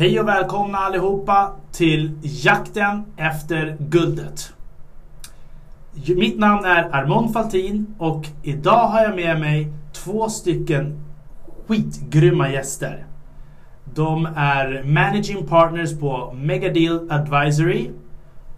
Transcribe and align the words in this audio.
Hej 0.00 0.20
och 0.20 0.28
välkomna 0.28 0.78
allihopa 0.78 1.52
till 1.72 2.10
jakten 2.22 3.04
efter 3.16 3.76
guldet. 3.78 4.52
Mitt 6.16 6.38
namn 6.38 6.64
är 6.64 6.94
Armand 6.94 7.32
Faltin 7.32 7.94
och 7.98 8.26
idag 8.42 8.86
har 8.86 9.02
jag 9.02 9.16
med 9.16 9.40
mig 9.40 9.72
två 9.92 10.28
stycken 10.28 11.00
skitgrymma 11.66 12.50
gäster. 12.50 13.04
De 13.84 14.28
är 14.36 14.82
Managing 14.84 15.46
Partners 15.46 15.98
på 15.98 16.32
Megadeal 16.36 17.10
Advisory 17.10 17.90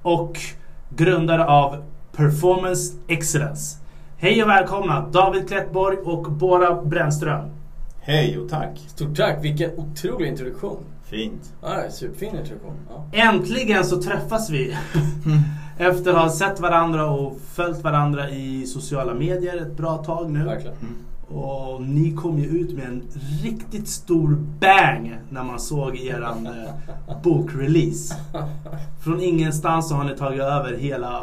och 0.02 0.38
grundare 0.88 1.46
av 1.46 1.84
Performance 2.16 2.96
Excellence. 3.08 3.78
Hej 4.16 4.42
och 4.42 4.48
välkomna 4.48 5.08
David 5.12 5.48
Klettborg 5.48 5.96
och 5.96 6.32
Bora 6.32 6.82
Brännström. 6.82 7.50
Hej 8.00 8.38
och 8.38 8.48
tack. 8.48 8.78
Stort 8.86 9.16
tack, 9.16 9.44
vilken 9.44 9.70
otrolig 9.78 10.28
introduktion. 10.28 10.84
Fint. 11.12 11.52
Ja, 11.62 11.90
superfin 11.90 12.28
introduktion. 12.38 12.74
Ja. 12.90 13.04
Äntligen 13.12 13.84
så 13.84 14.02
träffas 14.02 14.50
vi. 14.50 14.76
Efter 15.78 16.10
att 16.14 16.22
ha 16.22 16.30
sett 16.30 16.60
varandra 16.60 17.10
och 17.10 17.38
följt 17.52 17.82
varandra 17.82 18.30
i 18.30 18.66
sociala 18.66 19.14
medier 19.14 19.56
ett 19.62 19.76
bra 19.76 19.96
tag 19.96 20.30
nu. 20.30 20.44
Verkligen. 20.44 20.76
Och 21.28 21.82
ni 21.82 22.12
kom 22.16 22.38
ju 22.38 22.46
ut 22.46 22.76
med 22.76 22.86
en 22.86 23.02
riktigt 23.42 23.88
stor 23.88 24.28
bang 24.60 25.16
när 25.30 25.42
man 25.42 25.60
såg 25.60 25.96
eran 25.96 26.46
eh, 26.46 27.14
bokrelease. 27.22 28.14
Från 29.04 29.20
ingenstans 29.20 29.88
så 29.88 29.94
har 29.94 30.04
ni 30.04 30.16
tagit 30.16 30.40
över 30.40 30.76
hela 30.76 31.22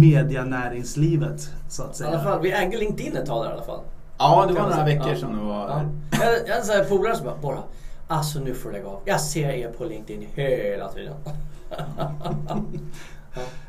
medianäringslivet 0.00 1.50
så 1.68 1.82
att 1.82 1.94
I 1.94 1.96
säga. 1.98 2.10
alla 2.10 2.22
fall, 2.22 2.42
vi 2.42 2.52
ägde 2.52 2.76
LinkedIn 2.76 3.16
ett 3.16 3.26
tag 3.26 3.44
där 3.44 3.50
i 3.50 3.52
alla 3.52 3.62
fall. 3.64 3.80
Ja, 4.18 4.44
det 4.48 4.54
var 4.54 4.62
några 4.70 4.84
veckor 4.84 5.08
Ja. 5.08 5.16
sedan 5.16 5.36
det 5.38 5.44
var... 5.44 5.68
Ja. 5.68 5.82
Jag, 6.46 6.54
hade 6.54 6.72
här 6.72 6.84
polare 6.84 7.16
som 7.16 7.24
bara, 7.26 7.36
bara 7.42 7.58
Alltså 8.10 8.40
nu 8.40 8.54
får 8.54 8.70
du 8.70 8.76
lägga 8.76 8.88
av. 8.88 9.00
Jag 9.04 9.20
ser 9.20 9.50
er 9.50 9.68
på 9.68 9.84
LinkedIn 9.84 10.26
hela 10.34 10.88
tiden. 10.88 11.14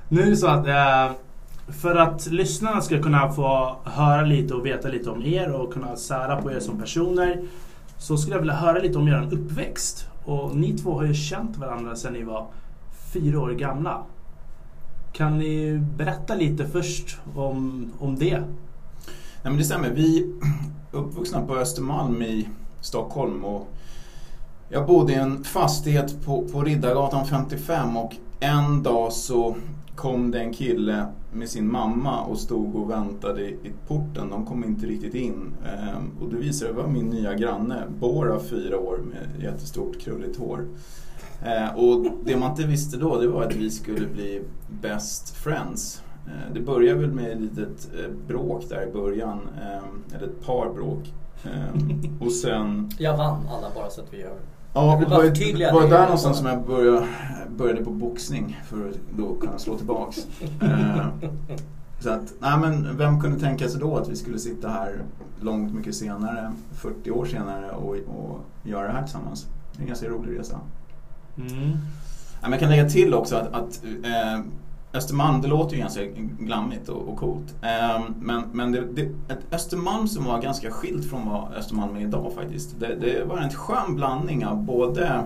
Nu 0.09 0.21
är 0.21 0.29
det 0.29 0.37
så 0.37 0.47
att 0.47 0.67
eh, 0.67 1.11
för 1.81 1.95
att 1.95 2.27
lyssnarna 2.27 2.81
ska 2.81 3.01
kunna 3.01 3.31
få 3.31 3.75
höra 3.83 4.21
lite 4.21 4.53
och 4.53 4.65
veta 4.65 4.87
lite 4.87 5.09
om 5.09 5.25
er 5.25 5.51
och 5.51 5.73
kunna 5.73 5.95
sära 5.95 6.41
på 6.41 6.51
er 6.51 6.59
som 6.59 6.79
personer 6.79 7.41
så 7.97 8.17
skulle 8.17 8.35
jag 8.35 8.39
vilja 8.39 8.55
höra 8.55 8.79
lite 8.79 8.97
om 8.97 9.07
er 9.07 9.29
uppväxt. 9.31 10.07
Och 10.25 10.55
ni 10.55 10.77
två 10.77 10.93
har 10.93 11.05
ju 11.05 11.13
känt 11.13 11.57
varandra 11.57 11.95
sedan 11.95 12.13
ni 12.13 12.23
var 12.23 12.47
fyra 13.13 13.39
år 13.39 13.51
gamla. 13.51 14.03
Kan 15.11 15.37
ni 15.37 15.77
berätta 15.97 16.35
lite 16.35 16.67
först 16.67 17.17
om, 17.35 17.91
om 17.99 18.15
det? 18.15 18.39
Nej 18.39 18.47
men 19.43 19.57
det 19.57 19.63
stämmer. 19.63 19.89
Vi 19.89 20.19
är 20.19 20.27
uppvuxna 20.97 21.41
på 21.41 21.55
Östermalm 21.55 22.21
i 22.21 22.47
Stockholm 22.81 23.45
och 23.45 23.67
jag 24.73 24.87
bodde 24.87 25.13
i 25.13 25.15
en 25.15 25.43
fastighet 25.43 26.25
på, 26.25 26.47
på 26.47 26.63
Riddargatan 26.63 27.27
55 27.27 27.97
och 27.97 28.15
en 28.39 28.83
dag 28.83 29.13
så 29.13 29.55
kom 29.95 30.31
det 30.31 30.39
en 30.39 30.53
kille 30.53 31.05
med 31.31 31.49
sin 31.49 31.71
mamma 31.71 32.21
och 32.21 32.37
stod 32.37 32.75
och 32.75 32.89
väntade 32.89 33.41
i 33.41 33.71
porten. 33.87 34.29
De 34.29 34.45
kom 34.45 34.63
inte 34.63 34.85
riktigt 34.85 35.15
in. 35.15 35.53
Ehm, 35.65 36.11
och 36.21 36.29
det 36.29 36.35
visade 36.35 36.71
sig 36.71 36.73
vara 36.73 36.87
min 36.87 37.09
nya 37.09 37.33
granne, 37.33 37.83
Bora, 37.99 38.39
fyra 38.39 38.79
år 38.79 38.97
med 38.97 39.43
jättestort 39.43 39.99
krulligt 39.99 40.37
hår. 40.37 40.67
Ehm, 41.45 41.75
och 41.75 42.05
det 42.23 42.37
man 42.37 42.51
inte 42.51 42.63
visste 42.63 42.97
då 42.97 43.21
det 43.21 43.27
var 43.27 43.43
att 43.43 43.55
vi 43.55 43.69
skulle 43.69 44.07
bli 44.07 44.41
best 44.81 45.35
friends. 45.35 46.03
Ehm, 46.27 46.53
det 46.53 46.59
började 46.59 46.99
väl 46.99 47.11
med 47.11 47.31
ett 47.31 47.41
litet 47.41 47.89
eh, 47.99 48.11
bråk 48.27 48.69
där 48.69 48.87
i 48.87 48.91
början, 48.91 49.39
eller 50.15 50.27
ett 50.27 50.45
par 50.45 50.73
bråk. 50.73 51.13
Och 52.19 52.31
sen 52.31 52.89
Jag 52.97 53.17
vann 53.17 53.47
alla 53.49 53.67
bara 53.75 53.89
så 53.89 54.01
att 54.01 54.13
vi 54.13 54.19
gör 54.19 54.37
Ja, 54.73 54.97
det 54.99 55.05
var, 55.05 55.23
det 55.57 55.73
var 55.73 55.89
där 55.89 56.03
någonstans 56.03 56.37
som 56.37 56.47
jag 56.47 56.65
började, 56.65 57.07
började 57.57 57.83
på 57.83 57.91
boxning 57.91 58.59
för 58.65 58.89
att 58.89 58.95
då 59.17 59.35
kunna 59.35 59.59
slå 59.59 59.77
tillbaks. 59.77 60.27
Eh, 60.61 61.05
så 61.99 62.09
att, 62.09 62.33
nej 62.39 62.59
men 62.59 62.97
vem 62.97 63.21
kunde 63.21 63.39
tänka 63.39 63.69
sig 63.69 63.79
då 63.79 63.97
att 63.97 64.09
vi 64.09 64.15
skulle 64.15 64.39
sitta 64.39 64.69
här 64.69 65.01
långt 65.39 65.73
mycket 65.73 65.95
senare, 65.95 66.53
40 66.73 67.11
år 67.11 67.25
senare 67.25 67.71
och, 67.71 67.95
och 67.95 68.39
göra 68.63 68.87
det 68.87 68.93
här 68.93 69.03
tillsammans. 69.03 69.47
Det 69.71 69.77
är 69.77 69.81
en 69.81 69.87
ganska 69.87 70.09
rolig 70.09 70.39
resa. 70.39 70.59
Mm. 71.37 71.71
Ja, 72.41 72.41
men 72.41 72.51
jag 72.51 72.59
kan 72.59 72.69
lägga 72.69 72.89
till 72.89 73.13
också 73.13 73.35
att, 73.35 73.53
att 73.53 73.83
eh, 74.03 74.39
Östermalm, 74.93 75.41
det 75.41 75.47
låter 75.47 75.75
ju 75.75 75.81
ganska 75.81 76.05
glammigt 76.39 76.89
och, 76.89 77.09
och 77.09 77.17
coolt. 77.17 77.55
Eh, 77.61 78.03
men 78.19 78.43
men 78.53 78.71
det, 78.71 78.81
det, 78.93 79.01
ett 79.01 79.53
Östermalm 79.53 80.07
som 80.07 80.23
var 80.25 80.41
ganska 80.41 80.71
skilt 80.71 81.09
från 81.09 81.29
vad 81.29 81.53
Östermalm 81.53 81.95
är 81.95 82.01
idag 82.01 82.31
faktiskt. 82.35 82.79
Det, 82.79 82.95
det 82.95 83.25
var 83.25 83.37
en 83.37 83.49
skön 83.49 83.95
blandning 83.95 84.45
av 84.45 84.63
både 84.63 85.23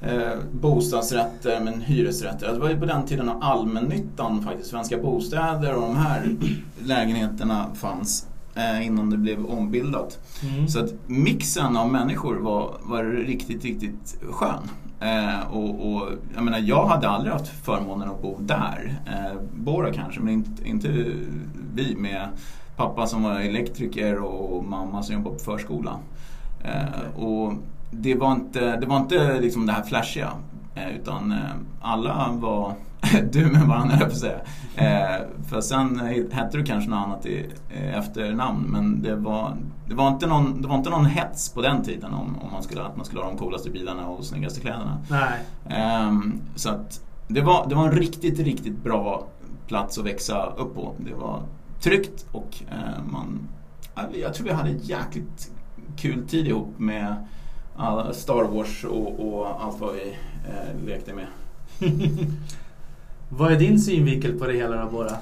eh, 0.00 0.38
bostadsrätter 0.52 1.60
men 1.60 1.80
hyresrätter. 1.80 2.52
Det 2.52 2.58
var 2.58 2.70
ju 2.70 2.80
på 2.80 2.86
den 2.86 3.06
tiden 3.06 3.28
av 3.28 3.42
allmännyttan 3.42 4.42
faktiskt. 4.42 4.70
Svenska 4.70 4.98
bostäder 4.98 5.74
och 5.74 5.82
de 5.82 5.96
här 5.96 6.36
lägenheterna 6.84 7.66
fanns 7.74 8.26
eh, 8.54 8.86
innan 8.86 9.10
det 9.10 9.16
blev 9.16 9.46
ombildat. 9.46 10.18
Mm. 10.42 10.68
Så 10.68 10.84
att 10.84 10.92
mixen 11.06 11.76
av 11.76 11.92
människor 11.92 12.36
var, 12.36 12.76
var 12.82 13.04
riktigt, 13.04 13.64
riktigt 13.64 14.16
skön. 14.30 14.68
Eh, 15.04 15.52
och, 15.52 15.86
och 15.86 16.08
jag 16.34 16.44
menar, 16.44 16.58
jag 16.58 16.86
hade 16.86 17.08
aldrig 17.08 17.32
haft 17.32 17.48
förmånen 17.48 18.10
att 18.10 18.22
bo 18.22 18.36
där. 18.40 18.94
Eh, 19.06 19.40
Bora 19.54 19.92
kanske, 19.92 20.20
men 20.20 20.32
inte, 20.34 20.68
inte 20.68 20.88
vi 21.74 21.96
med 21.96 22.28
pappa 22.76 23.06
som 23.06 23.22
var 23.22 23.40
elektriker 23.40 24.18
och 24.18 24.64
mamma 24.64 25.02
som 25.02 25.14
jobbade 25.14 25.36
på 25.36 25.44
förskola. 25.44 25.96
Eh, 26.64 27.22
och 27.22 27.52
det 27.90 28.14
var 28.14 28.32
inte 28.32 28.76
det, 28.76 28.86
var 28.86 28.96
inte 28.96 29.40
liksom 29.40 29.66
det 29.66 29.72
här 29.72 29.82
flashiga. 29.82 30.30
Eh, 30.74 30.96
utan 30.96 31.32
eh, 31.32 31.38
alla 31.80 32.28
var 32.32 32.74
du 33.32 33.46
med 33.46 33.66
varandra, 33.66 33.96
jag 34.00 34.10
på 34.10 34.16
säga. 34.16 34.40
Eh, 34.76 35.22
för 35.48 35.60
sen 35.60 35.98
hette 36.32 36.58
du 36.58 36.64
kanske 36.64 36.90
något 36.90 37.06
annat 37.06 37.26
i 37.26 37.46
eh, 37.70 37.98
efternamn. 37.98 38.66
Men 38.68 39.02
det 39.02 39.16
var, 39.16 39.56
det, 39.88 39.94
var 39.94 40.08
inte 40.08 40.26
någon, 40.26 40.62
det 40.62 40.68
var 40.68 40.74
inte 40.74 40.90
någon 40.90 41.06
hets 41.06 41.48
på 41.48 41.62
den 41.62 41.82
tiden 41.82 42.14
om, 42.14 42.38
om 42.42 42.52
man 42.52 42.62
skulle, 42.62 42.82
att 42.82 42.96
man 42.96 43.06
skulle 43.06 43.20
ha 43.20 43.28
de 43.28 43.38
coolaste 43.38 43.70
bilarna 43.70 44.08
och 44.08 44.24
snyggaste 44.24 44.60
kläderna. 44.60 44.98
Nej. 45.10 45.40
Ehm, 45.68 46.40
så 46.54 46.70
att 46.70 47.00
det 47.28 47.40
var, 47.40 47.68
det 47.68 47.74
var 47.74 47.88
en 47.88 47.92
riktigt, 47.92 48.38
riktigt 48.38 48.82
bra 48.82 49.26
plats 49.66 49.98
att 49.98 50.04
växa 50.04 50.46
upp 50.46 50.74
på. 50.74 50.94
Det 50.98 51.14
var 51.14 51.42
tryggt 51.80 52.26
och 52.32 52.62
eh, 52.70 53.04
man, 53.10 53.48
ja, 53.94 54.02
jag 54.14 54.34
tror 54.34 54.46
vi 54.46 54.52
hade 54.52 54.70
jäkligt 54.70 55.50
kul 55.96 56.28
tid 56.28 56.46
ihop 56.46 56.78
med 56.78 57.16
Star 58.12 58.44
Wars 58.44 58.84
och, 58.84 59.28
och 59.28 59.64
allt 59.64 59.80
vad 59.80 59.94
vi 59.94 60.16
eh, 60.48 60.86
lekte 60.86 61.14
med. 61.14 61.26
Vad 63.28 63.52
är 63.52 63.56
din 63.56 63.80
synvinkel 63.80 64.38
på 64.38 64.46
det 64.46 64.52
hela 64.52 64.76
då 64.76 64.90
Bora? 64.90 65.16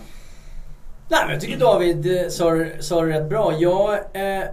Nej 1.08 1.20
men 1.24 1.32
jag 1.32 1.40
tycker 1.40 1.58
David 1.58 2.16
eh, 2.16 2.28
sa, 2.28 2.64
sa 2.80 3.00
det 3.00 3.12
rätt 3.12 3.28
bra. 3.28 3.54
Jag, 3.58 3.94
eh, 3.94 4.44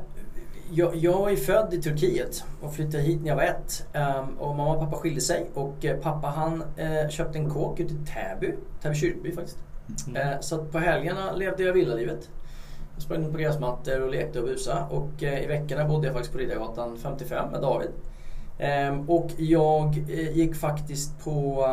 jag, 0.71 0.95
jag 0.95 1.31
är 1.31 1.35
född 1.35 1.73
i 1.73 1.81
Turkiet 1.81 2.43
och 2.61 2.75
flyttade 2.75 3.03
hit 3.03 3.21
när 3.21 3.27
jag 3.27 3.35
var 3.35 3.43
ett. 3.43 3.85
Ehm, 3.93 4.37
och 4.39 4.55
mamma 4.55 4.73
och 4.73 4.79
pappa 4.79 4.97
skilde 4.97 5.21
sig 5.21 5.49
och 5.53 5.85
eh, 5.85 5.97
pappa 5.97 6.27
han 6.27 6.63
eh, 6.77 7.09
köpte 7.09 7.39
en 7.39 7.49
kåk 7.49 7.79
ute 7.79 7.93
i 7.93 7.97
Täby, 7.97 8.53
Täby 8.81 8.95
kyrkby 8.95 9.31
faktiskt. 9.31 9.57
Eh, 10.15 10.39
så 10.39 10.65
på 10.65 10.79
helgerna 10.79 11.31
levde 11.31 11.63
jag 11.63 11.73
villalivet. 11.73 12.29
Jag 12.93 13.03
sprang 13.03 13.31
på 13.31 13.37
gräsmattor 13.37 14.01
och 14.01 14.11
lekte 14.11 14.39
och 14.39 14.45
busade. 14.45 14.81
Och 14.89 15.23
eh, 15.23 15.43
i 15.43 15.47
veckorna 15.47 15.85
bodde 15.85 16.07
jag 16.07 16.13
faktiskt 16.13 16.33
på 16.33 16.39
Riddargatan 16.39 16.97
55 16.97 17.51
med 17.51 17.61
David. 17.61 17.89
Ehm, 18.59 19.09
och 19.09 19.29
jag 19.37 19.87
eh, 20.09 20.37
gick 20.37 20.55
faktiskt 20.55 21.23
på 21.23 21.65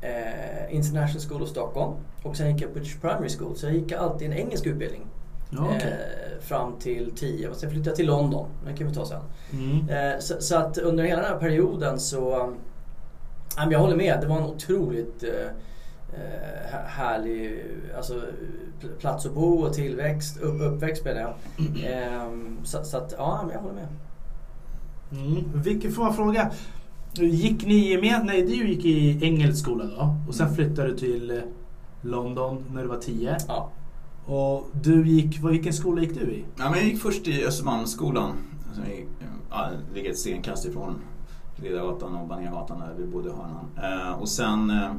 eh, 0.00 0.74
International 0.76 1.20
School 1.28 1.42
of 1.42 1.48
Stockholm. 1.48 1.94
Och 2.24 2.36
sen 2.36 2.52
gick 2.52 2.62
jag 2.62 2.72
på 2.72 2.78
British 2.78 3.00
Primary 3.00 3.28
School. 3.28 3.56
Så 3.56 3.66
jag 3.66 3.74
gick 3.74 3.92
alltid 3.92 4.26
en 4.32 4.38
engelsk 4.38 4.66
utbildning. 4.66 5.06
Ja, 5.50 5.58
okej. 5.76 5.90
eh, 5.92 6.40
fram 6.42 6.78
till 6.78 7.12
10. 7.16 7.48
Och 7.48 7.56
sen 7.56 7.70
flyttade 7.70 7.90
jag 7.90 7.96
till 7.96 8.06
London. 8.06 8.48
Det 8.66 8.72
kan 8.76 8.86
vi 8.88 8.94
ta 8.94 9.06
sen. 9.06 9.20
Mm. 9.52 10.20
Så, 10.20 10.34
så 10.40 10.56
att 10.56 10.78
under 10.78 11.04
hela 11.04 11.22
den 11.22 11.30
här 11.32 11.38
perioden 11.38 12.00
så... 12.00 12.52
Jag 13.70 13.78
håller 13.78 13.96
med. 13.96 14.18
Det 14.20 14.26
var 14.26 14.36
en 14.36 14.42
otroligt 14.46 15.24
här- 16.70 16.84
härlig 16.86 17.64
alltså, 17.96 18.14
pl- 18.80 18.96
plats 18.98 19.26
att 19.26 19.34
bo 19.34 19.58
och 19.62 19.72
tillväxt. 19.74 20.40
Upp, 20.40 20.60
uppväxt 20.60 21.04
menar 21.04 21.20
jag. 21.20 21.34
Ehm, 21.92 22.58
så, 22.64 22.84
så 22.84 22.96
att, 22.96 23.14
ja, 23.18 23.48
jag 23.52 23.60
håller 23.60 23.74
med. 23.74 23.86
Mm. 25.12 25.44
Vilken 25.62 25.92
får 25.92 26.02
man 26.04 26.14
fråga? 26.14 26.50
Gick 27.14 27.66
ni 27.66 27.98
med? 28.00 28.20
Nej, 28.26 28.42
du 28.46 28.68
gick 28.68 28.84
i 28.84 29.18
engelsk 29.26 29.62
skola 29.62 29.84
då. 29.84 30.16
Och 30.28 30.34
sen 30.34 30.54
flyttade 30.54 30.88
du 30.88 30.96
till 30.96 31.30
eh, 31.30 31.36
London 32.02 32.64
när 32.74 32.82
du 32.82 32.88
var 32.88 32.96
10. 32.98 33.36
Ja. 33.48 33.70
Och 34.26 34.68
du 34.82 35.08
gick, 35.08 35.40
vad- 35.42 35.52
vilken 35.52 35.72
skola 35.72 36.02
gick 36.02 36.14
du 36.14 36.20
i? 36.20 36.44
Ja, 36.58 36.70
men 36.70 36.78
jag 36.78 36.88
gick 36.88 37.02
först 37.02 37.28
i 37.28 37.44
Östermalmsskolan. 37.46 38.32
Som 38.74 38.84
gick, 38.84 39.06
ja, 39.50 39.68
ligger 39.94 40.10
ett 40.10 40.18
stenkast 40.18 40.66
ifrån 40.66 40.94
Riddargatan 41.56 42.16
och 42.16 42.28
Banérgatan 42.28 42.78
där 42.78 42.94
vi 42.98 43.04
bodde 43.06 43.28
i 43.28 43.32
hörnan. 43.32 44.00
Eh, 44.08 44.12
och 44.20 44.28
sen, 44.28 44.70
eh, 44.70 44.90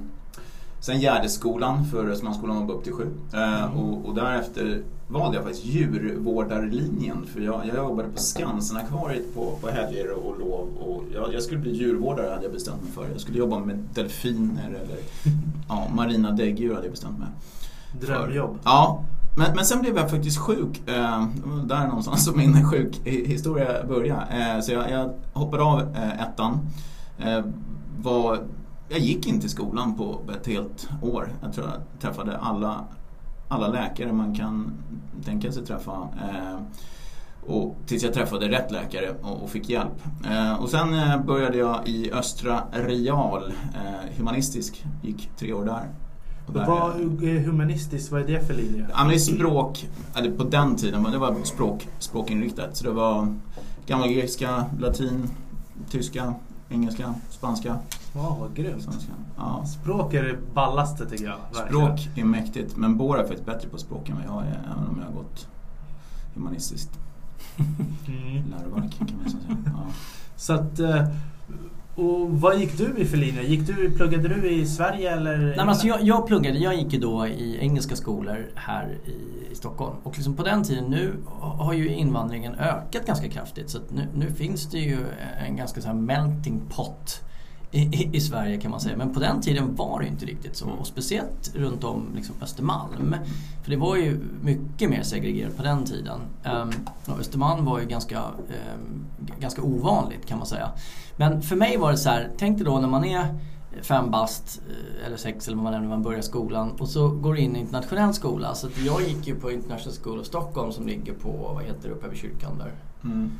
Sen 0.80 1.00
Gärdeskolan 1.00 1.86
för 1.86 2.09
Östermalmsskolan 2.09 2.68
var 2.68 2.75
upp 2.75 2.83
till 2.83 2.94
sju. 2.94 3.07
Eh, 3.33 3.77
och, 3.80 4.06
och 4.06 4.16
därefter 4.16 4.81
valde 5.13 5.38
jag 5.38 5.44
faktiskt 5.45 5.65
djurvårdarlinjen 5.65 7.25
för 7.33 7.42
jag, 7.42 7.68
jag 7.68 7.75
jobbade 7.75 8.10
på 8.10 8.19
Skansen-akvariet 8.19 9.33
på, 9.36 9.57
på 9.62 9.69
helger 9.69 10.12
och 10.12 10.39
lov 10.39 10.68
och 10.80 11.04
jag, 11.13 11.33
jag 11.33 11.44
skulle 11.44 11.60
bli 11.60 11.71
djurvårdare 11.71 12.30
hade 12.30 12.44
jag 12.44 12.51
bestämt 12.51 12.83
mig 12.83 12.92
för. 12.92 13.07
Jag 13.12 13.21
skulle 13.21 13.38
jobba 13.38 13.60
med 13.60 13.77
delfiner 13.94 14.68
eller 14.68 14.98
ja, 15.69 15.88
marina 15.95 16.31
däggdjur 16.31 16.74
hade 16.74 16.86
jag 16.86 16.92
bestämt 16.92 17.19
mig. 17.19 17.27
Drömjobb. 18.01 18.60
Ja, 18.63 19.04
men, 19.38 19.56
men 19.56 19.65
sen 19.65 19.81
blev 19.81 19.98
jag 19.98 20.10
faktiskt 20.10 20.38
sjuk. 20.38 20.81
Eh, 20.88 21.27
där 21.66 21.88
någonstans 21.88 22.25
som 22.25 22.38
min 22.38 22.66
sjukhistoria 22.69 23.83
började. 23.88 24.25
Eh, 24.30 24.62
så 24.62 24.71
jag, 24.71 24.92
jag 24.92 25.13
hoppade 25.33 25.63
av 25.63 25.80
eh, 25.80 26.21
ettan. 26.21 26.59
Eh, 27.18 27.45
var, 28.01 28.39
jag 28.89 29.00
gick 29.00 29.27
inte 29.27 29.45
i 29.45 29.50
skolan 29.50 29.98
på 29.98 30.19
ett 30.38 30.48
helt 30.48 30.89
år. 31.01 31.30
Jag 31.42 31.54
tror 31.54 31.68
jag 31.68 32.01
träffade 32.01 32.38
alla, 32.38 32.86
alla 33.48 33.68
läkare 33.68 34.13
man 34.13 34.36
kan 34.36 34.72
tänka 35.25 35.51
sig 35.51 35.66
träffa. 35.66 35.92
Eh, 36.22 36.60
och 37.48 37.75
tills 37.86 38.04
jag 38.04 38.13
träffade 38.13 38.50
rätt 38.50 38.72
läkare 38.72 39.16
och, 39.22 39.50
fick 39.50 39.69
hjälp. 39.69 40.04
Eh, 40.31 40.54
och 40.54 40.69
sen 40.69 40.94
eh, 40.94 41.22
började 41.25 41.57
jag 41.57 41.88
i 41.88 42.12
Östra 42.12 42.63
Real, 42.72 43.54
humanistisk, 44.18 44.86
gick 45.01 45.30
tre 45.38 45.54
år 45.54 45.66
där. 45.66 45.84
Och 46.48 46.54
där- 46.54 46.66
Vad 46.68 46.94
humanistiskt, 47.45 48.12
vad 48.12 48.22
är 48.22 48.28
det 48.28 48.48
för 48.48 48.54
linje? 48.54 48.88
Ja, 48.92 48.98
men 49.00 49.07
det 49.07 49.16
är 49.16 49.19
språk, 49.19 49.90
eller 50.16 50.31
på 50.31 50.44
den 50.44 50.75
tiden, 50.75 51.01
men 51.04 51.12
det 51.12 51.18
var 51.18 51.36
språk, 51.44 51.88
språkinriktat. 52.00 52.78
Så 52.78 52.84
det 52.84 52.92
var 52.92 53.28
gamla 53.88 54.07
grekiska, 54.07 54.66
latin, 54.80 55.30
tyska, 55.90 56.34
engelska, 56.69 57.13
spanska, 57.30 57.78
Åh, 58.15 58.38
vad 58.39 58.56
grymt. 58.56 58.88
Ja. 59.38 59.65
Språk 59.65 60.13
är 60.13 60.24
det 60.24 60.38
ballaste 60.54 61.06
tycker 61.10 61.25
jag. 61.25 61.38
verkligen. 61.54 61.98
Språk 61.98 62.18
är 62.18 62.24
mäktigt, 62.24 62.77
men 62.77 62.98
Bora 62.98 63.19
är 63.19 63.24
faktiskt 63.27 63.45
bättre 63.45 63.69
på 63.69 63.77
språk 63.77 64.10
än 64.10 64.15
vad 64.15 64.25
jag 64.25 64.48
är, 64.51 64.60
även 64.74 64.88
om 64.89 64.98
jag 65.00 65.06
har 65.06 65.13
gått 65.24 65.48
humanistiskt 66.36 66.89
Mm. 68.07 68.44
läroverk 68.51 68.98
kan 68.98 69.18
man 69.21 69.30
säga. 69.30 69.57
Ja. 69.65 69.86
Så 70.36 70.54
att, 70.54 70.80
eh, 70.80 71.06
och 71.95 72.30
vad 72.31 72.60
gick 72.60 72.77
du 72.77 72.98
i 72.98 73.06
för 73.06 73.18
linje? 73.18 73.44
Gick 73.44 73.68
du, 73.68 73.92
pluggade 73.92 74.27
du 74.27 74.51
i 74.51 74.66
Sverige 74.66 75.12
eller? 75.12 75.38
Nej, 75.38 75.56
men 75.57 75.69
alltså 75.69 75.88
jag, 75.88 76.01
jag 76.04 76.27
pluggade, 76.27 76.57
jag 76.57 76.75
gick 76.75 76.94
ju 76.94 77.00
då 77.00 77.27
i 77.27 77.57
engelska 77.62 77.95
skolor 77.95 78.45
här 78.56 78.98
i, 79.06 79.12
i 79.51 79.56
Stockholm. 79.56 79.95
Och 80.04 80.16
liksom 80.16 80.33
på 80.36 80.44
den 80.44 80.63
tiden, 80.63 80.83
nu 80.86 81.13
har 81.39 81.74
ju 81.74 81.88
invandringen 81.94 82.56
ökat 82.56 83.06
ganska 83.06 83.30
kraftigt. 83.30 83.69
Så 83.69 83.77
att 83.77 83.92
nu, 83.92 84.07
nu 84.16 84.31
finns 84.31 84.69
det 84.71 84.77
ju 84.80 84.98
en 85.48 85.56
ganska 85.56 85.81
så 85.81 85.88
här 85.88 85.95
melting 85.95 86.62
pot 86.69 87.21
i, 87.73 87.79
i, 87.81 88.09
i 88.13 88.21
Sverige 88.21 88.57
kan 88.57 88.71
man 88.71 88.79
säga. 88.79 88.97
Men 88.97 89.13
på 89.13 89.19
den 89.19 89.41
tiden 89.41 89.75
var 89.75 89.99
det 89.99 90.07
inte 90.07 90.25
riktigt 90.25 90.55
så. 90.57 90.69
Och 90.69 90.87
speciellt 90.87 91.55
runt 91.55 91.83
om 91.83 92.05
liksom 92.15 92.35
Östermalm. 92.41 93.15
För 93.63 93.71
det 93.71 93.77
var 93.77 93.95
ju 93.95 94.19
mycket 94.41 94.89
mer 94.89 95.03
segregerat 95.03 95.57
på 95.57 95.63
den 95.63 95.85
tiden. 95.85 96.19
Um, 96.45 96.71
Östermalm 97.19 97.65
var 97.65 97.79
ju 97.79 97.85
ganska, 97.85 98.21
g- 99.19 99.33
ganska 99.39 99.61
ovanligt 99.61 100.25
kan 100.25 100.37
man 100.37 100.47
säga. 100.47 100.69
Men 101.17 101.41
för 101.41 101.55
mig 101.55 101.77
var 101.77 101.91
det 101.91 101.97
så 101.97 102.09
här, 102.09 102.29
tänk 102.37 102.57
dig 102.57 102.65
då 102.65 102.79
när 102.79 102.87
man 102.87 103.05
är 103.05 103.25
fem 103.81 104.11
bast 104.11 104.61
eh, 104.69 105.07
eller 105.07 105.17
sex 105.17 105.47
eller 105.47 105.57
vad 105.57 105.63
man 105.63 105.73
är 105.73 105.79
när 105.79 105.87
man 105.87 106.03
börjar 106.03 106.21
skolan 106.21 106.71
och 106.79 106.89
så 106.89 107.07
går 107.09 107.33
du 107.33 107.39
in 107.39 107.55
i 107.55 107.59
internationell 107.59 108.13
skola. 108.13 108.55
Så 108.55 108.67
att 108.67 108.77
jag 108.85 109.01
gick 109.01 109.27
ju 109.27 109.35
på 109.35 109.51
International 109.51 109.95
School 110.03 110.19
of 110.19 110.25
Stockholm 110.25 110.71
som 110.71 110.87
ligger 110.87 111.13
på, 111.13 111.51
vad 111.55 111.63
heter 111.63 111.89
det, 111.89 111.95
uppe 111.95 112.07
vid 112.09 112.17
kyrkan 112.19 112.57
där. 112.57 112.71
Mm. 113.03 113.31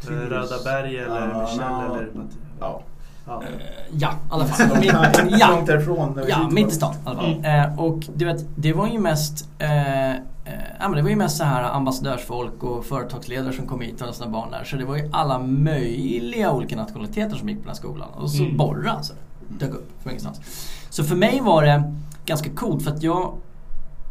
Röda 0.00 0.62
berg 0.64 0.96
eller 0.98 1.28
Ja, 1.28 1.40
Michelle 1.42 1.62
ja. 1.70 1.84
eller? 1.96 2.10
Ja. 2.60 2.82
Ja. 3.26 3.42
Eh, 3.42 3.48
ja, 3.92 4.10
i 4.12 4.14
alla 4.30 4.46
fall. 4.46 4.78
Mitt, 4.78 4.92
ja, 5.40 5.50
Långt 5.50 5.66
därifrån. 5.66 6.20
Ja, 6.28 6.48
mitt 6.50 6.68
i 6.68 6.70
stan 6.70 6.94
i 6.94 6.96
alla 7.04 7.16
fall. 7.20 7.44
Eh, 7.44 7.80
och 7.80 8.08
du 8.14 8.24
vet, 8.24 8.44
det 8.56 8.72
var 8.72 8.88
ju 8.88 8.98
mest 8.98 9.48
eh, 9.58 10.10
eh, 10.10 10.16
ja, 10.80 10.88
men 10.88 10.92
det 10.92 11.02
var 11.02 11.10
ju 11.10 11.16
mest 11.16 11.36
så 11.36 11.44
här 11.44 11.62
ambassadörsfolk 11.62 12.62
och 12.62 12.84
företagsledare 12.84 13.52
som 13.52 13.66
kom 13.66 13.80
hit 13.80 14.02
och 14.02 14.14
sina 14.14 14.28
barn 14.28 14.50
där. 14.50 14.64
Så 14.64 14.76
det 14.76 14.84
var 14.84 14.96
ju 14.96 15.08
alla 15.12 15.38
möjliga 15.38 16.52
olika 16.52 16.76
nationaliteter 16.76 17.36
som 17.36 17.48
gick 17.48 17.58
på 17.58 17.62
den 17.62 17.68
här 17.70 17.74
skolan. 17.74 18.08
Och 18.14 18.30
så 18.30 18.42
Mm. 18.42 18.56
Borra 18.56 18.90
alltså, 18.92 19.12
dök 19.48 19.70
upp 19.70 19.90
från 20.02 20.10
ingenstans. 20.12 20.40
Så 20.90 21.04
för 21.04 21.16
mig 21.16 21.40
var 21.40 21.62
det 21.62 21.92
ganska 22.26 22.50
coolt 22.50 22.84
för 22.84 22.90
att 22.90 23.02
jag 23.02 23.34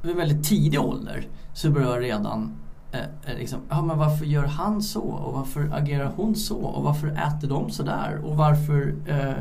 vid 0.01 0.15
väldigt 0.15 0.49
tidig 0.49 0.81
ålder 0.81 1.27
så 1.53 1.69
började 1.69 1.93
jag 1.93 2.03
redan 2.03 2.51
eh, 2.91 2.99
eh, 3.01 3.37
liksom, 3.37 3.59
ja 3.69 3.81
men 3.81 3.97
varför 3.97 4.25
gör 4.25 4.45
han 4.45 4.81
så? 4.81 5.01
Och 5.01 5.33
varför 5.33 5.69
agerar 5.73 6.11
hon 6.15 6.35
så? 6.35 6.57
Och 6.57 6.83
varför 6.83 7.07
äter 7.07 7.47
de 7.47 7.69
så 7.69 7.83
där? 7.83 8.21
Och 8.25 8.37
varför 8.37 8.95
eh, 9.07 9.33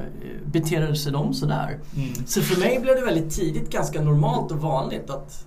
beter 0.44 0.94
sig 0.94 1.12
de 1.12 1.34
så 1.34 1.46
där? 1.46 1.78
Mm. 1.96 2.26
Så 2.26 2.42
för 2.42 2.60
mig 2.60 2.80
blev 2.80 2.94
det 2.94 3.04
väldigt 3.04 3.34
tidigt 3.34 3.70
ganska 3.70 4.02
normalt 4.02 4.52
och 4.52 4.58
vanligt 4.58 5.10
att 5.10 5.46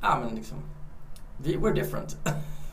ja, 0.00 0.18
men 0.24 0.36
liksom, 0.36 0.58
vi 1.36 1.56
we're 1.56 1.74
different. 1.74 2.16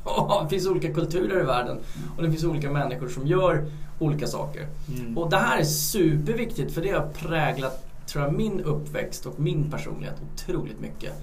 Och 0.04 0.44
det 0.44 0.50
finns 0.50 0.68
olika 0.68 0.94
kulturer 0.94 1.42
i 1.42 1.46
världen 1.46 1.80
och 2.18 2.24
det 2.24 2.32
finns 2.32 2.44
olika 2.44 2.72
människor 2.72 3.08
som 3.08 3.28
gör 3.28 3.72
olika 4.00 4.28
saker. 4.28 4.68
Mm. 4.98 5.18
Och 5.18 5.30
det 5.30 5.38
här 5.38 5.60
är 5.60 5.64
superviktigt 5.64 6.74
för 6.74 6.82
det 6.82 6.92
har 6.92 7.08
präglat 7.08 7.88
tror 8.08 8.24
jag, 8.24 8.34
min 8.34 8.62
uppväxt 8.62 9.26
och 9.26 9.40
min 9.40 9.72
personlighet 9.72 10.16
otroligt 10.34 10.80
mycket 10.80 11.14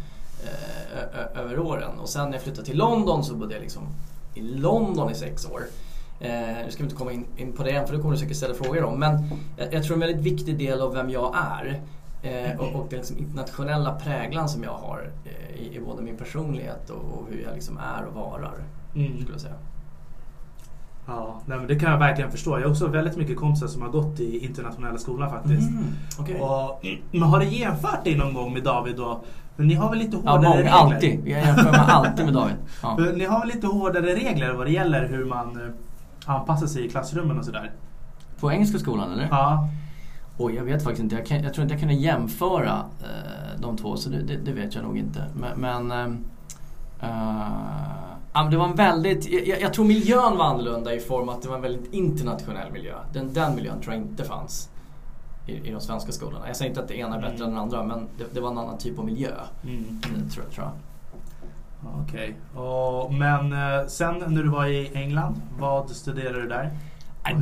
eh, 0.45 1.41
över 1.41 1.59
åren. 1.59 1.99
Och 1.99 2.09
sen 2.09 2.27
när 2.27 2.33
jag 2.33 2.43
flyttade 2.43 2.67
till 2.67 2.77
London 2.77 3.25
så 3.25 3.35
bodde 3.35 3.55
jag 3.55 3.63
liksom 3.63 3.83
i 4.35 4.41
London 4.41 5.11
i 5.11 5.15
sex 5.15 5.47
år. 5.47 5.63
Eh, 6.21 6.65
nu 6.65 6.71
ska 6.71 6.79
vi 6.79 6.85
inte 6.85 6.97
komma 6.97 7.13
in, 7.13 7.27
in 7.37 7.53
på 7.53 7.63
det 7.63 7.71
än 7.71 7.87
för 7.87 7.95
det 7.95 8.01
kommer 8.01 8.15
du 8.15 8.21
säkert 8.21 8.37
ställa 8.37 8.55
frågor 8.55 8.85
om. 8.85 9.01
Men 9.01 9.31
jag, 9.57 9.75
jag 9.75 9.85
tror 9.85 9.95
en 9.95 10.01
väldigt 10.01 10.23
viktig 10.23 10.59
del 10.59 10.81
av 10.81 10.95
vem 10.95 11.11
jag 11.11 11.37
är 11.37 11.81
eh, 12.23 12.61
och, 12.61 12.81
och 12.81 12.87
den 12.91 12.99
liksom 12.99 13.19
internationella 13.19 13.95
präglan 13.95 14.49
som 14.49 14.63
jag 14.63 14.75
har 14.75 15.11
i, 15.57 15.77
i 15.77 15.81
både 15.81 16.03
min 16.03 16.17
personlighet 16.17 16.91
och, 16.91 16.97
och 16.97 17.27
hur 17.31 17.43
jag 17.43 17.55
liksom 17.55 17.79
är 17.79 18.05
och 18.05 18.15
varar. 18.15 18.55
Mm. 18.95 19.13
Skulle 19.13 19.33
jag 19.33 19.41
säga. 19.41 19.55
Ja, 21.07 21.41
nej, 21.47 21.59
det 21.69 21.79
kan 21.79 21.91
jag 21.91 21.99
verkligen 21.99 22.31
förstå. 22.31 22.51
Jag 22.51 22.65
har 22.65 22.71
också 22.71 22.87
väldigt 22.87 23.17
mycket 23.17 23.37
kompisar 23.37 23.67
som 23.67 23.83
har 23.83 23.89
gått 23.89 24.21
i 24.21 24.39
internationella 24.39 24.99
skolan 24.99 25.31
faktiskt. 25.31 25.71
Mm, 25.71 25.85
okej. 26.19 26.41
Och, 26.41 26.85
men 27.11 27.23
har 27.23 27.41
du 27.41 27.47
jämfört 27.47 28.05
dig 28.05 28.17
någon 28.17 28.35
gång 28.35 28.53
med 28.53 28.63
David 28.63 28.97
då? 28.97 29.21
Men 29.57 29.67
ni 29.67 29.75
har 29.75 29.91
väl 29.91 29.99
lite 29.99 30.17
Ja, 30.25 30.31
hårdare 30.31 30.49
många, 30.49 30.57
regler? 30.57 30.73
alltid. 30.73 31.21
Jag 31.29 31.41
jämför 31.41 31.71
mig 31.71 31.81
alltid 31.89 32.25
med 32.25 32.35
David. 32.35 32.57
Ja. 32.83 32.97
Ni 33.17 33.25
har 33.25 33.41
väl 33.41 33.49
lite 33.49 33.67
hårdare 33.67 34.15
regler 34.15 34.53
vad 34.53 34.67
det 34.67 34.71
gäller 34.73 35.09
hur 35.09 35.25
man 35.25 35.61
eh, 35.61 36.35
anpassar 36.35 36.67
sig 36.67 36.87
i 36.87 36.91
klassrummen 36.91 37.39
och 37.39 37.45
sådär? 37.45 37.73
På 38.41 38.53
engelska 38.53 38.79
skolan 38.79 39.13
eller? 39.13 39.29
Ja. 39.31 39.69
Oj, 40.39 40.55
jag 40.55 40.65
vet 40.65 40.83
faktiskt 40.85 41.03
inte. 41.03 41.17
Jag, 41.17 41.27
kan, 41.27 41.43
jag 41.43 41.55
tror 41.55 41.63
inte 41.63 41.73
jag 41.75 41.81
kunde 41.81 41.95
jämföra 41.95 42.79
eh, 43.03 43.61
de 43.61 43.77
två, 43.77 43.97
så 43.97 44.11
det, 44.11 44.23
det, 44.23 44.37
det 44.37 44.53
vet 44.53 44.75
jag 44.75 44.85
nog 44.85 44.99
inte. 44.99 45.25
Men, 45.35 45.61
men 45.89 45.91
eh, 47.01 47.09
ja, 48.33 48.43
men 48.43 48.51
det 48.51 48.57
var 48.57 48.65
en 48.69 48.75
väldigt... 48.77 49.47
Jag, 49.49 49.61
jag 49.61 49.73
tror 49.75 49.85
miljön 49.85 50.37
var 50.37 50.45
annorlunda 50.45 50.95
i 50.95 51.01
form 51.01 51.29
att 51.29 51.43
det 51.43 51.49
var 51.49 51.57
en 51.57 51.63
väldigt 51.63 51.93
internationell 51.93 52.73
miljö. 52.73 52.95
Den, 53.13 53.33
den 53.33 53.55
miljön 53.55 53.81
tror 53.81 53.95
jag 53.95 54.03
inte 54.03 54.25
fanns 54.25 54.71
i, 55.47 55.69
i 55.69 55.71
de 55.73 55.81
svenska 55.81 56.13
skolorna. 56.13 56.47
Jag 56.47 56.57
säger 56.57 56.69
inte 56.69 56.81
att 56.83 56.89
det 56.89 56.95
ena 56.99 57.17
är 57.17 57.21
bättre 57.21 57.35
Mm. 57.45 57.47
än 57.49 57.51
den 57.51 57.59
andra, 57.63 57.83
men 57.83 58.09
det, 58.19 58.25
det 58.35 58.41
var 58.41 58.51
en 58.51 58.59
annan 58.59 58.79
typ 58.79 58.99
av 58.99 59.05
miljö. 59.05 59.31
Mm. 59.65 60.01
Det 60.01 60.31
tror, 60.31 60.45
jag- 60.45 60.55
tror 60.55 60.67
jag. 60.67 60.73
Okej. 62.03 62.35
Och, 62.55 63.15
Men 63.15 63.53
eh, 63.53 63.87
sen 63.89 64.15
när 64.29 64.43
du 64.43 64.49
var 64.49 64.67
i 64.67 64.91
England, 64.95 65.41
vad 65.59 65.91
studerade 65.91 66.43
du 66.43 66.49
där? 66.49 66.71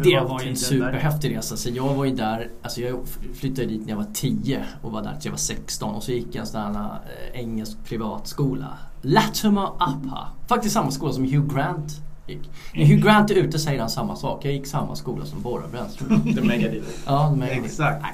Det 0.05 0.21
var 0.21 0.29
var 0.29 0.35
en 0.35 0.39
tiden 0.39 0.53
där? 0.55 0.55
superhäftig 0.55 1.37
resa. 1.37 1.57
Så 1.57 1.71
jag 1.71 1.95
var 1.95 2.05
ju 2.05 2.15
där, 2.15 2.51
alltså 2.63 2.81
jag 2.81 3.01
flyttade 3.35 3.67
dit 3.69 3.81
när 3.83 3.89
jag 3.89 3.97
var 3.97 4.07
10 4.15 4.65
och 4.83 4.93
var 4.93 5.03
där 5.03 5.13
tills 5.13 5.25
jag 5.25 5.33
var 5.33 5.39
16 5.39 5.95
och 5.95 6.03
så 6.03 6.13
gick 6.13 6.27
jag 6.35 6.41
en 6.41 6.47
sån 6.47 6.61
här 6.61 6.99
eh, 7.33 7.41
engelsk 7.41 7.85
privatskola. 7.85 8.67
Latimer 9.03 9.67
Upper. 9.67 10.27
Faktiskt 10.49 10.75
samma 10.75 10.91
skola 10.91 11.13
som 11.13 11.25
Hugh 11.25 11.55
Grant 11.55 11.93
gick. 12.27 12.51
När 12.75 12.85
Hugh 12.85 13.05
Grant 13.05 13.31
är 13.31 13.35
ute 13.35 13.59
säger 13.59 13.81
han 13.81 13.91
samma 13.91 14.17
sak. 14.17 14.45
Jag 14.45 14.53
gick 14.53 14.67
samma 14.67 14.97
skola 14.97 15.25
som 15.25 15.43
Borra 15.43 15.69
Brännström. 15.73 16.35
The 16.35 16.41
Mega 16.41 16.69
Deal. 16.69 16.85
ja, 17.07 17.29
de 17.31 17.43
är 17.43 17.65
Exakt. 17.65 18.05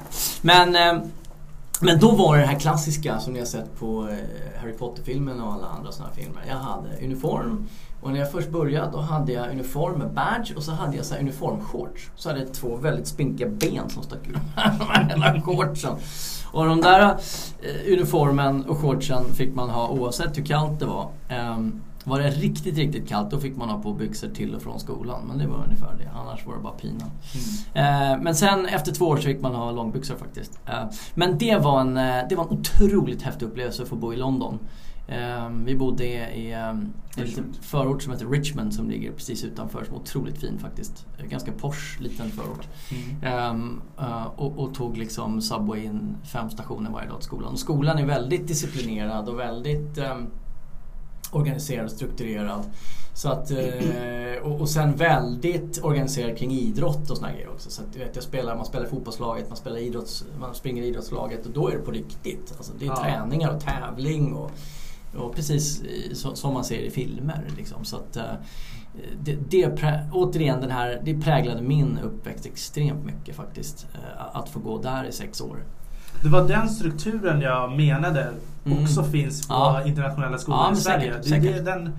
Men, 0.41 0.75
eh, 0.75 1.03
men 1.81 1.99
då 1.99 2.11
var 2.11 2.35
det 2.35 2.41
det 2.41 2.47
här 2.47 2.59
klassiska 2.59 3.19
som 3.19 3.33
ni 3.33 3.39
har 3.39 3.45
sett 3.45 3.79
på 3.79 4.07
eh, 4.09 4.61
Harry 4.61 4.73
Potter-filmen 4.73 5.41
och 5.41 5.53
alla 5.53 5.67
andra 5.67 5.91
såna 5.91 6.09
här 6.09 6.15
filmer. 6.15 6.41
Jag 6.47 6.55
hade 6.55 7.05
uniform 7.05 7.67
och 8.01 8.11
när 8.11 8.19
jag 8.19 8.31
först 8.31 8.49
började 8.49 8.91
då 8.91 8.99
hade 8.99 9.31
jag 9.31 9.51
uniform 9.51 9.99
med 9.99 10.11
badge 10.11 10.53
och 10.55 10.63
så 10.63 10.71
hade 10.71 10.97
jag 10.97 11.05
så 11.05 11.13
här 11.13 11.21
uniformshorts. 11.21 12.09
Så 12.15 12.29
hade 12.29 12.41
jag 12.41 12.53
två 12.53 12.75
väldigt 12.75 13.07
spinkiga 13.07 13.47
ben 13.47 13.89
som 13.89 14.03
stack 14.03 14.27
ut 14.27 14.35
de 15.09 15.21
här 15.21 15.41
shortsen. 15.41 15.95
Och 16.51 16.65
de 16.65 16.81
där 16.81 17.01
eh, 17.61 17.93
uniformen 17.93 18.65
och 18.65 18.77
shortsen 18.77 19.33
fick 19.33 19.55
man 19.55 19.69
ha 19.69 19.87
oavsett 19.87 20.37
hur 20.37 20.45
kallt 20.45 20.79
det 20.79 20.85
var. 20.85 21.09
Ehm, 21.29 21.81
var 22.09 22.19
det 22.19 22.29
riktigt, 22.29 22.77
riktigt 22.77 23.09
kallt 23.09 23.31
då 23.31 23.39
fick 23.39 23.57
man 23.57 23.69
ha 23.69 23.81
på 23.81 23.93
byxor 23.93 24.29
till 24.29 24.55
och 24.55 24.61
från 24.61 24.79
skolan. 24.79 25.27
Men 25.27 25.37
det 25.37 25.47
var 25.47 25.63
ungefär 25.63 25.95
det. 25.97 26.09
Annars 26.19 26.45
var 26.45 26.55
det 26.55 26.61
bara 26.61 26.73
pina. 26.73 27.05
Mm. 27.75 28.13
Eh, 28.13 28.23
men 28.23 28.35
sen 28.35 28.65
efter 28.65 28.91
två 28.91 29.05
år 29.05 29.17
så 29.17 29.23
fick 29.23 29.41
man 29.41 29.55
ha 29.55 29.71
långbyxor 29.71 30.15
faktiskt. 30.15 30.59
Eh, 30.65 30.83
men 31.15 31.37
det 31.37 31.57
var, 31.57 31.81
en, 31.81 31.97
eh, 31.97 32.23
det 32.29 32.35
var 32.35 32.43
en 32.43 32.49
otroligt 32.49 33.21
häftig 33.21 33.45
upplevelse 33.45 33.83
att 33.83 33.89
få 33.89 33.95
bo 33.95 34.13
i 34.13 34.17
London. 34.17 34.59
Ehm, 35.09 35.65
vi 35.65 35.75
bodde 35.75 36.05
i, 36.05 36.53
ehm, 36.53 36.93
en 37.17 37.53
förort 37.61 38.03
som 38.03 38.13
heter 38.13 38.25
Richmond 38.25 38.73
som 38.73 38.89
ligger 38.89 39.11
precis 39.11 39.43
utanför. 39.43 39.83
Som 39.83 39.95
är 39.95 39.99
otroligt 39.99 40.37
fin 40.37 40.59
faktiskt. 40.59 41.05
Ganska 41.29 41.51
posh 41.51 42.01
liten 42.01 42.29
förort. 42.29 42.67
Mm. 42.91 43.33
Ehm, 43.33 43.81
eh, 43.99 44.25
och, 44.25 44.59
och 44.59 44.73
tog 44.73 44.97
liksom 44.97 45.41
Subway 45.41 45.83
in 45.83 46.17
fem 46.23 46.49
stationer 46.49 46.91
varje 46.91 47.09
dag 47.09 47.17
till 47.17 47.25
skolan. 47.25 47.53
Och 47.53 47.59
skolan 47.59 47.97
är 47.97 48.05
väldigt 48.05 48.47
disciplinerad 48.47 49.29
och 49.29 49.39
väldigt 49.39 49.97
ehm, 49.97 50.27
organiserad 51.31 51.85
och 51.85 51.91
strukturerad. 51.91 52.63
Så 53.13 53.29
att, 53.29 53.51
eh, 53.51 53.57
och, 54.43 54.61
och 54.61 54.69
sen 54.69 54.95
väldigt 54.95 55.83
organiserad 55.83 56.37
kring 56.37 56.51
idrott 56.51 57.09
och 57.09 57.17
såna 57.17 57.31
grejer 57.31 57.49
också. 57.49 57.69
Så 57.69 57.81
att, 57.81 57.95
vet, 57.95 58.15
jag 58.15 58.23
spelar, 58.23 58.55
man 58.55 58.65
spelar 58.65 58.85
fotbollslaget, 58.85 59.47
man, 59.49 59.57
spelar 59.57 59.77
idrotts, 59.77 60.25
man 60.39 60.55
springer 60.55 60.83
idrottslaget 60.83 61.45
och 61.45 61.51
då 61.51 61.67
är 61.69 61.71
det 61.77 61.81
på 61.81 61.91
riktigt. 61.91 62.53
Alltså, 62.57 62.73
det 62.79 62.85
är 62.85 62.89
Ja. 62.89 63.03
träningar 63.03 63.55
och 63.55 63.61
tävling 63.61 64.33
och, 64.33 64.51
och 65.17 65.35
precis 65.35 65.81
så, 66.13 66.35
som 66.35 66.53
man 66.53 66.63
ser 66.63 66.79
i 66.79 66.89
filmer. 66.89 67.47
Liksom. 67.57 67.85
Så 67.85 67.95
att, 67.95 68.15
eh, 68.17 68.23
det, 69.23 69.37
det, 69.49 69.79
återigen, 70.11 70.61
den 70.61 70.71
här, 70.71 71.01
det 71.05 71.13
präglade 71.21 71.61
min 71.61 71.99
uppväxt 72.03 72.45
extremt 72.45 73.05
mycket 73.05 73.35
faktiskt. 73.35 73.87
eh, 73.93 74.35
Att 74.37 74.49
få 74.49 74.59
gå 74.59 74.77
där 74.77 75.03
i 75.05 75.11
sex 75.11 75.41
år. 75.41 75.63
Det 76.23 76.29
var 76.29 76.47
den 76.47 76.69
strukturen 76.69 77.41
jag 77.41 77.71
menade 77.77 78.27
Mm. 78.65 78.83
också 78.83 79.03
finns 79.03 79.47
på 79.47 79.53
Ja. 79.53 79.83
internationella 79.85 80.37
skolor 80.37 80.59
Ja, 80.59 80.71
i 80.73 80.75
Sverige. 80.75 80.99
säkert, 81.13 81.23
det, 81.23 81.29
det 81.39 81.47
är 81.47 81.53
säkert. 81.53 81.65
den 81.65 81.89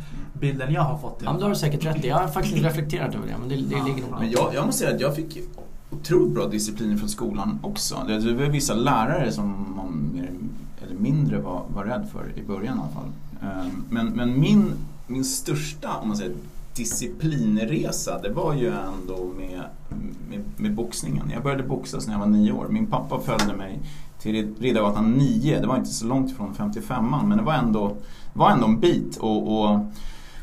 bilden 0.41 0.73
jag 0.73 0.83
har 0.83 0.99
fått. 0.99 1.21
Ja, 1.25 1.33
men 1.33 1.43
har 1.43 1.49
du 1.49 1.55
fall. 1.55 1.61
säkert 1.61 1.85
rätt. 1.85 2.05
Jag 2.05 2.17
har 2.19 2.29
faktiskt 2.29 2.57
reflekterat 2.65 3.15
över 3.15 3.27
det 3.27 3.35
men 3.41 3.49
det, 3.49 3.57
det 3.57 3.63
Ja. 3.77 3.85
ligger 3.85 4.03
nog 4.03 4.21
Men 4.21 4.31
jag, 4.31 4.55
jag 4.55 4.67
måste 4.67 4.79
säga 4.85 4.95
att 4.95 5.01
jag 5.01 5.17
fick 5.17 5.39
otroligt 5.91 6.35
bra 6.35 6.47
disciplin 6.49 6.99
från 6.99 7.09
skolan 7.09 7.59
också. 7.63 8.05
Det 8.09 8.19
det 8.19 8.35
var 8.35 8.45
vissa 8.45 8.75
lärare 8.75 9.33
som 9.33 9.75
man 9.77 10.11
mer 10.15 10.31
eller 10.87 11.01
mindre 11.01 11.39
var, 11.41 11.63
var 11.75 11.85
rädd 11.85 12.07
för 12.13 12.39
i 12.39 12.43
början 12.47 12.77
i 12.77 12.81
alla 12.81 12.89
fall. 12.89 13.11
Ehm, 13.51 13.85
Men, 13.91 14.07
men 14.07 14.41
min, 14.41 14.73
min 15.07 15.25
största 15.25 15.89
om 16.03 16.09
man 16.09 16.17
säger, 16.17 16.33
disciplinresa 16.75 18.19
det 18.23 18.29
var 18.31 18.55
ju 18.55 18.67
ändå 18.69 19.31
med, 19.39 19.63
med, 20.31 20.41
med 20.57 20.75
boxningen. 20.75 21.31
Jag 21.35 21.43
började 21.43 21.63
boxas 21.63 22.07
när 22.07 22.15
jag 22.15 22.21
var 22.21 22.27
nio 22.27 22.53
år. 22.53 22.67
Min 22.71 22.87
pappa 22.87 23.21
följde 23.21 23.57
mig 23.57 23.79
till 24.21 24.55
Riddargatan 24.59 25.13
9. 25.13 25.61
Det 25.61 25.67
var 25.67 25.77
inte 25.77 25.91
så 25.91 26.07
långt 26.07 26.31
ifrån 26.31 26.55
55an 26.55 27.27
men 27.27 27.39
det 27.39 27.45
var 27.45 27.55
ändå, 27.55 27.97
var 28.33 28.51
ändå 28.51 28.67
en 28.67 28.81
bit. 28.81 29.17
och, 29.17 29.61
och 29.61 29.81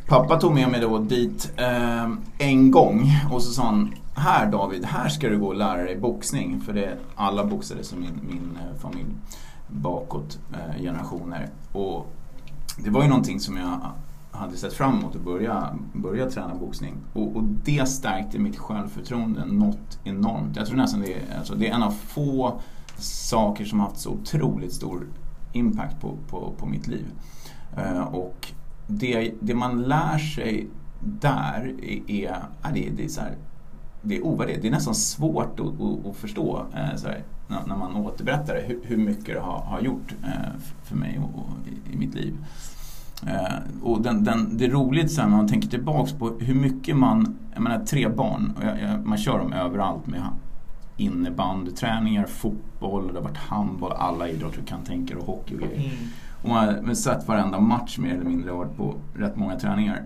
Pappa 0.07 0.39
tog 0.39 0.53
med 0.53 0.69
mig 0.69 0.81
då 0.81 0.97
dit 0.97 1.53
eh, 1.57 2.11
en 2.37 2.71
gång 2.71 3.11
och 3.31 3.41
så 3.41 3.51
sa 3.51 3.63
han 3.63 3.93
Här 4.15 4.51
David, 4.51 4.85
här 4.85 5.09
ska 5.09 5.29
du 5.29 5.39
gå 5.39 5.47
och 5.47 5.55
lära 5.55 5.83
dig 5.83 5.97
boxning. 5.97 6.61
För 6.61 6.73
det 6.73 6.97
alla 7.15 7.45
boxades 7.45 7.93
i 7.93 7.95
min, 7.95 8.19
min 8.29 8.57
eh, 8.61 8.79
familj 8.79 9.09
bakåt 9.67 10.39
eh, 10.53 10.81
generationer. 10.81 11.49
Och 11.71 12.13
det 12.77 12.89
var 12.89 13.03
ju 13.03 13.09
någonting 13.09 13.39
som 13.39 13.57
jag 13.57 13.79
hade 14.31 14.57
sett 14.57 14.73
fram 14.73 14.99
emot 14.99 15.15
att 15.15 15.21
börja, 15.21 15.69
börja 15.93 16.29
träna 16.29 16.55
boxning. 16.55 16.93
Och, 17.13 17.35
och 17.35 17.43
det 17.43 17.89
stärkte 17.89 18.39
mitt 18.39 18.57
självförtroende 18.57 19.45
något 19.45 19.99
enormt. 20.03 20.55
Jag 20.55 20.67
tror 20.67 20.77
nästan 20.77 21.01
det 21.01 21.13
är, 21.13 21.37
alltså, 21.37 21.55
det 21.55 21.67
är 21.67 21.73
en 21.73 21.83
av 21.83 21.91
få 21.91 22.61
saker 22.99 23.65
som 23.65 23.79
haft 23.79 23.99
så 23.99 24.11
otroligt 24.11 24.73
stor 24.73 25.07
impact 25.53 26.01
på, 26.01 26.17
på, 26.29 26.53
på 26.57 26.65
mitt 26.65 26.87
liv. 26.87 27.05
Eh, 27.77 28.01
och 28.01 28.47
det, 28.87 29.33
det 29.39 29.55
man 29.55 29.81
lär 29.81 30.17
sig 30.17 30.67
där 30.99 31.75
är, 31.83 32.11
är, 32.11 32.73
det, 32.73 32.89
det 32.97 33.03
är, 33.03 33.07
så 33.07 33.21
här, 33.21 33.35
det 34.01 34.17
är 34.17 34.25
ovärderligt. 34.25 34.61
Det 34.61 34.67
är 34.67 34.71
nästan 34.71 34.95
svårt 34.95 35.59
att, 35.59 35.81
att, 35.81 36.05
att 36.05 36.15
förstå 36.15 36.65
eh, 36.73 36.95
så 36.95 37.07
här, 37.07 37.23
när, 37.47 37.77
man 37.77 37.95
återberättar 37.95 38.55
det, 38.55 38.61
hur, 38.61 38.81
hur 38.83 38.97
mycket 38.97 39.35
det 39.35 39.39
har, 39.39 39.59
har 39.59 39.81
gjort 39.81 40.15
eh, 40.23 40.59
för 40.83 40.95
mig 40.95 41.19
och, 41.19 41.39
och 41.39 41.49
i, 41.67 41.93
i 41.93 41.97
mitt 41.97 42.15
liv. 42.15 42.45
Och 43.81 44.01
den, 44.01 44.23
den, 44.23 44.57
det 44.57 44.65
är 44.65 44.69
roligt 44.69 45.11
sen 45.11 45.29
när 45.29 45.37
man 45.37 45.47
tänker 45.47 45.69
tillbaks 45.69 46.11
på 46.11 46.29
hur 46.39 46.55
mycket 46.55 46.97
man, 46.97 47.37
jag 47.53 47.63
menar 47.63 47.85
tre 47.85 48.09
barn, 48.09 48.53
och 48.57 48.63
jag, 48.63 48.81
jag, 48.81 49.05
man 49.05 49.17
kör 49.17 49.39
dem 49.39 49.53
överallt 49.53 50.07
med 50.07 50.21
innebandyträningar, 50.97 52.25
fotboll, 52.25 53.07
det 53.07 53.13
har 53.13 53.21
varit 53.21 53.37
handboll, 53.37 53.91
alla 53.91 54.29
idrotter 54.29 54.59
du 54.59 54.65
kan 54.65 54.83
tänka 54.83 55.13
dig 55.13 55.23
och 55.23 55.27
hockey 55.27 55.55
och 55.55 55.59
grejer. 55.59 55.79
Mm. 55.79 56.07
Och 56.41 56.49
man 56.49 56.87
har 56.87 56.93
sett 56.93 57.27
varenda 57.27 57.59
match 57.59 57.97
mer 57.97 58.13
eller 58.13 58.25
mindre 58.25 58.51
och 58.51 58.57
varit 58.57 58.77
på 58.77 58.95
rätt 59.15 59.35
många 59.35 59.59
träningar. 59.59 60.03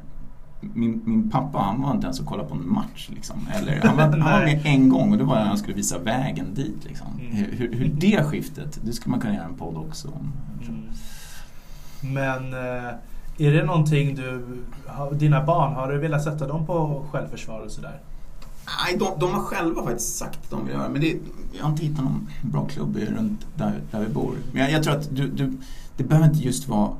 Min, 0.62 1.02
min 1.06 1.30
pappa 1.30 1.60
han 1.60 1.82
var 1.82 1.92
inte 1.92 2.06
ens 2.06 2.20
och 2.20 2.26
kollade 2.26 2.50
på 2.50 2.56
en 2.56 2.74
match. 2.74 3.10
Liksom. 3.14 3.36
Eller, 3.54 3.82
han, 3.82 3.98
var, 3.98 4.04
han 4.04 4.20
var 4.20 4.40
med 4.46 4.62
en 4.66 4.90
gång 4.90 5.12
och 5.12 5.18
det 5.18 5.24
var 5.24 5.36
när 5.36 5.46
han 5.46 5.58
skulle 5.58 5.76
visa 5.76 6.00
vägen 6.00 6.54
dit. 6.54 6.86
Liksom. 6.86 7.08
Mm. 7.20 7.36
Hur, 7.36 7.74
hur, 7.74 7.92
det 7.94 8.24
skiftet, 8.24 8.80
det 8.84 8.94
skulle 8.94 9.12
man 9.12 9.20
kunna 9.20 9.34
göra 9.34 9.46
en 9.46 9.56
podd 9.56 9.78
också 9.78 10.08
om. 10.08 10.34
Mm. 10.68 10.84
Men 12.14 12.54
eh, 12.54 12.94
är 13.38 13.52
det 13.52 13.64
någonting 13.64 14.16
du, 14.16 14.46
dina 15.12 15.46
barn, 15.46 15.74
har 15.74 15.92
du 15.92 15.98
velat 15.98 16.24
sätta 16.24 16.48
dem 16.48 16.66
på 16.66 17.06
självförsvar 17.12 17.60
och 17.60 17.72
sådär? 17.72 18.00
Nej, 18.86 18.98
de, 19.00 19.20
de 19.20 19.32
har 19.34 19.42
själva 19.42 19.84
faktiskt 19.84 20.16
sagt 20.16 20.40
att 20.44 20.50
de 20.50 20.66
vill 20.66 20.74
göra. 20.74 20.90
Men 20.90 21.02
det, 21.02 21.16
jag 21.58 21.64
har 21.64 21.72
inte 21.72 21.84
hittat 21.86 22.04
någon 22.06 22.28
bra 22.42 22.66
klubb 22.66 22.98
runt 22.98 23.48
där, 23.56 23.82
där 23.92 24.00
vi 24.00 24.08
bor. 24.14 24.36
Men 24.52 24.62
jag, 24.62 24.72
jag 24.72 24.84
tror 24.84 24.94
att 24.96 25.16
du, 25.16 25.28
du, 25.28 25.54
det 25.98 26.04
behöver 26.04 26.28
inte 26.30 26.40
just 26.40 26.68
vara 26.68 26.92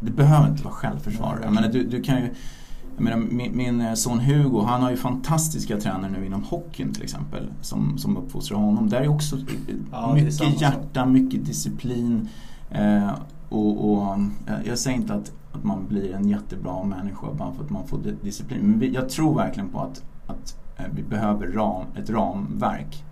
det 0.00 0.10
behöver 0.10 0.48
inte 0.48 0.62
vara 0.64 0.74
självförsvar. 0.74 1.40
Jag 1.42 1.52
menar, 1.52 1.68
du, 1.68 1.84
du 1.84 2.02
kan 2.02 2.16
ju, 2.22 2.34
jag 2.96 3.04
menar, 3.04 3.16
min, 3.16 3.56
min 3.56 3.96
son 3.96 4.20
Hugo 4.20 4.60
han 4.62 4.82
har 4.82 4.90
ju 4.90 4.96
fantastiska 4.96 5.80
tränare 5.80 6.10
nu 6.10 6.26
inom 6.26 6.42
hockeyn 6.42 6.92
till 6.92 7.02
exempel 7.02 7.50
som, 7.60 7.98
som 7.98 8.16
uppfostrar 8.16 8.58
honom. 8.58 8.88
Där 8.88 9.00
är 9.00 9.08
också 9.08 9.36
Ja, 9.92 10.12
det 10.14 10.20
är 10.20 10.24
mycket 10.24 10.60
hjärta, 10.60 11.06
mycket 11.06 11.46
disciplin. 11.46 12.28
Eh, 12.70 13.10
och, 13.48 13.90
och, 13.92 14.12
eh, 14.46 14.54
jag 14.66 14.78
säger 14.78 14.96
inte 14.96 15.14
att, 15.14 15.32
att 15.52 15.64
man 15.64 15.86
blir 15.88 16.14
en 16.14 16.28
jättebra 16.28 16.84
människa 16.84 17.26
bara 17.38 17.52
för 17.52 17.64
att 17.64 17.70
man 17.70 17.86
får 17.86 17.98
di- 17.98 18.16
disciplin. 18.22 18.60
Men 18.62 18.92
jag 18.92 19.08
tror 19.08 19.34
verkligen 19.36 19.68
på 19.68 19.80
att, 19.80 20.02
att 20.26 20.56
eh, 20.56 20.59
vi 20.94 21.02
behöver 21.02 21.46
ram, 21.46 21.86
ett 21.96 22.10
ramverk. 22.10 23.04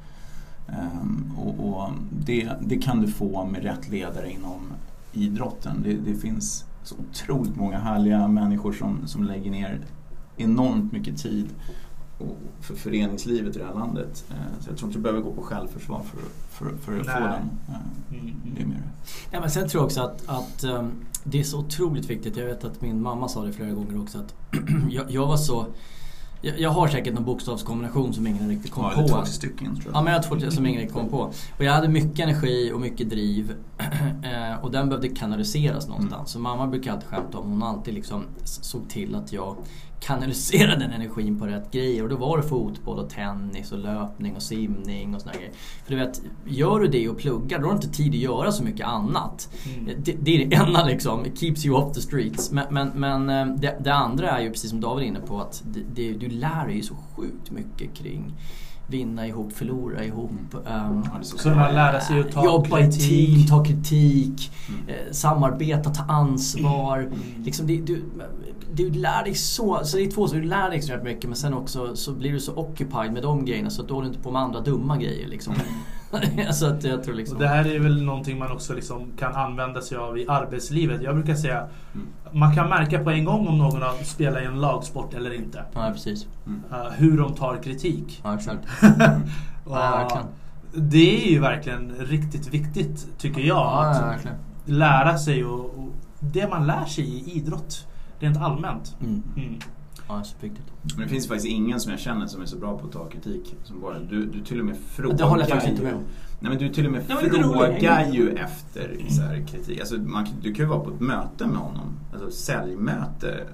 Ehm, 0.69 1.33
och 1.39 1.69
och 1.69 1.91
det, 2.11 2.51
det 2.61 2.79
kan 2.79 3.01
du 3.01 3.09
få 3.09 3.45
med 3.45 3.63
rätt 3.63 3.89
ledare 3.89 4.31
inom 4.33 4.73
idrotten. 5.13 5.83
Det, 5.83 5.93
det 5.95 6.15
finns 6.15 6.65
så 6.83 6.95
otroligt 7.11 7.57
många 7.57 7.79
härliga 7.79 8.29
människor 8.29 8.73
som, 8.73 9.07
som 9.07 9.25
lägger 9.25 9.51
ner 9.51 9.81
enormt 10.37 10.93
mycket 10.93 11.19
tid 11.19 11.49
för 12.61 12.75
föreningslivet 12.75 13.57
i 13.57 13.59
det 13.59 13.65
här 13.65 13.75
landet. 13.75 14.25
Eh, 14.31 14.61
Så 14.61 14.71
jag 14.71 14.79
tror 14.79 14.89
inte 14.89 14.99
du 14.99 15.03
behöver 15.03 15.23
gå 15.23 15.33
på 15.33 15.43
självförsvar 15.43 16.03
för, 16.03 16.21
för, 16.51 16.77
för 16.77 17.01
att 17.01 17.07
få 17.07 17.21
Nej. 17.21 17.31
den. 17.31 17.75
Eh. 17.75 18.35
Det 18.55 18.63
är 18.63 18.67
mer 18.67 18.83
Ja, 19.31 19.41
men 19.41 19.51
sen 19.51 19.69
tror 19.69 19.81
jag 19.81 19.87
också 19.87 20.01
att, 20.01 20.23
att 20.29 20.65
um, 20.65 20.93
det 21.25 21.41
är 21.41 21.45
så 21.45 21.59
otroligt 21.59 22.11
viktigt. 22.11 22.37
Jag 22.37 22.47
vet 22.47 22.65
att 22.65 22.83
min 22.83 23.03
mamma 23.03 23.29
sa 23.29 23.45
det 23.45 23.53
flera 23.53 23.71
gånger 23.71 24.01
också. 24.03 24.19
att 24.19 24.35
jag, 24.91 25.11
jag 25.11 25.27
var 25.27 25.37
så... 25.37 25.67
Jag, 26.41 26.61
jag 26.61 26.71
har 26.71 26.89
säkert 26.89 27.15
någon 27.15 27.25
bokstavskombination 27.25 28.15
som 28.15 28.27
ingen 28.27 28.49
riktigt 28.49 28.71
kom 28.71 28.85
ja, 28.85 29.03
på. 29.03 29.09
två 29.09 29.25
stycken 29.25 29.77
tror 29.77 29.87
jag. 29.87 29.95
Ja 29.95 30.03
men 30.03 30.13
jag 30.13 30.23
tror 30.23 30.51
som 30.51 30.67
ingen 30.67 30.81
riktigt 30.81 30.97
kom 30.97 31.09
på. 31.09 31.33
Och 31.59 31.65
jag 31.65 31.73
hade 31.73 31.89
mycket 31.89 32.19
energi 32.19 32.73
och 32.75 32.81
mycket 32.81 33.11
driv. 33.11 33.55
Eh, 34.23 34.65
och 34.65 34.71
den 34.71 34.89
behövde 34.89 35.09
kanaliseras 35.09 35.89
någonstans. 35.89 36.15
Mm. 36.15 36.27
Så 36.27 36.39
mamma 36.39 36.67
brukar 36.67 36.93
alltid 36.93 37.09
skämta 37.09 37.39
om, 37.39 37.51
hon 37.51 37.63
alltid 37.63 37.95
liksom 37.95 38.25
såg 38.45 38.89
till 38.89 39.15
att 39.15 39.33
jag 39.33 39.57
kanaliserade 40.01 40.81
den 40.81 40.93
energin 40.93 41.39
på 41.39 41.47
rätt 41.47 41.71
grejer. 41.71 42.03
Och 42.03 42.09
då 42.09 42.17
var 42.17 42.37
det 42.37 42.43
fotboll 42.43 42.99
och 42.99 43.11
tennis 43.11 43.73
och 43.73 43.79
löpning 43.79 44.37
och 44.37 44.43
simning 44.43 45.15
och 45.15 45.21
såna 45.21 45.35
grejer. 45.35 45.51
För 45.85 45.91
du 45.91 45.97
vet, 45.97 46.23
gör 46.47 46.81
du 46.81 46.89
det 46.89 47.09
och 47.09 47.19
pluggar 47.19 47.59
då 47.59 47.65
har 47.65 47.71
du 47.71 47.77
inte 47.77 47.97
tid 47.97 48.13
att 48.13 48.19
göra 48.19 48.53
så 48.53 48.65
mycket 48.65 48.87
annat. 48.87 49.49
Mm. 49.79 50.03
Det, 50.05 50.13
det 50.13 50.43
är 50.43 50.47
det 50.47 50.57
enda 50.57 50.85
liksom, 50.85 51.27
it 51.27 51.41
keeps 51.41 51.67
you 51.67 51.77
off 51.77 51.95
the 51.95 52.01
streets. 52.01 52.53
Men, 52.53 52.67
men, 52.71 52.89
men 52.95 53.31
eh, 53.31 53.57
det, 53.57 53.77
det 53.81 53.95
andra 53.95 54.31
är 54.31 54.43
ju 54.43 54.51
precis 54.51 54.71
som 54.71 54.81
David 54.81 55.05
är 55.05 55.09
inne 55.09 55.21
på 55.21 55.41
att 55.41 55.63
det, 55.67 55.81
det, 55.95 56.13
du 56.13 56.29
lär 56.29 56.67
dig 56.67 56.77
ju 56.77 56.83
så 56.83 56.95
sjukt 56.95 57.51
mycket 57.51 57.95
kring 57.95 58.35
vinna 58.91 59.27
ihop, 59.27 59.53
förlora 59.53 60.05
ihop. 60.05 60.31
ehm, 60.67 61.03
Ja, 61.05 61.21
Kunna 61.43 61.71
lära 61.71 62.01
sig 62.01 62.21
att 62.21 62.33
ta 62.33 62.45
jobba 62.45 62.81
i 62.81 62.83
kritik. 62.83 63.09
team, 63.09 63.47
ta 63.47 63.65
kritik, 63.65 64.51
Mm. 64.69 64.89
eh, 64.89 65.13
samarbeta, 65.13 65.91
ta 65.91 66.03
ansvar. 66.13 66.99
Mm. 66.99 67.19
Liksom 67.45 67.67
det, 67.67 67.77
du, 67.81 68.03
du 68.73 68.91
lär 68.91 69.25
dig 69.25 69.35
så, 69.35 69.81
så 69.85 69.97
det 69.97 70.03
är 70.05 70.11
två 70.11 70.29
saker, 70.29 70.41
du 70.41 70.47
lär 70.49 70.69
dig 70.69 70.79
extremt 70.79 71.03
mycket 71.05 71.25
men 71.25 71.37
sen 71.37 71.55
också 71.55 71.97
så 71.97 72.13
blir 72.13 72.33
du 72.33 72.41
så 72.41 72.53
occupied 72.57 73.13
med 73.13 73.23
de 73.23 73.45
grejerna 73.45 73.71
så 73.71 73.83
att 73.83 73.89
då 73.89 73.95
håller 73.95 74.09
du 74.09 74.13
inte 74.15 74.23
på 74.25 74.31
med 74.31 74.43
andra 74.43 74.61
dumma 74.61 74.97
grejer 74.97 75.29
liksom. 75.29 75.55
så 76.53 76.67
att 76.67 76.85
jag 76.85 77.05
tror 77.05 77.15
liksom... 77.15 77.37
Och 77.37 77.43
det 77.43 77.49
här 77.49 77.65
är 77.65 77.79
väl 77.79 78.03
någonting 78.05 78.39
man 78.39 78.53
också 78.53 78.75
liksom 78.75 79.13
kan 79.19 79.35
använda 79.35 79.81
sig 79.81 79.99
av 79.99 80.19
i 80.19 80.27
arbetslivet. 80.29 81.03
Jag 81.03 81.15
brukar 81.15 81.35
säga 81.35 81.69
Mm. 81.95 82.09
man 82.33 82.55
kan 82.55 82.69
märka 82.69 83.05
på 83.05 83.11
en 83.11 83.25
gång 83.25 83.47
om 83.49 83.59
någon 83.59 83.83
har 83.83 84.05
spelat 84.05 84.43
i 84.43 84.45
en 84.45 84.61
lagsport 84.61 85.15
eller 85.15 85.35
inte. 85.35 85.65
Ja 85.75 85.91
precis. 85.93 86.27
Mm. 86.47 86.63
Uh, 86.73 86.91
hur 86.93 87.19
de 87.19 87.35
tar 87.35 87.63
kritik. 87.63 88.21
Ja 88.25 88.35
exakt. 88.35 88.69
Och 89.65 89.77
Ja, 89.77 90.23
det 90.75 91.27
är 91.27 91.31
ju 91.31 91.39
verkligen 91.39 91.95
riktigt 91.99 92.55
viktigt 92.55 93.19
tycker 93.19 93.41
jag. 93.41 93.57
Ja, 93.57 93.91
att 93.91 94.27
lära 94.65 95.19
sig 95.19 95.45
och, 95.45 95.65
och 95.65 95.89
det 96.21 96.49
man 96.49 96.67
lär 96.67 96.85
sig 96.85 97.05
i 97.05 97.37
idrott 97.37 97.87
rent 98.19 98.37
allmänt. 98.37 98.97
Ja, 100.09 100.25
superviktigt. 100.25 100.73
Men 100.83 101.03
det 101.03 101.09
finns 101.09 101.29
faktiskt 101.29 101.49
ingen 101.49 101.81
som 101.81 101.91
jag 101.91 102.01
känner 102.01 102.27
som 102.27 102.43
är 102.43 102.47
så 102.47 102.57
bra 102.57 102.79
på 102.79 102.87
att 102.87 102.93
ta 102.93 103.09
kritik. 103.09 103.57
Som 103.65 103.81
bara, 103.81 103.99
du, 103.99 104.27
du 104.27 104.41
till 104.41 104.61
och 104.61 104.67
med 104.67 104.77
frågar 104.77 105.17
Det 105.19 105.25
håller 105.25 105.43
jag 105.43 105.51
faktiskt 105.51 105.71
inte 105.71 105.83
med 105.83 105.95
om. 105.95 106.03
Nej 106.41 106.51
men 106.51 106.59
du 106.59 106.69
till 106.69 106.87
och 106.87 106.93
med 106.93 107.11
roligt. 107.11 107.33
frågar 107.33 108.13
ju 108.13 108.31
efter 108.31 109.07
så 109.09 109.23
här, 109.23 109.47
kritik. 109.47 109.81
Alltså, 109.81 109.97
man, 109.97 110.27
du 110.43 110.55
kan 110.55 110.65
ju 110.65 110.69
vara 110.71 110.81
på 110.81 110.91
ett 110.91 111.01
möte 111.01 111.47
med 111.47 111.57
honom. 111.57 111.99
Alltså 112.13 112.31
säljmöte. 112.31 113.47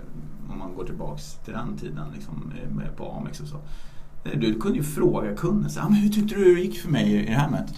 Om 0.53 0.59
man 0.59 0.75
går 0.75 0.85
tillbaks 0.85 1.35
till 1.45 1.53
den 1.53 1.77
tiden 1.77 2.07
liksom, 2.15 2.53
med, 2.71 2.97
på 2.97 3.13
Amex 3.13 3.41
och 3.41 3.49
så. 3.49 3.57
Du 4.35 4.55
kunde 4.61 4.79
ju 4.79 4.85
fråga 4.85 5.35
kunden, 5.37 5.71
så, 5.71 5.81
"Ah, 5.81 5.85
men 5.85 5.95
hur 5.95 6.09
tyckte 6.09 6.35
du 6.35 6.55
det 6.55 6.61
gick 6.61 6.79
för 6.81 6.89
mig 6.91 7.13
i 7.13 7.27
det 7.27 7.33
här 7.33 7.51
mötet? 7.51 7.77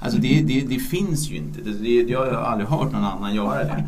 Alltså 0.00 0.18
det, 0.20 0.42
det, 0.42 0.60
det 0.60 0.78
finns 0.78 1.30
ju 1.30 1.36
inte. 1.36 1.60
Det, 1.60 1.88
jag 2.02 2.18
har 2.18 2.26
aldrig 2.32 2.68
hört 2.68 2.92
någon 2.92 3.04
annan 3.04 3.34
göra 3.34 3.64
det. 3.64 3.84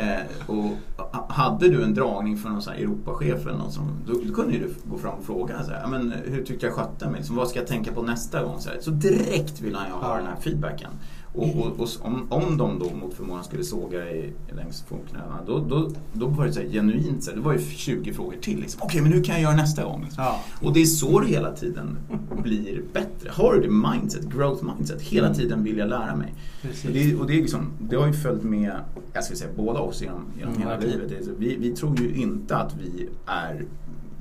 Eh, 0.00 0.50
och 0.50 0.64
ha- 0.96 1.26
hade 1.28 1.68
du 1.68 1.84
en 1.84 1.94
dragning 1.94 2.36
för 2.38 2.48
någon 2.50 2.62
så 2.62 2.70
här 2.70 2.76
Europachef 2.78 3.46
eller 3.46 3.58
något 3.58 3.72
som, 3.72 3.84
då, 4.06 4.12
då 4.28 4.34
kunde 4.34 4.52
ju 4.52 4.58
du 4.58 4.74
gå 4.90 4.98
fram 4.98 5.14
och 5.18 5.24
fråga 5.24 5.62
så 5.64 5.70
här, 5.70 5.80
"Ja, 5.82 5.88
men, 5.88 6.12
hur 6.26 6.44
tyckte 6.44 6.66
jag 6.66 6.74
skötte 6.74 7.06
mig? 7.10 7.16
Liksom, 7.18 7.36
vad 7.36 7.48
ska 7.48 7.58
jag 7.58 7.68
tänka 7.68 7.92
på 7.92 8.02
nästa 8.02 8.42
gång? 8.42 8.60
Så, 8.60 8.70
här, 8.70 8.78
så 8.80 8.90
direkt 8.90 9.60
vill 9.60 9.74
han 9.74 9.86
ju 9.86 9.92
ha 9.92 10.16
den 10.16 10.26
här 10.26 10.36
feedbacken. 10.40 10.90
Och, 11.34 11.56
och, 11.56 11.80
och 11.80 11.88
om, 12.00 12.26
om 12.32 12.56
de 12.58 12.78
då 12.78 12.90
mot 12.96 13.14
förmodan 13.14 13.44
skulle 13.44 13.64
såga 13.64 13.98
dig 13.98 14.32
längs 14.56 14.82
fotknölarna 14.82 15.38
då, 15.46 15.58
då, 15.58 15.90
då 16.12 16.26
var 16.26 16.46
det 16.46 16.52
så 16.52 16.60
här 16.60 16.68
genuint, 16.68 17.24
så 17.24 17.30
här, 17.30 17.36
det 17.38 17.42
var 17.44 17.52
ju 17.52 17.58
20 17.58 18.12
frågor 18.12 18.36
till. 18.40 18.60
Liksom. 18.60 18.80
Okej, 18.84 19.00
men 19.00 19.12
hur 19.12 19.24
kan 19.24 19.34
jag 19.34 19.42
göra 19.42 19.56
nästa 19.56 19.84
gång? 19.84 20.02
Liksom. 20.04 20.24
Ja. 20.24 20.40
Och 20.62 20.72
det 20.72 20.80
är 20.82 20.84
så 20.86 21.20
det 21.20 21.26
hela 21.26 21.52
tiden 21.52 21.98
blir 22.42 22.82
bättre. 22.92 23.30
Har 23.30 23.54
du 23.54 23.60
det 23.60 23.70
mindset, 23.70 24.24
growth 24.24 24.64
mindset, 24.64 25.02
hela 25.02 25.34
tiden 25.34 25.64
vill 25.64 25.78
jag 25.78 25.88
lära 25.88 26.16
mig. 26.16 26.34
Precis. 26.62 26.84
Och 26.84 26.92
det, 26.92 27.14
och 27.16 27.26
det, 27.26 27.32
är 27.32 27.40
liksom, 27.40 27.66
det 27.80 27.96
har 27.96 28.06
ju 28.06 28.12
följt 28.12 28.42
med, 28.42 28.72
jag 29.12 29.24
ska 29.24 29.34
säga 29.36 29.50
båda 29.56 29.80
oss 29.80 30.02
genom, 30.02 30.24
genom 30.38 30.54
Mm, 30.54 30.62
hela 30.68 30.76
verkligen. 30.80 31.08
livet. 31.08 31.28
Vi, 31.38 31.56
vi 31.56 31.76
tror 31.76 32.00
ju 32.00 32.14
inte 32.14 32.56
att 32.56 32.74
vi 32.80 33.08
är 33.26 33.64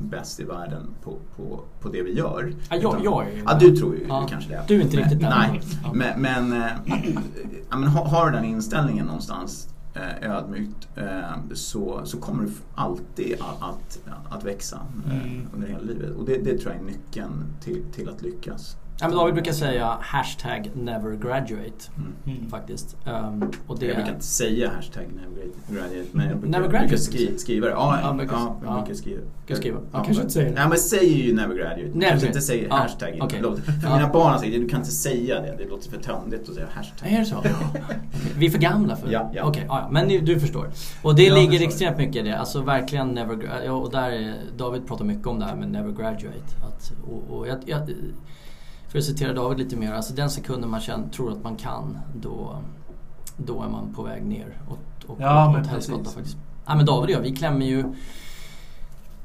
bäst 0.09 0.39
i 0.39 0.43
världen 0.43 0.87
på, 1.03 1.17
på, 1.35 1.59
på 1.81 1.89
det 1.89 2.03
vi 2.03 2.13
gör. 2.13 2.53
Ja, 2.69 2.75
jag- 2.75 2.93
Utan- 2.93 3.03
jag 3.03 3.27
är 3.27 3.31
ju 3.31 3.43
Ja, 3.45 3.57
du 3.59 3.75
tror 3.77 3.95
ju 3.95 4.05
Ja. 4.07 4.27
kanske 4.29 4.49
det. 4.49 4.63
Du 4.67 4.75
är 4.77 4.81
inte 4.81 4.95
men, 4.95 5.03
riktigt 5.03 5.21
där. 5.21 5.29
Nej, 5.29 5.61
Ja. 5.83 5.93
men, 5.93 6.21
men, 6.21 6.61
äh, 6.61 6.67
ja, 7.69 7.77
men 7.77 7.89
ha- 7.89 8.07
har 8.07 8.25
du 8.25 8.35
den 8.37 8.45
inställningen 8.45 9.05
någonstans 9.05 9.67
eh, 9.93 10.31
ödmjukt 10.31 10.87
eh, 10.95 11.53
så, 11.53 12.01
så 12.03 12.17
kommer 12.17 12.43
du 12.43 12.51
alltid 12.75 13.33
att, 13.39 13.69
att, 13.69 13.99
att 14.29 14.43
växa 14.43 14.79
eh, 15.05 15.15
Mm. 15.25 15.47
under 15.55 15.67
hela 15.67 15.81
livet. 15.81 16.15
Och 16.17 16.25
det, 16.25 16.37
det 16.37 16.57
tror 16.57 16.73
jag 16.73 16.81
är 16.81 16.85
nyckeln 16.85 17.45
till, 17.63 17.83
till 17.93 18.09
att 18.09 18.21
lyckas. 18.21 18.75
Ja, 19.01 19.07
men 19.07 19.17
David 19.17 19.33
brukar 19.33 19.51
säga 19.51 19.97
hashtag 20.01 20.71
never 20.73 21.11
graduate. 21.15 21.89
Mm. 22.25 22.49
Faktiskt. 22.49 22.97
Um, 23.05 23.51
och 23.67 23.79
det 23.79 23.85
Jag 23.85 23.95
brukar 23.95 24.11
inte 24.13 24.25
säga 24.25 24.71
hashtag 24.75 25.03
never 25.15 25.31
graduate 25.81 26.07
men 26.11 26.27
jag 26.29 26.37
brukar, 26.61 26.79
Never 26.81 26.97
skri, 26.97 27.37
skriva 27.37 27.67
det. 27.67 27.73
Ja, 27.73 27.99
Ja, 28.01 28.07
ja, 28.07 28.13
brukar- 28.13 28.35
jag 28.37 28.55
ja. 28.65 28.77
brukar 28.77 28.93
skriva. 28.93 29.19
Ska 29.21 29.53
jag 29.53 29.57
skriva? 29.57 29.77
Ja, 29.79 29.87
Jag 29.97 30.05
kanske 30.05 30.21
inte 30.23 30.33
säger 30.33 30.49
det. 30.55 30.61
Ja, 30.61 30.67
men 30.69 30.77
säger 30.77 31.15
ju 31.27 31.35
never 31.35 31.55
graduate. 31.55 31.81
Never. 31.93 32.09
Kanske 32.09 32.27
inte 32.27 32.41
säger 32.41 32.67
Ja, 32.67 32.75
hashtag. 32.75 33.17
låter- 33.41 33.61
För 33.61 33.89
mina 33.95 34.09
barn 34.13 34.39
säger 34.39 34.59
du 34.59 34.69
kan 34.69 34.79
inte 34.79 34.91
säga 34.91 35.41
det. 35.41 35.55
Det 35.57 35.69
låter 35.69 35.89
för 35.89 35.97
töntigt 36.01 36.49
att 36.49 36.55
säga 36.55 36.67
hashtag. 36.73 37.11
Är 37.11 37.19
det 37.19 37.25
så? 37.25 37.43
Vi 38.37 38.45
är 38.45 38.49
för 38.49 38.59
gamla 38.59 38.95
för 38.95 39.07
det? 39.07 39.13
Ja, 39.13 39.31
ja. 39.35 39.43
Okej, 39.43 39.65
ja, 39.67 39.87
men 39.91 40.07
ni- 40.07 40.19
du 40.19 40.39
förstår. 40.39 40.67
Och 41.03 41.15
det 41.15 41.23
Jag 41.23 41.35
ligger 41.35 41.49
förstår. 41.51 41.67
extremt 41.67 41.97
mycket 41.97 42.15
i 42.15 42.21
det. 42.29 42.37
Alltså 42.39 42.61
verkligen 42.61 43.07
never 43.07 43.69
och 43.71 43.91
där 43.91 44.11
är, 44.11 44.33
David 44.57 44.87
pratar 44.87 45.05
mycket 45.05 45.27
om 45.27 45.39
det 45.39 45.45
här 45.45 45.55
med 45.55 45.71
never 45.71 45.91
graduate. 45.91 46.55
Att, 46.67 46.91
och, 47.09 47.37
och 47.37 47.47
jag, 47.47 47.57
jag, 47.65 47.89
för 48.91 48.97
att 48.99 49.03
citera 49.05 49.33
David 49.33 49.57
lite 49.57 49.75
mer, 49.75 49.93
alltså 49.93 50.13
den 50.13 50.29
sekunden 50.29 50.69
man 50.69 50.79
känner, 50.81 51.09
tror 51.09 51.31
att 51.31 51.43
man 51.43 51.55
kan, 51.55 51.97
då, 52.15 52.57
då 53.37 53.63
är 53.63 53.67
man 53.69 53.93
på 53.93 54.03
väg 54.03 54.25
ner 54.25 54.57
åt, 54.69 55.09
åt, 55.09 55.17
Ja, 55.19 55.47
åt, 55.47 55.53
men 55.53 55.61
åt 55.61 55.67
helskotta 55.67 55.97
precis. 55.99 56.13
faktiskt. 56.15 56.37
Ja 56.65 56.75
men 56.75 56.85
David 56.85 57.15
och 57.15 57.21
jag, 57.21 57.29
vi 57.29 57.35
klämmer 57.35 57.65
ju 57.65 57.83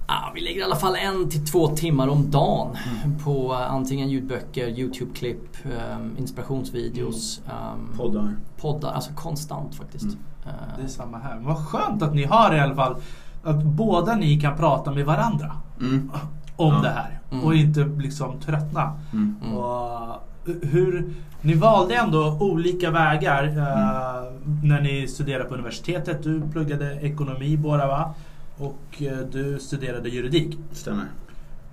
Ah, 0.09 0.31
vi 0.35 0.41
lägger 0.41 0.61
i 0.61 0.65
alla 0.65 0.77
fall 0.77 0.97
en 0.97 1.29
till 1.31 1.47
två 1.47 1.69
timmar 1.69 2.09
om 2.09 2.31
dagen 2.31 2.77
Mm. 3.05 3.19
på 3.19 3.55
antingen 3.55 4.09
ljudböcker, 4.11 4.69
YouTube-klipp, 4.69 5.57
um, 5.65 6.17
inspirationsvideos, 6.19 7.41
um, 7.47 7.97
Poddar. 7.97 8.37
poddar. 8.61 8.93
Alltså 8.93 9.11
konstant 9.15 9.75
faktiskt. 9.75 10.05
Mm. 10.05 10.19
Eh, 10.47 10.53
Det 10.79 10.83
är 10.85 10.89
samma 10.89 11.19
här. 11.19 11.35
Men 11.35 11.45
vad 11.45 11.67
skönt 11.67 12.03
att 12.03 12.15
ni 12.15 12.25
har 12.25 12.55
i 12.55 12.61
alla 12.61 12.75
fall 12.75 12.97
att 13.45 13.63
båda 13.65 14.17
ni 14.17 14.41
kan 14.41 14.57
prata 14.57 14.91
med 14.93 15.07
varandra 15.07 15.53
Mm. 15.81 16.11
om 16.57 16.75
Ja. 16.75 16.81
det 16.83 16.89
här. 16.91 17.16
Mm. 17.31 17.45
Och 17.45 17.55
inte 17.55 17.85
liksom 17.99 18.41
tröttna. 18.41 18.93
Mm. 19.13 19.35
Mm. 19.43 19.55
Och 19.55 20.23
hur, 20.63 21.05
ni 21.41 21.55
valde 21.55 21.95
ändå 21.95 22.37
olika 22.41 22.91
vägar 22.91 23.45
Mm. 23.45 23.59
eh, 23.59 24.33
när 24.63 24.81
ni 24.81 25.09
studerade 25.09 25.45
på 25.45 25.55
universitetet. 25.55 26.23
Du 26.23 26.43
pluggade 26.53 26.95
ekonomi 27.01 27.57
båda 27.57 27.87
va? 27.87 28.15
Och 28.59 29.03
eh, 29.03 29.19
du 29.33 29.59
studerade 29.59 30.09
juridik. 30.09 30.59
Stämmer. 30.73 31.05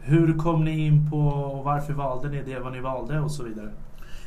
Hur 0.01 0.37
kom 0.37 0.65
ni 0.65 0.85
in 0.85 1.09
på 1.11 1.17
och 1.27 1.63
varför 1.63 1.93
valde 1.93 2.29
ni 2.29 2.41
det, 2.45 2.59
vad 2.59 2.73
ni 2.73 2.79
valde 2.79 3.19
och 3.19 3.31
så 3.31 3.43
vidare? 3.43 3.69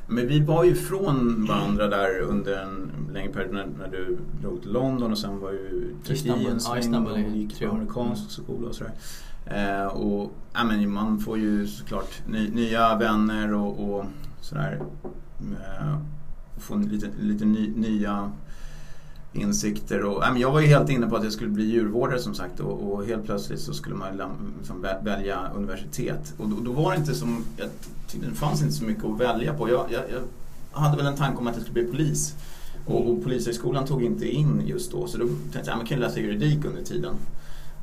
Men 0.09 0.29
vi 0.29 0.41
var 0.41 0.65
ju 0.65 0.75
från 0.75 1.47
varandra 1.49 1.87
där 1.89 2.21
under 2.21 2.63
en 2.63 2.91
längre 3.13 3.33
period 3.33 3.55
när, 3.55 3.67
när 3.79 3.89
du 3.89 4.19
drog 4.43 4.63
till 4.63 4.73
London 4.73 5.13
och 5.13 5.19
sen 5.19 5.41
var 5.41 5.53
ju 5.53 5.95
Turkiet 6.07 6.27
Istanbul. 6.27 6.47
en 6.53 6.61
sväng 6.61 6.79
Istanbul 6.79 7.13
och 7.13 7.19
gick 7.37 7.61
på 7.61 7.71
amerikansk 7.71 8.31
skola 8.31 8.69
och 8.69 8.75
sådär. 8.75 8.93
Eh, 9.47 9.87
och 9.87 10.33
ja, 10.53 10.65
men 10.65 10.93
man 10.93 11.19
får 11.19 11.39
ju 11.39 11.67
såklart 11.67 12.23
ny, 12.27 12.51
nya 12.51 12.97
vänner 12.97 13.55
och, 13.55 13.91
och 13.91 14.05
sådär. 14.41 14.81
Eh, 15.41 15.99
få 16.59 16.77
lite, 16.77 17.09
lite 17.21 17.45
ny, 17.45 17.73
nya 17.77 18.33
insikter. 19.33 20.05
Och, 20.05 20.23
ja, 20.23 20.33
men 20.33 20.41
jag 20.41 20.53
var 20.53 20.61
ju 20.61 20.67
helt 20.67 20.91
inne 20.91 21.07
på 21.07 21.17
att 21.17 21.25
jag 21.25 21.33
skulle 21.33 21.51
bli 21.51 21.65
djurvårdare 21.65 22.19
som 22.19 22.35
sagt 22.35 22.61
och, 22.61 22.93
och 22.93 23.07
helt 23.07 23.25
plötsligt 23.25 23.61
så 23.61 23.75
skulle 23.75 23.97
man 23.97 24.21
liksom 24.59 24.87
välja 25.03 25.51
universitet. 25.55 26.35
Och 26.39 26.49
då, 26.49 26.57
då 26.61 26.73
var 26.73 26.91
det 26.91 26.97
inte 26.97 27.15
som, 27.15 27.45
jag 27.57 27.69
tyckte 28.09 28.29
det 28.29 28.35
fanns 28.35 28.63
inte 28.63 28.75
så 28.75 28.85
mycket 28.85 29.05
att 29.05 29.21
välja 29.21 29.55
på. 29.55 29.69
Jag, 29.69 29.87
jag, 29.93 30.03
jag 30.73 30.81
hade 30.81 30.97
väl 30.97 31.07
en 31.07 31.17
tanke 31.17 31.39
om 31.39 31.47
att 31.47 31.55
jag 31.55 31.63
skulle 31.63 31.83
bli 31.83 31.93
polis. 31.93 32.35
Och, 32.87 33.11
och 33.11 33.23
Polishögskolan 33.23 33.87
tog 33.87 34.03
inte 34.03 34.29
in 34.29 34.63
just 34.67 34.93
då 34.93 35.07
så 35.07 35.19
då 35.19 35.27
tänkte 35.27 35.59
jag 35.59 35.69
att 35.69 35.79
jag 35.79 35.87
kan 35.87 36.01
läsa 36.01 36.21
juridik 36.21 36.65
under 36.65 36.83
tiden. 36.83 37.15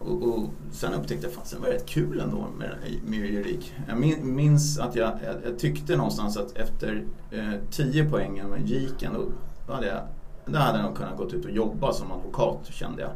Och, 0.05 0.23
och 0.23 0.49
sen 0.71 0.93
upptäckte 0.93 1.27
jag 1.27 1.37
att 1.37 1.51
det 1.51 1.57
var 1.57 1.67
rätt 1.67 1.85
kul 1.85 2.19
ändå 2.19 2.47
med, 2.57 2.75
med 3.05 3.19
juridik. 3.19 3.73
Jag 3.87 3.97
minns 4.25 4.79
att 4.79 4.95
jag, 4.95 5.09
jag, 5.23 5.35
jag 5.45 5.59
tyckte 5.59 5.95
någonstans 5.95 6.37
att 6.37 6.57
efter 6.57 7.05
eh, 7.31 7.53
10 7.71 8.09
poängen 8.09 8.49
med 8.49 8.67
jiken 8.67 9.13
då, 9.13 9.25
då 9.67 9.73
hade 9.73 9.87
jag 9.87 10.01
där 10.45 10.59
hade 10.59 10.77
jag 10.77 10.85
nog 10.85 10.97
kunnat 10.97 11.17
gått 11.17 11.33
ut 11.33 11.45
och 11.45 11.51
jobba 11.51 11.93
som 11.93 12.11
advokat 12.11 12.69
kände 12.69 13.01
jag. 13.01 13.11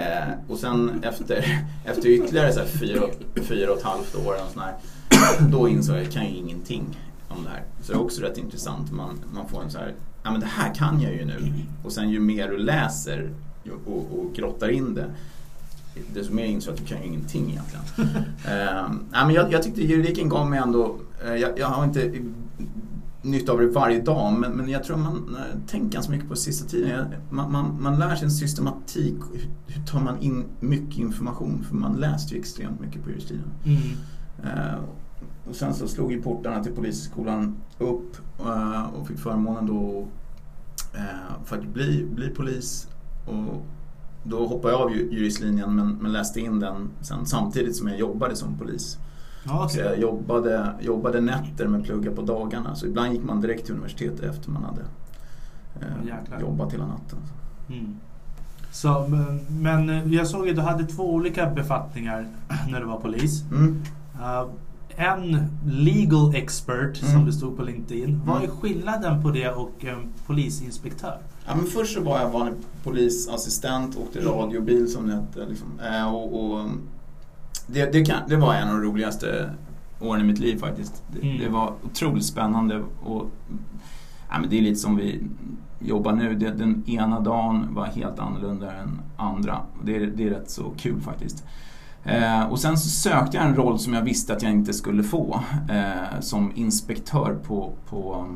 Eh, 0.00 0.34
och 0.48 0.58
sen 0.58 1.04
efter, 1.04 1.64
efter 1.84 2.08
ytterligare 2.08 2.52
så 2.52 2.60
här 2.60 2.66
fyra, 2.66 3.02
fyra 3.34 3.70
och 3.70 3.78
ett 3.78 3.84
halvt 3.84 4.14
år 4.14 4.32
och 4.32 4.52
sån 4.52 4.62
här, 4.62 4.74
då 5.50 5.68
insåg 5.68 5.96
jag 5.96 6.00
att 6.00 6.14
jag 6.14 6.22
kan 6.22 6.32
ju 6.32 6.38
ingenting 6.38 6.98
om 7.28 7.44
det 7.44 7.50
här. 7.50 7.62
Så 7.82 7.92
det 7.92 7.98
är 7.98 8.02
också 8.02 8.22
rätt 8.22 8.38
intressant. 8.38 8.92
Man, 8.92 9.20
man 9.34 9.48
får 9.48 9.62
en 9.62 9.70
så 9.70 9.78
här, 9.78 9.94
ja 10.22 10.30
men 10.30 10.40
det 10.40 10.46
här 10.46 10.74
kan 10.74 11.00
jag 11.00 11.12
ju 11.12 11.24
nu. 11.24 11.52
Och 11.84 11.92
sen 11.92 12.10
ju 12.10 12.20
mer 12.20 12.48
du 12.48 12.58
läser 12.58 13.30
och, 13.86 14.18
och 14.18 14.34
grottar 14.34 14.68
in 14.68 14.94
det 14.94 15.10
mer 16.30 16.44
insåg 16.44 16.72
jag 16.72 16.74
att 16.74 16.88
du 16.88 16.94
kan 16.94 17.02
ju 17.02 17.08
ingenting 17.08 17.50
egentligen. 17.50 17.84
nej, 19.10 19.26
men 19.26 19.34
jag, 19.34 19.52
jag 19.52 19.62
tyckte 19.62 19.82
juridiken 19.82 20.28
gav 20.28 20.50
mig 20.50 20.58
ändå, 20.58 20.96
eh, 21.24 21.34
jag, 21.34 21.58
jag 21.58 21.66
har 21.66 21.84
inte 21.84 22.12
nytta 23.22 23.52
av 23.52 23.60
det 23.60 23.66
varje 23.66 24.00
dag 24.00 24.32
men, 24.32 24.52
men 24.52 24.68
jag 24.68 24.84
tror 24.84 24.96
man 24.96 25.36
eh, 25.36 25.58
tänker 25.66 25.88
ganska 25.88 26.12
mycket 26.12 26.28
på 26.28 26.36
sista 26.36 26.68
tiden. 26.68 26.90
Jag, 26.90 27.06
man, 27.30 27.52
man, 27.52 27.82
man 27.82 27.98
lär 27.98 28.16
sig 28.16 28.24
en 28.24 28.30
systematik. 28.30 29.16
Hur, 29.32 29.48
hur 29.66 29.82
tar 29.82 30.00
man 30.00 30.18
in 30.18 30.44
mycket 30.60 30.98
information? 30.98 31.64
För 31.68 31.74
man 31.74 31.96
läste 31.96 32.34
ju 32.34 32.40
extremt 32.40 32.80
mycket 32.80 33.04
på 33.04 33.10
juristiden. 33.10 33.52
Mm. 33.64 33.78
Eh, 34.44 34.78
och 35.48 35.54
sen 35.54 35.74
så 35.74 35.88
slog 35.88 36.12
ju 36.12 36.22
portarna 36.22 36.64
till 36.64 36.72
Polishögskolan 36.72 37.56
upp 37.78 38.16
eh, 38.40 38.84
och 38.84 39.08
fick 39.08 39.18
förmånen 39.18 39.66
då 39.66 40.06
för 41.44 41.58
att 41.58 41.66
bli, 41.66 42.06
bli 42.14 42.28
polis. 42.28 42.88
Och 43.26 43.66
då 44.28 44.46
hoppade 44.46 44.74
jag 44.74 44.82
av 44.82 44.92
ju- 44.92 45.08
juristlinjen 45.12 45.76
men, 45.76 45.88
men 46.00 46.12
läste 46.12 46.40
in 46.40 46.60
den 46.60 46.88
sen, 47.00 47.26
samtidigt 47.26 47.76
som 47.76 47.88
jag 47.88 47.98
jobbade 47.98 48.36
som 48.36 48.58
polis. 48.58 48.98
Ja, 49.44 49.68
Så 49.68 49.78
jag 49.80 49.98
jobbade, 50.00 50.72
jobbade 50.80 51.20
nätter 51.20 51.68
men 51.68 51.82
pluggade 51.82 52.16
på 52.16 52.22
dagarna. 52.22 52.74
Så 52.74 52.86
ibland 52.86 53.12
gick 53.12 53.24
man 53.24 53.40
direkt 53.40 53.64
till 53.66 53.74
universitetet 53.74 54.20
efter 54.20 54.50
man 54.50 54.64
hade 54.64 54.82
eh, 55.80 56.40
jobbat 56.40 56.72
hela 56.72 56.86
natten. 56.86 57.18
Mm. 57.68 57.96
Så, 58.72 59.06
men, 59.08 59.40
men 59.62 59.90
eh, 59.90 60.14
jag 60.14 60.26
såg 60.26 60.48
att 60.48 60.56
du 60.56 60.62
hade 60.62 60.84
två 60.84 61.14
olika 61.14 61.50
befattningar 61.50 62.26
när 62.70 62.80
du 62.80 62.86
var 62.86 63.00
polis. 63.00 63.42
Mm. 63.50 63.82
Uh, 64.20 64.48
en 64.98 65.48
legal 65.66 66.34
expert 66.34 66.96
som 66.96 67.08
Mm. 67.08 67.26
det 67.26 67.32
stod 67.32 67.56
på 67.56 67.62
LinkedIn. 67.62 68.20
Vad 68.26 68.36
är 68.36 68.44
Mm. 68.44 68.56
skillnaden 68.56 69.22
på 69.22 69.30
det 69.30 69.50
och 69.50 69.84
en 69.84 70.08
polisinspektör? 70.26 71.18
Ja, 71.46 71.54
men 71.56 71.66
först 71.66 71.94
så 71.94 72.00
var 72.02 72.20
jag 72.20 72.30
vanlig 72.30 72.54
polisassistent, 72.84 73.96
åkte 73.96 74.20
radiobil 74.20 74.88
som 74.92 75.06
det 75.06 75.14
hette. 75.14 75.46
Liksom. 75.50 75.68
Eh, 75.92 76.14
och, 76.14 76.44
och, 76.52 76.64
det, 77.66 77.92
det, 77.92 78.04
kan, 78.04 78.18
det 78.28 78.36
var 78.36 78.54
en 78.54 78.68
av 78.68 78.74
de 78.74 78.82
roligaste 78.82 79.50
åren 80.00 80.20
i 80.20 80.24
mitt 80.24 80.38
liv 80.38 80.58
faktiskt. 80.58 81.02
Det, 81.12 81.26
Mm. 81.28 81.38
det 81.38 81.48
var 81.48 81.72
otroligt 81.84 82.24
spännande. 82.24 82.82
Och, 83.04 83.26
ja, 84.30 84.38
men 84.40 84.50
det 84.50 84.58
är 84.58 84.62
lite 84.62 84.80
som 84.80 84.96
vi 84.96 85.20
jobbar 85.78 86.12
nu. 86.12 86.34
Den 86.34 86.84
ena 86.86 87.20
dagen 87.20 87.74
var 87.74 87.84
helt 87.86 88.18
annorlunda 88.18 88.72
än 88.72 89.00
andra. 89.16 89.60
Det 89.84 89.96
är, 89.96 90.06
det 90.06 90.26
är 90.26 90.30
rätt 90.30 90.50
så 90.50 90.72
kul 90.76 91.00
faktiskt. 91.00 91.44
Eh, 92.04 92.42
och 92.44 92.58
sen 92.60 92.78
så 92.78 92.88
sökte 92.88 93.36
jag 93.36 93.46
en 93.46 93.54
roll 93.54 93.78
som 93.78 93.94
jag 93.94 94.02
visste 94.02 94.32
att 94.32 94.42
jag 94.42 94.52
inte 94.52 94.72
skulle 94.72 95.02
få. 95.02 95.40
Eh, 95.70 96.20
som 96.20 96.52
inspektör 96.54 97.38
på, 97.46 97.72
på 97.88 98.26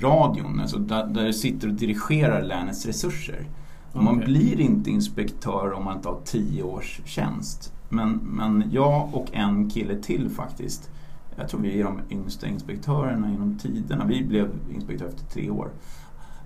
radion. 0.00 0.60
Alltså 0.60 0.78
där, 0.78 1.06
där 1.06 1.24
jag 1.24 1.34
sitter 1.34 1.68
och 1.68 1.74
dirigerar 1.74 2.42
länets 2.42 2.86
resurser. 2.86 3.46
Och 3.92 4.02
Man 4.02 4.14
Okej. 4.14 4.26
blir 4.26 4.60
inte 4.60 4.90
inspektör 4.90 5.72
om 5.72 5.84
man 5.84 5.96
inte 5.96 6.08
har 6.08 6.20
tio 6.24 6.62
års 6.62 7.00
tjänst. 7.04 7.72
Men, 7.88 8.10
men 8.12 8.64
jag 8.72 9.14
och 9.14 9.26
en 9.32 9.70
kille 9.70 9.96
till 9.96 10.30
faktiskt. 10.30 10.90
Jag 11.36 11.48
tror 11.48 11.60
vi 11.60 11.80
är 11.80 11.84
de 11.84 12.00
yngsta 12.10 12.46
inspektörerna 12.46 13.32
inom 13.32 13.58
tiderna. 13.58 14.04
Vi 14.04 14.24
blev 14.24 14.50
inspektör 14.74 15.06
efter 15.06 15.24
tre 15.24 15.50
år. 15.50 15.66
I 15.66 15.70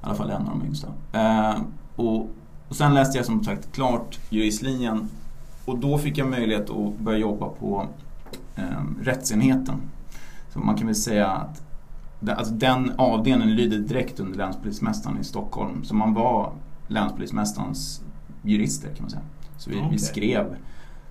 alla 0.01 0.15
fall 0.15 0.31
en 0.31 0.43
av 0.43 0.59
de 0.59 0.67
yngsta. 0.67 0.89
Eh, 1.13 1.61
och, 1.97 2.21
och 2.69 2.77
sen 2.77 2.95
läste 2.95 3.19
jag 3.19 3.27
som 3.27 3.45
sagt 3.45 3.73
klart 3.73 4.19
juristlinjen. 4.31 5.09
Och 5.65 5.79
då 5.79 5.99
fick 5.99 6.19
jag 6.19 6.31
möjlighet 6.31 6.71
att 6.71 6.99
börja 6.99 7.19
jobba 7.19 7.49
på 7.49 7.87
eh, 8.57 8.65
rättsenheten. 9.03 9.77
Så 10.53 10.59
man 10.59 10.77
kan 10.77 10.87
väl 10.87 10.97
säga 10.97 11.29
att 11.29 11.62
alltså 12.29 12.55
den 12.55 12.93
avdelningen 12.99 13.57
lyder 13.57 13.79
direkt 13.79 14.21
under 14.21 14.39
länspolismästaren 14.39 15.19
i 15.21 15.25
Stockholm. 15.25 15.85
Så 15.85 15.95
man 15.95 16.15
var 16.15 16.53
länspolismästarens 16.89 18.03
jurister 18.43 18.89
kan 18.89 19.03
man 19.03 19.11
säga. 19.11 19.23
Så 19.59 19.71
vi, 19.71 19.77
Okej. 19.77 19.89
vi 19.91 19.99
skrev 19.99 20.57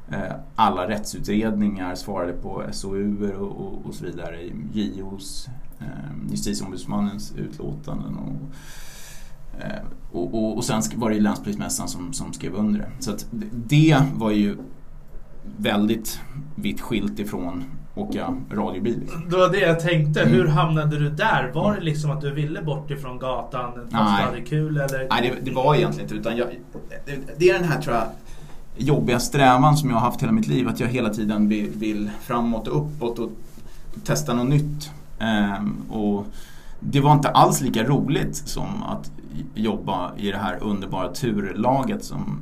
eh, 0.09 0.35
alla 0.55 0.87
rättsutredningar, 0.87 1.95
svarade 1.95 2.33
på 2.33 2.63
SOU 2.71 3.33
och, 3.33 3.47
och, 3.47 3.85
och 3.85 3.93
så 3.93 4.05
vidare. 4.05 4.37
JOs, 4.73 5.49
eh, 5.79 5.85
justitieombudsmannens 6.31 7.33
utlåtanden 7.37 8.15
och 8.15 8.55
Eh, 9.59 9.83
och, 10.11 10.33
och, 10.33 10.57
och 10.57 10.63
sen 10.63 10.81
var 10.95 11.09
det 11.09 11.15
ju 11.15 11.21
länspolismästaren 11.21 11.89
som, 11.89 12.13
som 12.13 12.33
skrev 12.33 12.53
under 12.53 12.79
det. 12.79 12.89
Så 12.99 13.11
det 13.51 14.03
var 14.13 14.31
ju 14.31 14.57
väldigt 15.57 16.19
vitt 16.55 16.81
skilt 16.81 17.19
ifrån 17.19 17.63
åka 17.95 18.33
radiobil. 18.51 18.99
Liksom. 18.99 19.29
Det 19.29 19.37
var 19.37 19.49
det 19.49 19.59
jag 19.59 19.79
tänkte. 19.79 20.21
Mm. 20.21 20.33
Hur 20.33 20.47
hamnade 20.47 20.99
du 20.99 21.09
där? 21.09 21.51
Var 21.53 21.75
det 21.75 21.81
liksom 21.81 22.11
att 22.11 22.21
du 22.21 22.33
ville 22.33 22.61
bort 22.61 22.91
ifrån 22.91 23.19
gatan 23.19 23.73
fast 23.73 23.91
Nej. 23.91 24.23
du 24.23 24.29
hade 24.29 24.41
kul 24.41 24.77
eller? 24.77 25.07
Nej, 25.09 25.35
det, 25.35 25.45
det 25.51 25.55
var 25.55 25.75
egentligen 25.75 26.05
inte 26.05 26.15
utan 26.15 26.37
jag, 26.37 26.47
det, 27.05 27.19
det 27.37 27.49
är 27.49 27.53
den 27.53 27.63
här 27.63 27.81
tror 27.81 27.95
jag 27.95 28.05
jobbiga 28.77 29.19
strävan 29.19 29.77
som 29.77 29.89
jag 29.89 29.97
har 29.97 30.05
haft 30.05 30.21
hela 30.21 30.31
mitt 30.31 30.47
liv. 30.47 30.67
Att 30.67 30.79
jag 30.79 30.87
hela 30.87 31.09
tiden 31.09 31.49
vill, 31.49 31.69
vill 31.69 32.09
framåt 32.21 32.67
och 32.67 32.77
uppåt 32.77 33.19
och 33.19 33.31
testa 34.03 34.33
något 34.33 34.49
nytt. 34.49 34.91
Ehm, 35.19 35.77
och 35.89 36.25
det 36.79 36.99
var 36.99 37.13
inte 37.13 37.29
alls 37.29 37.61
lika 37.61 37.83
roligt 37.83 38.35
som 38.35 38.83
att 38.83 39.11
jobba 39.55 40.11
i 40.17 40.31
det 40.31 40.37
här 40.37 40.57
underbara 40.61 41.13
turlaget 41.13 42.03
som 42.03 42.39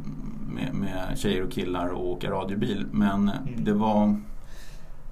med, 0.54 0.74
med 0.74 1.18
tjejer 1.18 1.44
och 1.44 1.52
killar 1.52 1.88
och 1.88 2.10
åka 2.10 2.32
radiobil. 2.32 2.86
Men 2.92 3.32
det 3.58 3.74
var 3.74 4.16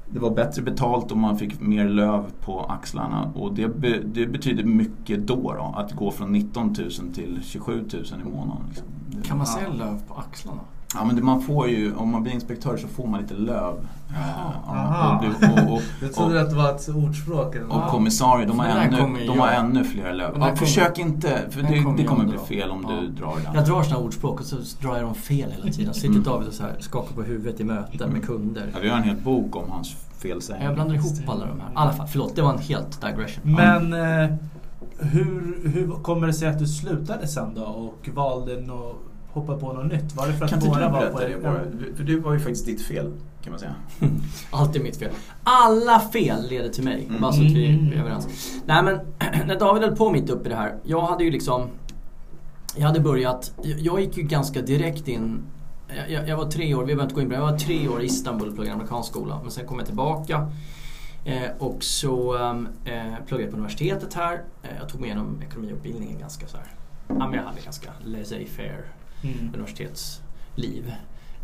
det 0.09 0.19
var 0.19 0.29
bättre 0.29 0.61
betalt 0.61 1.11
och 1.11 1.17
man 1.17 1.37
fick 1.37 1.61
mer 1.61 1.89
löv 1.89 2.31
på 2.41 2.59
axlarna 2.59 3.31
och 3.35 3.53
det, 3.53 3.67
be, 3.67 3.99
det 3.99 4.27
betyder 4.27 4.63
mycket 4.63 5.27
då, 5.27 5.53
då 5.53 5.73
att 5.77 5.91
gå 5.91 6.11
från 6.11 6.31
19 6.31 6.67
000 6.67 6.91
till 7.13 7.39
27 7.43 7.85
000 7.93 8.03
i 8.21 8.29
månaden. 8.29 8.63
Liksom. 8.67 8.87
Kan 9.23 9.37
man 9.37 9.47
se 9.47 9.67
löv 9.67 10.01
på 10.07 10.13
axlarna? 10.13 10.61
Ja 10.95 11.05
men 11.05 11.15
det, 11.15 11.21
man 11.21 11.41
får 11.41 11.67
ju, 11.69 11.95
om 11.95 12.11
man 12.11 12.23
blir 12.23 12.33
inspektör 12.33 12.77
så 12.77 12.87
får 12.87 13.07
man 13.07 13.21
lite 13.21 13.33
löv. 13.33 13.73
Jaha. 14.09 14.53
Ja, 14.65 14.71
Aha. 14.75 15.15
och, 15.17 15.23
du- 15.23 15.61
och, 15.61 15.73
och, 15.73 15.81
Jag 16.01 16.13
trodde 16.13 16.35
och, 16.35 16.41
att 16.41 16.49
det 16.49 16.55
var 16.55 16.71
ett 16.75 16.89
ordspråk 16.89 17.55
eller 17.55 17.65
och 17.71 17.75
något. 17.77 17.91
kommissarie, 17.91 18.45
de 18.45 18.59
har, 18.59 18.65
ännu, 18.67 19.25
de 19.27 19.39
har 19.39 19.47
ännu 19.47 19.83
fler 19.83 20.13
löv. 20.13 20.29
Ja, 20.33 20.39
kommer- 20.39 20.55
försök 20.55 20.99
inte, 20.99 21.41
för 21.49 21.61
det, 21.61 21.81
kommer 21.83 21.97
det 21.97 22.03
kommer 22.03 22.25
bli 22.25 22.37
fel 22.37 22.71
om 22.71 22.85
Ja. 22.89 22.95
du 23.01 23.07
drar 23.07 23.35
den. 23.45 23.55
Jag 23.55 23.65
drar 23.65 23.83
såna 23.83 23.97
ordspråk 23.99 24.39
och 24.39 24.45
så 24.45 24.55
drar 24.81 24.95
jag 24.95 25.03
dem 25.05 25.15
fel 25.15 25.51
hela 25.51 25.71
tiden. 25.71 25.93
Sitter 25.93 26.07
Mm. 26.09 26.23
David 26.23 26.47
och 26.47 26.53
så 26.53 26.63
här 26.63 26.75
skakar 26.79 27.15
på 27.15 27.23
huvudet 27.23 27.59
i 27.59 27.63
möten 27.63 28.09
med 28.09 28.25
kunder. 28.25 28.69
Ja, 28.73 28.79
vi 28.81 28.89
har 28.89 28.97
en 28.97 29.03
hel 29.03 29.15
bok 29.17 29.55
om 29.55 29.71
hans 29.71 29.95
felsägning. 30.17 30.65
Jag 30.65 30.73
blandar 30.75 30.95
ihop 30.95 31.13
alla 31.27 31.45
de 31.45 31.59
här. 31.59 31.69
I 31.69 31.73
alla 31.75 31.93
fall, 31.93 32.07
förlåt, 32.07 32.35
det 32.35 32.41
var 32.41 32.53
en 32.53 32.59
helt 32.59 33.01
digression. 33.01 33.55
Men 33.55 33.93
eh, 33.93 34.29
hur, 34.99 35.69
hur 35.73 35.91
kommer 36.03 36.27
det 36.27 36.33
sig 36.33 36.47
att 36.47 36.59
du 36.59 36.67
slutade 36.67 37.27
sen 37.27 37.53
då 37.55 37.61
och 37.63 38.09
valde 38.13 38.53
att 38.53 38.95
hoppa 39.39 39.57
på 39.57 39.73
något 39.73 39.91
nytt? 39.91 40.15
Var 40.15 40.27
det 40.27 40.33
för 40.33 40.45
att 40.45 40.51
Kan 40.51 40.59
inte 40.59 40.69
båda 40.69 40.85
du 40.85 40.91
var 40.91 40.99
berätta 40.99 41.13
på 41.17 41.19
det 41.27 41.37
bara? 41.43 41.95
För 41.95 42.03
det 42.03 42.15
var 42.19 42.33
ju 42.33 42.39
faktiskt 42.39 42.65
ditt 42.65 42.81
fel, 42.81 43.11
kan 43.43 43.51
man 43.51 43.59
säga. 43.59 43.75
Allt 44.51 44.75
är 44.75 44.79
mitt 44.79 44.97
fel. 44.97 45.11
Alla 45.43 45.99
fel 45.99 46.49
leder 46.49 46.69
till 46.69 46.83
mig. 46.83 47.05
Mm. 47.09 47.21
Bara 47.21 47.31
så 47.33 47.41
att 47.41 47.51
vi 47.51 47.67
Mm. 47.73 47.93
är 47.93 47.97
överens. 48.01 48.27
Nej 48.65 48.83
men, 48.83 48.99
när 49.47 49.59
David 49.59 49.83
höll 49.83 49.95
på 49.95 50.11
mitt 50.11 50.29
uppe 50.29 50.45
i 50.45 50.49
det 50.49 50.55
här. 50.55 50.75
Jag 50.83 51.01
hade 51.01 51.23
ju 51.23 51.31
liksom... 51.31 51.67
Jag 52.75 52.87
hade 52.87 52.99
börjat... 52.99 53.51
Jag 53.63 54.01
gick 54.01 54.17
ju 54.17 54.23
ganska 54.23 54.61
direkt 54.61 55.07
in... 55.07 55.39
Jag, 55.97 56.11
jag, 56.11 56.27
jag 56.29 56.37
var 56.37 56.51
tre 56.51 56.75
år, 56.75 56.79
vi 56.79 56.85
behöver 56.85 57.03
inte 57.03 57.15
gå 57.15 57.21
in 57.21 57.27
på 57.27 57.33
det. 57.33 57.39
Jag 57.39 57.51
var 57.51 57.57
tre 57.57 57.87
år 57.87 58.01
i 58.01 58.05
Istanbul 58.05 58.47
och 58.49 58.55
pluggade 58.55 58.75
amerikansk 58.75 59.09
skola. 59.09 59.39
Men 59.41 59.51
sen 59.51 59.65
kom 59.67 59.77
jag 59.77 59.85
tillbaka. 59.85 60.51
Eh, 61.25 61.49
och 61.59 61.83
så 61.83 62.37
ehm, 62.37 62.67
eh, 62.85 63.13
pluggade 63.27 63.43
jag 63.43 63.51
på 63.51 63.57
universitetet 63.57 64.13
här. 64.13 64.33
Eh, 64.63 64.69
jag 64.79 64.89
tog 64.89 65.01
mig 65.01 65.09
igenom 65.09 65.41
ekonomiutbildningen 65.47 66.19
ganska 66.19 66.47
så 66.47 66.57
här. 66.57 66.65
Ja, 67.07 67.13
men 67.27 67.33
jag 67.33 67.43
hade 67.43 67.61
ganska 67.61 67.89
laissez-faire 68.05 68.81
Mm. 69.23 69.53
universitetsliv. 69.53 70.93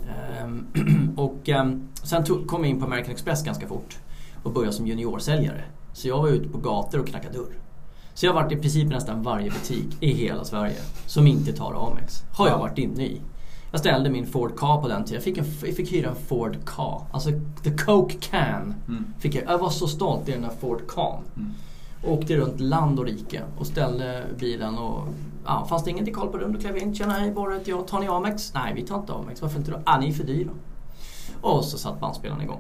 Ehm, 0.10 0.68
och 1.18 1.50
ehm, 1.50 1.88
sen 2.04 2.24
tog, 2.24 2.48
kom 2.48 2.62
jag 2.62 2.70
in 2.70 2.80
på 2.80 2.86
American 2.86 3.12
Express 3.12 3.44
ganska 3.44 3.68
fort 3.68 3.98
och 4.44 4.54
började 4.54 4.74
som 4.74 4.88
juniorsäljare. 4.88 5.64
Så 5.94 6.08
jag 6.08 6.22
var 6.22 6.30
ute 6.30 6.50
på 6.50 6.58
gator 6.58 7.00
och 7.00 7.08
knackade 7.08 7.38
dörr. 7.38 7.54
Så 8.14 8.26
jag 8.26 8.34
har 8.34 8.44
varit 8.44 8.52
i 8.52 8.56
princip 8.56 8.90
nästan 8.90 9.24
varje 9.24 9.52
butik 9.52 9.98
i 10.00 10.14
hela 10.14 10.44
Sverige 10.44 10.78
som 11.06 11.28
inte 11.28 11.54
tar 11.54 11.88
Amex. 11.92 12.24
Har 12.32 12.48
jag 12.48 12.58
varit 12.60 12.78
inne 12.78 13.06
i. 13.06 13.22
Jag 13.72 13.80
ställde 13.80 14.10
min 14.10 14.28
Ford 14.28 14.56
Ka 14.56 14.82
på 14.82 14.88
den 14.88 15.04
tiden. 15.04 15.16
Jag 15.16 15.24
fick, 15.24 15.38
en, 15.38 15.46
jag 15.66 15.76
fick 15.76 15.94
hyra 15.94 16.10
en 16.10 16.16
Ford 16.16 16.58
Ka. 16.66 17.02
Alltså 17.12 17.30
the 17.64 17.78
Coke 17.78 18.16
Can. 18.20 18.76
Mm. 18.88 19.14
Fick 19.20 19.36
jag, 19.36 19.44
jag 19.48 19.58
var 19.58 19.70
så 19.70 19.88
stolt 19.88 20.30
i 20.30 20.32
den 20.32 20.44
här 20.44 20.52
Ford 20.60 20.88
Ka. 20.88 21.20
Mm. 21.36 21.52
Åkte 22.04 22.38
runt 22.38 22.60
land 22.60 23.00
och 23.00 23.06
rike 23.06 23.42
och 23.58 23.68
ställde 23.68 24.24
bilen 24.40 24.78
och 24.78 25.08
ja, 25.46 25.66
fanns 25.66 25.84
det 25.84 25.92
ingen 25.92 26.06
till 26.06 26.16
koll 26.16 26.28
på 26.28 26.38
rum, 26.38 26.54
då 26.54 26.60
klev 26.60 26.78
jag 26.78 26.84
in. 26.84 26.96
Tjena 26.96 27.14
hej, 27.14 27.32
bara 27.32 27.54
heter 27.54 27.70
jag. 27.70 27.88
Tar 27.88 28.00
ni 28.00 28.08
Amex? 28.08 28.54
Nej, 28.54 28.74
vi 28.74 28.82
tar 28.82 29.00
inte 29.00 29.14
Amex. 29.14 29.42
Varför 29.42 29.60
inte 29.60 29.72
då? 29.72 29.80
Ah, 29.84 30.00
ni 30.00 30.10
är 30.10 30.14
för 30.14 30.24
dyra. 30.24 30.52
Och 31.42 31.66
så 31.66 31.78
satt 31.78 32.00
bandspelaren 32.00 32.42
igång. 32.42 32.60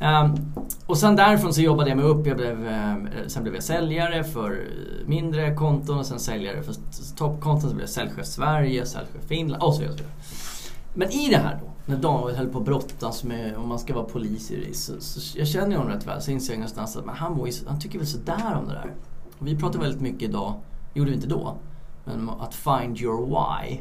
Um, 0.00 0.52
och 0.86 0.98
sen 0.98 1.16
därifrån 1.16 1.54
så 1.54 1.60
jobbade 1.60 1.88
jag 1.88 1.96
mig 1.96 2.06
upp. 2.06 2.26
Jag 2.26 2.36
blev, 2.36 2.66
ehm, 2.66 3.06
eh, 3.06 3.26
sen 3.26 3.42
blev 3.42 3.54
jag 3.54 3.62
säljare 3.62 4.24
för 4.24 4.50
eh, 4.50 5.08
mindre 5.08 5.54
konton 5.54 5.98
och 5.98 6.06
sen 6.06 6.18
säljare 6.18 6.62
för 6.62 6.74
toppkonton. 7.16 7.70
Så 7.70 7.74
blev 7.74 7.82
jag 7.82 7.90
säljchef 7.90 8.26
Sverige, 8.26 8.86
säljchef 8.86 9.22
Finland 9.28 9.62
och 9.62 9.74
så 9.74 9.80
vidare. 9.80 9.92
och 9.92 9.98
så 9.98 10.04
vidare. 10.04 10.16
Men 10.94 11.10
i 11.10 11.28
det 11.30 11.36
här 11.36 11.58
då, 11.60 11.92
när 11.92 11.96
David 11.96 12.36
höll 12.36 12.48
på 12.48 12.58
att 12.58 12.64
brottas 12.64 13.24
med 13.24 13.56
om 13.56 13.68
man 13.68 13.78
ska 13.78 13.94
vara 13.94 14.04
polis 14.04 14.50
i 14.50 14.64
det, 14.64 14.76
så, 14.76 14.92
så 15.00 15.38
jag 15.38 15.48
känner 15.48 15.76
honom 15.76 15.92
rätt 15.92 16.06
väl. 16.06 16.22
Så 16.22 16.30
inser 16.30 16.52
jag 16.52 16.58
någonstans 16.58 16.96
att 16.96 17.04
men 17.04 17.14
han, 17.14 17.32
mår 17.32 17.48
han 17.68 17.80
tycker 17.80 17.98
väl 17.98 18.06
sådär 18.06 18.56
om 18.60 18.68
det 18.68 18.74
där. 18.74 18.92
Och 19.38 19.46
vi 19.46 19.56
pratar 19.56 19.80
väldigt 19.80 20.00
mycket 20.00 20.22
idag, 20.22 20.54
gjorde 20.94 21.10
vi 21.10 21.16
inte 21.16 21.28
då, 21.28 21.56
men 22.06 22.30
att 22.30 22.54
find 22.54 23.00
your 23.00 23.26
why. 23.26 23.80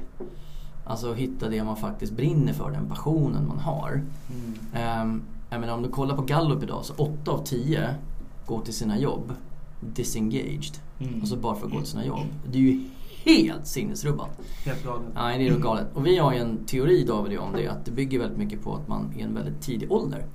Alltså 0.85 1.13
hitta 1.13 1.49
det 1.49 1.63
man 1.63 1.77
faktiskt 1.77 2.13
brinner 2.13 2.53
för, 2.53 2.71
den 2.71 2.89
passionen 2.89 3.47
man 3.47 3.59
har. 3.59 4.03
Mm. 4.71 5.01
Um, 5.01 5.23
jag 5.49 5.59
menar 5.59 5.73
om 5.73 5.83
du 5.83 5.89
kollar 5.89 6.15
på 6.15 6.21
Gallup 6.21 6.63
idag 6.63 6.85
så 6.85 6.93
8 6.93 7.31
av 7.31 7.43
10 7.43 7.95
går 8.45 8.61
till 8.61 8.73
sina 8.73 8.99
jobb 8.99 9.33
disengaged. 9.79 10.77
Mm. 10.99 11.19
Alltså 11.21 11.35
bara 11.35 11.55
för 11.55 11.65
att 11.65 11.71
gå 11.71 11.79
till 11.79 11.87
sina 11.87 12.05
jobb. 12.05 12.25
Det 12.51 12.57
är 12.57 12.61
ju 12.61 12.83
helt 13.23 13.67
sinnesrubbat. 13.67 14.29
Helt 14.65 14.83
galet. 14.83 15.07
Nej, 15.15 15.37
det 15.37 15.47
är 15.47 15.51
nog 15.51 15.61
galet. 15.61 15.87
Och 15.93 16.05
vi 16.05 16.17
har 16.17 16.33
ju 16.33 16.39
en 16.39 16.65
teori 16.65 17.03
David 17.03 17.27
och 17.27 17.33
jag 17.33 17.43
om 17.43 17.53
det. 17.53 17.67
Att 17.67 17.85
det 17.85 17.91
bygger 17.91 18.19
väldigt 18.19 18.37
mycket 18.37 18.63
på 18.63 18.75
att 18.75 18.87
man 18.87 19.13
i 19.17 19.21
en 19.21 19.33
väldigt 19.33 19.61
tidig 19.61 19.91
ålder 19.91 20.25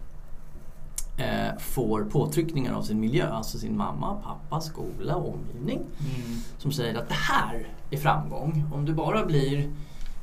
eh, 1.20 1.58
får 1.58 2.04
påtryckningar 2.04 2.74
av 2.74 2.82
sin 2.82 3.00
miljö. 3.00 3.28
Alltså 3.28 3.58
sin 3.58 3.76
mamma, 3.76 4.14
pappa, 4.24 4.60
skola 4.60 5.16
omgivning. 5.16 5.78
Mm. 5.78 6.38
Som 6.58 6.72
säger 6.72 6.94
att 6.98 7.08
det 7.08 7.14
här 7.14 7.68
är 7.90 7.96
framgång. 7.96 8.64
Om 8.74 8.84
du 8.84 8.94
bara 8.94 9.26
blir 9.26 9.68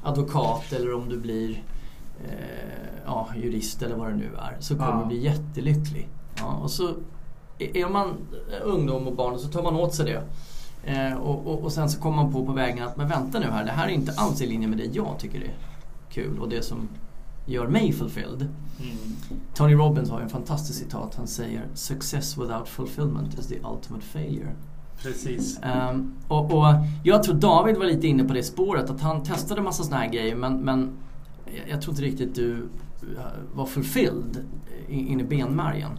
advokat 0.04 0.74
eller 0.74 0.94
om 0.94 1.10
du 1.10 1.18
blir 1.18 1.64
eh, 2.26 3.02
ja, 3.06 3.28
jurist 3.36 3.82
eller 3.82 3.96
vad 3.96 4.08
det 4.10 4.16
nu 4.16 4.30
är. 4.38 4.58
Så 4.60 4.76
kommer 4.78 4.92
Ja. 4.92 5.00
du 5.02 5.06
bli 5.08 5.24
jättelycklig. 5.24 6.08
Ja, 6.38 6.54
och 6.64 6.72
så 6.72 6.88
är 7.60 7.78
är 7.78 7.90
man 7.90 8.14
ungdom 8.64 9.08
och 9.08 9.16
barn 9.16 9.40
så 9.40 9.48
tar 9.48 9.64
man 9.64 9.76
åt 9.76 9.94
sig 9.96 10.06
det. 10.06 10.24
Eh, 10.94 11.14
och, 11.18 11.48
och, 11.48 11.64
och 11.64 11.72
sen 11.72 11.90
så 11.90 12.02
kommer 12.02 12.16
man 12.16 12.34
på 12.34 12.46
på 12.46 12.52
vägen 12.52 12.88
att 12.88 12.98
men 12.98 13.08
vänta 13.08 13.40
nu 13.40 13.46
här, 13.46 13.66
det 13.66 13.72
här 13.72 13.88
är 13.88 13.92
inte 13.92 14.14
alls 14.18 14.42
i 14.42 14.48
linje 14.48 14.68
med 14.68 14.78
det 14.78 14.86
jag 14.96 15.16
tycker 15.20 15.40
är 15.42 15.54
kul 16.10 16.40
och 16.40 16.50
det 16.50 16.62
som 16.62 16.88
gör 17.48 17.68
mig 17.68 17.94
fulfilled. 17.94 18.42
Mm. 18.42 18.98
Tony 19.54 19.74
Robbins 19.74 20.10
har 20.10 20.22
en 20.22 20.30
fantastisk 20.30 20.80
citat. 20.80 21.16
Han 21.16 21.28
säger 21.28 21.66
“Success 21.74 22.38
without 22.38 22.68
fulfillment 22.68 23.40
is 23.40 23.48
the 23.48 23.56
ultimate 23.56 24.06
failure”. 24.06 24.52
Precis. 25.02 25.60
Ehm, 25.64 26.14
och, 26.28 26.54
och 26.54 26.66
jag 27.04 27.24
tror 27.24 27.36
David 27.36 27.78
var 27.78 27.86
lite 27.86 28.08
inne 28.08 28.24
på 28.24 28.34
det 28.34 28.44
spåret 28.44 28.90
att 28.90 29.02
han 29.02 29.24
testade 29.24 29.62
massa 29.62 29.84
såna 29.84 29.98
här 29.98 30.10
grejer 30.10 30.36
men, 30.36 30.58
men 30.58 30.92
jag, 31.70 31.82
tror 31.82 31.92
inte 31.92 32.04
riktigt 32.04 32.36
du 32.36 32.54
eh, 33.18 33.56
var 33.56 33.66
fulfilled 33.66 34.46
in, 34.88 35.08
in 35.08 35.20
i 35.20 35.24
benmärgen. 35.24 35.92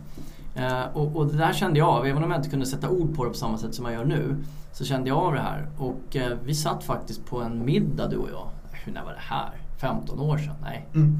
Eh, 0.54 0.96
och, 0.96 1.16
och 1.16 1.26
det 1.26 1.36
där 1.36 1.52
kände 1.52 1.78
jag 1.78 1.88
av, 1.88 2.06
även 2.06 2.24
om 2.24 2.30
jag 2.30 2.38
inte 2.38 2.50
kunde 2.50 2.66
sätta 2.66 2.88
ord 2.88 3.16
på 3.16 3.24
det 3.24 3.30
på 3.30 3.36
samma 3.36 3.58
sätt 3.58 3.74
som 3.74 3.84
jag 3.84 3.94
gör 3.94 4.04
nu. 4.04 4.36
Så 4.72 4.84
kände 4.84 5.08
jag 5.08 5.18
av 5.18 5.34
det 5.34 5.40
här 5.40 5.68
och 5.78 6.16
eh, 6.16 6.38
vi 6.44 6.54
satt 6.54 6.84
faktiskt 6.84 7.26
på 7.26 7.42
en 7.42 7.64
middag 7.64 8.08
du 8.08 8.16
och 8.16 8.30
jag. 8.30 8.48
Hur, 8.72 8.92
när 8.92 9.04
var 9.04 9.12
det 9.12 9.18
här? 9.20 9.50
15 9.80 10.20
år 10.20 10.38
sedan? 10.38 10.54
Nej. 10.62 10.86
Mm. 10.94 11.18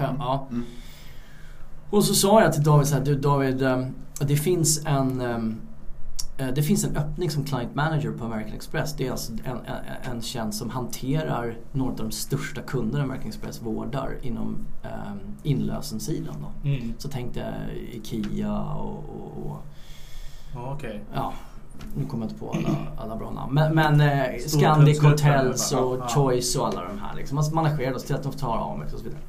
Fem, 0.00 0.16
ja. 0.18 0.46
Mm. 0.50 0.64
Och 1.90 2.04
så 2.04 2.14
sa 2.14 2.42
jag 2.42 2.52
till 2.52 2.62
David 2.62 2.86
så 2.86 2.94
här, 2.94 3.04
du 3.04 3.14
David, 3.14 3.62
eh, 3.62 3.86
det 4.20 4.36
finns 4.36 4.86
en 4.86 5.20
eh, 5.20 6.48
det 6.54 6.62
finns 6.62 6.84
en 6.84 6.96
öppning 6.96 7.30
som 7.30 7.44
client 7.44 7.74
manager 7.74 8.10
på 8.10 8.24
American 8.24 8.52
Express. 8.54 8.94
Det 8.96 9.06
är 9.06 9.10
alltså 9.10 9.32
en, 9.32 9.38
en, 9.48 10.12
en 10.12 10.22
tjänst 10.22 10.58
som 10.58 10.70
hanterar 10.70 11.56
några 11.72 11.90
av 11.90 11.96
de 11.96 12.10
största 12.10 12.62
kunderna 12.62 13.04
American 13.04 13.28
Express 13.28 13.62
vårdar 13.62 14.16
inom 14.22 14.66
um, 14.82 15.20
inlösensidan. 15.42 16.34
Då. 16.40 16.68
Mm. 16.68 16.92
Så 16.98 17.08
tänkte 17.08 17.40
jag 17.40 17.76
IKEA 17.92 18.74
och, 18.74 19.04
och, 19.08 19.46
och 19.46 19.66
Ja, 20.54 20.74
Okej. 20.74 21.00
ja, 21.14 21.32
nu 21.96 22.06
kommer 22.06 22.24
jag 22.24 22.30
inte 22.30 22.40
på 22.40 22.50
alla, 22.50 22.76
alla 22.96 23.16
bra 23.16 23.30
namn. 23.30 23.54
Men, 23.54 23.74
men 23.74 24.00
eh, 24.00 24.38
Scandic 24.46 25.02
Hotels 25.02 25.72
och 25.72 25.98
ja. 25.98 26.08
Choice 26.08 26.56
och 26.56 26.66
alla 26.66 26.84
de 26.84 26.98
här. 26.98 27.16
Liksom. 27.16 27.36
Man 27.36 27.44
managerar 27.54 27.94
oss 27.94 28.04
till 28.04 28.14
att 28.14 28.22
de 28.22 28.32
tar 28.32 28.72
Amex 28.72 28.92
och 28.92 28.98
så 28.98 29.04
vidare. 29.04 29.22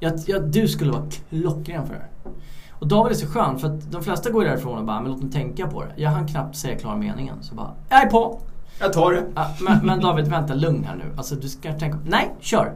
Jag, 0.00 0.12
jag, 0.26 0.50
du 0.50 0.68
skulle 0.68 0.92
vara 0.92 1.02
klockren 1.30 1.86
för 1.86 1.94
det 1.94 2.00
här. 2.00 2.32
Och 2.70 2.88
David 2.88 3.12
är 3.12 3.16
så 3.16 3.26
skön 3.26 3.58
för 3.58 3.68
att 3.68 3.92
de 3.92 4.02
flesta 4.02 4.30
går 4.30 4.44
därifrån 4.44 4.78
och 4.78 4.84
bara, 4.84 5.00
men 5.00 5.10
låt 5.12 5.22
mig 5.22 5.32
tänka 5.32 5.66
på 5.66 5.84
det. 5.84 5.92
Jag 5.96 6.10
hann 6.10 6.26
knappt 6.26 6.56
säga 6.56 6.78
klara 6.78 6.96
meningen. 6.96 7.42
Så 7.42 7.54
bara, 7.54 7.74
jag 7.88 8.02
är 8.02 8.10
på! 8.10 8.40
Jag 8.80 8.92
tar 8.92 9.12
det. 9.12 9.24
Ja, 9.34 9.46
men, 9.60 9.86
men 9.86 10.00
David, 10.00 10.28
vänta 10.28 10.54
lugn 10.54 10.84
här 10.84 10.96
nu. 10.96 11.04
Alltså 11.16 11.34
du 11.34 11.48
ska 11.48 11.72
tänka, 11.72 11.98
nej, 12.06 12.34
kör! 12.40 12.72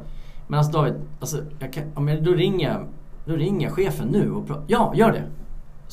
Men 0.47 0.59
alltså 0.59 0.73
David, 0.73 0.95
alltså, 1.21 1.37
jag 1.59 1.73
kan, 1.73 1.85
om 1.95 2.09
jag, 2.09 2.25
då, 2.25 2.33
ringer 2.33 2.69
jag, 2.69 2.87
då 3.25 3.37
ringer 3.37 3.67
jag 3.67 3.77
chefen 3.77 4.09
nu 4.09 4.33
och 4.33 4.47
pratar. 4.47 4.65
Ja, 4.67 4.93
gör 4.97 5.13
det! 5.13 5.23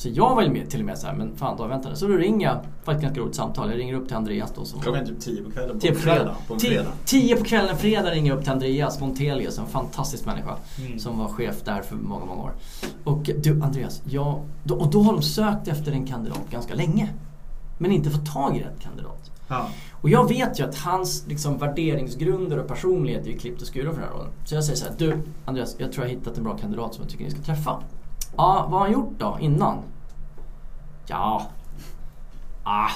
Så 0.00 0.08
jag 0.12 0.34
var 0.34 0.42
ju 0.42 0.50
med, 0.50 0.70
till 0.70 0.80
och 0.80 0.86
med 0.86 0.98
så 0.98 1.06
här, 1.06 1.14
men 1.14 1.36
fan 1.36 1.56
David, 1.56 1.70
vänta 1.70 1.88
nu. 1.88 1.96
Så 1.96 2.06
då 2.06 2.14
ringer 2.16 2.46
jag, 2.46 2.94
ett 2.94 3.02
ganska 3.02 3.20
roligt 3.20 3.34
samtal. 3.34 3.70
Jag 3.70 3.78
ringer 3.78 3.94
upp 3.94 4.06
till 4.08 4.16
Andreas 4.16 4.52
då. 4.56 4.64
Som, 4.64 4.80
Klockan 4.80 5.06
typ 5.06 5.20
tio 5.20 5.42
på 5.42 5.50
kvällen 5.50 5.74
på 5.74 5.80
Tio 5.80 5.92
på 5.92 5.98
fredag. 5.98 6.16
kvällen. 6.16 6.34
På 6.46 6.54
en 6.54 6.60
Tio, 6.60 6.70
fredag. 6.70 6.90
tio 7.04 7.36
på 7.36 7.44
kvällen 7.44 7.76
fredag 7.76 8.10
ringer 8.10 8.30
jag 8.30 8.38
upp 8.38 8.44
till 8.44 8.52
Andreas 8.52 9.00
Montelius, 9.00 9.58
en 9.58 9.66
fantastisk 9.66 10.26
människa. 10.26 10.56
Mm. 10.78 10.98
Som 10.98 11.18
var 11.18 11.28
chef 11.28 11.62
där 11.64 11.82
för 11.82 11.96
många, 11.96 12.24
många 12.24 12.42
år. 12.42 12.52
Och 13.04 13.30
du 13.42 13.62
Andreas, 13.62 14.02
jag, 14.04 14.40
då, 14.64 14.74
och 14.74 14.90
då 14.90 15.02
har 15.02 15.12
de 15.12 15.22
sökt 15.22 15.68
efter 15.68 15.92
en 15.92 16.06
kandidat 16.06 16.50
ganska 16.50 16.74
länge. 16.74 17.08
Men 17.78 17.92
inte 17.92 18.10
fått 18.10 18.32
tag 18.32 18.56
i 18.56 18.60
rätt 18.60 18.80
kandidat. 18.80 19.30
Ja. 19.48 19.68
Och 19.92 20.10
jag 20.10 20.28
vet 20.28 20.60
ju 20.60 20.64
att 20.64 20.78
hans 20.78 21.24
liksom, 21.28 21.58
värderingsgrunder 21.58 22.58
och 22.58 22.68
personlighet 22.68 23.26
är 23.26 23.30
ju 23.30 23.38
klippt 23.38 23.62
och 23.62 23.68
skuren 23.74 23.94
för 23.94 24.00
den 24.00 24.10
här 24.10 24.16
rollen. 24.16 24.32
Så 24.44 24.54
jag 24.54 24.64
säger 24.64 24.76
så 24.78 24.84
här, 24.86 24.94
du 24.98 25.16
Andreas, 25.44 25.76
jag 25.78 25.92
tror 25.92 26.04
jag 26.06 26.12
har 26.12 26.18
hittat 26.18 26.38
en 26.38 26.44
bra 26.44 26.56
kandidat 26.56 26.94
som 26.94 27.02
jag 27.02 27.10
tycker 27.10 27.24
ni 27.24 27.30
ska 27.30 27.40
träffa. 27.42 27.82
Ja, 28.40 28.66
vad 28.70 28.80
har 28.80 28.86
han 28.86 28.92
gjort 28.92 29.14
då 29.18 29.38
innan? 29.40 29.78
Ja, 31.06 31.50
ah, 32.64 32.90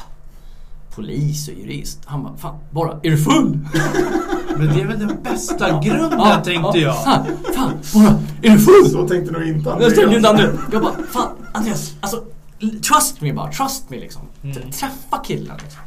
polis 0.95 1.49
och 1.49 1.55
jurist. 1.55 2.01
Han 2.05 2.23
bara, 2.23 2.37
fan, 2.37 2.59
bara, 2.71 2.93
är 3.03 3.11
du 3.11 3.19
full? 3.19 3.59
Men 4.57 4.67
det 4.67 4.81
är 4.81 4.87
väl 4.87 4.99
den 4.99 5.23
bästa 5.23 5.81
grunden 5.81 6.43
tänkte 6.45 6.79
jag. 6.79 7.05
Fan, 7.05 7.27
fan, 7.55 7.73
bara, 7.95 8.19
är 8.43 8.51
du 8.51 8.59
full? 8.59 8.91
Så 8.91 9.09
tänkte 9.09 9.33
nog 9.33 9.49
inte 9.49 9.69
Jag 9.69 9.95
tänkte 9.95 10.17
inte 10.17 10.29
Andreas. 10.29 10.55
Jag 10.73 10.83
bara, 10.83 10.95
fan 11.11 11.29
Andreas, 11.53 11.95
alltså 12.01 12.25
trust 12.61 13.21
me 13.21 13.33
bara, 13.33 13.53
trust 13.53 13.91
me 13.91 14.01
liksom. 14.01 14.23
Mm. 14.43 14.55
Träffa 14.55 15.19
killen 15.25 15.57
liksom. 15.63 15.81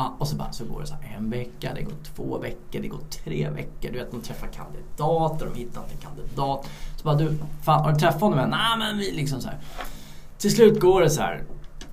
Ja, 0.00 0.14
och 0.18 0.28
så 0.28 0.36
bara 0.36 0.52
så 0.52 0.64
går 0.64 0.80
det 0.80 0.86
så 0.86 0.94
här 0.94 1.16
en 1.16 1.30
vecka, 1.30 1.74
det 1.74 1.82
går 1.82 1.94
två 2.14 2.38
veckor, 2.38 2.80
det 2.82 2.88
går 2.88 3.00
tre 3.10 3.50
veckor. 3.50 3.90
Du 3.92 3.98
vet, 3.98 4.10
de 4.10 4.20
träffar 4.20 4.46
kandidater, 4.46 5.46
de 5.46 5.58
hittar 5.58 5.80
inte 5.80 5.94
en 5.94 6.00
kandidat. 6.00 6.68
Så 6.96 7.04
bara 7.04 7.14
du, 7.14 7.38
fan 7.62 7.84
har 7.84 7.92
du 7.92 7.98
träffat 7.98 8.20
honom 8.20 8.38
än? 8.38 8.50
Nej 8.50 8.78
men 8.78 8.98
vi 8.98 9.12
liksom 9.12 9.40
så 9.40 9.48
här. 9.48 9.58
Till 10.38 10.54
slut 10.54 10.80
går 10.80 11.00
det 11.00 11.10
så 11.10 11.20
här. 11.20 11.44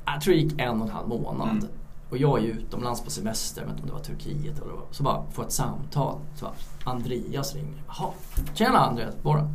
jag 0.05 0.21
tror 0.21 0.33
det 0.33 0.39
gick 0.39 0.59
en 0.59 0.81
och 0.81 0.87
en 0.87 0.93
halv 0.93 1.07
månad. 1.07 1.49
Mm. 1.49 1.67
Och 2.09 2.17
jag 2.17 2.39
är 2.39 2.43
ju 2.43 2.51
utomlands 2.51 3.01
på 3.03 3.11
semester, 3.11 3.61
jag 3.61 3.67
vet 3.67 3.77
inte 3.77 3.83
om 3.83 3.87
det 3.87 4.11
var 4.11 4.17
Turkiet 4.17 4.59
eller 4.59 4.73
vad. 4.73 4.83
Så 4.91 5.03
bara 5.03 5.23
får 5.31 5.43
ett 5.43 5.51
samtal. 5.51 6.19
Så 6.35 6.45
bara, 6.45 6.91
Andreas 6.91 7.55
ringer. 7.55 7.83
Jaha, 7.87 8.09
tjena 8.53 8.77
Andreas, 8.77 9.15
bara. 9.21 9.49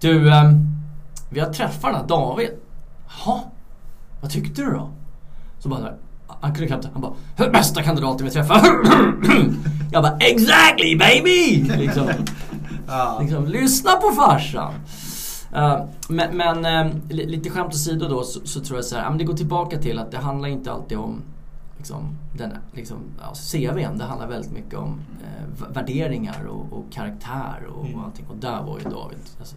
Du, 0.00 0.32
ehm, 0.32 0.66
vi 1.30 1.40
har 1.40 1.52
träffat 1.52 1.82
den 1.82 1.94
här 1.94 2.06
David. 2.06 2.50
Jaha, 3.08 3.40
vad 4.20 4.30
tyckte 4.30 4.62
du 4.62 4.70
då? 4.70 4.90
Så 5.58 5.68
bara 5.68 5.94
han 6.44 6.54
kunde 6.54 6.66
knappt, 6.68 6.88
han 6.92 7.00
bara 7.02 7.50
Bästa 7.50 7.82
kandidaten 7.82 8.26
vi 8.26 8.32
träffar. 8.32 8.60
jag 9.92 10.02
bara 10.02 10.16
Exactly 10.16 10.96
baby! 10.96 11.64
Liksom, 11.78 12.06
Ja. 12.88 13.18
liksom, 13.22 13.46
lyssna 13.46 13.90
på 13.90 14.10
farsan. 14.10 14.72
Eh, 15.54 15.84
men 16.08 16.36
men 16.36 16.90
li- 17.10 17.26
lite 17.26 17.50
skämt 17.50 17.68
åsido 17.74 18.08
då 18.08 18.22
så, 18.22 18.40
så 18.44 18.60
tror 18.60 18.78
jag 18.78 18.84
så 18.84 18.96
här, 18.96 19.08
men 19.08 19.18
det 19.18 19.24
går 19.24 19.34
tillbaka 19.34 19.78
till 19.78 19.98
att 19.98 20.10
det 20.10 20.18
handlar 20.18 20.48
inte 20.48 20.72
alltid 20.72 20.98
om 20.98 21.22
liksom, 21.78 22.18
den, 22.38 22.50
liksom, 22.72 22.96
ja, 23.20 23.32
CVn. 23.34 23.98
Det 23.98 24.04
handlar 24.04 24.28
väldigt 24.28 24.52
mycket 24.52 24.74
om 24.78 25.00
eh, 25.22 25.66
värderingar 25.74 26.44
och, 26.48 26.78
och 26.78 26.84
karaktär 26.92 27.66
och, 27.76 27.84
Mm. 27.86 27.98
och 27.98 28.04
allting. 28.04 28.26
Och 28.28 28.36
där 28.36 28.62
var 28.62 28.78
ju 28.78 28.84
David. 28.84 29.18
Alltså, 29.38 29.56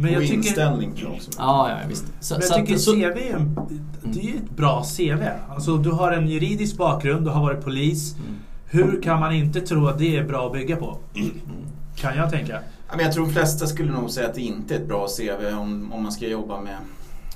Men 0.00 0.12
jag 0.12 0.22
och 0.22 0.28
tycker, 0.28 0.36
inställning 0.36 0.92
tror 0.92 1.08
jag 1.08 1.16
också. 1.16 1.30
ja, 1.38 1.70
ja 1.70 1.76
visst. 1.88 2.04
Så, 2.20 2.34
men 2.34 2.42
så 2.42 2.52
jag 2.52 2.60
att- 2.60 2.66
tycker 2.66 2.78
så- 2.78 2.92
CV 2.92 3.02
är, 3.02 3.34
en, 3.34 3.58
det 4.02 4.20
är 4.20 4.24
ju 4.24 4.36
ett 4.36 4.50
bra 4.56 4.84
CV. 4.96 5.22
Alltså 5.48 5.76
du 5.76 5.90
har 5.90 6.12
en 6.12 6.28
juridisk 6.28 6.76
bakgrund, 6.76 7.24
du 7.26 7.30
har 7.30 7.42
varit 7.42 7.64
polis. 7.64 8.14
Mm. 8.14 8.34
Hur 8.70 9.02
kan 9.02 9.20
man 9.20 9.32
inte 9.34 9.60
tro 9.60 9.86
att 9.86 9.98
det 9.98 10.16
är 10.16 10.24
bra 10.24 10.46
att 10.46 10.52
bygga 10.52 10.76
på? 10.76 10.98
Kan 11.96 12.16
jag 12.16 12.30
tänka. 12.30 12.60
Men 12.90 13.04
jag 13.04 13.12
tror 13.12 13.26
de 13.26 13.32
flesta 13.32 13.66
skulle 13.66 13.92
nog 13.92 14.10
säga 14.10 14.28
att 14.28 14.34
det 14.34 14.40
inte 14.40 14.74
är 14.74 14.78
ett 14.78 14.88
bra 14.88 15.06
CV 15.16 15.56
om, 15.58 15.92
om 15.92 16.02
man 16.02 16.12
ska 16.12 16.26
jobba 16.28 16.60
med 16.60 16.76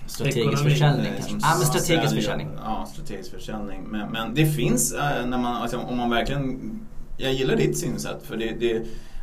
Strategisk 0.06 0.38
Ekonomi, 0.52 0.70
försäljning 0.70 1.06
eh, 1.06 1.12
kanske. 1.12 1.30
som 1.30 1.40
Ja 1.42 1.54
men 1.58 1.66
strategisk 1.66 2.14
försäljning. 2.14 2.48
Ja, 2.64 2.88
strategisk 2.92 3.30
försäljning. 3.30 3.80
Men, 3.90 4.10
men 4.12 4.34
det 4.34 4.46
finns 4.46 4.92
eh, 4.92 5.26
när 5.26 5.38
man, 5.38 5.62
alltså, 5.62 5.78
om 5.78 5.96
man 5.96 6.10
verkligen... 6.10 6.80
Jag 7.16 7.32
gillar 7.32 7.56
ditt 7.56 7.78
synsätt 7.78 8.22
för 8.26 8.36
det, 8.36 8.52
det 8.60 8.82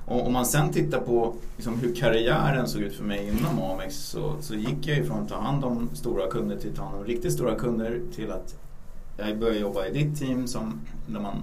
och 0.10 0.28
om 0.28 0.34
man 0.34 0.46
sen 0.46 0.72
tittar 0.72 1.00
på 1.00 1.34
liksom, 1.56 1.80
hur 1.80 1.96
karriären 1.96 2.68
såg 2.68 2.82
ut 2.82 2.96
för 2.96 3.04
mig 3.04 3.28
inom 3.28 3.60
Amex 3.64 3.96
så, 3.96 4.36
så 4.42 4.56
gick 4.56 4.88
jag 4.88 4.98
ifrån 4.98 5.20
att 5.20 5.30
ta 5.30 5.40
hand 5.40 5.64
om 5.64 5.90
stora 5.94 6.28
kunder 6.28 6.58
till 6.58 6.70
att 6.70 6.76
ta 6.76 6.84
hand 6.84 6.98
om 6.98 7.06
riktigt 7.06 7.34
stora 7.34 7.56
kunder 7.56 8.02
till 8.16 8.32
att 8.32 8.56
jag 9.18 9.40
började 9.40 9.60
jobba 9.60 9.86
i 9.86 9.94
ditt 9.94 10.20
team 10.20 10.48
som, 10.48 10.82
där 11.08 11.20
man 11.20 11.36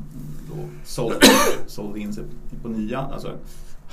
då 0.49 0.57
sålde, 0.85 1.19
sålde 1.67 2.01
in 2.01 2.13
sig 2.13 2.25
på 2.63 2.69
nya, 2.69 2.99
alltså 2.99 3.33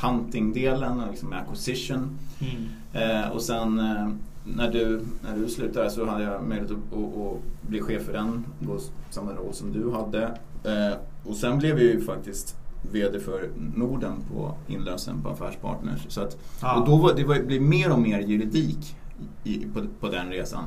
hunting-delen, 0.01 1.01
liksom 1.12 1.29
med 1.29 1.39
acquisition. 1.39 2.19
Mm. 2.39 3.21
Eh, 3.23 3.29
och 3.29 3.41
sen 3.41 3.79
eh, 3.79 4.09
när, 4.43 4.71
du, 4.71 5.05
när 5.23 5.38
du 5.38 5.49
slutade 5.49 5.89
så 5.89 6.05
hade 6.05 6.23
jag 6.23 6.43
möjlighet 6.43 6.71
att, 6.71 6.97
att, 6.97 7.17
att 7.17 7.69
bli 7.69 7.81
chef 7.81 8.03
för 8.03 8.13
den, 8.13 8.45
då, 8.59 8.79
samma 9.09 9.31
roll 9.33 9.53
som 9.53 9.71
du 9.71 9.91
hade. 9.91 10.23
Eh, 10.63 10.97
och 11.23 11.36
sen 11.36 11.59
blev 11.59 11.79
jag 11.79 11.88
ju 11.88 12.01
faktiskt 12.01 12.55
VD 12.91 13.19
för 13.19 13.49
Norden 13.75 14.13
på 14.33 14.57
inlösen 14.67 15.21
på 15.21 15.29
Affärspartners. 15.29 16.05
Så 16.07 16.21
att, 16.21 16.37
Ja. 16.61 16.79
Och 16.79 16.85
då 16.85 16.97
var, 16.97 17.13
det 17.13 17.23
var, 17.23 17.39
blev 17.39 17.61
mer 17.61 17.91
och 17.91 17.99
mer 17.99 18.19
juridik 18.19 18.95
i, 19.43 19.65
på, 19.73 19.81
på 19.99 20.09
den 20.09 20.29
resan. 20.29 20.63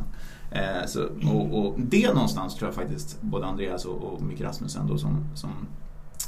Eh, 0.51 0.87
så, 0.87 1.05
och, 1.33 1.59
och 1.59 1.81
det 1.81 2.15
någonstans 2.15 2.55
tror 2.55 2.69
jag 2.69 2.75
faktiskt 2.75 3.23
både 3.23 3.47
Andreas 3.47 3.85
och, 3.85 4.03
och 4.05 4.23
Micke 4.23 4.41
Rasmussen 4.41 4.87
då 4.87 4.99
som, 4.99 5.25
som 5.35 5.51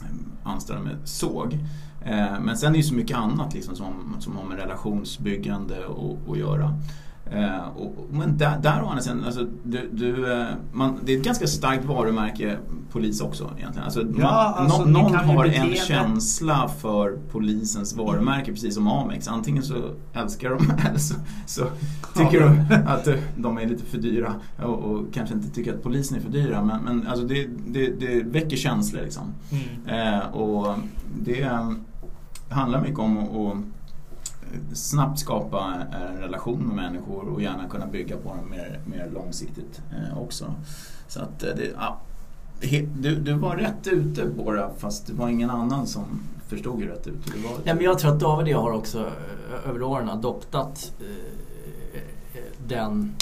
eh, 0.02 0.50
anställde 0.52 0.82
mig 0.82 0.96
såg. 1.04 1.58
Eh, 2.04 2.40
men 2.40 2.56
sen 2.56 2.68
är 2.68 2.72
det 2.72 2.78
ju 2.78 2.82
så 2.82 2.94
mycket 2.94 3.16
annat 3.16 3.54
liksom 3.54 3.76
som, 3.76 4.16
som 4.20 4.36
har 4.36 4.44
med 4.44 4.58
relationsbyggande 4.58 5.76
att 6.28 6.38
göra. 6.38 6.74
Eh, 7.30 7.68
och, 7.76 7.94
men 8.10 8.38
där, 8.38 8.58
där 8.62 8.82
å 8.82 8.86
andra 8.86 9.02
sidan, 9.02 9.24
alltså, 9.24 9.46
du, 9.64 9.88
du, 9.92 10.32
eh, 10.32 10.46
man, 10.72 10.98
det 11.04 11.12
är 11.14 11.18
ett 11.18 11.24
ganska 11.24 11.46
starkt 11.46 11.84
varumärke 11.84 12.56
polis 12.92 13.20
också 13.20 13.50
egentligen. 13.58 13.84
Alltså, 13.84 14.04
man, 14.04 14.24
alltså, 14.24 14.84
ni 14.84 14.92
någon 14.92 15.14
har 15.14 15.44
en 15.44 15.74
känsla 15.74 16.68
för 16.68 17.18
polisens 17.30 17.96
varumärke 17.96 18.52
precis 18.52 18.74
som 18.74 18.88
Amex. 18.88 19.28
Antingen 19.28 19.62
så 19.62 19.74
älskar 20.12 20.50
de 20.50 20.70
eller 20.88 20.98
så, 20.98 21.14
så 21.46 21.64
tycker 22.16 22.40
Ja. 22.40 22.48
de 22.48 22.74
att 22.86 23.08
de 23.36 23.58
är 23.58 23.66
lite 23.66 23.84
för 23.84 23.98
dyra 23.98 24.34
och, 24.62 24.78
och 24.78 25.04
kanske 25.14 25.34
inte 25.34 25.48
tycker 25.48 25.74
att 25.74 25.82
polisen 25.82 26.16
är 26.16 26.20
för 26.20 26.30
dyra. 26.30 26.64
Men, 26.64 26.82
men 26.84 27.06
alltså 27.06 27.26
det, 27.26 27.48
det, 27.66 28.00
det 28.00 28.22
väcker 28.22 28.56
känslor 28.56 29.02
liksom. 29.02 29.24
Mm. 29.50 30.14
Eh, 30.14 30.26
och 30.28 30.74
det 31.22 31.42
eh, 31.42 31.70
handlar 32.48 32.80
mycket 32.80 32.98
om 32.98 33.18
att 33.18 33.56
snabbt 34.72 35.18
skapa 35.18 35.74
en 35.92 36.20
relation 36.20 36.66
med 36.66 36.76
människor 36.76 37.28
och 37.28 37.42
gärna 37.42 37.68
kunna 37.68 37.86
bygga 37.86 38.16
på 38.16 38.28
dem 38.28 38.50
mer, 38.50 38.80
mer 38.84 39.10
långsiktigt 39.14 39.80
eh, 39.90 40.18
också. 40.18 40.54
Så 41.08 41.20
att 41.20 41.42
eh, 41.42 41.50
det, 41.56 41.70
ja, 41.76 41.98
du, 42.96 43.16
du 43.16 43.32
var 43.32 43.56
rätt 43.56 43.86
ute 43.86 44.24
bara 44.24 44.70
fast 44.78 45.06
det 45.06 45.12
var 45.12 45.28
ingen 45.28 45.50
annan 45.50 45.86
som 45.86 46.04
förstod 46.48 46.80
hur 46.80 46.88
rätt 46.88 47.06
ute 47.06 47.30
du 47.34 47.42
var. 47.42 47.52
Nej, 47.64 47.74
men 47.74 47.84
jag 47.84 47.98
tror 47.98 48.12
att 48.12 48.20
David 48.20 48.46
och 48.46 48.52
jag 48.52 48.62
har 48.62 48.72
också 48.72 49.10
över 49.66 49.82
åren 49.82 50.08
adoptat 50.08 50.92
eh, 51.00 52.00
den 52.66 53.14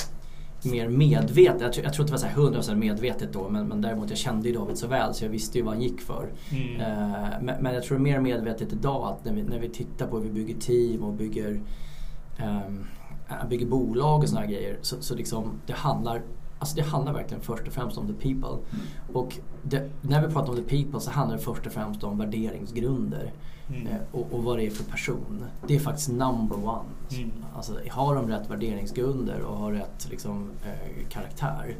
mer 0.70 0.88
medvetet. 0.88 1.60
Jag 1.60 1.72
tror, 1.72 1.84
jag 1.84 1.94
tror 1.94 2.04
inte 2.04 2.16
det 2.16 2.22
var 2.22 2.52
så 2.52 2.70
här 2.70 2.74
100% 2.74 2.74
medvetet 2.74 3.32
då 3.32 3.48
men, 3.48 3.68
men 3.68 3.80
däremot 3.80 4.10
jag 4.10 4.18
kände 4.18 4.48
ju 4.48 4.54
David 4.54 4.78
så 4.78 4.86
väl 4.86 5.14
så 5.14 5.24
jag 5.24 5.30
visste 5.30 5.58
ju 5.58 5.64
vad 5.64 5.74
han 5.74 5.82
gick 5.82 6.00
för. 6.00 6.28
Mm. 6.50 6.80
Eh, 6.80 7.40
men, 7.40 7.62
men 7.62 7.74
jag 7.74 7.82
tror 7.82 7.98
mer 7.98 8.20
medvetet 8.20 8.72
idag 8.72 9.08
att 9.08 9.24
när 9.24 9.32
vi, 9.32 9.42
när 9.42 9.58
vi 9.58 9.68
tittar 9.68 10.06
på 10.06 10.18
hur 10.18 10.24
vi 10.24 10.30
bygger 10.30 10.60
team 10.60 11.02
och 11.02 11.12
bygger, 11.12 11.60
äh, 12.38 13.48
bygger 13.48 13.66
bolag 13.66 14.22
och 14.22 14.28
här 14.28 14.46
grejer 14.46 14.78
så, 14.82 14.96
så 15.00 15.14
liksom 15.14 15.60
det 15.66 15.72
handlar 15.72 16.22
Alltså 16.58 16.76
det 16.76 16.82
handlar 16.82 17.12
verkligen 17.12 17.42
först 17.42 17.66
och 17.66 17.72
främst 17.72 17.98
om 17.98 18.06
the 18.06 18.12
people. 18.12 18.48
Mm. 18.48 18.86
Och 19.12 19.38
det, 19.62 19.90
när 20.02 20.26
vi 20.26 20.32
pratar 20.32 20.50
om 20.50 20.56
the 20.56 20.62
people 20.62 21.00
så 21.00 21.10
handlar 21.10 21.36
det 21.36 21.42
först 21.42 21.66
och 21.66 21.72
främst 21.72 22.04
om 22.04 22.18
värderingsgrunder. 22.18 23.32
Mm. 23.70 23.86
Eh, 23.86 23.98
och, 24.12 24.26
och 24.32 24.44
vad 24.44 24.58
det 24.58 24.66
är 24.66 24.70
för 24.70 24.84
person. 24.84 25.44
Det 25.66 25.74
är 25.74 25.80
faktiskt 25.80 26.08
number 26.08 26.56
one. 26.68 26.88
Mm. 27.10 27.30
Alltså, 27.56 27.72
har 27.90 28.14
de 28.14 28.28
rätt 28.28 28.50
värderingsgrunder 28.50 29.40
och 29.40 29.56
har 29.56 29.72
rätt 29.72 30.08
liksom, 30.10 30.50
eh, 30.64 31.08
karaktär 31.08 31.76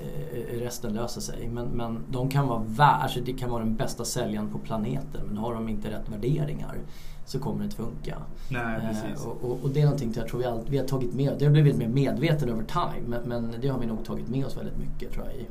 eh, 0.00 0.58
resten 0.58 0.94
löser 0.94 1.20
sig. 1.20 1.48
Men, 1.48 1.66
men 1.66 1.98
de 2.10 2.28
kan 2.28 2.46
vara 2.46 2.62
vär, 2.66 2.84
alltså 2.84 3.20
det 3.20 3.32
kan 3.32 3.50
vara 3.50 3.64
den 3.64 3.76
bästa 3.76 4.04
säljaren 4.04 4.48
på 4.50 4.58
planeten 4.58 5.20
men 5.26 5.36
har 5.36 5.54
de 5.54 5.68
inte 5.68 5.90
rätt 5.90 6.08
värderingar 6.08 6.76
så 7.24 7.38
kommer 7.38 7.58
det 7.58 7.64
inte 7.64 7.76
funka. 7.76 8.16
Nej, 8.48 8.80
Eh, 8.82 9.26
och, 9.26 9.50
och, 9.50 9.58
och 9.62 9.70
det 9.70 9.80
är 9.80 9.84
någonting 9.84 10.12
jag 10.16 10.28
tror 10.28 10.38
vi, 10.40 10.44
all, 10.44 10.60
vi 10.68 10.78
har 10.78 10.84
tagit 10.84 11.14
med 11.14 11.36
Det 11.38 11.44
har 11.44 11.52
blivit 11.52 11.76
mer 11.76 11.88
medveten 11.88 12.48
över 12.48 12.64
time 12.64 13.06
men, 13.06 13.22
men 13.22 13.54
det 13.60 13.68
har 13.68 13.78
vi 13.78 13.86
nog 13.86 14.04
tagit 14.04 14.28
med 14.28 14.46
oss 14.46 14.56
väldigt 14.56 14.78
mycket 14.78 15.12
tror 15.12 15.26
jag 15.26 15.34
i, 15.34 15.46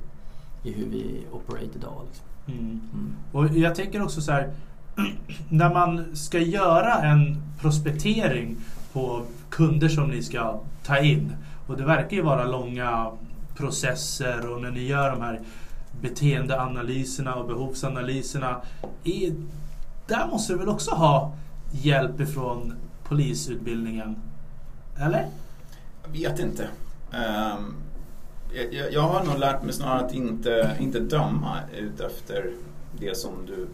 i 0.70 0.74
hur 0.74 0.86
vi 0.90 1.26
operate 1.32 1.70
idag. 1.76 2.02
Liksom. 2.08 2.26
Mm. 2.48 2.82
Mm. 2.94 3.16
Och 3.32 3.58
jag 3.58 3.76
tänker 3.76 4.04
också 4.04 4.22
så 4.22 4.32
här. 4.32 4.52
När 5.50 5.74
man 5.74 6.16
ska 6.16 6.40
göra 6.40 6.94
en 6.94 7.42
prospektering 7.62 8.58
på 8.94 9.24
kunder 9.50 9.90
som 9.90 10.10
ni 10.10 10.24
ska 10.24 10.60
ta 10.84 10.98
in. 11.00 11.34
Och 11.68 11.78
det 11.78 11.84
verkar 11.84 12.18
ju 12.18 12.24
vara 12.24 12.44
långa 12.46 13.12
processer 13.56 14.50
och 14.50 14.62
när 14.62 14.72
ni 14.72 14.84
gör 14.88 15.12
de 15.12 15.22
här 15.22 15.40
beteendeanalyserna 16.02 17.36
och 17.36 17.48
behovsanalyserna. 17.48 18.62
Där 20.08 20.28
måste 20.32 20.54
du 20.54 20.60
väl 20.60 20.70
också 20.70 20.92
ha 20.92 21.34
hjälp 21.72 22.20
ifrån 22.20 22.74
polisutbildningen? 23.04 24.16
Eller? 24.98 25.26
Jag 26.04 26.12
vet 26.12 26.40
inte. 26.40 26.64
Um, 27.12 27.76
jag- 28.54 28.74
jag, 28.74 28.94
jag 28.94 29.02
har 29.02 29.24
nog 29.24 29.40
lärt 29.40 29.64
mig 29.64 29.74
snarare 29.74 30.06
att 30.06 30.14
inte, 30.14 30.76
inte 30.80 31.00
döma 31.00 31.58
ut 31.78 32.00
efter 32.00 32.52
det 33.00 33.18
som 33.18 33.32
du 33.48 33.68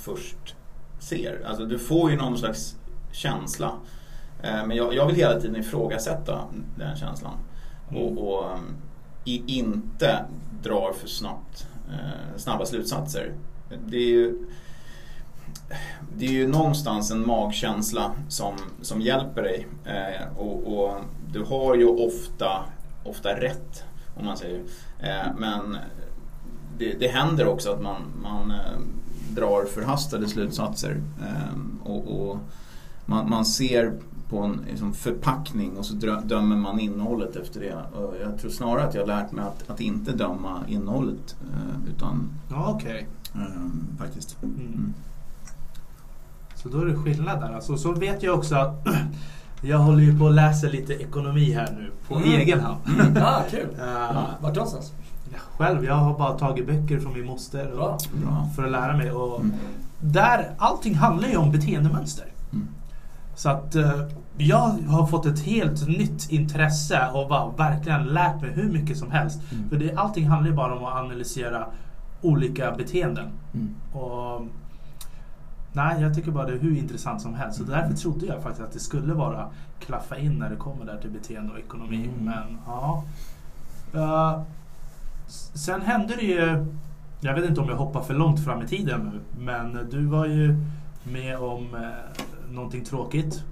först 0.00 0.54
ser. 0.98 1.42
Alltså 1.46 1.64
du 1.64 1.78
får 1.78 2.10
ju 2.10 2.16
någon 2.16 2.38
slags 2.38 2.76
känsla. 3.12 3.72
Eh, 4.42 4.66
men 4.66 4.76
jag, 4.76 4.94
jag 4.94 5.06
vill 5.06 5.16
hela 5.16 5.40
tiden 5.40 5.56
ifrågasätta 5.56 6.44
den 6.76 6.96
känslan. 6.96 7.38
Och, 7.88 8.18
och 8.18 8.52
um, 8.52 8.76
i, 9.24 9.58
inte 9.58 10.24
drar 10.62 10.92
för 10.92 11.08
snabbt, 11.08 11.66
eh, 11.88 12.36
snabba 12.36 12.66
slutsatser. 12.66 13.34
Det 13.86 13.96
är 13.96 14.08
ju 14.08 14.46
det 16.16 16.26
är 16.26 16.30
ju 16.30 16.48
någonstans 16.48 17.10
en 17.10 17.26
magkänsla 17.26 18.12
som, 18.28 18.54
som 18.82 19.00
hjälper 19.00 19.42
dig. 19.42 19.66
Eh, 19.84 20.38
och, 20.38 20.72
och 20.72 20.96
du 21.32 21.42
har 21.42 21.74
ju 21.74 21.86
ofta, 21.86 22.64
ofta 23.04 23.40
rätt, 23.40 23.84
om 24.16 24.26
man 24.26 24.36
säger. 24.36 24.62
Men 25.36 25.76
det, 26.78 26.92
det 26.92 27.08
händer 27.08 27.48
också 27.48 27.72
att 27.72 27.82
man, 27.82 28.02
man 28.22 28.52
drar 29.34 29.64
förhastade 29.64 30.28
slutsatser. 30.28 31.00
Eh, 31.22 31.86
och, 31.90 32.30
och 32.30 32.38
man, 33.06 33.30
man 33.30 33.44
ser 33.44 33.92
på 34.28 34.38
en 34.38 34.60
liksom, 34.70 34.94
förpackning 34.94 35.76
och 35.76 35.86
så 35.86 35.94
drö- 35.94 36.26
dömer 36.26 36.56
man 36.56 36.80
innehållet 36.80 37.36
efter 37.36 37.60
det. 37.60 37.98
Och 37.98 38.14
jag 38.22 38.38
tror 38.38 38.50
snarare 38.50 38.84
att 38.84 38.94
jag 38.94 39.02
har 39.02 39.06
lärt 39.06 39.32
mig 39.32 39.44
att, 39.44 39.70
att 39.70 39.80
inte 39.80 40.12
döma 40.12 40.60
innehållet. 40.68 41.36
Eh, 41.52 41.90
utan 41.96 42.28
Ja, 42.50 42.72
okej. 42.76 43.06
eh, 43.34 43.40
faktiskt. 43.98 44.36
Mm. 44.42 44.56
Mm. 44.60 44.94
Så 46.54 46.68
då 46.68 46.80
är 46.80 46.86
det 46.86 46.96
skillnad 46.96 47.40
där. 47.40 47.54
Alltså, 47.54 47.76
så 47.76 47.92
vet 47.92 48.22
jag 48.22 48.38
också 48.38 48.54
att 48.54 48.86
jag 49.62 49.78
håller 49.78 50.02
ju 50.02 50.18
på 50.18 50.26
att 50.28 50.34
läsa 50.34 50.66
lite 50.66 50.92
ekonomi 50.94 51.52
här 51.52 51.72
nu 51.80 51.90
på 52.08 52.14
Mm. 52.16 52.28
egen 52.28 52.60
hand. 52.60 52.80
Ah, 53.18 53.42
kul! 53.50 53.68
Uh, 53.80 54.22
Vart 54.40 54.54
någonstans? 54.54 54.92
Själv, 55.38 55.84
jag 55.84 55.94
har 55.94 56.18
bara 56.18 56.38
tagit 56.38 56.66
böcker 56.66 57.00
från 57.00 57.12
min 57.12 57.26
moster 57.26 57.72
och, 57.72 57.98
för 58.56 58.64
att 58.64 58.70
lära 58.70 58.96
mig. 58.96 59.12
Och 59.12 59.40
Mm. 59.40 59.52
där, 60.00 60.50
allting 60.58 60.94
handlar 60.94 61.28
ju 61.28 61.36
om 61.36 61.52
beteendemönster. 61.52 62.24
Mm. 62.52 62.68
Så 63.36 63.48
att 63.50 63.74
eh, 63.74 63.92
jag 64.36 64.58
har 64.88 65.06
fått 65.06 65.26
ett 65.26 65.40
helt 65.40 65.88
nytt 65.88 66.30
intresse 66.30 67.08
och 67.14 67.28
bara 67.28 67.50
verkligen 67.50 68.04
lärt 68.04 68.40
mig 68.40 68.50
hur 68.50 68.72
mycket 68.72 68.98
som 68.98 69.10
helst. 69.10 69.40
Mm. 69.52 69.68
För 69.68 69.76
det, 69.76 69.94
allting 69.96 70.26
handlar 70.28 70.50
ju 70.50 70.56
bara 70.56 70.74
om 70.78 70.84
att 70.84 70.94
analysera 70.94 71.66
olika 72.22 72.72
beteenden. 72.72 73.28
Mm. 73.54 73.74
Och, 73.92 74.46
nej, 75.72 76.02
jag 76.02 76.14
tycker 76.14 76.30
bara 76.30 76.46
det 76.46 76.52
är 76.52 76.58
hur 76.58 76.76
intressant 76.76 77.22
som 77.22 77.34
helst. 77.34 77.58
Så 77.58 77.64
därför 77.64 77.94
trodde 77.94 78.26
jag 78.26 78.42
faktiskt 78.42 78.66
att 78.66 78.72
det 78.72 78.78
skulle 78.80 79.14
vara 79.14 79.46
klaffa 79.80 80.18
in 80.18 80.32
när 80.38 80.50
det 80.50 80.56
kommer 80.56 80.84
där 80.84 80.98
till 81.00 81.10
beteende 81.10 81.52
och 81.52 81.58
ekonomi. 81.58 82.10
Mm. 82.14 82.24
Men 82.24 82.58
ja. 82.66 83.04
S- 83.92 84.46
sen 85.54 85.82
hände 85.82 86.16
det 86.16 86.22
ju, 86.22 86.66
jag 87.20 87.34
vet 87.34 87.48
inte 87.48 87.60
om 87.60 87.68
jag 87.68 87.76
hoppar 87.76 88.02
för 88.02 88.14
långt 88.14 88.44
fram 88.44 88.62
i 88.62 88.66
tiden 88.66 89.00
nu, 89.12 89.20
men 89.44 89.78
du 89.90 90.06
var 90.06 90.26
ju 90.26 90.56
med 91.04 91.38
om 91.38 91.74
eh, 91.74 92.50
någonting 92.50 92.84
tråkigt. 92.84 93.42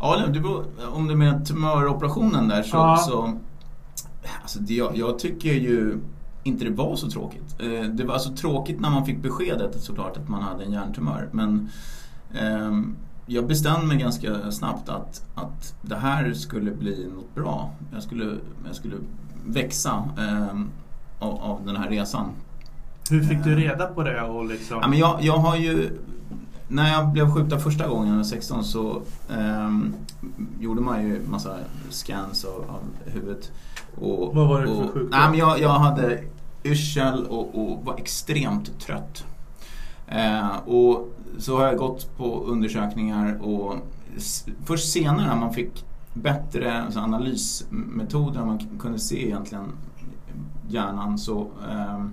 Ja, 0.00 0.26
det 0.26 0.40
beror, 0.40 0.64
om 0.92 1.08
det 1.08 1.16
med 1.16 1.46
tumöroperationen 1.46 2.48
där 2.48 2.62
så... 2.62 2.76
Ja. 2.76 2.96
så 2.96 3.38
alltså 4.42 4.58
det, 4.58 4.74
jag, 4.74 4.96
jag 4.96 5.18
tycker 5.18 5.52
ju 5.52 5.98
inte 6.42 6.64
det 6.64 6.70
var 6.70 6.96
så 6.96 7.10
tråkigt. 7.10 7.56
Eh, 7.58 7.84
Det 7.84 8.04
var 8.04 8.14
alltså 8.14 8.32
tråkigt 8.32 8.80
när 8.80 8.90
man 8.90 9.06
fick 9.06 9.22
beskedet 9.22 9.82
såklart 9.82 10.16
att 10.16 10.28
man 10.28 10.42
hade 10.42 10.64
en 10.64 10.72
hjärntumör. 10.72 11.28
Men 11.32 11.68
ehm, 12.34 12.96
jag 13.26 13.46
bestämde 13.46 13.86
mig 13.86 13.96
ganska 13.96 14.50
snabbt 14.50 14.88
att, 14.88 15.24
att 15.34 15.74
det 15.82 15.96
här 15.96 16.32
skulle 16.32 16.70
bli 16.70 17.08
något 17.14 17.34
bra. 17.34 17.70
Jag 17.92 18.02
skulle, 18.02 18.36
jag 18.66 18.74
skulle 18.76 18.96
växa 19.46 20.04
ehm, 20.18 20.68
av, 21.18 21.42
av 21.42 21.66
den 21.66 21.76
här 21.76 21.90
resan. 21.90 22.30
Hur 23.10 23.22
fick 23.22 23.44
du 23.44 23.54
reda 23.56 23.86
på 23.86 24.02
det? 24.02 24.22
Och 24.22 24.44
liksom, 24.44 24.78
Ja, 24.82 24.88
men 24.88 24.98
jag, 24.98 25.22
jag 25.22 25.36
har 25.36 25.56
ju, 25.56 25.98
när 26.68 26.92
jag 26.92 27.08
blev 27.08 27.34
skjuten 27.34 27.60
första 27.60 27.88
gången 27.88 28.04
när 28.04 28.12
jag 28.12 28.16
var 28.16 28.24
16 28.24 28.64
så 28.64 29.02
ehm, 29.30 29.94
gjorde 30.60 30.80
man 30.80 31.02
ju 31.02 31.22
massa 31.28 31.56
scans 31.90 32.44
av, 32.44 32.64
av 32.70 33.12
huvudet. 33.12 33.52
Och, 34.00 34.34
Vad 34.34 34.48
var 34.48 34.60
det 34.60 34.66
för 34.66 34.82
sjukdom? 34.82 35.08
Nej, 35.10 35.30
men 35.30 35.38
jag, 35.38 35.60
jag 35.60 35.70
hade 35.70 36.22
yrsel 36.64 37.26
och, 37.26 37.54
och 37.54 37.84
var 37.84 37.96
extremt 37.98 38.80
trött. 38.80 39.24
Eh, 40.08 40.56
och 40.66 41.08
så 41.38 41.56
har 41.56 41.66
jag 41.66 41.76
gått 41.76 42.16
på 42.16 42.44
undersökningar 42.44 43.42
och 43.42 43.76
först 44.64 44.92
senare 44.92 45.26
när 45.26 45.36
man 45.36 45.54
fick 45.54 45.84
bättre 46.22 46.82
alltså, 46.82 47.00
analysmetoder, 47.00 48.44
man 48.44 48.58
kunde 48.78 48.98
se 48.98 49.26
egentligen 49.26 49.64
hjärnan 50.68 51.18
så 51.18 51.50
ehm, 51.70 52.12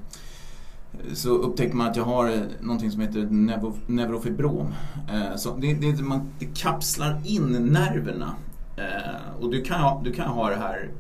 så 1.14 1.30
upptäckte 1.30 1.78
man 1.78 1.88
att 1.88 1.96
jag 1.96 2.04
har 2.04 2.30
eh, 2.30 2.40
någonting 2.62 2.92
som 2.92 3.02
heter 3.02 3.28
neuro, 3.30 3.74
neurofibrom. 3.88 4.68
Eh, 5.10 5.36
så 5.36 5.56
det, 5.58 5.74
det, 5.74 6.04
man, 6.04 6.22
det 6.40 6.46
kapslar 6.46 7.22
in 7.24 7.52
nerverna. 7.52 8.34
Eh, 8.78 9.42
och 9.42 9.52
du 9.52 9.62
kan, 9.62 9.82
ha- 9.82 10.02
du 10.04 10.14
kan 10.14 10.28
ha 10.30 10.50
det 10.50 10.56
här 10.56 10.92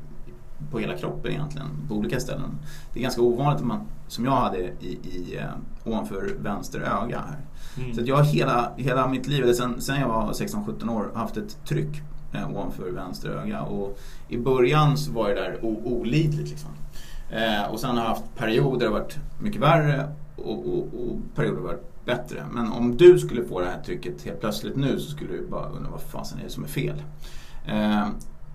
på 0.71 0.79
hela 0.79 0.97
kroppen 0.97 1.31
egentligen, 1.31 1.67
på 1.87 1.95
olika 1.95 2.19
ställen. 2.19 2.49
Det 2.93 2.99
är 2.99 3.03
ganska 3.03 3.21
ovanligt, 3.21 3.61
att 3.61 3.67
man, 3.67 3.81
som 4.07 4.25
jag 4.25 4.31
hade 4.31 4.57
i, 4.59 4.99
i, 5.03 5.37
eh, 5.37 5.91
ovanför 5.91 6.35
vänster 6.39 6.79
öga 6.79 7.19
här. 7.27 7.37
Mm. 7.83 7.95
Så 7.95 8.01
jag 8.05 8.15
har 8.15 8.23
hela, 8.23 8.71
hela 8.77 9.07
mitt 9.07 9.27
liv, 9.27 9.43
eller 9.43 9.53
sen, 9.53 9.81
sen 9.81 9.99
jag 10.01 10.07
var 10.07 10.33
16-17 10.33 10.89
år, 10.89 11.11
haft 11.15 11.37
ett 11.37 11.65
tryck 11.65 11.97
eh, 11.97 12.01
ovanför 12.33 12.91
vänster 12.91 13.29
öga. 13.29 13.61
Och 13.61 13.99
i 14.27 14.37
början 14.37 14.97
så 14.97 15.11
var 15.11 15.29
det 15.29 15.35
där 15.35 15.65
olidligt. 15.65 16.49
Liksom. 16.49 16.69
Eh, 17.29 17.71
och 17.71 17.79
sen 17.79 17.89
har 17.89 18.03
jag 18.03 18.09
haft 18.09 18.35
perioder 18.35 18.79
där 18.79 18.85
det 18.85 18.91
varit 18.91 19.19
mycket 19.39 19.61
värre 19.61 20.11
och, 20.35 20.67
och, 20.67 20.77
och 20.77 21.17
perioder 21.35 21.55
där 21.55 21.61
det 21.61 21.67
varit 21.67 22.05
bättre. 22.05 22.45
Men 22.51 22.71
om 22.71 22.97
du 22.97 23.19
skulle 23.19 23.43
få 23.43 23.59
det 23.59 23.65
här 23.65 23.81
trycket 23.81 24.25
helt 24.25 24.39
plötsligt 24.39 24.75
nu 24.75 24.99
så 24.99 25.11
skulle 25.11 25.31
du 25.31 25.47
bara 25.47 25.69
undra 25.69 25.91
vad 25.91 26.01
fasen 26.01 26.39
är 26.39 26.43
det 26.43 26.49
som 26.49 26.63
är 26.63 26.67
fel. 26.67 27.03
Eh, 27.67 28.07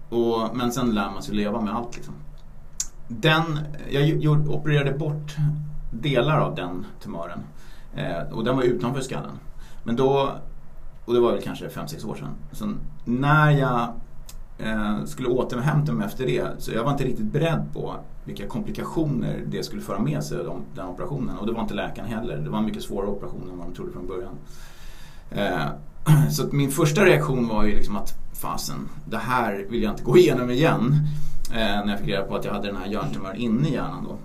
och, 0.08 0.56
men 0.56 0.72
sen 0.72 0.94
lär 0.94 1.10
man 1.10 1.22
sig 1.22 1.34
leva 1.34 1.60
med 1.60 1.74
allt. 1.74 1.96
Liksom. 1.96 2.14
Den, 3.08 3.58
jag 3.90 4.06
gjorde, 4.06 4.48
opererade 4.48 4.98
bort 4.98 5.36
delar 5.90 6.40
av 6.40 6.54
den 6.54 6.86
tumören. 7.02 7.40
Eh, 7.94 8.32
och 8.32 8.44
den 8.44 8.56
var 8.56 8.62
utanför 8.62 9.00
skallen. 9.00 9.38
Men 9.84 9.96
då, 9.96 10.32
och 11.04 11.14
det 11.14 11.20
var 11.20 11.32
väl 11.32 11.42
kanske 11.42 11.68
5-6 11.68 12.06
år 12.06 12.14
sedan. 12.14 12.34
Så 12.52 12.72
när 13.04 13.50
jag 13.50 13.88
eh, 14.58 15.04
skulle 15.04 15.28
återhämta 15.28 15.92
mig 15.92 16.06
efter 16.06 16.26
det 16.26 16.46
så 16.58 16.72
jag 16.72 16.84
var 16.84 16.92
inte 16.92 17.04
riktigt 17.04 17.32
beredd 17.32 17.64
på 17.72 17.96
vilka 18.24 18.46
komplikationer 18.46 19.42
det 19.46 19.62
skulle 19.62 19.82
föra 19.82 19.98
med 19.98 20.24
sig, 20.24 20.44
de, 20.44 20.62
den 20.74 20.86
operationen. 20.86 21.38
Och 21.38 21.46
det 21.46 21.52
var 21.52 21.62
inte 21.62 21.74
läkaren 21.74 22.08
heller. 22.08 22.36
Det 22.36 22.50
var 22.50 22.58
en 22.58 22.64
mycket 22.64 22.82
svårare 22.82 23.10
operation 23.10 23.50
än 23.52 23.58
vad 23.58 23.66
de 23.66 23.74
trodde 23.74 23.92
från 23.92 24.06
början. 24.06 24.34
Eh, 25.30 25.66
så 26.30 26.46
att 26.46 26.52
min 26.52 26.70
första 26.70 27.04
reaktion 27.04 27.48
var 27.48 27.64
ju 27.64 27.74
liksom 27.74 27.96
att 27.96 28.14
fasen, 28.34 28.88
det 29.04 29.18
här 29.18 29.66
vill 29.70 29.82
jag 29.82 29.92
inte 29.92 30.02
gå 30.02 30.16
igenom 30.16 30.50
igen. 30.50 31.06
Eh, 31.50 31.56
när 31.56 31.88
jag 31.88 31.98
fick 31.98 32.08
reda 32.08 32.22
på 32.22 32.36
att 32.36 32.44
jag 32.44 32.52
hade 32.52 32.66
den 32.66 32.76
här 32.76 32.86
hjärntumören 32.86 33.36
inne 33.36 33.68
i 33.68 33.72
hjärnan 33.72 34.04
då. 34.04 34.16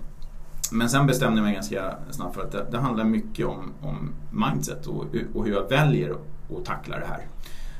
Men 0.72 0.90
sen 0.90 1.06
bestämde 1.06 1.38
jag 1.38 1.44
mig 1.44 1.54
ganska 1.54 1.94
snabbt 2.10 2.34
för 2.34 2.42
att 2.42 2.52
det, 2.52 2.66
det 2.70 2.78
handlar 2.78 3.04
mycket 3.04 3.46
om, 3.46 3.72
om 3.80 4.10
mindset 4.30 4.86
och, 4.86 5.04
och 5.34 5.44
hur 5.44 5.52
jag 5.52 5.68
väljer 5.68 6.16
att 6.56 6.64
tackla 6.64 6.98
det 6.98 7.06
här. 7.06 7.26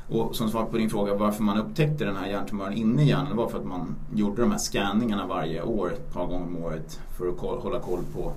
Och 0.09 0.35
som 0.35 0.49
svar 0.49 0.65
på 0.65 0.77
din 0.77 0.89
fråga 0.89 1.13
varför 1.13 1.43
man 1.43 1.57
upptäckte 1.57 2.05
den 2.05 2.15
här 2.15 2.27
hjärntumören 2.29 2.73
inne 2.73 3.03
i 3.03 3.07
hjärnan 3.07 3.37
var 3.37 3.49
för 3.49 3.57
att 3.59 3.65
man 3.65 3.95
gjorde 4.15 4.41
de 4.41 4.51
här 4.51 4.57
scanningarna 4.57 5.27
varje 5.27 5.61
år, 5.61 5.93
ett 5.93 6.13
par 6.13 6.25
gånger 6.25 6.45
om 6.45 6.57
året 6.63 6.99
för 7.17 7.27
att 7.27 7.37
koll, 7.37 7.59
hålla 7.59 7.79
koll 7.79 7.99
på, 8.13 8.33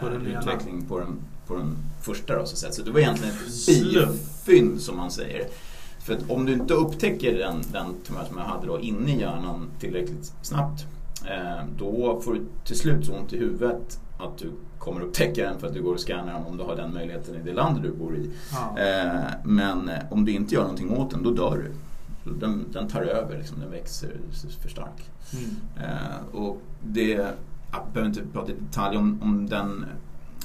På 0.00 0.06
eh, 0.06 0.14
ena. 0.30 0.40
utveckling 0.40 0.86
på 0.86 0.98
den, 0.98 1.18
på 1.46 1.54
den 1.56 1.76
första. 2.02 2.38
Då, 2.38 2.46
så, 2.46 2.56
säga. 2.56 2.72
så 2.72 2.82
det 2.82 2.90
var 2.90 3.00
egentligen 3.00 3.34
ett 3.34 3.66
bifynd 3.66 4.80
som 4.80 4.96
man 4.96 5.10
säger. 5.10 5.46
För 6.00 6.14
att 6.14 6.30
om 6.30 6.46
du 6.46 6.52
inte 6.52 6.74
upptäcker 6.74 7.38
den, 7.38 7.62
den 7.72 7.94
tumör 8.06 8.24
som 8.24 8.38
jag 8.38 8.44
hade 8.44 8.66
då 8.66 8.80
inne 8.80 9.14
i 9.16 9.20
hjärnan 9.20 9.70
tillräckligt 9.80 10.32
snabbt 10.42 10.84
eh, 11.26 11.64
då 11.78 12.20
får 12.20 12.34
du 12.34 12.46
till 12.64 12.76
slut 12.78 13.06
så 13.06 13.12
ont 13.14 13.32
i 13.32 13.38
huvudet 13.38 14.00
att 14.18 14.38
du 14.38 14.52
kommer 14.80 15.00
upptäcka 15.00 15.44
den 15.44 15.60
för 15.60 15.66
att 15.66 15.74
du 15.74 15.82
går 15.82 15.94
och 15.94 16.00
scannar 16.00 16.32
den 16.32 16.44
om 16.44 16.56
du 16.56 16.64
har 16.64 16.76
den 16.76 16.94
möjligheten 16.94 17.34
i 17.34 17.42
det 17.44 17.52
land 17.52 17.82
du 17.82 17.90
bor 17.92 18.16
i. 18.16 18.30
Ja. 18.52 18.78
Eh, 18.78 19.30
men 19.44 19.88
eh, 19.88 19.98
om 20.10 20.24
du 20.24 20.32
inte 20.32 20.54
gör 20.54 20.62
någonting 20.62 20.90
åt 20.90 21.10
den, 21.10 21.22
då 21.22 21.30
dör 21.30 21.56
du. 21.56 21.72
Den, 22.32 22.64
den 22.72 22.88
tar 22.88 23.02
över, 23.02 23.38
liksom, 23.38 23.60
den 23.60 23.70
växer 23.70 24.10
för 24.62 24.68
stark. 24.68 25.10
Mm. 25.32 25.56
Eh, 25.76 26.36
och 26.40 26.62
det, 26.82 27.10
jag 27.72 27.82
behöver 27.92 28.08
inte 28.08 28.22
prata 28.32 28.52
i 28.52 28.54
detalj 28.54 28.96
om, 28.96 29.22
om, 29.22 29.46
den, 29.46 29.84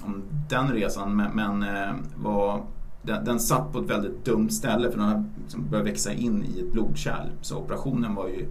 om 0.02 0.24
den 0.50 0.72
resan 0.72 1.16
men, 1.16 1.36
men 1.36 1.76
eh, 1.76 1.96
var, 2.16 2.64
den, 3.02 3.26
den 3.26 3.40
satt 3.40 3.74
på 3.74 3.80
ett 3.80 3.90
väldigt 3.90 4.26
dumt 4.26 4.50
ställe 4.50 4.92
för 4.92 4.98
den 4.98 5.08
har 5.08 5.24
liksom 5.42 5.70
börjat 5.70 5.88
växa 5.88 6.14
in 6.14 6.46
i 6.56 6.60
ett 6.60 6.72
blodkärl. 6.72 7.28
Så 7.42 7.58
operationen 7.58 8.16
var 8.16 8.28
ju 8.28 8.48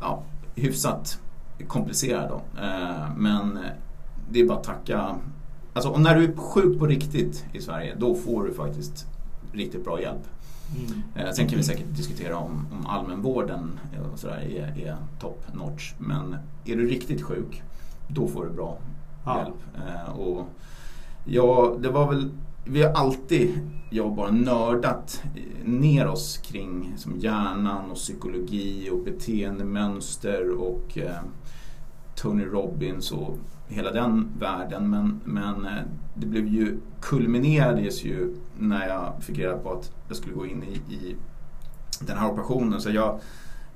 ja, 0.00 0.22
hyfsat 0.54 1.18
komplicerad. 1.68 2.28
Då. 2.28 2.42
Men 3.16 3.58
det 4.32 4.40
är 4.40 4.46
bara 4.46 4.58
att 4.58 4.64
tacka. 4.64 5.16
Alltså, 5.72 5.90
och 5.90 6.00
när 6.00 6.16
du 6.16 6.24
är 6.24 6.36
sjuk 6.36 6.78
på 6.78 6.86
riktigt 6.86 7.44
i 7.52 7.60
Sverige 7.60 7.94
då 7.98 8.14
får 8.14 8.44
du 8.44 8.54
faktiskt 8.54 9.06
riktigt 9.52 9.84
bra 9.84 10.00
hjälp. 10.00 10.22
Mm. 10.76 11.02
Eh, 11.28 11.32
sen 11.32 11.48
kan 11.48 11.58
vi 11.58 11.64
säkert 11.64 11.96
diskutera 11.96 12.36
om, 12.36 12.66
om 12.72 12.86
allmänvården 12.86 13.78
och 14.12 14.18
sådär 14.18 14.40
är, 14.56 14.86
är 14.86 14.96
top 15.20 15.42
notch. 15.52 15.92
Men 15.98 16.36
är 16.64 16.76
du 16.76 16.88
riktigt 16.88 17.22
sjuk, 17.22 17.62
då 18.08 18.28
får 18.28 18.44
du 18.44 18.50
bra 18.50 18.78
Ja. 19.24 19.38
hjälp. 19.38 19.86
Eh, 19.88 20.12
och 20.18 20.46
ja, 21.24 21.76
det 21.80 21.88
var 21.88 22.08
väl, 22.08 22.30
vi 22.64 22.82
har 22.82 22.92
alltid, 22.92 23.60
jag 23.90 24.14
bara 24.14 24.30
nördat 24.30 25.22
eh, 25.34 25.68
ner 25.68 26.06
oss 26.06 26.36
kring 26.38 26.92
som 26.96 27.18
hjärnan 27.18 27.90
och 27.90 27.96
psykologi 27.96 28.90
och 28.92 28.98
beteendemönster 29.04 30.50
och 30.50 30.98
eh, 30.98 31.20
Tony 32.14 32.44
Robbins 32.44 33.12
och 33.12 33.38
hela 33.72 33.90
den 33.90 34.32
världen. 34.38 34.90
Men, 34.90 35.20
men 35.24 35.66
eh, 35.66 35.82
det 36.14 36.26
blev 36.26 36.46
ju, 36.46 36.80
kulminerades 37.00 38.04
ju 38.04 38.36
när 38.58 38.88
jag 38.88 39.12
fick 39.20 39.38
reda 39.38 39.58
på 39.58 39.72
att 39.72 39.92
jag 40.08 40.16
skulle 40.16 40.34
gå 40.34 40.46
in 40.46 40.62
i, 40.62 40.94
i 40.94 41.16
den 42.00 42.18
här 42.18 42.30
operationen. 42.30 42.80
Så 42.80 42.90
jag, 42.90 43.20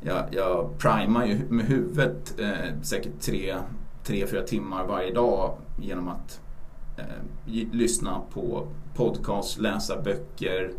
jag, 0.01 0.25
jag 0.31 0.79
primar 0.79 1.27
ju 1.27 1.39
med 1.49 1.67
huvudet 1.67 2.41
eh, 2.41 2.81
säkert 2.83 3.21
tre, 3.21 3.57
tre, 4.05 4.27
fyra 4.27 4.43
timmar 4.43 4.87
varje 4.87 5.13
dag 5.13 5.55
genom 5.79 6.09
att 6.09 6.41
eh, 6.97 7.65
lyssna 7.73 8.21
på 8.33 8.69
podcast, 8.95 9.59
läsa 9.59 10.03
böcker, 10.03 10.71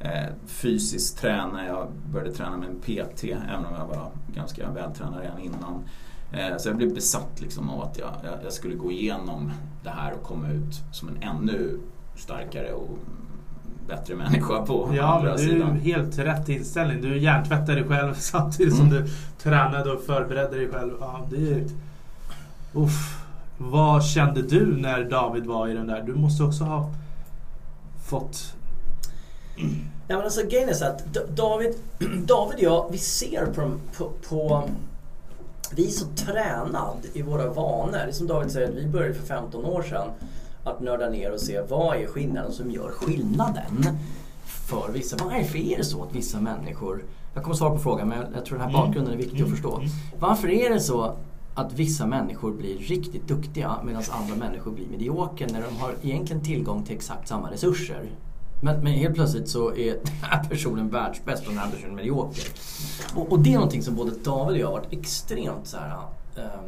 eh, 0.00 0.26
fysiskt 0.46 1.18
träna. 1.18 1.66
Jag 1.66 1.88
började 2.12 2.32
träna 2.32 2.56
med 2.56 2.68
en 2.68 2.80
PT 2.80 3.24
även 3.24 3.66
om 3.66 3.74
jag 3.74 3.86
var 3.86 4.10
ganska 4.34 4.70
vältränad 4.70 5.20
redan 5.20 5.38
innan. 5.38 5.84
Eh, 6.32 6.56
så 6.58 6.68
jag 6.68 6.76
blev 6.76 6.94
besatt 6.94 7.40
liksom 7.40 7.70
av 7.70 7.82
att 7.82 7.98
jag, 7.98 8.10
jag, 8.44 8.52
skulle 8.52 8.74
gå 8.74 8.92
igenom 8.92 9.52
det 9.84 9.90
här 9.90 10.12
och 10.12 10.22
komma 10.22 10.48
ut 10.48 10.80
som 10.92 11.08
en 11.08 11.22
ännu 11.22 11.78
starkare 12.16 12.72
och 12.72 12.98
bättre 13.88 14.14
människa 14.14 14.66
på 14.66 14.90
Ja, 14.96 15.02
andra 15.16 15.28
men 15.28 15.36
det 15.36 15.42
är 15.42 15.46
ju 15.46 15.52
sidan. 15.52 15.80
helt 15.80 16.18
rätt 16.18 16.48
inställning. 16.48 17.00
Du 17.02 17.18
hjärntvättar 17.18 17.74
dig 17.74 17.84
själv 17.84 18.14
samtidigt 18.18 18.76
som 18.76 18.86
Mm. 18.86 19.02
du 19.04 19.10
tränade 19.42 19.92
och 19.92 20.02
förberedde 20.02 20.56
dig 20.56 20.68
själv. 20.68 20.92
Ja, 21.00 21.26
det 21.30 21.36
är... 21.52 21.64
Uff. 22.72 23.24
Vad 23.58 24.04
kände 24.04 24.42
du 24.42 24.76
när 24.76 25.04
David 25.04 25.46
var 25.46 25.68
i 25.68 25.74
den 25.74 25.86
där? 25.86 26.02
Du 26.02 26.14
måste 26.14 26.42
också 26.42 26.64
ha 26.64 26.90
fått... 28.06 28.54
Ja, 29.56 30.16
men 30.16 30.22
alltså, 30.22 30.40
grejen 30.50 30.68
är 30.68 30.72
så 30.72 30.84
att 30.84 31.14
David, 31.36 31.74
David 32.26 32.54
och 32.56 32.62
jag, 32.62 32.88
vi 32.92 32.98
ser 32.98 33.46
på, 33.46 33.70
på, 33.98 34.10
på 34.28 34.68
vi 35.76 35.86
är 35.86 35.90
så 35.90 36.06
tränad 36.06 37.06
i 37.12 37.22
våra 37.22 37.50
vanor. 37.52 37.92
Det 37.92 37.98
är 37.98 38.12
som 38.12 38.26
David 38.26 38.50
säger, 38.52 38.68
att 38.68 38.74
vi 38.74 38.86
började 38.86 39.14
för 39.14 39.26
15 39.26 39.64
år 39.64 39.82
sedan 39.82 40.08
att 40.64 40.80
nörda 40.80 41.08
ner 41.10 41.32
och 41.32 41.40
se 41.40 41.60
vad 41.68 41.96
är 41.96 42.06
skillnaden 42.06 42.52
som 42.52 42.70
gör 42.70 42.90
skillnaden 42.90 43.84
för 44.46 44.92
vissa. 44.92 45.16
Varför 45.24 45.58
är 45.58 45.76
det 45.76 45.84
så 45.84 46.02
att 46.02 46.14
vissa 46.14 46.40
människor, 46.40 47.04
jag 47.34 47.42
kommer 47.42 47.56
svara 47.56 47.70
på 47.70 47.78
frågan 47.78 48.08
men 48.08 48.18
jag 48.34 48.44
tror 48.44 48.58
den 48.58 48.66
här 48.70 48.74
Mm. 48.74 48.86
bakgrunden 48.86 49.14
är 49.14 49.18
viktig 49.18 49.42
att 49.42 49.50
förstå. 49.50 49.76
Mm. 49.76 49.88
Varför 50.18 50.48
är 50.48 50.70
det 50.70 50.80
så 50.80 51.16
att 51.54 51.72
vissa 51.72 52.06
människor 52.06 52.52
blir 52.52 52.78
riktigt 52.78 53.28
duktiga 53.28 53.76
medan 53.84 54.02
andra 54.10 54.36
människor 54.36 54.70
blir 54.70 54.86
mediokra 54.86 55.46
när 55.52 55.62
de 55.62 55.76
har 55.76 55.94
egentligen 56.02 56.44
tillgång 56.44 56.84
till 56.84 56.96
exakt 56.96 57.28
samma 57.28 57.50
resurser? 57.50 58.02
Men, 58.60 58.80
men 58.80 58.92
helt 58.92 59.14
plötsligt 59.14 59.48
så 59.48 59.74
är 59.74 59.94
den 59.94 60.14
här 60.22 60.44
personen 60.44 60.88
världsbäst 60.88 61.46
och 61.46 61.52
den 61.52 61.58
här 61.58 61.70
personen 61.70 61.94
medioker. 61.94 62.44
Och, 63.14 63.32
och 63.32 63.40
det 63.40 63.50
är 63.50 63.54
någonting 63.54 63.82
som 63.82 63.94
både 63.94 64.10
David 64.10 64.56
och 64.56 64.58
jag 64.58 64.66
har 64.66 64.72
varit 64.72 64.92
extremt 64.92 65.66
så 65.66 65.76
här, 65.76 65.96
ehm, 66.36 66.64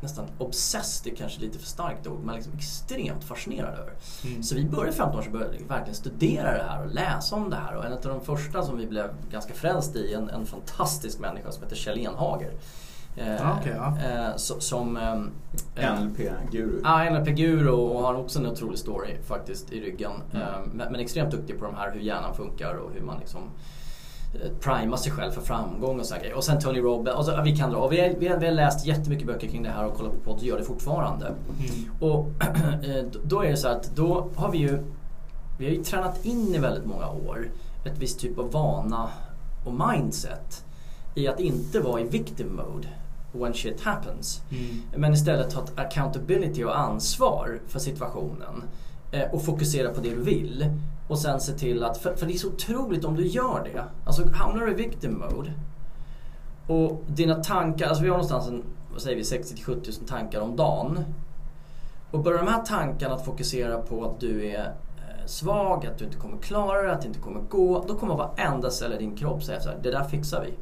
nästan 0.00 0.26
obsessed 0.38 1.12
är 1.12 1.16
kanske 1.16 1.40
lite 1.40 1.58
för 1.58 1.66
starkt 1.66 2.06
ord, 2.06 2.20
men 2.24 2.34
liksom 2.34 2.52
extremt 2.56 3.24
fascinerad 3.24 3.78
över. 3.78 3.92
Mm. 4.24 4.42
Så 4.42 4.54
vi 4.54 4.64
började 4.64 4.92
15 4.92 5.18
år 5.18 5.22
sedan 5.22 5.32
började 5.32 5.58
vi 5.58 5.64
verkligen 5.64 5.94
studera 5.94 6.56
det 6.56 6.62
här 6.62 6.84
och 6.84 6.94
läsa 6.94 7.36
om 7.36 7.50
det 7.50 7.56
här. 7.56 7.76
Och 7.76 7.84
en 7.84 7.92
av 7.92 8.00
de 8.02 8.20
första 8.20 8.62
som 8.62 8.78
vi 8.78 8.86
blev 8.86 9.10
ganska 9.30 9.54
frälst 9.54 9.96
i, 9.96 10.14
en, 10.14 10.30
en 10.30 10.46
fantastisk 10.46 11.18
människa 11.18 11.52
som 11.52 11.62
heter 11.62 11.76
Kjell 11.76 11.98
Enhager. 11.98 12.52
Eh, 13.20 13.34
Ja, 13.34 13.56
okej, 13.60 13.72
ja. 13.76 13.86
eh, 13.86 14.34
so- 14.36 14.60
som... 14.60 14.96
ehm, 14.96 15.30
eh, 15.76 16.00
NLP-guru. 16.00 16.80
Ja, 16.84 17.10
NLP-guru 17.10 17.70
och 17.70 18.02
har 18.02 18.14
också 18.14 18.38
en 18.38 18.46
otrolig 18.46 18.78
story 18.78 19.16
faktiskt 19.26 19.72
i 19.72 19.80
ryggen. 19.80 20.12
Mm. 20.32 20.46
Men, 20.72 20.92
men 20.92 21.00
extremt 21.00 21.30
duktig 21.30 21.58
på 21.58 21.64
de 21.64 21.74
här 21.74 21.90
hur 21.92 22.00
hjärnan 22.00 22.34
funkar 22.34 22.74
och 22.74 22.90
hur 22.94 23.00
man 23.00 23.18
liksom 23.18 23.40
primar 24.60 24.96
sig 24.96 25.12
själv 25.12 25.30
för 25.32 25.40
framgång 25.40 26.00
och 26.00 26.06
så 26.06 26.14
här 26.14 26.20
grejer. 26.20 26.36
Och 26.36 26.44
sen 26.44 26.60
Tony 26.60 26.80
Robbins. 26.80 27.16
Och 27.16 27.24
så, 27.24 27.30
ja, 27.30 27.42
vi, 27.42 27.56
kan 27.56 27.70
dra. 27.70 27.78
Och 27.78 27.92
vi, 27.92 28.00
har, 28.00 28.14
vi, 28.18 28.28
har, 28.28 28.36
vi 28.36 28.46
har 28.46 28.52
läst 28.52 28.86
jättemycket 28.86 29.26
böcker 29.26 29.48
kring 29.48 29.62
det 29.62 29.70
här 29.70 29.86
och 29.86 29.94
kollat 29.96 30.12
på 30.12 30.18
podd 30.18 30.36
och 30.36 30.42
gör 30.42 30.58
det 30.58 30.64
fortfarande. 30.64 31.26
Mm. 31.26 32.12
Och 32.12 32.26
då 33.22 33.42
är 33.42 33.50
det 33.50 33.56
så 33.56 33.68
att 33.68 33.96
då 33.96 34.28
har 34.36 34.50
vi 34.50 34.58
ju 34.58 34.78
vi 35.58 35.64
har 35.64 35.72
ju 35.72 35.82
tränat 35.84 36.24
in 36.24 36.54
i 36.54 36.58
väldigt 36.58 36.86
många 36.86 37.08
år 37.08 37.50
ett 37.84 37.98
visst 37.98 38.20
typ 38.20 38.38
av 38.38 38.52
vana 38.52 39.08
och 39.66 39.74
mindset 39.88 40.64
i 41.14 41.28
att 41.28 41.40
inte 41.40 41.80
vara 41.80 42.00
i 42.00 42.04
victim 42.04 42.56
mode 42.56 42.88
when 43.32 43.54
shit 43.54 43.80
happens. 43.80 44.42
Mm. 44.50 44.82
Men 44.96 45.12
istället 45.12 45.50
ta 45.50 45.64
ett 45.64 45.78
accountability 45.78 46.64
och 46.64 46.78
ansvar 46.78 47.60
för 47.66 47.78
situationen 47.78 48.62
eh, 49.12 49.30
och 49.32 49.44
fokusera 49.44 49.94
på 49.94 50.00
det 50.00 50.10
du 50.10 50.22
vill. 50.22 50.66
Och 51.08 51.18
sen 51.18 51.40
se 51.40 51.52
till 51.52 51.84
att, 51.84 51.98
för, 51.98 52.14
för 52.14 52.26
det 52.26 52.32
är 52.32 52.38
så 52.38 52.48
otroligt 52.48 53.04
om 53.04 53.16
du 53.16 53.26
gör 53.26 53.70
det. 53.72 53.84
Alltså 54.04 54.28
hamnar 54.32 54.66
du 54.66 54.72
i 54.72 54.74
victim 54.74 55.18
mode 55.18 55.52
och 56.68 57.02
dina 57.06 57.34
tankar, 57.34 57.86
alltså 57.86 58.02
vi 58.02 58.08
har 58.08 58.16
någonstans 58.16 58.48
en, 58.48 58.64
vad 58.92 59.02
säger 59.02 59.16
vi, 59.16 59.22
60-70 59.22 59.68
000 59.68 59.82
tankar 60.08 60.40
om 60.40 60.56
dagen. 60.56 61.04
Och 62.10 62.20
börjar 62.22 62.38
de 62.38 62.48
här 62.48 62.62
tankarna 62.62 63.14
att 63.14 63.24
fokusera 63.24 63.78
på 63.78 64.04
att 64.04 64.20
du 64.20 64.46
är 64.46 64.64
eh, 64.64 65.26
svag, 65.26 65.86
att 65.86 65.98
du 65.98 66.04
inte 66.04 66.16
kommer 66.16 66.38
klara 66.38 66.82
det, 66.82 66.92
att 66.92 67.02
det 67.02 67.08
inte 67.08 67.20
kommer 67.20 67.40
gå. 67.40 67.84
Då 67.88 67.94
kommer 67.94 68.14
varenda 68.14 68.70
cell 68.70 68.92
i 68.92 68.98
din 68.98 69.16
kropp 69.16 69.42
säga 69.42 69.60
så 69.60 69.68
här, 69.68 69.78
det 69.82 69.90
där 69.90 70.04
fixar 70.04 70.44
vi. 70.44 70.54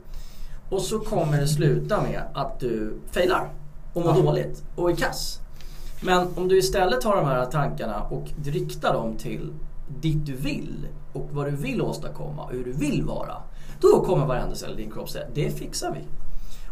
Och 0.71 0.83
så 0.83 0.99
kommer 0.99 1.41
det 1.41 1.49
sluta 1.49 2.03
med 2.03 2.23
att 2.35 2.61
du 2.61 2.95
failar 3.11 3.51
och 3.93 4.03
mår 4.05 4.17
Ja. 4.17 4.23
dåligt 4.23 4.64
och 4.77 4.91
är 4.91 4.97
kass. 4.97 5.41
Men 6.01 6.29
om 6.37 6.49
du 6.49 6.59
istället 6.59 7.05
har 7.05 7.17
de 7.17 7.25
här 7.27 7.47
tankarna 7.47 8.03
och 8.03 8.25
riktar 8.45 8.93
dem 8.93 9.17
till 9.17 9.53
dit 10.01 10.27
du 10.27 10.33
vill 10.37 10.87
och 11.12 11.29
vad 11.33 11.47
du 11.47 11.57
vill 11.57 11.83
åstadkomma 11.83 12.45
och 12.45 12.53
hur 12.53 12.64
du 12.64 12.73
vill 12.73 13.03
vara. 13.05 13.37
Då 13.81 14.05
kommer 14.05 14.27
varenda 14.27 14.55
cell 14.55 14.73
i 14.73 14.77
din 14.83 14.91
kropp 14.91 15.11
säga, 15.11 15.27
det 15.35 15.51
fixar 15.51 15.93
vi. 15.93 16.01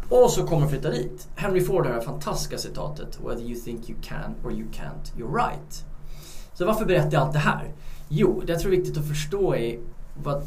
Och 0.09 0.31
så 0.31 0.47
kommer 0.47 0.63
du 0.63 0.69
flytta 0.69 0.89
dit. 0.89 1.27
Henry 1.35 1.61
Ford 1.61 1.85
har 1.85 1.91
det 1.93 1.97
här 1.99 2.05
fantastiska 2.05 2.57
citatet 2.57 3.19
Whether 3.25 3.41
you 3.43 3.59
think 3.59 3.89
you 3.89 3.99
can 4.03 4.35
or 4.43 4.51
you 4.51 4.63
can't, 4.71 5.17
you're 5.17 5.35
right. 5.35 5.85
Så 6.53 6.65
varför 6.65 6.85
berättar 6.85 7.11
jag 7.13 7.21
allt 7.21 7.33
det 7.33 7.39
här? 7.39 7.71
Jo, 8.09 8.41
det 8.45 8.51
jag 8.51 8.61
tror 8.61 8.73
är 8.73 8.77
viktigt 8.77 8.97
att 8.97 9.07
förstå 9.07 9.55
är 9.55 9.79
vad 10.23 10.43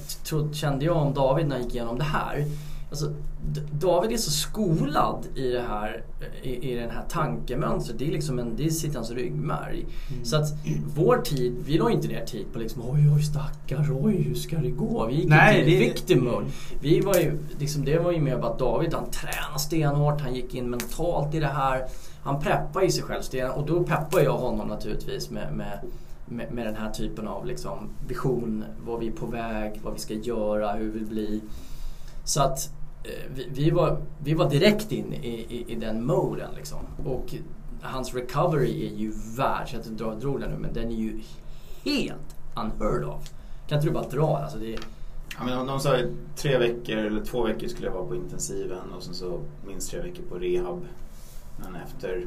kände 0.52 0.84
jag 0.84 0.96
om 0.96 1.14
David 1.14 1.46
när 1.48 1.56
jag 1.56 1.64
gick 1.64 1.74
igenom 1.74 1.98
det 1.98 2.04
här. 2.04 2.44
Alltså, 2.90 3.12
David 3.72 4.12
är 4.12 4.16
så 4.16 4.30
skolad 4.30 5.26
i 5.34 5.48
det 5.48 5.60
här, 5.68 6.02
i, 6.42 6.72
i 6.72 6.74
den 6.74 6.90
här 6.90 7.04
tankemönstret. 7.08 7.98
Det, 7.98 8.06
är 8.08 8.12
liksom 8.12 8.38
en, 8.38 8.56
det 8.56 8.84
i 8.84 8.90
hans 8.94 9.10
ryggmärg. 9.10 9.86
Så 10.24 10.36
att 10.36 10.48
vår 10.96 11.16
tid, 11.16 11.56
vi 11.66 11.78
la 11.78 11.90
inte 11.90 12.08
ner 12.08 12.24
tid 12.24 12.46
på 12.52 12.58
liksom 12.58 12.82
oj 12.90 13.10
oj 13.16 13.22
stackars, 13.22 13.86
oj 14.02 14.22
hur 14.22 14.34
ska 14.34 14.56
det 14.58 14.70
gå? 14.70 15.06
Vi 15.06 15.14
gick 15.14 15.28
Nej, 15.28 15.58
inte 15.60 15.70
i 15.70 15.74
det- 15.74 15.80
victim 15.80 16.24
mode. 16.24 16.46
Vi 16.80 17.00
var 17.00 17.14
ju, 17.14 17.38
liksom, 17.58 17.84
det 17.84 17.98
var 17.98 18.12
ju 18.12 18.20
mer 18.20 18.38
bara 18.38 18.52
att 18.52 18.58
David 18.58 18.94
han 18.94 19.10
tränade 19.10 19.58
stenhårt, 19.58 20.20
han 20.20 20.34
gick 20.34 20.54
in 20.54 20.70
mentalt 20.70 21.34
i 21.34 21.40
det 21.40 21.46
här. 21.46 21.84
Han 22.22 22.40
preppade 22.40 22.86
i 22.86 22.90
sig 22.90 23.02
själv 23.02 23.22
sten 23.22 23.50
och 23.50 23.66
då 23.66 23.82
peppade 23.82 24.22
jag 24.24 24.38
honom 24.38 24.68
naturligtvis 24.68 25.30
med, 25.30 25.52
med 25.52 25.78
med, 26.30 26.52
med 26.52 26.66
den 26.66 26.76
här 26.76 26.90
typen 26.90 27.28
av 27.28 27.46
liksom, 27.46 27.88
vision, 28.08 28.64
vad 28.86 29.00
vi 29.00 29.06
är 29.08 29.12
på 29.12 29.26
väg, 29.26 29.80
vad 29.84 29.92
vi 29.94 29.98
ska 30.00 30.14
göra, 30.14 30.72
hur 30.72 30.84
vi 30.84 30.90
vill 30.90 31.06
bli. 31.06 31.40
Så 32.24 32.42
att 32.42 32.70
vi, 33.34 33.48
vi, 33.52 33.70
var, 33.70 34.02
vi 34.18 34.34
var 34.34 34.50
direkt 34.50 34.92
in 34.92 35.12
i, 35.12 35.28
i, 35.28 35.72
i 35.72 35.74
den 35.74 36.06
moden 36.06 36.50
liksom. 36.56 36.78
Och 37.06 37.34
hans 37.82 38.14
recovery 38.14 38.86
är 38.86 38.94
ju 38.96 39.12
värd, 39.36 39.68
så 39.68 39.76
jag 39.76 39.86
inte 39.86 40.04
dra, 40.04 40.14
drog 40.14 40.40
den 40.40 40.50
nu, 40.50 40.58
men 40.58 40.72
den 40.72 40.88
är 40.92 40.96
ju 40.96 41.20
helt 41.84 42.36
unheard 42.56 43.04
of. 43.04 43.30
Kan 43.68 43.78
inte 43.78 43.88
du 43.88 43.94
bara 43.94 44.08
dra 44.08 44.38
alltså 44.38 44.58
det? 44.58 44.78
Ja, 45.38 45.44
men 45.44 45.58
de, 45.58 45.66
de 45.66 45.80
sa 45.80 45.96
tre 46.36 46.58
veckor 46.58 46.96
eller 46.96 47.24
två 47.24 47.42
veckor 47.42 47.68
skulle 47.68 47.86
jag 47.86 47.94
vara 47.94 48.04
på 48.06 48.14
intensiven 48.14 48.92
och 48.96 49.02
sen 49.02 49.14
så 49.14 49.40
minst 49.66 49.90
tre 49.90 50.00
veckor 50.00 50.22
på 50.22 50.34
rehab. 50.34 50.84
Men 51.56 51.74
efter 51.76 52.26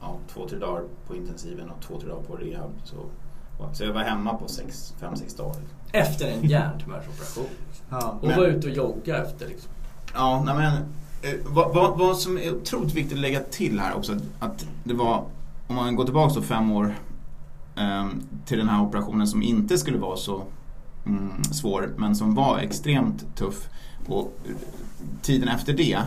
ja, 0.00 0.16
två, 0.28 0.48
tre 0.48 0.58
dagar 0.58 0.82
på 1.06 1.16
intensiven 1.16 1.70
och 1.70 1.82
två, 1.82 2.00
tre 2.00 2.08
dagar 2.08 2.22
på 2.22 2.36
rehab 2.36 2.70
så, 2.84 2.96
så 3.72 3.84
jag 3.84 3.92
var 3.92 4.00
hemma 4.02 4.34
på 4.34 4.48
sex, 4.48 4.94
fem, 5.00 5.16
sex 5.16 5.34
dagar. 5.34 5.56
Efter 5.92 6.28
en 6.30 6.44
hjärntumörsoperation. 6.44 7.46
Ja. 7.90 8.18
Och 8.20 8.28
Men- 8.28 8.36
var 8.38 8.46
ute 8.46 8.66
och 8.68 8.74
jogga 8.74 9.22
efter 9.24 9.48
liksom. 9.48 9.70
Ja, 10.16 10.42
nej 10.46 10.54
men 10.54 10.72
eh, 11.22 11.40
vad, 11.46 11.74
vad, 11.74 11.98
vad 11.98 12.16
som 12.16 12.38
är 12.38 12.54
otroligt 12.54 12.94
viktigt 12.94 13.12
att 13.12 13.18
lägga 13.18 13.40
till 13.40 13.80
här 13.80 13.94
också 13.94 14.18
att 14.38 14.66
det 14.84 14.94
var, 14.94 15.24
om 15.66 15.76
man 15.76 15.96
går 15.96 16.04
tillbaka 16.04 16.34
så 16.34 16.42
fem 16.42 16.72
år 16.72 16.94
eh, 17.76 18.06
till 18.46 18.58
den 18.58 18.68
här 18.68 18.82
operationen 18.82 19.26
som 19.26 19.42
inte 19.42 19.78
skulle 19.78 19.98
vara 19.98 20.16
så 20.16 20.42
mm, 21.06 21.44
svår 21.44 21.94
men 21.96 22.16
som 22.16 22.34
var 22.34 22.58
extremt 22.58 23.36
tuff 23.36 23.68
och 24.08 24.38
tiden 25.22 25.48
efter 25.48 25.72
det 25.72 25.98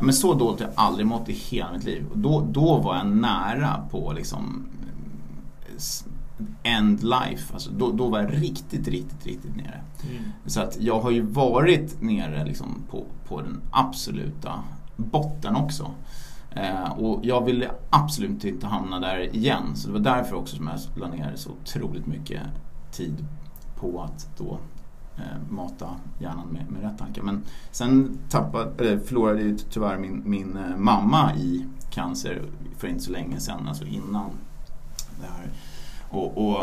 Ja, 0.00 0.04
men 0.06 0.14
så 0.14 0.34
dåligt 0.34 0.60
har 0.60 0.66
jag 0.66 0.74
aldrig 0.76 1.06
mått 1.06 1.28
i 1.28 1.32
hela 1.32 1.72
mitt 1.72 1.84
liv. 1.84 2.06
Och 2.10 2.18
då, 2.18 2.46
då 2.50 2.78
var 2.78 2.96
jag 2.96 3.06
nära 3.06 3.84
på 3.90 4.12
liksom 4.12 4.66
end 6.62 7.02
life. 7.02 7.54
Alltså 7.54 7.70
då, 7.70 7.92
då 7.92 8.08
var 8.08 8.20
jag 8.20 8.32
riktigt, 8.42 8.88
riktigt, 8.88 9.26
riktigt 9.26 9.56
nere. 9.56 9.80
Mm. 10.10 10.22
Så 10.46 10.60
att 10.60 10.76
jag 10.80 11.00
har 11.00 11.10
ju 11.10 11.22
varit 11.22 12.02
nere 12.02 12.44
liksom 12.44 12.82
på, 12.90 13.04
på 13.28 13.40
den 13.40 13.60
absoluta 13.70 14.62
botten 14.96 15.56
också. 15.56 15.90
Eh, 16.50 16.92
och 16.92 17.20
jag 17.22 17.44
ville 17.44 17.70
absolut 17.90 18.44
inte 18.44 18.66
hamna 18.66 19.00
där 19.00 19.36
igen. 19.36 19.76
Så 19.76 19.86
det 19.86 19.92
var 19.92 20.00
därför 20.00 20.36
också 20.36 20.56
som 20.56 20.66
jag 20.66 20.80
la 20.94 21.08
ner 21.08 21.32
så 21.36 21.50
otroligt 21.50 22.06
mycket 22.06 22.42
tid 22.92 23.26
på 23.76 24.02
att 24.02 24.28
då 24.38 24.58
eh, 25.16 25.52
mata 25.52 25.88
hjärnan 26.18 26.48
med, 26.48 26.70
med 26.70 26.82
rätt 26.82 26.98
tankar. 26.98 27.22
Men 27.22 27.42
sen 27.70 28.18
tappade, 28.28 28.70
eller 28.78 28.98
förlorade 28.98 29.42
ju 29.42 29.58
tyvärr 29.58 29.98
min, 29.98 30.22
min 30.24 30.56
eh, 30.56 30.76
mamma 30.76 31.34
i 31.34 31.66
cancer 31.90 32.42
för 32.78 32.88
inte 32.88 33.02
så 33.02 33.12
länge 33.12 33.40
sedan, 33.40 33.68
alltså 33.68 33.84
innan 33.84 34.30
det 35.20 35.26
här. 35.26 35.50
Och, 36.10 36.38
och 36.38 36.60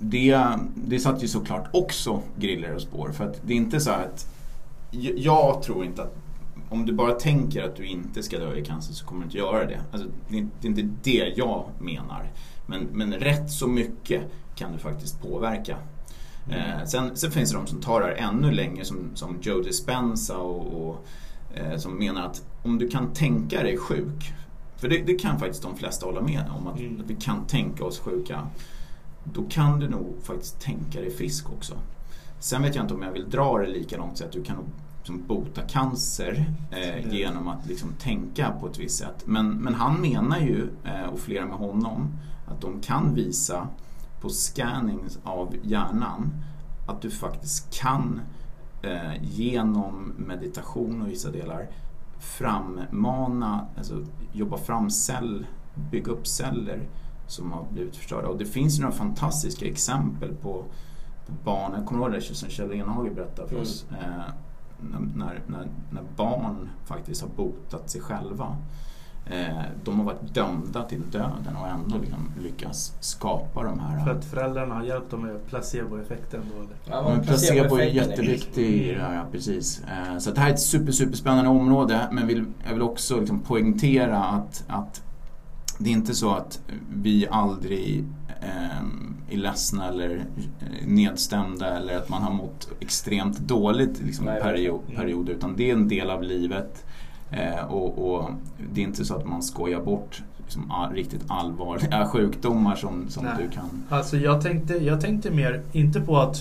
det, 0.00 0.44
det 0.74 0.98
satt 0.98 1.22
ju 1.22 1.28
såklart 1.28 1.68
också 1.72 2.22
griller 2.36 2.74
och 2.74 2.82
spår. 2.82 3.12
För 3.12 3.24
att 3.24 3.40
det 3.42 3.52
är 3.52 3.56
inte 3.56 3.80
så 3.80 3.90
att 3.90 4.26
jag, 5.16 5.62
tror 5.62 5.84
inte 5.84 6.02
att 6.02 6.16
om 6.68 6.86
du 6.86 6.92
bara 6.92 7.12
tänker 7.12 7.62
att 7.62 7.76
du 7.76 7.86
inte 7.86 8.22
ska 8.22 8.38
dö 8.38 8.56
i 8.56 8.64
cancer 8.64 8.94
så 8.94 9.06
kommer 9.06 9.20
du 9.20 9.24
inte 9.24 9.38
göra 9.38 9.64
det. 9.64 9.80
Alltså, 9.92 10.08
det, 10.28 10.38
är, 10.38 10.66
inte 10.66 10.82
det 11.02 11.32
jag 11.36 11.64
menar. 11.78 12.30
Men, 12.66 12.88
men 12.92 13.12
rätt 13.12 13.50
så 13.50 13.68
mycket 13.68 14.22
kan 14.54 14.72
du 14.72 14.78
faktiskt 14.78 15.22
påverka. 15.22 15.76
Eh, 16.50 16.84
sen, 16.86 17.16
sen 17.16 17.30
finns 17.30 17.50
det 17.50 17.56
de 17.56 17.66
som 17.66 17.80
tar 17.80 18.00
det 18.00 18.06
här 18.06 18.14
ännu 18.14 18.50
längre 18.50 18.84
som, 18.84 19.10
som 19.14 19.38
Joe 19.42 19.60
Dispenza 19.60 20.36
och, 20.36 20.88
och 20.88 21.06
eh, 21.54 21.76
som 21.76 21.98
menar 21.98 22.26
att 22.26 22.42
om 22.62 22.78
du 22.78 22.88
kan 22.88 23.12
tänka 23.12 23.62
dig 23.62 23.76
sjuk, 23.76 24.32
för 24.76 24.88
det, 24.88 24.98
det 24.98 25.14
kan 25.14 25.38
faktiskt 25.38 25.62
de 25.62 25.76
flesta 25.76 26.06
hålla 26.06 26.20
med 26.20 26.44
om, 26.58 26.66
att, 26.66 26.78
Mm. 26.78 27.00
att 27.00 27.10
vi 27.10 27.14
kan 27.14 27.46
tänka 27.46 27.84
oss 27.84 27.98
sjuka. 27.98 28.46
Då 29.34 29.44
kan 29.48 29.80
du 29.80 29.88
nog 29.88 30.16
faktiskt 30.22 30.60
tänka 30.60 31.00
dig 31.00 31.10
frisk 31.10 31.50
också. 31.50 31.74
Sen 32.38 32.62
vet 32.62 32.74
jag 32.74 32.84
inte 32.84 32.94
om 32.94 33.02
jag 33.02 33.12
vill 33.12 33.30
dra 33.30 33.58
det 33.58 33.66
lika 33.66 33.96
långt 33.96 34.18
så 34.18 34.24
att 34.24 34.32
du 34.32 34.44
kan 34.44 34.56
liksom 34.98 35.26
bota 35.26 35.62
cancer 35.62 36.52
eh, 36.70 37.12
genom 37.12 37.48
att 37.48 37.66
liksom 37.66 37.92
tänka 37.92 38.50
på 38.60 38.66
ett 38.68 38.78
visst 38.78 38.98
sätt. 38.98 39.22
Men, 39.24 39.50
men 39.50 39.74
han 39.74 40.00
menar 40.00 40.38
ju, 40.38 40.68
eh, 40.84 41.06
och 41.12 41.18
flera 41.18 41.46
med 41.46 41.56
honom, 41.56 42.08
att 42.46 42.60
de 42.60 42.80
kan 42.80 43.14
visa 43.14 43.68
på 44.20 44.28
scanning 44.28 45.00
av 45.24 45.54
hjärnan 45.62 46.30
att 46.88 47.02
du 47.02 47.10
faktiskt 47.10 47.80
kan 47.80 48.20
eh, 48.82 49.22
genom 49.22 50.12
meditation 50.16 51.02
och 51.02 51.08
vissa 51.08 51.30
delar 51.30 51.66
frammana, 52.20 53.66
alltså 53.76 54.04
jobba 54.32 54.56
fram 54.56 54.90
cell, 54.90 55.46
bygga 55.90 56.12
upp 56.12 56.26
celler 56.26 56.88
som 57.28 57.52
har 57.52 57.64
blivit 57.72 57.96
förstörda. 57.96 58.28
Och 58.28 58.38
det 58.38 58.46
finns 58.46 58.78
ju 58.78 58.82
några 58.82 58.94
fantastiska 58.94 59.66
exempel 59.66 60.34
på, 60.34 60.64
på 61.26 61.32
barn, 61.44 61.72
jag 61.76 61.86
kommer 61.86 62.02
ihåg 62.02 62.12
det 62.12 62.20
som 62.20 62.48
Kjell 62.48 62.72
Enhage 62.72 63.14
berättade 63.14 63.48
för 63.48 63.60
oss, 63.60 63.86
eh, 63.90 64.32
när, 65.14 65.40
när, 65.46 65.68
när 65.90 66.02
barn 66.16 66.68
faktiskt 66.86 67.22
har 67.22 67.28
botat 67.28 67.90
sig 67.90 68.00
själva. 68.00 68.56
Eh, 69.30 69.62
de 69.84 69.98
har 69.98 70.04
varit 70.04 70.34
dömda 70.34 70.82
till 70.82 71.02
döden 71.10 71.56
och 71.60 71.68
ändå 71.68 71.98
liksom 71.98 72.32
lyckas 72.42 72.92
skapa 73.00 73.62
de 73.62 73.78
här 73.78 74.04
För 74.04 74.10
att 74.10 74.24
föräldrarna 74.24 74.74
har 74.74 74.82
hjälpt 74.82 75.10
dem 75.10 75.22
med 75.22 75.46
placeboeffekten 75.46 76.42
då 76.54 76.62
eller? 76.62 76.76
Ja, 76.84 77.10
men 77.14 77.26
placebo 77.26 77.76
är 77.76 77.84
jätteviktig 77.84 78.66
i 78.66 78.94
det 78.94 79.00
här, 79.00 79.14
ja, 79.14 79.24
precis. 79.32 79.82
Eh, 79.82 80.18
Så 80.18 80.30
det 80.30 80.40
här 80.40 80.48
är 80.48 80.54
ett 80.54 80.60
super, 80.60 80.92
superspännande 80.92 81.50
område 81.50 82.08
men 82.12 82.26
vill, 82.26 82.44
jag 82.66 82.72
vill 82.72 82.82
också 82.82 83.20
liksom 83.20 83.40
poängtera 83.40 84.24
att, 84.24 84.64
att 84.68 85.02
det 85.78 85.90
är 85.90 85.92
inte 85.94 86.14
så 86.14 86.30
att 86.34 86.60
vi 86.94 87.26
aldrig 87.30 88.04
eh, 88.42 88.78
är 89.30 89.36
ledsna 89.36 89.88
eller 89.88 90.10
eh, 90.60 90.86
nedstämda 90.86 91.76
eller 91.76 91.96
att 91.96 92.08
man 92.08 92.22
har 92.22 92.32
mått 92.32 92.68
extremt 92.80 93.38
dåligt 93.38 94.00
liksom, 94.06 94.24
Nej, 94.26 94.40
period, 94.42 94.80
verkligen. 94.80 95.00
perioder 95.02 95.32
utan 95.32 95.56
det 95.56 95.70
är 95.70 95.74
en 95.74 95.88
del 95.88 96.10
av 96.10 96.22
livet. 96.22 96.84
Eh, 97.30 97.64
och, 97.64 98.14
och 98.14 98.30
det 98.72 98.80
är 98.80 98.84
inte 98.84 99.04
så 99.04 99.14
att 99.16 99.26
man 99.26 99.42
skojar 99.42 99.80
bort 99.80 100.22
liksom, 100.44 100.70
all, 100.70 100.92
riktigt 100.92 101.24
allvarliga 101.28 102.06
sjukdomar 102.12 102.76
som, 102.76 103.08
som 103.08 103.24
Nej. 103.24 103.32
du 103.38 103.50
kan 103.50 103.82
Alltså 103.88 104.16
jag 104.16 104.40
tänkte, 104.42 104.74
jag 104.74 105.00
tänkte 105.00 105.30
mer, 105.30 105.62
inte 105.72 106.00
på 106.00 106.18
att 106.18 106.36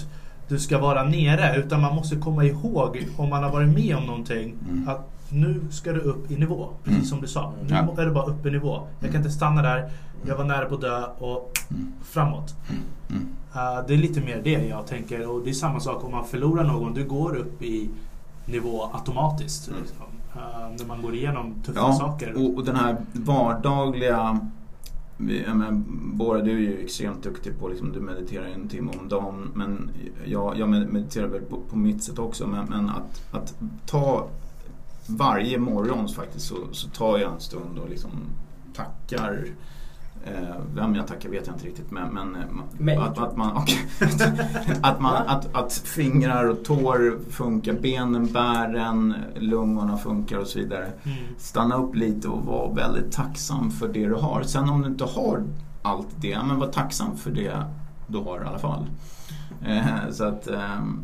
du 0.48 0.60
ska 0.60 0.80
vara 0.80 1.04
nere, 1.04 1.58
utan 1.58 1.82
man 1.82 1.96
måste 1.96 2.16
komma 2.16 2.44
ihåg 2.46 3.08
om 3.18 3.30
man 3.30 3.44
har 3.44 3.52
varit 3.52 3.70
med 3.70 3.96
om 3.98 4.04
någonting, 4.04 4.56
Mm. 4.70 4.90
att 4.90 5.10
nu 5.32 5.62
ska 5.70 5.94
du 5.94 6.00
upp 6.00 6.32
i 6.32 6.36
nivå. 6.38 6.70
Precis 6.84 7.10
som 7.10 7.22
du 7.22 7.28
sa. 7.28 7.54
Nu 7.64 7.68
Ja. 7.76 8.02
är 8.02 8.06
det 8.06 8.12
bara 8.12 8.26
upp 8.26 8.46
i 8.46 8.52
nivå. 8.52 8.88
Jag 9.00 9.12
kan 9.12 9.20
inte 9.22 9.32
stanna 9.32 9.62
där, 9.62 9.90
jag 10.28 10.38
var 10.38 10.44
nära 10.46 10.66
på 10.66 10.76
att 10.76 10.82
dö 10.82 11.04
och 11.20 11.52
framåt. 12.04 12.56
Uh, 13.56 13.88
det 13.88 13.94
är 13.94 13.98
lite 13.98 14.22
mer 14.22 14.42
det 14.44 14.52
jag 14.68 14.88
tänker. 14.88 15.28
Och 15.30 15.42
det 15.44 15.50
är 15.50 15.54
samma 15.54 15.80
sak 15.80 16.04
om 16.04 16.12
man 16.12 16.26
förlorar 16.26 16.64
någon. 16.64 16.94
Du 16.94 17.06
går 17.06 17.36
upp 17.36 17.62
i 17.64 17.90
nivå 18.46 18.90
automatiskt. 18.94 19.68
Mm. 19.68 19.80
Liksom. 19.82 20.06
Uh, 20.36 20.76
när 20.80 20.86
man 20.86 21.02
går 21.02 21.16
igenom 21.16 21.54
tuffa 21.66 21.80
Ja, 21.80 21.94
saker. 21.94 22.34
och, 22.36 22.58
och 22.58 22.66
den 22.66 22.76
här 22.76 22.98
vardagliga 23.14 24.40
menar, 25.18 25.72
Bora, 26.14 26.42
du 26.42 26.52
är 26.52 26.60
ju 26.60 26.84
extremt 26.84 27.24
duktig 27.24 27.60
på 27.60 27.68
liksom, 27.68 27.92
du 27.92 28.00
mediterar 28.00 28.46
en 28.46 28.68
timme 28.68 28.92
om 29.02 29.10
dagen. 29.10 29.52
Men 29.54 29.90
jag, 30.26 30.58
jag 30.58 30.70
med- 30.70 30.88
mediterar 30.94 31.28
väl 31.28 31.42
på, 31.42 31.58
på 31.70 31.78
mitt 31.78 32.04
sätt 32.04 32.20
också. 32.20 32.48
Men, 32.48 32.66
men 32.70 32.90
att, 32.90 33.36
att 33.36 33.56
ta 33.86 34.28
varje 35.08 35.58
morgon 35.58 36.08
faktiskt 36.08 36.48
så, 36.48 36.56
så 36.72 36.90
tar 36.90 37.18
jag 37.18 37.34
en 37.34 37.40
stund 37.40 37.80
och 37.80 37.90
liksom 37.90 38.12
tackar 38.74 39.48
Eh, 40.26 40.56
vem 40.76 40.96
jag 40.96 41.08
tackar 41.08 41.30
vet 41.30 41.48
jag 41.48 41.56
inte 41.56 41.68
riktigt 41.68 41.92
men, 41.92 42.14
men 42.14 42.36
eh, 42.90 43.04
att, 43.04 43.18
att, 43.18 43.38
man, 43.38 43.58
okej. 43.58 43.78
att, 44.82 45.02
man, 45.02 45.28
att, 45.28 45.56
att 45.56 45.74
fingrar 45.74 46.46
och 46.46 46.64
tår 46.64 47.20
funkar, 47.32 47.74
benen 47.74 48.34
bär 48.34 48.76
en, 48.76 49.16
lungorna 49.36 49.98
funkar 49.98 50.38
och 50.38 50.48
så 50.48 50.60
vidare. 50.60 50.92
Mm. 51.04 51.18
Stanna 51.38 51.76
upp 51.76 51.96
lite 51.96 52.28
och 52.28 52.46
var 52.46 52.76
väldigt 52.76 53.12
tacksam 53.12 53.72
för 53.72 53.88
det 53.88 54.06
du 54.08 54.14
har. 54.14 54.44
Sen 54.44 54.70
om 54.70 54.82
du 54.82 54.88
inte 54.88 55.04
har 55.04 55.44
allt 55.82 56.08
det, 56.16 56.38
men 56.48 56.60
var 56.60 56.68
tacksam 56.68 57.18
för 57.18 57.32
det 57.32 57.64
du 58.08 58.18
har 58.18 58.42
i 58.44 58.48
alla 58.48 58.60
fall. 58.60 58.86
Eh, 59.66 60.12
så 60.12 60.24
att 60.24 60.48
ehm, 60.48 61.00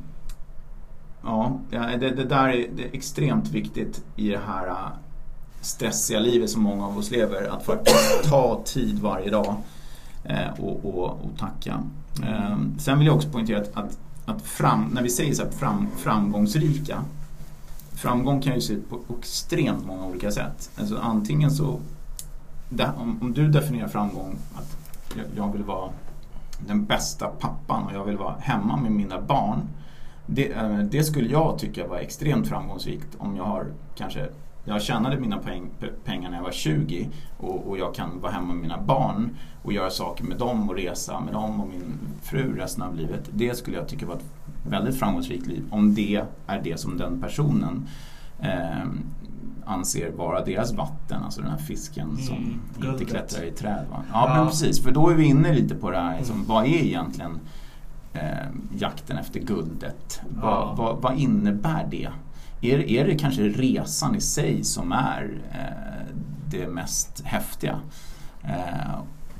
Ja, 1.23 1.59
det, 1.69 1.97
det 1.97 2.23
där 2.23 2.47
är, 2.47 2.67
det 2.75 2.83
är 2.83 2.93
extremt 2.93 3.49
viktigt 3.49 4.03
i 4.15 4.29
det 4.29 4.41
här 4.47 4.67
äh, 4.67 4.75
stressiga 5.61 6.19
livet 6.19 6.49
som 6.49 6.63
många 6.63 6.85
av 6.85 6.97
oss 6.97 7.11
lever. 7.11 7.49
Att 7.49 7.65
faktiskt 7.65 8.23
ta 8.23 8.61
tid 8.65 8.99
varje 8.99 9.29
dag 9.29 9.55
eh, 10.23 10.59
och, 10.59 10.85
och, 10.85 11.03
och 11.03 11.37
tacka. 11.39 11.83
Ehm, 12.23 12.79
sen 12.79 12.97
vill 12.97 13.07
jag 13.07 13.15
också 13.15 13.29
poängtera 13.29 13.61
att, 13.61 13.77
att, 13.77 13.97
att 14.25 14.41
fram, 14.41 14.89
när 14.93 15.01
vi 15.01 15.09
säger 15.09 15.33
så 15.33 15.43
här, 15.43 15.51
fram, 15.51 15.87
framgångsrika 15.97 17.03
Framgång 17.95 18.41
kan 18.41 18.55
ju 18.55 18.61
se 18.61 18.73
ut 18.73 18.89
på 18.89 18.99
extremt 19.19 19.85
många 19.85 20.05
olika 20.05 20.31
sätt. 20.31 20.71
Alltså 20.79 20.97
antingen 20.97 21.51
så 21.51 21.79
om, 22.97 23.17
om 23.21 23.33
du 23.33 23.47
definierar 23.47 23.87
framgång 23.87 24.35
att 24.55 24.77
jag, 25.15 25.25
jag 25.35 25.53
vill 25.53 25.63
vara 25.63 25.89
den 26.67 26.85
bästa 26.85 27.27
pappan 27.27 27.83
och 27.83 27.93
jag 27.93 28.05
vill 28.05 28.17
vara 28.17 28.35
hemma 28.39 28.77
med 28.77 28.91
mina 28.91 29.21
barn. 29.21 29.59
Det, 30.25 30.51
eh, 30.51 30.77
det 30.77 31.03
skulle 31.03 31.29
jag 31.29 31.59
tycka 31.59 31.87
var 31.87 31.97
extremt 31.97 32.47
framgångsrikt 32.47 33.07
om 33.17 33.35
jag 33.35 33.43
har 33.43 33.65
kanske 33.95 34.27
jag 34.65 34.81
tjänade 34.81 35.19
mina 35.19 35.37
peng, 35.37 35.69
pengar 36.05 36.29
när 36.29 36.37
jag 36.37 36.43
var 36.43 36.51
20 36.51 37.09
och, 37.37 37.67
och, 37.67 37.77
jag 37.77 37.95
kan 37.95 38.21
vara 38.21 38.31
hemma 38.31 38.53
med 38.53 38.61
mina 38.61 38.81
barn 38.81 39.37
och 39.63 39.73
göra 39.73 39.89
saker 39.89 40.23
med 40.23 40.37
dem 40.37 40.69
och 40.69 40.75
resa 40.75 41.19
med 41.19 41.33
dem 41.33 41.61
och 41.61 41.67
min 41.67 41.99
fru 42.21 42.55
resten 42.57 42.83
av 42.83 42.95
livet. 42.95 43.29
Det 43.33 43.57
skulle 43.57 43.77
jag 43.77 43.87
tycka 43.87 44.05
var 44.05 44.15
ett 44.15 44.25
väldigt 44.69 44.99
framgångsrikt 44.99 45.47
liv 45.47 45.63
om 45.71 45.95
det 45.95 46.23
är 46.47 46.61
det 46.63 46.79
som 46.79 46.97
den 46.97 47.21
personen 47.21 47.87
eh, 48.39 48.87
anser 49.65 50.11
vara 50.11 50.45
deras 50.45 50.73
vatten, 50.73 51.23
alltså 51.23 51.41
den 51.41 51.49
här 51.51 51.57
fisken 51.57 52.09
mm, 52.09 52.21
som 52.21 52.61
guldet. 52.77 53.01
inte 53.01 53.11
klättrar 53.11 53.43
i 53.43 53.51
träd. 53.51 53.85
Va? 53.91 54.03
Ja, 54.13 54.27
ja, 54.27 54.35
men 54.37 54.47
precis, 54.47 54.83
för 54.83 54.91
då 54.91 55.09
är 55.09 55.15
vi 55.15 55.25
inne 55.25 55.53
lite 55.53 55.75
på 55.75 55.91
det 55.91 55.97
här, 55.97 56.17
liksom, 56.17 56.35
mm. 56.35 56.47
vad 56.47 56.65
är 56.65 56.83
egentligen 56.83 57.39
eh, 58.13 58.47
jakten 58.77 59.17
efter 59.17 59.39
guldet? 59.39 60.21
Ja. 60.41 60.41
Vad, 60.41 60.77
vad, 60.77 61.01
vad, 61.01 61.19
innebär 61.19 61.87
det? 61.91 62.09
Är, 62.61 62.89
är 62.89 63.05
det 63.07 63.15
kanske 63.15 63.41
resan 63.41 64.15
i 64.15 64.21
sig 64.21 64.63
som 64.63 64.91
är 64.91 65.41
eh, 65.51 66.15
det 66.49 66.67
mest 66.67 67.21
häftiga? 67.25 67.79
Eh, 68.43 68.95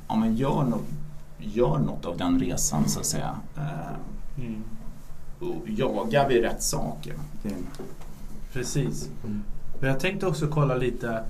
ja, 0.08 0.16
men 0.16 0.36
gör, 0.36 0.64
något, 0.64 0.88
gör 1.40 1.78
något 1.78 2.06
av 2.06 2.18
den 2.18 2.40
resan 2.40 2.90
så 2.90 3.00
att 3.00 3.06
säga. 3.06 3.36
Eh, 3.58 4.44
mm. 4.46 4.64
Och 5.40 5.70
jagar 5.70 6.30
vi 6.30 6.42
rätt 6.42 6.64
saker? 6.64 7.14
Det... 7.44 7.56
Precis. 8.54 9.10
Mm. 9.24 9.44
Jag 9.82 10.00
tänkte 10.00 10.28
också 10.28 10.48
kolla 10.48 10.76
lite 10.76 11.24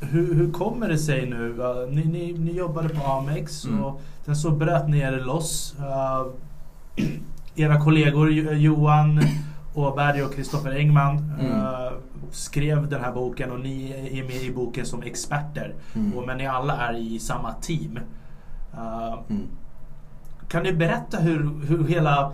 hur, 0.00 0.34
hur 0.34 0.52
kommer 0.52 0.88
det 0.88 0.98
sig 0.98 1.30
nu? 1.30 1.54
Ni, 1.90 2.04
ni, 2.04 2.32
ni 2.32 2.52
jobbade 2.52 2.88
på 2.88 3.06
Amex 3.06 3.64
mm. 3.64 3.84
och 3.84 4.00
sen 4.24 4.36
så 4.36 4.50
bröt 4.50 4.88
ni 4.88 4.98
er 4.98 5.20
loss. 5.20 5.74
Era 7.56 7.80
kollegor 7.80 8.30
Johan 8.52 9.20
Åberg 9.74 10.22
och 10.22 10.34
Kristoffer 10.34 10.70
Engman 10.70 11.16
mm. 11.40 11.52
uh, 11.52 11.92
skrev 12.30 12.88
den 12.88 13.00
här 13.00 13.12
boken 13.12 13.50
och 13.50 13.60
ni 13.60 13.90
är 14.12 14.24
med 14.24 14.42
i 14.42 14.52
boken 14.52 14.86
som 14.86 15.02
experter. 15.02 15.74
Mm. 15.94 16.14
Och, 16.14 16.26
men 16.26 16.38
ni 16.38 16.46
alla 16.46 16.76
är 16.76 16.96
i 16.96 17.18
samma 17.18 17.52
team. 17.52 17.98
Uh, 18.74 19.18
mm. 19.30 19.46
Kan 20.48 20.64
du 20.64 20.72
berätta 20.72 21.18
hur, 21.18 21.66
hur 21.66 21.88
hela 21.88 22.32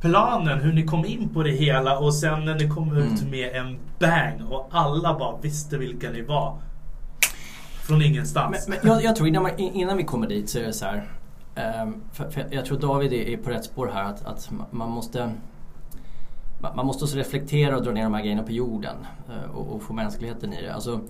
planen, 0.00 0.60
hur 0.60 0.72
ni 0.72 0.82
kom 0.82 1.04
in 1.04 1.28
på 1.28 1.42
det 1.42 1.50
hela 1.50 1.98
och 1.98 2.14
sen 2.14 2.44
när 2.44 2.54
ni 2.54 2.68
kom 2.68 2.96
ut 2.96 3.20
mm. 3.20 3.30
med 3.30 3.56
en 3.56 3.78
bang 3.98 4.52
och 4.52 4.68
alla 4.72 5.18
bara 5.18 5.36
visste 5.36 5.78
vilka 5.78 6.10
ni 6.10 6.22
var. 6.22 6.58
Från 7.86 8.02
ingenstans. 8.02 8.68
Men, 8.68 8.78
men 8.82 8.92
jag, 8.92 9.04
jag, 9.04 9.16
tror 9.16 9.28
innan, 9.28 9.42
man, 9.42 9.58
innan 9.58 9.96
vi 9.96 10.04
kommer 10.04 10.28
dit 10.28 10.48
så 10.48 10.58
är 10.58 10.62
det 10.62 10.72
så 10.72 10.84
här. 10.84 11.08
Um, 11.82 12.02
för, 12.12 12.30
för 12.30 12.46
jag 12.50 12.64
tror 12.64 12.78
David 12.78 13.12
är 13.12 13.36
på 13.36 13.50
rätt 13.50 13.64
spår 13.64 13.90
här 13.94 14.04
att, 14.04 14.26
att 14.26 14.50
man 14.70 14.90
måste 14.90 15.32
man 16.74 16.86
måste 16.86 17.04
också 17.04 17.16
reflektera 17.16 17.76
och 17.76 17.82
dra 17.82 17.90
ner 17.90 18.02
de 18.02 18.14
här 18.14 18.22
grejerna 18.22 18.42
på 18.42 18.52
jorden 18.52 18.96
uh, 19.28 19.56
och, 19.56 19.74
och, 19.74 19.82
få 19.82 19.92
mänskligheten 19.92 20.52
i 20.52 20.62
det. 20.62 20.74
Alltså, 20.74 21.00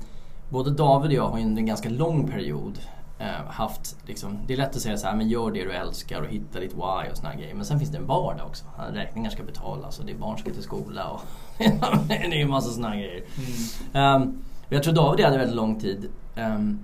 både 0.48 0.70
David 0.70 1.10
och 1.10 1.16
jag 1.16 1.28
har 1.28 1.38
ju 1.38 1.44
en 1.44 1.66
ganska 1.66 1.88
lång 1.88 2.28
period 2.28 2.78
eh, 3.18 3.46
haft, 3.48 3.96
liksom, 4.06 4.38
det 4.46 4.52
är 4.52 4.56
lätt 4.56 4.76
att 4.76 4.82
säga 4.82 4.96
så 4.96 5.06
här, 5.06 5.16
men 5.16 5.28
gör 5.28 5.50
det 5.50 5.64
du 5.64 5.72
älskar 5.72 6.20
och 6.20 6.28
hitta 6.28 6.60
ditt 6.60 6.74
why 6.74 7.10
och 7.10 7.16
såna 7.16 7.34
grejer. 7.34 7.54
Men 7.54 7.64
sen 7.64 7.78
finns 7.78 7.90
det 7.90 7.98
en 7.98 8.06
vardag 8.06 8.46
också. 8.46 8.64
Räkningar 8.92 9.30
ska 9.30 9.42
betalas 9.42 9.98
och 9.98 10.06
det 10.06 10.12
är 10.12 10.16
barn 10.16 10.38
ska 10.38 10.50
till 10.50 10.62
skola 10.62 11.08
och 11.08 11.20
det 12.08 12.14
är 12.14 12.32
en 12.32 12.50
massa 12.50 12.70
såna 12.70 12.96
grejer. 12.96 13.24
Mm. 13.92 14.22
Um, 14.22 14.44
jag 14.68 14.82
tror 14.82 14.94
David 14.94 15.24
hade 15.24 15.38
väldigt 15.38 15.56
lång 15.56 15.80
tid 15.80 16.08
um, 16.36 16.78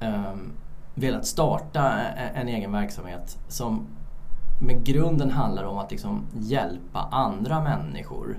um, 0.00 0.52
velat 0.94 1.26
starta 1.26 1.92
en, 1.92 2.34
en 2.34 2.48
egen 2.48 2.72
verksamhet 2.72 3.38
som 3.48 3.86
med 4.60 4.84
grunden 4.84 5.30
handlar 5.30 5.64
om 5.64 5.78
att 5.78 5.90
liksom 5.90 6.26
hjälpa 6.32 7.08
andra 7.10 7.62
människor 7.62 8.38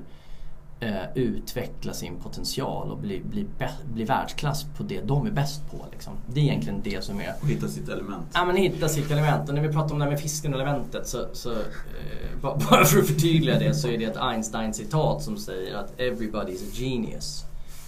eh, 0.80 1.04
utveckla 1.16 1.94
sin 1.94 2.16
potential 2.16 2.92
och 2.92 2.98
bli, 2.98 3.22
bli, 3.24 3.46
bli 3.94 4.04
världsklass 4.04 4.66
på 4.78 4.84
det 4.84 5.02
de 5.02 5.28
är 5.28 5.32
bäst 5.32 5.72
på. 5.72 5.86
Liksom. 5.92 6.14
Det 6.28 6.40
är 6.40 6.44
egentligen 6.44 6.82
det 6.84 7.04
som 7.04 7.20
är... 7.20 7.34
Och 7.42 7.48
hitta 7.48 7.68
sitt 7.68 7.90
element. 7.90 8.26
Ja, 8.34 8.46
men 8.46 8.56
hitta 8.56 8.90
sitt 8.90 9.12
element. 9.12 9.50
Och 9.50 9.56
när 9.56 9.62
vi 9.62 9.74
pratar 9.74 9.94
om 9.94 10.00
det 10.00 10.06
här 10.06 10.12
med 10.12 10.22
fisken 10.22 10.54
och 10.54 10.60
elementet 10.60 11.08
så, 11.08 11.26
så 11.34 11.52
eh, 11.52 11.58
bara 12.42 12.86
för 12.86 13.00
att 13.00 13.08
förtydliga 13.08 13.60
det 13.60 13.74
så 13.74 13.88
är 13.88 13.98
det 13.98 14.06
ett 14.06 14.18
Einstein-citat 14.18 15.22
som 15.22 15.38
säger 15.38 15.76
att 15.76 16.00
“Everybody 16.00 16.52
is 16.52 16.62
a 16.62 16.72
genius”. 16.74 17.46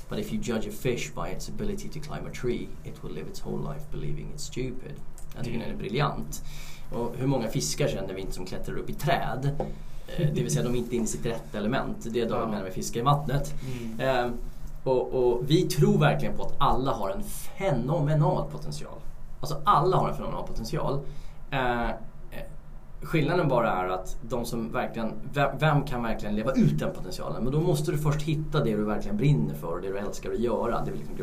But 0.09 0.19
if 0.19 0.33
you 0.33 0.41
judge 0.43 0.67
a 0.67 0.71
fish 0.71 1.11
by 1.15 1.29
its 1.35 1.49
ability 1.49 1.89
to 1.89 1.99
climb 1.99 2.27
a 2.27 2.31
tree, 2.31 2.67
it 2.83 3.03
will 3.03 3.13
live 3.13 3.27
its 3.29 3.39
whole 3.39 3.73
life 3.73 3.91
believing 3.91 4.31
it's 4.35 4.43
stupid. 4.43 4.93
Jag 5.35 5.43
tycker 5.43 5.57
mm. 5.57 5.67
den 5.67 5.77
är 5.77 5.79
briljant. 5.79 6.43
Och 6.91 7.15
hur 7.17 7.27
många 7.27 7.47
fiskar 7.47 7.87
känner 7.87 8.13
vi 8.13 8.21
inte 8.21 8.33
som 8.33 8.45
klättrar 8.45 8.77
upp 8.77 8.89
i 8.89 8.93
träd? 8.93 9.49
Eh, 10.07 10.27
det 10.33 10.41
vill 10.41 10.51
säga 10.51 10.63
de 10.63 10.73
är 10.73 10.79
inte 10.79 10.95
inne 10.95 11.05
i 11.05 11.07
sitt 11.07 11.25
rätta 11.25 11.57
element. 11.57 11.97
Det 12.03 12.21
är 12.21 12.29
det 12.29 12.35
jag 12.35 12.49
menar 12.49 12.63
med 12.63 12.73
fiska 12.73 12.99
i 12.99 13.01
vattnet. 13.01 13.53
Mm. 13.77 13.99
Ehm, 13.99 14.33
och, 14.83 15.13
och, 15.13 15.41
vi 15.47 15.61
tror 15.61 15.97
verkligen 15.97 16.37
på 16.37 16.43
att 16.43 16.55
alla 16.57 16.91
har 16.91 17.09
en 17.09 17.23
fenomenal 17.57 18.51
potential. 18.51 18.99
Alltså 19.39 19.61
alla 19.63 19.97
har 19.97 20.09
en 20.09 20.15
fenomenal 20.15 20.47
potential. 20.47 21.01
Skillnaden 23.01 23.47
bara 23.47 23.71
är 23.71 23.89
att 23.89 24.17
de 24.21 24.45
som 24.45 24.71
verkligen, 24.71 25.13
vem, 25.59 25.83
kan 25.83 26.03
verkligen 26.03 26.35
leva 26.35 26.51
ut 26.51 26.79
den 26.79 26.93
potentialen? 26.93 27.43
Men 27.43 27.53
då 27.53 27.59
måste 27.59 27.91
du 27.91 27.97
först 27.97 28.21
hitta 28.21 28.63
det 28.63 28.75
du 28.75 28.83
verkligen 28.83 29.17
brinner 29.17 29.53
för 29.53 29.67
och 29.67 29.81
det 29.81 29.87
du 29.87 29.97
älskar 29.97 30.31
att 30.31 30.39
göra. 30.39 30.81
Det 30.85 30.91
är 30.91 30.95
liksom, 30.95 31.15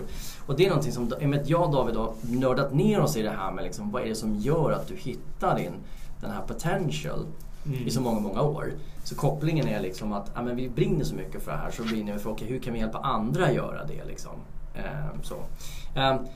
och 0.47 0.57
det 0.57 0.64
är 0.64 0.68
någonting 0.68 0.93
som, 0.93 1.12
i 1.20 1.25
och 1.25 1.29
med 1.29 1.41
att 1.41 1.49
jag 1.49 1.62
och 1.62 1.73
David 1.73 1.97
har 1.97 2.14
nördat 2.23 2.75
ner 2.75 3.01
oss 3.01 3.16
i 3.16 3.23
det 3.23 3.31
här 3.31 3.53
med 3.53 3.64
liksom, 3.64 3.91
vad 3.91 4.03
är 4.03 4.07
det 4.07 4.14
som 4.14 4.35
gör 4.35 4.73
att 4.73 4.89
du 4.89 4.97
hittar 4.97 5.57
din, 5.57 5.73
den 6.20 6.31
här 6.31 6.43
potential 6.43 7.27
mm. 7.66 7.87
i 7.87 7.91
så 7.91 8.01
många, 8.01 8.20
många 8.20 8.43
år. 8.43 8.73
Så 9.05 9.14
kopplingen 9.14 9.68
är 9.68 9.81
liksom 9.81 10.12
att 10.12 10.31
ja, 10.35 10.43
men 10.43 10.57
vi 10.57 10.68
brinner 10.68 11.05
så 11.05 11.14
mycket 11.14 11.43
för 11.43 11.51
det 11.51 11.59
här 11.59 11.70
så 11.70 11.83
brinner 11.83 12.12
vi 12.12 12.18
för 12.18 12.31
okay, 12.31 12.49
hur 12.49 12.59
kan 12.59 12.73
vi 12.73 12.79
hjälpa 12.79 12.99
andra 12.99 13.53
göra 13.53 13.85
det. 13.85 14.05
Liksom. 14.05 14.33
Um, 14.75 15.23
så. 15.23 15.35
Um, 15.35 16.27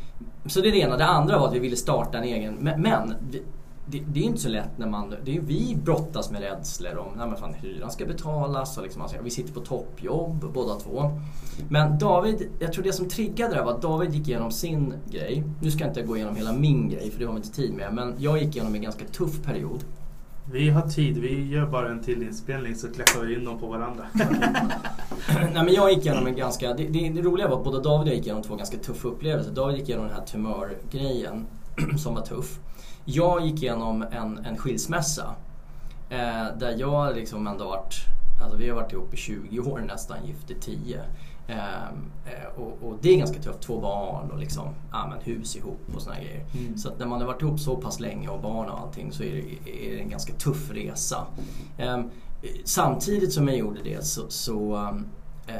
så 0.46 0.60
det 0.60 0.68
är 0.68 0.72
det 0.72 0.78
ena. 0.78 0.96
Det 0.96 1.04
andra 1.04 1.38
var 1.38 1.48
att 1.48 1.54
vi 1.54 1.58
ville 1.58 1.76
starta 1.76 2.18
en 2.18 2.24
egen, 2.24 2.54
men, 2.54 2.82
men 2.82 3.14
vi, 3.30 3.42
det, 3.86 4.02
det, 4.12 4.20
är 4.20 4.24
inte 4.24 4.40
så 4.40 4.48
lätt 4.48 4.78
när 4.78 4.86
man, 4.86 5.14
det 5.24 5.36
är, 5.36 5.40
vi 5.40 5.78
brottas 5.84 6.30
med 6.30 6.40
rädslor 6.40 6.96
om 6.96 7.12
när 7.16 7.36
fan, 7.36 7.54
hyran 7.54 7.90
ska 7.90 8.06
betalas 8.06 8.76
och 8.76 8.82
liksom, 8.82 9.02
alltså, 9.02 9.16
vi 9.22 9.30
sitter 9.30 9.52
på 9.52 9.60
toppjobb 9.60 10.52
båda 10.54 10.74
två. 10.74 11.10
Men 11.68 11.98
David, 11.98 12.48
jag 12.58 12.72
tror 12.72 12.84
det 12.84 12.92
som 12.92 13.08
triggade 13.08 13.54
det 13.54 13.62
var 13.62 13.72
att 13.72 13.82
David 13.82 14.14
gick 14.14 14.28
igenom 14.28 14.50
sin 14.50 14.94
grej. 15.10 15.44
Nu 15.62 15.70
ska 15.70 15.80
jag 15.80 15.90
inte 15.90 16.02
gå 16.02 16.16
igenom 16.16 16.36
hela 16.36 16.52
min 16.52 16.88
grej 16.88 17.10
för 17.10 17.18
det 17.18 17.24
har 17.24 17.32
vi 17.32 17.38
inte 17.38 17.52
tid 17.52 17.74
med. 17.74 17.94
Men 17.94 18.14
jag 18.18 18.42
gick 18.42 18.56
igenom 18.56 18.74
en 18.74 18.82
ganska 18.82 19.04
tuff 19.04 19.42
period. 19.42 19.84
Vi 20.52 20.70
har 20.70 20.82
tid, 20.82 21.18
vi 21.18 21.46
gör 21.46 21.66
bara 21.66 21.90
en 21.90 22.02
till 22.02 22.22
inspelning 22.22 22.74
så 22.74 22.92
klättrar 22.92 23.24
vi 23.24 23.34
in 23.34 23.44
dem 23.44 23.58
på 23.58 23.66
varandra. 23.66 24.06
Nej 25.28 25.64
men 25.64 25.74
jag 25.74 25.92
gick 25.92 26.06
igenom 26.06 26.26
en 26.26 26.36
ganska, 26.36 26.74
det, 26.74 26.84
det, 26.84 27.08
det, 27.08 27.22
roliga 27.22 27.48
var 27.48 27.58
att 27.58 27.64
både 27.64 27.82
David 27.82 28.02
och 28.02 28.08
jag 28.08 28.14
gick 28.14 28.26
igenom 28.26 28.42
två 28.42 28.56
ganska 28.56 28.78
tuffa 28.78 29.08
upplevelser. 29.08 29.52
David 29.52 29.76
gick 29.76 29.88
igenom 29.88 30.06
den 30.06 30.16
här 30.16 30.24
tumörgrejen 30.24 31.46
som 31.98 32.14
var 32.14 32.22
tuff. 32.22 32.58
Jag 33.08 33.46
gick 33.46 33.62
igenom 33.62 34.02
en, 34.02 34.38
en 34.38 34.56
skilsmässa. 34.56 35.34
Eh, 36.10 36.58
där 36.58 36.76
jag 36.78 37.16
liksom 37.16 37.46
ändå 37.46 37.64
varit, 37.64 37.94
alltså 38.42 38.58
vi 38.58 38.68
har 38.68 38.76
varit 38.76 38.92
ihop 38.92 39.14
i 39.14 39.16
20 39.16 39.60
år 39.60 39.78
nästan, 39.78 40.26
gift 40.26 40.50
i 40.50 40.54
10. 40.54 41.00
Ehm, 41.48 42.12
eh, 42.26 42.60
och, 42.60 42.78
och, 42.82 42.98
det 43.00 43.14
är 43.14 43.16
ganska 43.18 43.42
tufft, 43.42 43.60
två 43.60 43.80
barn 43.80 44.30
och 44.30 44.38
liksom, 44.38 44.74
ja, 44.92 45.06
men 45.06 45.34
hus 45.34 45.56
ihop 45.56 45.80
och 45.94 46.02
såna 46.02 46.16
grejer. 46.16 46.44
Mm. 46.54 46.78
Så 46.78 46.90
när 46.98 47.06
man 47.06 47.20
har 47.20 47.26
varit 47.26 47.42
ihop 47.42 47.60
så 47.60 47.76
pass 47.76 48.00
länge 48.00 48.28
och 48.28 48.40
barn 48.40 48.68
och 48.68 48.80
allting 48.80 49.12
så 49.12 49.22
är 49.22 49.32
det, 49.34 49.70
är 49.86 49.94
det 49.94 50.00
en 50.00 50.10
ganska 50.10 50.32
tuff 50.32 50.70
resa. 50.70 51.26
Eh, 51.78 52.00
samtidigt 52.64 53.32
som 53.32 53.48
jag 53.48 53.56
gjorde 53.56 53.82
det 53.82 54.04
så, 54.04 54.22
så 54.28 54.76
eh, 55.46 55.54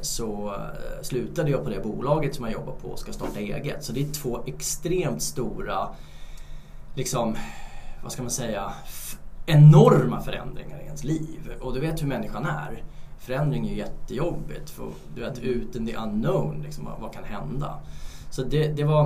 så 0.00 0.54
slutade 1.02 1.50
jag 1.50 1.64
på 1.64 1.70
det 1.70 1.80
bolaget 1.80 2.34
som 2.34 2.44
jag 2.44 2.54
jobbar 2.54 2.72
på 2.72 2.88
och 2.88 2.98
ska 2.98 3.12
starta 3.12 3.40
eget. 3.40 3.84
Så 3.84 3.92
det 3.92 4.00
är 4.00 4.12
två 4.12 4.42
extremt 4.46 5.22
stora, 5.22 5.88
liksom, 6.96 7.36
vad 8.02 8.12
ska 8.12 8.22
man 8.22 8.30
säga, 8.30 8.72
enorma 9.46 10.20
förändringar 10.20 10.80
i 10.80 10.84
ens 10.84 11.04
liv. 11.04 11.52
Och 11.60 11.74
du 11.74 11.80
vet 11.80 12.02
hur 12.02 12.06
människan 12.06 12.44
är 12.44 12.84
förändring 13.18 13.66
är 13.66 13.70
ju 13.70 13.76
jättejobbigt. 13.76 14.70
För 14.70 14.88
du 15.14 15.20
vet, 15.20 15.38
ut 15.38 15.76
in 15.76 15.86
the 15.86 15.96
unknown, 15.96 16.62
liksom, 16.62 16.84
vad, 16.84 17.00
vad 17.00 17.12
kan 17.12 17.24
hända? 17.24 17.80
Så 18.30 18.42
det, 18.42 18.68
det 18.68 18.84
var 18.84 19.04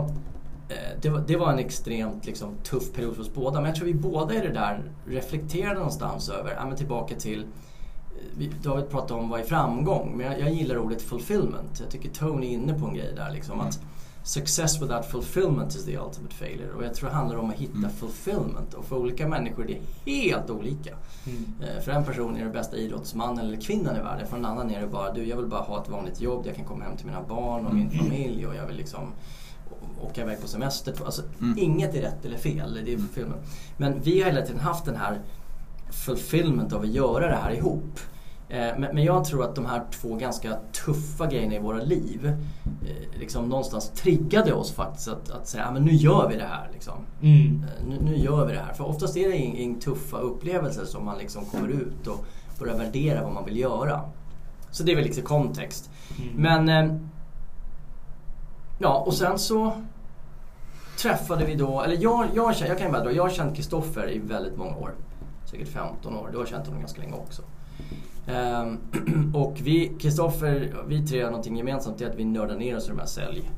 eh, 0.69 1.01
det 1.03 1.09
var, 1.09 1.25
det 1.27 1.37
var, 1.37 1.53
en 1.53 1.59
extremt 1.59 2.27
liksom, 2.27 2.55
tuff 2.65 2.93
period 2.93 3.15
för 3.15 3.23
oss 3.23 3.35
båda. 3.35 3.61
Men 3.61 3.65
jag 3.65 3.75
tror 3.75 3.87
vi 3.87 3.95
båda 3.95 4.35
i 4.35 4.41
det 4.41 4.53
där 4.53 4.83
reflekterade 5.07 5.75
någonstans 5.75 6.29
över, 6.29 6.55
ja, 6.55 6.67
men 6.67 6.77
tillbaka 6.77 7.15
till 7.15 7.47
eh, 8.41 8.51
David 8.63 8.89
pratade 8.91 9.21
om 9.21 9.29
vad 9.29 9.41
är 9.41 9.45
framgång, 9.45 10.17
men 10.17 10.27
jag, 10.27 10.41
jag, 10.41 10.51
gillar 10.51 10.79
ordet 10.79 11.03
fulfillment. 11.03 11.81
Jag 11.81 11.91
tycker 11.91 12.11
Tony 12.11 12.47
är 12.47 12.51
inne 12.51 12.75
på 12.75 12.87
en 12.87 12.95
grej 12.95 13.13
där. 13.17 13.31
Liksom, 13.31 13.61
att 13.61 13.81
Success 14.31 14.83
without 14.83 15.11
fulfillment 15.11 15.75
is 15.75 15.85
the 15.85 15.97
ultimate 15.97 16.35
failure. 16.35 16.73
Och 16.77 16.85
jag 16.85 16.95
tror 16.95 17.09
det 17.09 17.15
handlar 17.15 17.37
om 17.37 17.51
att 17.51 17.57
hitta 17.57 17.79
mm. 17.79 17.91
fulfillment. 17.91 18.75
Och 18.75 18.85
för 18.85 18.97
olika 18.97 19.29
människor 19.29 19.71
är 19.71 19.81
det 20.05 20.11
helt 20.11 20.51
olika. 20.51 20.97
Mm. 21.27 21.45
Eh, 21.61 21.83
för 21.83 21.93
en 21.93 22.05
person 22.05 22.37
är 22.37 22.45
det 22.45 22.51
bästa 22.51 22.77
idrottsmannen 22.77 23.47
eller 23.47 23.61
kvinnan 23.61 23.97
i 23.97 24.01
världen. 24.01 24.27
För 24.27 24.37
en 24.37 24.45
annan 24.45 24.71
är 24.71 24.81
det 24.81 24.87
bara, 24.87 25.13
du 25.13 25.25
jag 25.25 25.37
vill 25.37 25.47
bara 25.47 25.61
ha 25.61 25.83
ett 25.83 25.89
vanligt 25.89 26.21
jobb. 26.21 26.47
Jag 26.47 26.57
kan 26.57 26.65
komma 26.65 26.85
hem 26.85 26.97
till 26.97 27.07
mina 27.07 27.23
barn 27.23 27.67
och 27.67 27.75
min 27.75 27.91
mm. 27.91 27.99
familj 27.99 28.47
och 28.47 28.55
jag 28.55 28.67
vill 28.67 28.77
liksom 28.77 29.13
åka 30.01 30.23
iväg 30.23 30.41
på 30.41 30.49
semester. 30.49 30.95
Alltså, 31.05 31.23
mm. 31.41 31.59
Inget 31.59 31.95
är 31.95 32.01
rätt 32.01 32.25
eller 32.25 32.39
fel. 32.39 32.75
Det 32.75 32.81
är 32.81 32.95
mm. 32.95 33.01
fulfillment. 33.01 33.43
Men 33.77 34.01
vi 34.03 34.21
har 34.23 34.31
hela 34.31 34.47
tiden 34.47 34.61
haft 34.61 34.85
den 34.85 34.97
här 34.97 35.21
fulfillment 35.91 36.73
av 36.73 36.81
att 36.81 36.89
göra 36.89 37.27
det 37.27 37.37
här 37.37 37.51
ihop. 37.51 38.01
Eh, 38.51 38.79
Men, 38.79 39.05
jag 39.05 39.25
tror 39.25 39.45
att 39.45 39.55
de 39.55 39.67
här 39.67 39.83
två 39.91 40.15
ganska 40.17 40.57
tuffa 40.85 41.27
grejerna 41.27 41.55
i 41.55 41.59
våra 41.59 41.79
liv 41.83 42.27
eh, 42.27 43.19
liksom 43.21 43.49
någonstans 43.49 43.89
triggade 43.91 44.53
oss 44.53 44.73
faktiskt 44.73 45.09
att, 45.09 45.31
att 45.31 45.47
säga, 45.49 45.65
"Ja, 45.67 45.73
men 45.73 45.83
nu 45.85 45.93
gör 45.93 46.29
vi 46.29 46.37
det 46.37 46.45
här. 46.47 46.69
Liksom. 46.73 46.95
Mm. 47.23 47.65
Eh, 47.65 47.87
Nu, 47.89 47.99
nu 48.03 48.17
gör 48.17 48.47
vi 48.47 48.53
det 48.53 48.61
här. 48.61 48.73
För 48.73 48.85
oftast 48.89 49.17
är 49.17 49.29
det 49.29 49.37
in 49.37 49.81
tuffa 49.81 50.17
upplevelser 50.17 50.85
som 50.85 51.05
man 51.05 51.19
liksom 51.19 51.45
kommer 51.45 51.69
ut 51.69 52.07
och 52.07 52.25
börjar 52.59 52.79
värdera 52.79 53.23
vad 53.23 53.33
man 53.33 53.45
vill 53.45 53.57
göra. 53.57 54.01
Så 54.71 54.83
det 54.83 54.93
är 54.93 54.97
väl 54.97 55.05
liksom 55.05 55.23
kontext. 55.25 55.91
Mm. 56.23 56.43
Men... 56.43 57.09
Ja, 58.79 59.03
och 59.07 59.15
sen 59.15 59.39
så 59.39 59.73
träffade 61.03 61.45
vi 61.45 61.55
då, 61.55 61.81
eller 61.83 61.97
jag, 62.03 62.27
jag, 62.35 62.57
känner- 62.57 62.69
jag 62.71 62.79
kan 62.79 62.87
ju 62.87 62.93
bara 62.93 63.05
dra, 63.05 63.13
jag 63.13 63.23
har 63.23 63.31
känt 63.31 63.57
Kristoffer 63.57 64.11
i 64.13 64.19
väldigt 64.19 64.57
många 64.57 64.77
år. 64.77 64.95
Säkert 65.51 65.69
15 65.69 66.17
år. 66.17 66.29
Du 66.33 66.39
har 66.39 66.47
känt 66.47 66.67
honom 66.67 66.81
ganska 66.81 67.01
länge 67.01 67.13
också. 67.15 67.43
Ehm, 68.27 68.79
och 69.35 69.57
vi, 69.63 69.93
Kristoffer, 70.01 70.75
vi 70.89 71.07
tre 71.07 71.23
har 71.23 71.31
någonting 71.31 71.57
gemensamt, 71.57 71.99
det 71.99 72.05
är 72.05 72.11
att 72.11 72.17
vi 72.17 72.25
nördar 72.25 72.57
ner 72.57 72.77
oss 72.77 72.87
i 72.87 72.89
de 72.89 72.99
här 72.99 73.07
sälj, 73.07 73.51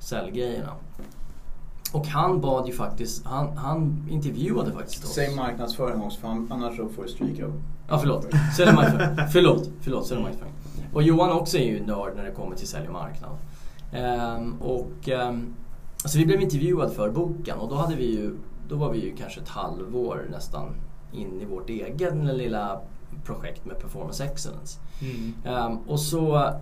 säljgrejerna. 0.00 0.72
Och 1.92 2.06
han 2.06 2.40
bad 2.40 2.66
ju 2.66 2.72
faktiskt, 2.72 3.26
han, 3.26 3.56
han 3.56 4.06
intervjuade 4.10 4.72
faktiskt 4.72 5.04
oss. 5.04 5.10
Säg 5.10 5.36
marknadsföring 5.36 6.02
också, 6.02 6.20
för 6.20 6.28
annars 6.28 6.76
så 6.76 6.88
får 6.88 7.02
du 7.02 7.08
stryk 7.08 7.42
av. 7.42 7.62
Ja, 7.88 7.98
förlåt. 7.98 8.26
Sälj 8.56 8.72
marknadsföring. 8.72 9.28
förlåt, 9.32 9.70
förlåt. 9.80 10.06
Sälj 10.06 10.20
marknadsföring. 10.20 10.54
Och 10.92 11.02
Johan 11.02 11.30
också 11.30 11.58
är 11.58 11.66
ju 11.66 11.86
nörd 11.86 12.16
när 12.16 12.24
det 12.24 12.30
kommer 12.30 12.56
till 12.56 12.68
sälj 12.68 12.86
och 12.86 12.92
marknad. 12.92 13.30
Ehm, 13.92 14.54
och 14.60 15.08
ehm, 15.08 15.54
alltså 16.02 16.18
vi 16.18 16.26
blev 16.26 16.42
intervjuade 16.42 16.90
för 16.90 17.10
boken 17.10 17.58
och 17.58 17.68
då 17.68 17.74
hade 17.74 17.96
vi 17.96 18.16
ju, 18.16 18.36
då 18.68 18.76
var 18.76 18.92
vi 18.92 18.98
ju 18.98 19.16
kanske 19.16 19.40
ett 19.40 19.48
halvår 19.48 20.26
nästan 20.30 20.74
in 21.12 21.40
i 21.40 21.44
vårt 21.44 21.70
egen 21.70 22.26
lilla 22.26 22.80
projekt 23.24 23.64
med 23.64 23.78
performance 23.80 24.24
excellence. 24.24 24.78
Mm. 25.00 25.34
Ehm, 25.44 25.78
och 25.78 26.00
så 26.00 26.52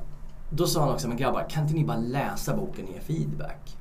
då 0.51 0.67
sa 0.67 0.81
han 0.81 0.91
också, 0.95 1.09
men 1.09 1.17
grabbar 1.17 1.47
kan 1.51 1.63
inte 1.63 1.75
ni 1.75 1.85
bara 1.85 1.97
läsa 1.97 2.57
boken 2.57 2.85
och 2.85 2.91
ge 2.95 3.01
feedback? 3.01 3.77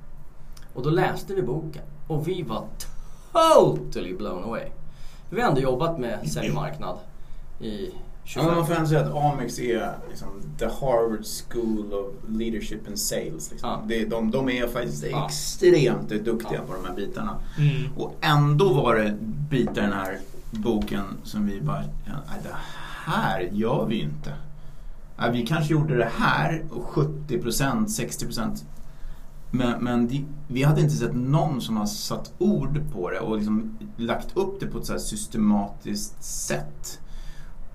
Och 0.73 0.83
då 0.83 0.89
läste 0.89 1.33
vi 1.33 1.41
boken 1.41 1.83
och 2.07 2.27
vi 2.27 2.43
var 2.43 2.63
totally 3.31 4.13
blown 4.13 4.43
away. 4.43 4.65
För 5.29 5.35
vi 5.35 5.41
har 5.41 5.49
ändå 5.49 5.61
jobbat 5.61 5.99
med 5.99 6.29
säljmarknad 6.29 6.97
i 7.59 7.91
Ja, 8.27 8.31
25 8.31 8.45
men 8.47 8.55
man 8.57 8.67
får 8.67 8.73
ändå 8.73 8.87
säga 8.87 9.01
att 9.05 9.15
Amex 9.33 9.59
är 9.59 9.97
liksom 10.09 10.27
the 10.59 10.65
Harvard 10.65 11.25
School 11.25 11.93
of 11.93 12.13
Leadership 12.29 12.87
and 12.87 12.99
Sales. 12.99 13.51
Liksom. 13.51 13.69
Ja. 13.69 13.81
Det, 13.87 14.05
de, 14.05 14.31
de 14.31 14.49
är 14.49 14.67
faktiskt 14.67 15.05
Ja. 15.11 15.25
extremt 15.25 16.09
duktiga 16.09 16.53
Ja. 16.53 16.61
på 16.67 16.73
de 16.73 16.85
här 16.85 16.95
bitarna. 16.95 17.37
Mm. 17.57 17.97
Och 17.97 18.13
ändå 18.21 18.73
var 18.73 18.95
det 18.95 19.17
bitar 19.49 19.81
den 19.81 19.93
här 19.93 20.19
boken 20.57 21.03
som 21.23 21.45
vi 21.45 21.61
bara, 21.61 21.83
ja, 21.83 22.13
nej, 22.29 22.39
det 22.43 22.55
här 23.05 23.41
gör 23.41 23.85
vi 23.85 23.95
ju 23.95 24.01
inte. 24.01 24.33
Ja, 25.17 25.29
vi 25.31 25.45
kanske 25.45 25.73
gjorde 25.73 25.97
det 25.97 26.11
här 26.17 26.63
och 26.71 26.83
70%, 26.83 27.85
60% 27.85 28.63
men, 29.55 29.83
men 29.83 30.07
de, 30.07 30.25
vi 30.47 30.63
hade 30.63 30.81
inte 30.81 30.95
sett 30.95 31.15
någon 31.15 31.61
som 31.61 31.77
har 31.77 31.85
satt 31.85 32.33
ord 32.37 32.81
på 32.93 33.09
det 33.09 33.19
och 33.19 33.37
liksom 33.37 33.77
lagt 33.97 34.37
upp 34.37 34.59
det 34.59 34.67
på 34.67 34.77
ett 34.77 34.85
så 34.85 34.93
här 34.93 34.99
systematiskt 34.99 36.23
sätt. 36.23 36.99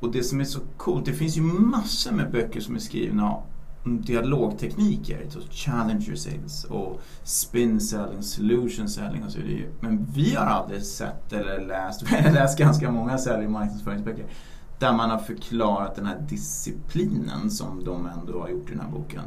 Och 0.01 0.12
det 0.12 0.22
som 0.22 0.41
är 0.41 0.45
så 0.45 0.61
coolt, 0.76 1.05
det 1.05 1.12
finns 1.12 1.37
ju 1.37 1.43
massor 1.43 2.12
med 2.12 2.31
böcker 2.31 2.61
som 2.61 2.74
är 2.74 2.78
skrivna 2.78 3.37
dialogtekniker, 3.85 5.26
så 5.28 5.41
challenger 5.51 6.14
sales 6.14 6.64
och 6.64 7.01
spin 7.22 7.81
selling, 7.81 8.22
solution 8.22 8.89
selling 8.89 9.24
och 9.24 9.33
så 9.33 9.39
vidare. 9.39 9.70
Men 9.81 10.07
vi 10.14 10.35
har 10.35 10.47
aldrig 10.47 10.83
sett 10.83 11.33
eller 11.33 11.66
läst, 11.66 12.03
vi 12.12 12.16
har 12.16 12.33
läst 12.33 12.59
ganska 12.59 12.91
många 12.91 13.18
sälj 13.18 13.45
och 13.45 13.53
marknadsföringsböcker 13.53 14.24
där 14.78 14.93
man 14.93 15.11
har 15.11 15.18
förklarat 15.18 15.95
den 15.95 16.07
här 16.07 16.20
disciplinen 16.28 17.51
som 17.51 17.85
de 17.85 18.07
ändå 18.07 18.41
har 18.41 18.49
gjort 18.49 18.68
i 18.68 18.72
den 18.72 18.81
här 18.81 18.91
boken. 18.91 19.22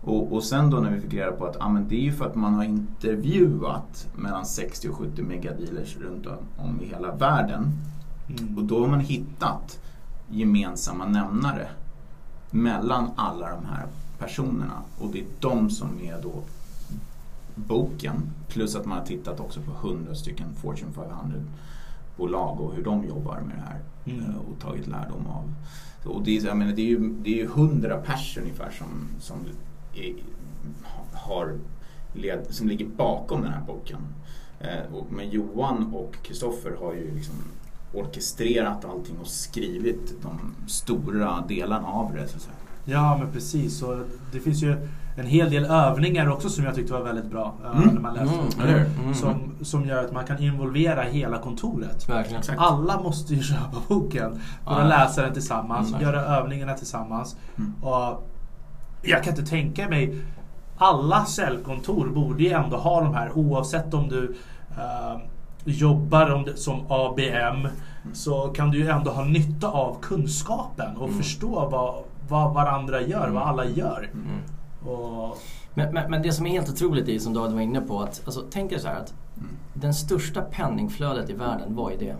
Och, 0.00 0.32
och 0.32 0.44
sen 0.44 0.70
då 0.70 0.76
när 0.76 0.90
vi 0.90 1.00
fick 1.00 1.14
reda 1.14 1.32
på 1.32 1.46
att 1.46 1.56
ah, 1.60 1.68
men 1.68 1.88
det 1.88 1.96
är 1.96 2.00
ju 2.00 2.12
för 2.12 2.26
att 2.26 2.34
man 2.34 2.54
har 2.54 2.64
intervjuat 2.64 4.08
mellan 4.14 4.46
60 4.46 4.88
och 4.88 4.96
70 4.96 5.22
megadealers 5.22 5.96
runt 5.96 6.26
om, 6.26 6.36
om 6.56 6.80
i 6.82 6.86
hela 6.86 7.14
världen. 7.14 7.72
Mm. 8.28 8.58
Och 8.58 8.64
då 8.64 8.80
har 8.80 8.88
man 8.88 9.00
hittat 9.00 9.80
gemensamma 10.28 11.06
nämnare 11.06 11.68
mellan 12.56 13.10
alla 13.16 13.50
de 13.50 13.66
här 13.66 13.86
personerna. 14.18 14.82
Och 14.98 15.10
det 15.12 15.20
är 15.20 15.26
de 15.40 15.70
som 15.70 16.00
är 16.00 16.22
då 16.22 16.42
boken. 17.54 18.30
Plus 18.48 18.76
att 18.76 18.86
man 18.86 18.98
har 18.98 19.04
tittat 19.06 19.40
också 19.40 19.60
på 19.60 19.88
100 19.88 20.14
stycken 20.14 20.46
Fortune 20.54 20.92
500 20.92 21.38
bolag 22.16 22.60
och 22.60 22.74
hur 22.74 22.84
de 22.84 23.04
jobbar 23.04 23.40
med 23.40 23.56
det 23.56 23.62
här. 23.62 23.80
Mm. 24.04 24.30
eh, 24.30 24.36
Och 24.36 24.60
tagit 24.60 24.86
lärdom 24.86 25.26
av. 25.26 25.54
Och 26.04 26.22
det, 26.22 26.36
är, 26.36 26.46
jag 26.46 26.56
menar, 26.56 26.72
det, 26.72 26.82
är 26.82 26.86
ju, 26.86 27.14
det 27.22 27.30
är 27.30 27.36
ju 27.36 27.44
100 27.44 27.96
personer 27.96 28.46
ungefär 28.46 28.70
som, 28.70 29.08
som, 29.20 29.36
är, 29.94 30.14
har 31.12 31.58
led, 32.12 32.46
som 32.50 32.68
ligger 32.68 32.86
bakom 32.86 33.42
den 33.42 33.52
här 33.52 33.62
boken. 33.66 34.00
Eh, 34.60 34.94
och, 34.94 35.12
men 35.12 35.30
Johan 35.30 35.94
och 35.94 36.16
Kristoffer 36.22 36.76
har 36.80 36.94
ju 36.94 37.14
liksom 37.14 37.34
orkestrerat 37.94 38.84
allting 38.84 39.16
och 39.20 39.26
skrivit 39.26 40.22
de 40.22 40.54
stora 40.68 41.44
delarna 41.48 41.88
av 41.88 42.12
det. 42.14 42.28
Så 42.28 42.36
att 42.36 42.42
säga. 42.42 42.54
Ja 42.84 43.16
men 43.18 43.32
precis. 43.32 43.82
Och 43.82 43.96
det 44.32 44.40
finns 44.40 44.62
ju 44.62 44.76
en 45.18 45.26
hel 45.26 45.50
del 45.50 45.64
övningar 45.64 46.28
också 46.30 46.48
som 46.48 46.64
jag 46.64 46.74
tyckte 46.74 46.92
var 46.92 47.02
väldigt 47.02 47.30
bra. 47.30 47.54
eh, 47.64 47.80
Mm. 47.82 47.94
När 47.94 48.00
man 48.00 48.14
läste 48.14 48.62
Mm? 48.62 48.84
Mm. 49.02 49.14
som, 49.14 49.52
som 49.62 49.84
gör 49.84 50.04
att 50.04 50.12
man 50.12 50.24
kan 50.26 50.42
involvera 50.42 51.02
hela 51.02 51.38
kontoret. 51.38 52.08
Verkligen. 52.08 52.38
Exakt. 52.40 52.58
Alla 52.60 53.00
måste 53.00 53.34
ju 53.34 53.42
köpa 53.42 53.76
boken. 53.88 54.40
Bara 54.64 54.80
Ja. 54.80 54.86
läsa 54.88 55.22
den 55.22 55.32
tillsammans, 55.32 55.88
Mm. 55.88 56.02
göra 56.02 56.20
övningarna 56.20 56.74
tillsammans. 56.74 57.36
Mm. 57.58 57.72
Och 57.82 58.28
jag 59.02 59.24
kan 59.24 59.34
inte 59.38 59.46
tänka 59.50 59.88
mig 59.88 60.22
alla 60.78 61.24
säljkontor 61.24 62.08
borde 62.08 62.42
ju 62.42 62.50
ändå 62.50 62.76
ha 62.76 63.00
de 63.00 63.14
här 63.14 63.32
oavsett 63.38 63.94
om 63.94 64.08
du 64.08 64.34
eh, 64.70 65.20
jobbar 65.66 66.30
om 66.32 66.44
det, 66.44 66.56
som 66.56 66.80
ABM 66.88 67.68
så 68.12 68.48
kan 68.48 68.70
du 68.70 68.78
ju 68.78 68.88
ändå 68.88 69.10
ha 69.10 69.24
nytta 69.24 69.68
av 69.70 69.96
kunskapen 70.02 70.96
och 70.96 71.06
Mm. 71.08 71.18
förstå 71.18 71.68
vad, 71.68 72.04
vad 72.28 72.54
varandra 72.54 73.00
gör, 73.02 73.28
vad 73.30 73.42
alla 73.42 73.64
gör. 73.64 74.10
Mm. 74.14 74.94
Och, 74.96 75.38
Men, 75.74 75.94
men, 75.94 76.10
men 76.10 76.22
det 76.22 76.32
som 76.32 76.46
är 76.46 76.50
helt 76.50 76.68
otroligt 76.68 77.08
är 77.08 77.18
som 77.18 77.34
David 77.34 77.54
var 77.54 77.60
inne 77.60 77.80
på 77.80 78.00
att, 78.02 78.22
alltså, 78.24 78.44
tänk 78.50 78.72
er 78.72 78.78
så 78.78 78.88
här 78.88 79.00
att 79.00 79.14
Mm. 79.36 79.48
den 79.74 79.94
största 79.94 80.42
penningflödet 80.42 81.30
i 81.30 81.32
världen, 81.32 81.74
vad 81.76 81.92
är 81.92 81.98
det? 81.98 82.14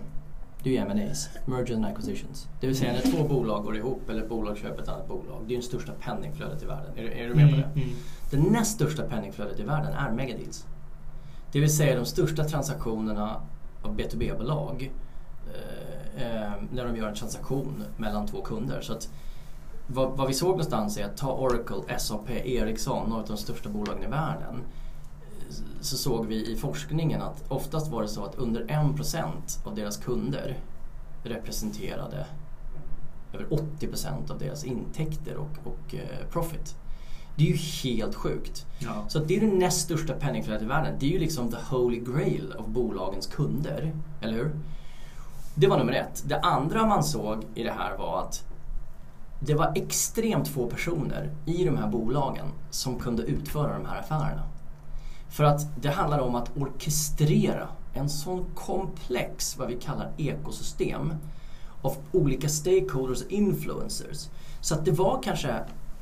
Det 0.63 0.69
är 0.69 0.73
ju 0.85 0.91
M&As, 0.91 1.29
Merger 1.45 1.75
and 1.75 1.85
Acquisitions. 1.85 2.47
Det 2.61 2.67
vill 2.67 2.77
säga 2.77 2.93
när 2.93 3.11
två 3.11 3.27
bolag 3.35 3.63
går 3.63 3.77
ihop 3.77 4.09
eller 4.09 4.21
ett 4.21 4.29
bolag 4.29 4.57
köper 4.57 4.81
ett 4.81 4.89
annat 4.89 5.07
bolag. 5.07 5.41
Det 5.47 5.51
är 5.51 5.55
ju 5.55 5.57
det 5.57 5.61
största 5.63 5.91
penningflödet 6.01 6.63
i 6.63 6.65
världen. 6.65 6.91
Är, 6.95 7.01
du- 7.01 7.11
är 7.11 7.27
du 7.27 7.35
med 7.35 7.49
på 7.49 7.55
det? 7.55 7.63
Mm, 7.63 7.75
mm. 7.75 7.89
Det 8.31 8.37
näst 8.37 8.71
största 8.75 9.03
penningflödet 9.03 9.59
i 9.59 9.63
världen 9.63 9.93
är 9.93 10.11
megadeals. 10.11 10.65
Det 11.51 11.59
vill 11.59 11.75
säga 11.75 11.95
de 11.95 12.05
största 12.05 12.43
transaktionerna 12.43 13.41
av 13.81 13.97
B2B-bolag 13.97 14.91
eh, 15.53 16.25
eh, 16.25 16.51
när 16.71 16.85
de 16.85 16.97
gör 16.97 17.07
en 17.07 17.15
transaktion 17.15 17.83
mellan 17.97 18.27
två 18.27 18.41
kunder. 18.41 18.81
Så 18.81 18.93
att 18.93 19.09
vad, 19.87 20.17
vad 20.17 20.27
vi 20.27 20.33
såg 20.33 20.49
någonstans 20.49 20.97
är 20.97 21.05
att 21.05 21.17
ta 21.17 21.33
Oracle, 21.33 21.99
SAP, 21.99 22.29
Ericsson, 22.29 23.09
några 23.09 23.21
av 23.21 23.27
de 23.27 23.37
största 23.37 23.69
bolagen 23.69 24.03
i 24.03 24.07
världen. 24.07 24.61
Så 25.81 25.97
såg 25.97 26.25
vi 26.25 26.51
i 26.51 26.55
forskningen 26.55 27.21
att 27.21 27.43
oftast 27.47 27.91
var 27.91 28.01
det 28.01 28.07
så 28.07 28.25
att 28.25 28.35
under 28.35 28.63
1% 28.65 29.27
av 29.63 29.75
deras 29.75 29.97
kunder 29.97 30.57
representerade 31.23 32.25
över 33.33 33.45
80% 33.45 34.31
av 34.31 34.39
deras 34.39 34.63
intäkter 34.63 35.37
och, 35.37 35.67
och 35.67 35.95
eh, 35.95 36.27
profit. 36.31 36.75
Det 37.37 37.43
är 37.43 37.47
ju 37.47 37.55
helt 37.55 38.15
sjukt. 38.15 38.65
Ja. 38.79 39.05
Så 39.07 39.19
det 39.19 39.37
är 39.37 39.41
det 39.41 39.47
näst 39.47 39.81
största 39.81 40.13
penningflödet 40.13 40.61
i 40.61 40.65
världen. 40.65 40.95
Det 40.99 41.05
är 41.05 41.09
ju 41.09 41.19
liksom 41.19 41.51
the 41.51 41.57
holy 41.69 41.99
grail 41.99 42.53
av 42.57 42.69
bolagens 42.69 43.27
kunder. 43.27 43.93
Eller 44.21 44.33
hur? 44.33 44.51
Det 45.55 45.67
var 45.67 45.77
nummer 45.77 45.93
ett. 45.93 46.23
Det 46.25 46.39
andra 46.39 46.85
man 46.85 47.03
såg 47.03 47.43
i 47.55 47.63
det 47.63 47.71
här 47.71 47.97
var 47.97 48.21
att 48.21 48.43
det 49.39 49.53
var 49.53 49.71
extremt 49.75 50.47
få 50.47 50.67
personer 50.67 51.31
i 51.45 51.65
de 51.65 51.77
här 51.77 51.87
bolagen 51.87 52.45
som 52.69 52.99
kunde 52.99 53.23
utföra 53.23 53.73
de 53.73 53.85
här 53.85 53.99
affärerna. 53.99 54.43
För 55.29 55.43
att 55.43 55.81
det 55.81 55.89
handlar 55.89 56.19
om 56.19 56.35
att 56.35 56.57
orkestrera 56.57 57.67
en 57.93 58.09
sån 58.09 58.45
komplex, 58.55 59.57
vad 59.57 59.67
vi 59.67 59.75
kallar 59.75 60.11
ekosystem 60.17 61.13
av 61.81 61.95
olika 62.11 62.49
stakeholders 62.49 63.21
och 63.21 63.31
influencers. 63.31 64.29
Så 64.61 64.75
att 64.75 64.85
det 64.85 64.91
var 64.91 65.21
kanske 65.23 65.55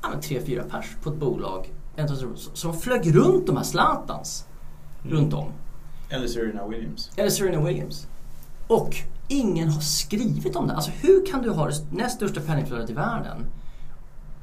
ja, 0.05 0.11
men 0.11 0.21
tre, 0.21 0.41
fyra 0.45 0.63
pers 0.63 0.85
på 1.03 1.09
ett 1.09 1.15
bolag 1.17 1.69
som 2.53 2.73
flög 2.73 3.15
runt 3.15 3.47
de 3.47 3.57
här 3.57 3.63
Zlatans 3.63 4.45
Mm. 5.05 5.17
runt 5.17 5.33
om. 5.33 5.47
Eller 6.09 6.27
Serena 6.27 6.67
Williams. 6.67 7.11
Eller 7.15 7.29
Serena 7.29 7.61
Williams. 7.65 8.07
Och 8.67 8.95
ingen 9.27 9.69
har 9.69 9.81
skrivit 9.81 10.55
om 10.55 10.67
det. 10.67 10.73
Alltså 10.73 10.91
hur 10.91 11.25
kan 11.25 11.41
du 11.41 11.49
ha 11.49 11.67
det 11.67 11.75
näst 11.91 12.15
största 12.15 12.41
penningflödet 12.41 12.89
i 12.89 12.93
världen 12.93 13.45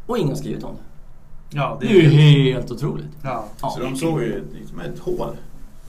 och 0.06 0.18
ingen 0.18 0.28
har 0.28 0.36
skrivit 0.36 0.64
om 0.64 0.74
det? 0.74 0.80
Ja, 1.56 1.78
Det 1.80 1.86
är 1.86 1.90
ju 1.90 2.52
helt 2.52 2.70
otroligt. 2.70 3.10
Ja. 3.22 3.44
Ja. 3.62 3.70
Så 3.70 3.80
de 3.80 3.96
såg 3.96 4.22
ju 4.22 4.44
liksom 4.54 4.80
ett 4.80 4.98
hål. 4.98 5.36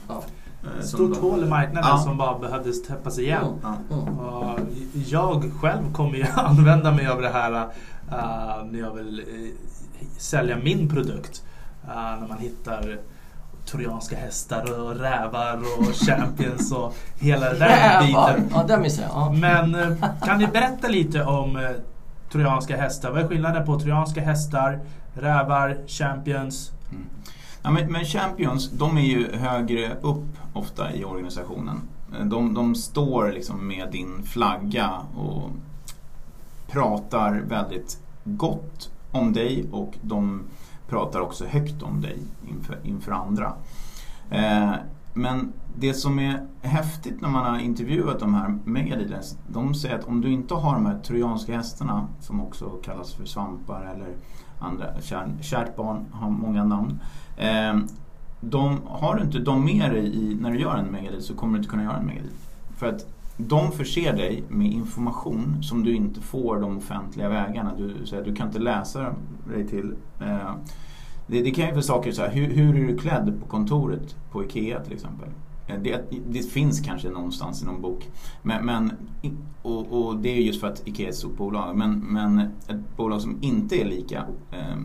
Ja. 0.08 0.22
Eh, 0.64 0.78
Ett 0.80 0.86
som 0.88 0.98
stort 0.98 1.22
hål 1.22 1.44
i 1.44 1.46
marknaden 1.46 1.90
Ja. 1.90 1.98
som 1.98 2.16
bara 2.16 2.38
behövdes 2.38 2.82
täppas 2.82 3.18
igen. 3.18 3.44
Ja. 3.62 3.76
Och 4.24 4.60
jag 5.06 5.52
själv 5.60 5.92
kommer 5.92 6.16
ju 6.16 6.24
använda 6.34 6.92
mig 6.92 7.06
av 7.06 7.22
det 7.22 7.28
här 7.28 7.52
uh, 7.52 8.64
när 8.70 8.78
jag 8.78 8.94
vill 8.94 9.20
uh, 9.20 9.50
sälja 10.18 10.56
min 10.64 10.88
produkt. 10.88 11.42
Uh, 11.88 12.20
när 12.20 12.28
man 12.28 12.38
hittar 12.38 12.98
trojanska 13.66 14.16
hästar 14.16 14.80
och 14.80 14.96
rävar 14.96 15.62
och 15.78 15.94
champions 16.06 16.72
och 16.72 16.94
hela 17.18 17.52
den 17.52 18.06
biten. 18.06 18.48
Ja, 18.54 18.64
det 18.68 18.78
missade 18.78 19.08
jag. 19.08 19.16
Ja. 19.16 19.32
Men 19.32 19.96
kan 20.22 20.38
ni 20.38 20.46
berätta 20.46 20.88
lite 20.88 21.24
om 21.24 21.68
trojanska 22.32 22.76
hästar? 22.76 23.10
Vad 23.10 23.22
är 23.22 23.28
skillnaden 23.28 23.66
på 23.66 23.80
trojanska 23.80 24.20
hästar, 24.20 24.80
rävar, 25.14 25.76
champions? 25.86 26.70
Mm. 26.90 27.04
Ja, 27.66 27.70
men, 27.70 27.92
men, 27.92 28.04
champions, 28.04 28.70
de 28.70 28.98
är 28.98 29.02
ju 29.02 29.36
högre 29.36 29.96
upp 30.00 30.38
ofta 30.52 30.94
i 30.94 31.04
organisationen. 31.04 31.80
De, 32.24 32.54
de 32.54 32.74
står 32.74 33.32
liksom 33.32 33.66
med 33.68 33.88
din 33.92 34.22
flagga 34.22 34.90
och 35.16 35.50
pratar 36.66 37.40
väldigt 37.40 38.00
gott 38.24 38.90
om 39.10 39.32
dig 39.32 39.66
och 39.72 39.94
de 40.02 40.42
pratar 40.88 41.20
också 41.20 41.44
högt 41.44 41.82
om 41.82 42.00
dig 42.00 42.18
inför, 42.48 42.78
inför 42.84 43.12
andra. 43.12 43.52
Eh, 44.30 44.72
men 45.14 45.52
det 45.76 45.94
som 45.94 46.18
är 46.18 46.46
häftigt 46.62 47.20
när 47.20 47.28
man 47.28 47.44
har 47.44 47.58
intervjuat 47.58 48.20
de 48.20 48.34
här 48.34 48.58
megadealers, 48.64 49.34
de 49.48 49.74
säger 49.74 49.98
att 49.98 50.04
om 50.04 50.20
du 50.20 50.32
inte 50.32 50.54
har 50.54 50.74
de 50.74 50.86
här 50.86 50.98
trojanska 50.98 51.56
hästarna, 51.56 52.08
som 52.20 52.40
också 52.40 52.70
kallas 52.70 53.14
för 53.14 53.24
svampar 53.24 53.94
eller 53.94 54.16
andra, 54.58 55.00
kär, 55.00 55.28
kärt 55.40 55.76
barn 55.76 56.04
har 56.12 56.30
många 56.30 56.64
namn. 56.64 57.00
Eh, 57.36 57.78
de, 58.40 58.80
har 58.86 59.14
du 59.14 59.22
inte 59.22 59.38
dem 59.38 59.64
med 59.64 59.90
dig 59.90 60.06
i, 60.06 60.36
när 60.40 60.50
du 60.50 60.60
gör 60.60 60.76
en 60.76 60.92
megadeal 60.92 61.22
så 61.22 61.34
kommer 61.34 61.52
du 61.52 61.58
inte 61.58 61.70
kunna 61.70 61.82
göra 61.82 61.96
en 61.96 62.06
megadeal. 62.06 62.32
För 62.76 62.86
att 62.86 63.06
de 63.36 63.72
förser 63.72 64.16
dig 64.16 64.44
med 64.48 64.72
information 64.72 65.62
som 65.62 65.84
du 65.84 65.94
inte 65.94 66.20
får 66.20 66.60
de 66.60 66.78
offentliga 66.78 67.28
vägarna. 67.28 67.74
Du, 67.76 68.06
så 68.06 68.16
här, 68.16 68.22
du 68.22 68.34
kan 68.34 68.46
inte 68.46 68.58
läsa 68.58 69.14
dig 69.54 69.68
till. 69.68 69.94
Eh, 70.20 70.54
det, 71.26 71.42
det, 71.42 71.50
kan 71.50 71.66
ju 71.66 71.70
vara 71.70 71.82
saker 71.82 72.12
så 72.12 72.22
här, 72.22 72.30
hur, 72.30 72.50
hur, 72.50 72.76
är 72.76 72.86
du 72.86 72.98
klädd 72.98 73.40
på 73.40 73.46
kontoret 73.46 74.16
på 74.32 74.44
IKEA 74.44 74.80
till 74.80 74.92
exempel? 74.92 75.28
Eh, 75.66 75.76
det, 75.82 76.04
det 76.28 76.42
finns 76.42 76.80
kanske 76.80 77.08
någonstans 77.08 77.62
i 77.62 77.66
någon 77.66 77.82
bok. 77.82 78.08
Men, 78.42 78.64
men 78.64 78.92
och, 79.62 80.06
och, 80.06 80.16
det 80.16 80.28
är 80.28 80.40
just 80.40 80.60
för 80.60 80.66
att 80.66 80.88
IKEA 80.88 81.06
är 81.06 81.10
ett 81.10 81.16
stort 81.16 81.36
bolag. 81.36 81.76
Men, 81.76 81.98
men 81.98 82.38
ett 82.40 82.96
bolag 82.96 83.20
som 83.20 83.38
inte 83.40 83.80
är 83.80 83.84
lika 83.84 84.18
eh, 84.52 84.76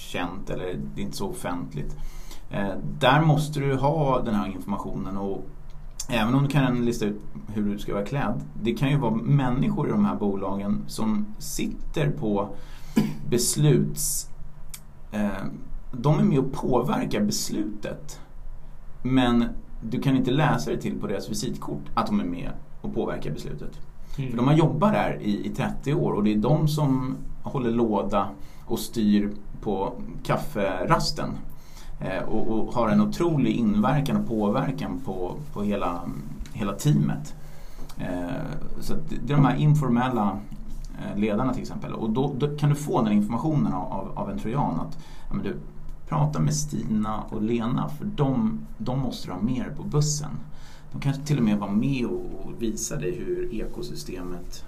känt 0.00 0.50
eller 0.50 0.74
det 0.94 1.00
är 1.00 1.04
inte 1.04 1.16
så 1.16 1.30
offentligt. 1.30 1.96
Eh, 2.50 2.72
där 2.98 3.20
måste 3.20 3.60
du 3.60 3.76
ha 3.76 4.20
den 4.22 4.34
här 4.34 4.46
informationen 4.46 5.16
och 5.16 5.46
Även 6.12 6.34
om 6.34 6.42
du 6.42 6.48
kan 6.48 6.84
lista 6.84 7.04
ut 7.04 7.22
hur 7.54 7.72
du 7.72 7.78
ska 7.78 7.94
vara 7.94 8.04
klädd. 8.04 8.40
Det 8.62 8.72
kan 8.72 8.90
ju 8.90 8.98
vara 8.98 9.14
människor 9.14 9.88
i 9.88 9.90
de 9.90 10.04
här 10.04 10.16
bolagen 10.16 10.84
som 10.86 11.26
sitter 11.38 12.10
på 12.10 12.48
besluts... 13.28 14.28
Eh, 15.12 15.28
de 15.92 16.18
är 16.18 16.22
med 16.22 16.38
och 16.38 16.52
påverkar 16.52 17.20
beslutet. 17.20 18.20
Men 19.02 19.44
du 19.82 20.00
kan 20.00 20.16
inte 20.16 20.30
läsa 20.30 20.70
dig 20.70 20.80
till 20.80 21.00
på 21.00 21.06
deras 21.06 21.30
visitkort 21.30 21.82
att 21.94 22.06
de 22.06 22.20
är 22.20 22.24
med 22.24 22.50
och 22.80 22.94
påverkar 22.94 23.30
beslutet. 23.30 23.78
Mm. 24.18 24.30
För 24.30 24.36
de 24.36 24.46
har 24.46 24.54
jobbat 24.54 24.92
där 24.92 25.18
i, 25.22 25.46
i 25.46 25.48
30 25.48 25.94
år 25.94 26.12
och 26.12 26.24
det 26.24 26.32
är 26.32 26.36
de 26.36 26.68
som 26.68 27.16
håller 27.42 27.70
låda 27.70 28.28
och 28.70 28.78
styr 28.78 29.30
på 29.60 29.92
kafferasten. 30.22 31.30
Eh, 32.00 32.22
och, 32.22 32.48
och, 32.48 32.74
har 32.74 32.88
en 32.88 33.00
otrolig 33.00 33.52
inverkan 33.52 34.16
och 34.16 34.28
påverkan 34.28 35.00
på, 35.04 35.36
på 35.52 35.62
hela, 35.62 36.00
hela 36.52 36.72
teamet. 36.72 37.34
Eh, 37.98 38.80
så 38.80 38.94
det 39.08 39.32
är 39.32 39.36
de 39.36 39.44
här 39.44 39.56
informella 39.56 40.38
eh, 40.98 41.18
ledarna 41.18 41.52
till 41.52 41.62
exempel. 41.62 41.92
Och 41.92 42.10
då, 42.10 42.34
då 42.38 42.56
kan 42.56 42.70
du 42.70 42.76
få 42.76 43.02
den 43.02 43.12
informationen 43.12 43.72
av, 43.72 44.12
av 44.14 44.30
en 44.30 44.38
trojan 44.38 44.80
att 44.80 44.98
ja, 45.28 45.34
men 45.34 45.44
du, 45.44 45.56
prata 46.08 46.40
med 46.40 46.54
Stina 46.54 47.22
och 47.28 47.42
Lena 47.42 47.88
för 47.88 48.04
de, 48.04 48.58
de 48.78 49.00
måste 49.00 49.28
du 49.28 49.32
ha 49.32 49.40
mer 49.40 49.74
på 49.76 49.82
bussen. 49.82 50.30
De 50.92 51.00
kanske 51.00 51.22
till 51.22 51.38
och 51.38 51.44
med 51.44 51.58
var 51.58 51.68
med 51.68 52.06
och 52.06 52.52
visa 52.58 52.96
dig 52.96 53.18
hur 53.18 53.54
ekosystemet 53.54 54.64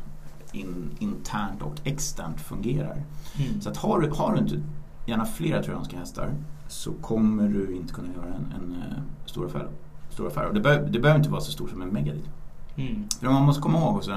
in, 0.53 0.91
internt 0.99 1.63
och 1.63 1.75
externt 1.85 2.41
fungerar. 2.41 3.05
Mm. 3.39 3.61
Så 3.61 3.71
att 3.71 3.77
har, 3.77 4.01
du, 4.01 4.11
har 4.11 4.33
du 4.33 4.39
inte 4.39 4.61
gärna 5.07 5.25
flera 5.25 5.63
trojanska 5.63 5.99
hästar 5.99 6.35
så 6.69 6.93
kommer 6.93 7.49
du 7.49 7.77
inte 7.77 7.95
kunna 7.95 8.09
göra 8.13 8.27
en, 8.27 8.53
en, 8.57 8.73
en 8.73 8.93
eh, 8.93 9.03
stor 9.27 9.47
affär. 9.47 9.69
Stor 10.11 10.27
affär. 10.27 10.47
Och 10.47 10.55
det, 10.55 10.61
be, 10.61 10.89
det 10.91 10.99
behöver 10.99 11.19
inte 11.19 11.31
vara 11.31 11.41
så 11.41 11.53
stort 11.53 11.71
som 11.71 11.83
en 11.83 11.89
megadeal. 11.89 12.29
Mm. 12.77 13.09
För 13.21 13.27
man 13.27 13.43
måste 13.43 13.63
komma 13.63 13.79
ihåg 13.79 13.97
också 13.97 14.11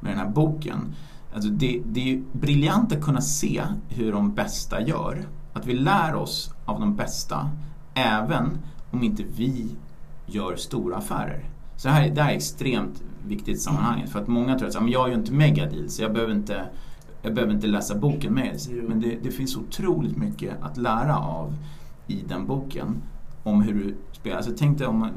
med 0.00 0.12
den 0.12 0.18
här 0.18 0.28
boken. 0.28 0.94
Alltså 1.34 1.50
det, 1.50 1.82
det 1.86 2.12
är 2.12 2.22
briljant 2.32 2.92
att 2.92 3.02
kunna 3.02 3.20
se 3.20 3.62
hur 3.88 4.12
de 4.12 4.34
bästa 4.34 4.80
gör. 4.80 5.26
Att 5.52 5.66
vi 5.66 5.74
lär 5.74 6.14
oss 6.14 6.54
av 6.64 6.80
de 6.80 6.96
bästa 6.96 7.50
även 7.94 8.58
om 8.90 9.02
inte 9.02 9.22
vi 9.36 9.70
gör 10.26 10.56
stora 10.56 10.96
affärer. 10.96 11.44
Så 11.76 11.88
det 11.88 11.94
här, 11.94 12.10
det 12.10 12.22
här 12.22 12.30
är 12.30 12.36
extremt 12.36 13.02
viktigt 13.26 13.56
i 13.56 13.58
sammanhanget. 13.58 14.10
För 14.10 14.20
att 14.20 14.28
många 14.28 14.58
tror 14.58 14.68
att 14.68 14.74
jag 14.74 15.08
gör 15.08 15.14
inte 15.14 15.32
megadeals 15.32 15.94
så 15.94 16.02
jag 16.02 16.12
behöver 16.12 16.34
inte, 16.34 16.68
jag 17.22 17.34
behöver 17.34 17.54
inte 17.54 17.66
läsa 17.66 17.94
boken 17.94 18.34
med. 18.34 18.56
Men 18.88 19.00
det, 19.00 19.18
det 19.22 19.30
finns 19.30 19.56
otroligt 19.56 20.16
mycket 20.16 20.62
att 20.62 20.76
lära 20.76 21.18
av 21.18 21.54
i 22.06 22.24
den 22.28 22.46
boken 22.46 23.02
om 23.42 23.62
hur 23.62 23.74
du 23.74 23.94
spelar. 24.12 24.36
Alltså 24.36 24.52
tänk 24.58 24.78
dig 24.78 24.86
om 24.86 24.98
man, 24.98 25.10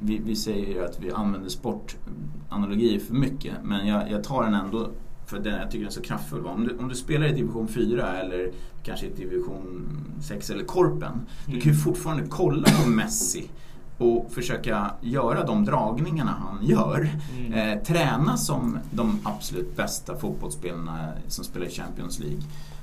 vi, 0.00 0.18
vi 0.18 0.36
säger 0.36 0.84
att 0.84 1.00
vi 1.00 1.10
använder 1.10 1.48
sportanalogier 1.48 3.00
för 3.00 3.14
mycket 3.14 3.54
men 3.62 3.86
jag, 3.86 4.10
jag 4.10 4.24
tar 4.24 4.44
den 4.44 4.54
ändå 4.54 4.90
för 5.26 5.38
den, 5.38 5.60
jag 5.60 5.70
tycker 5.70 5.78
den 5.78 5.86
är 5.86 5.90
så 5.90 6.02
kraftfull. 6.02 6.46
Om 6.46 6.64
du, 6.64 6.78
om 6.78 6.88
du 6.88 6.94
spelar 6.94 7.26
i 7.26 7.32
division 7.32 7.68
4 7.68 8.20
eller 8.20 8.50
kanske 8.82 9.06
i 9.06 9.10
division 9.10 9.88
6 10.22 10.50
eller 10.50 10.64
korpen. 10.64 11.12
Mm. 11.12 11.24
Du 11.46 11.60
kan 11.60 11.72
ju 11.72 11.78
fortfarande 11.78 12.24
kolla 12.28 12.68
på 12.82 12.90
Messi 12.90 13.50
och 13.98 14.26
försöka 14.30 14.90
göra 15.00 15.44
de 15.44 15.64
dragningarna 15.64 16.34
han 16.48 16.66
gör. 16.66 17.10
Mm. 17.36 17.52
Eh, 17.52 17.82
träna 17.82 18.36
som 18.36 18.78
de 18.90 19.20
absolut 19.24 19.76
bästa 19.76 20.16
fotbollsspelarna 20.16 21.12
som 21.28 21.44
spelar 21.44 21.66
i 21.66 21.70
Champions 21.70 22.18
League. 22.18 22.42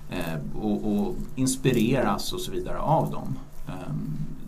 Eh, 0.09 0.61
och, 0.61 0.91
och, 0.91 1.15
inspireras 1.35 2.33
och 2.33 2.39
så 2.39 2.51
vidare 2.51 2.79
av 2.79 3.11
dem. 3.11 3.35
Eh, 3.67 3.93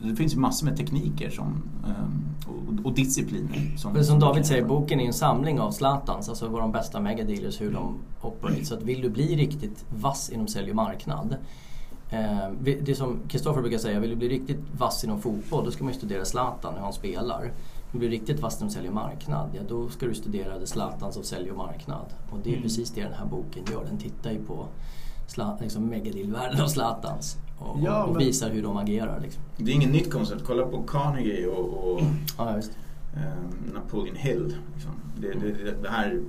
det 0.03 0.16
finns 0.16 0.34
ju 0.34 0.39
massor 0.39 0.66
med 0.66 0.78
tekniker 0.78 1.30
som, 1.30 1.63
eh, 1.88 2.49
och, 2.49 2.86
och 2.86 2.93
discipliner. 2.93 3.78
Som, 3.78 4.03
som 4.03 4.20
David 4.20 4.45
säger, 4.45 4.66
boken 4.66 4.99
är 4.99 5.05
en 5.05 5.13
samling 5.13 5.59
av 5.59 5.72
Zlatans, 5.72 6.30
alltså 6.30 6.47
våra 6.47 6.68
bästa 6.68 6.99
megadealers, 6.99 7.61
hur 7.61 7.74
de 7.74 7.95
operate. 8.22 8.66
Så 8.66 8.74
att 8.74 8.84
vill 8.84 9.01
du 9.01 9.09
bli 9.09 9.36
riktigt 9.36 9.86
vass 9.89 10.30
inom 10.30 10.47
sälj 10.47 10.70
och 10.70 10.76
marknad 10.76 11.36
det 12.60 12.89
är 12.89 12.93
som 12.93 13.20
Kristoffer 13.28 13.62
brukar 13.62 13.78
säga, 13.78 13.99
vill 13.99 14.10
du 14.10 14.16
bli 14.16 14.30
riktigt 14.30 14.60
vass 14.78 15.03
inom 15.03 15.22
fotboll 15.22 15.66
då 15.66 15.72
ska 15.72 15.84
man 15.84 15.93
ju 15.93 15.97
studera 15.97 16.26
Zlatan, 16.26 16.74
hur 16.74 16.82
han 16.82 16.93
spelar. 16.93 17.41
Vill 17.41 17.51
du 17.91 17.99
bli 17.99 18.10
riktigt 18.10 18.39
vass 18.39 18.62
inom 18.62 18.70
sälj 18.70 18.88
och 18.88 18.93
marknad, 18.93 19.49
ja 19.53 19.62
då 19.68 19.89
ska 19.89 20.06
du 20.06 20.14
studera 20.14 20.60
det 20.60 20.68
Zlatans 20.68 21.18
av 21.18 21.22
sälj 21.22 21.51
och 21.51 21.58
marknad. 21.58 22.06
Och 22.32 22.39
det 22.43 22.49
är 22.49 22.53
mm. 22.53 22.64
precis 22.64 22.91
det 22.91 23.03
den 23.03 23.14
här 23.14 23.26
boken 23.26 23.64
gör, 23.72 23.86
den 23.86 23.97
tittar 23.97 24.32
ju 24.32 24.45
på 24.45 24.68
liksom 25.62 25.89
megadeal-världen 25.89 26.62
av 26.62 26.68
Zlatans. 26.68 27.38
Och, 27.58 27.80
ja, 27.84 28.03
och, 28.03 28.22
visar 28.22 28.49
hur 28.49 28.64
de 28.64 28.78
agerar. 28.78 29.20
Liksom. 29.20 29.43
Det 29.58 29.72
är 29.72 29.76
inget 29.76 29.91
nytt 29.91 30.12
koncept. 30.12 30.43
Kolla 30.45 30.66
på 30.66 30.84
Carnegie 30.84 31.47
och, 31.47 31.91
och 31.91 32.01
ja, 32.38 32.58
eh, 32.58 33.24
Napoleon 33.74 34.16
Hill. 34.16 34.56
Liksom. 34.74 34.91
Det, 35.18 35.34
det, 35.34 35.82
det, 35.82 35.89
här, 35.89 36.22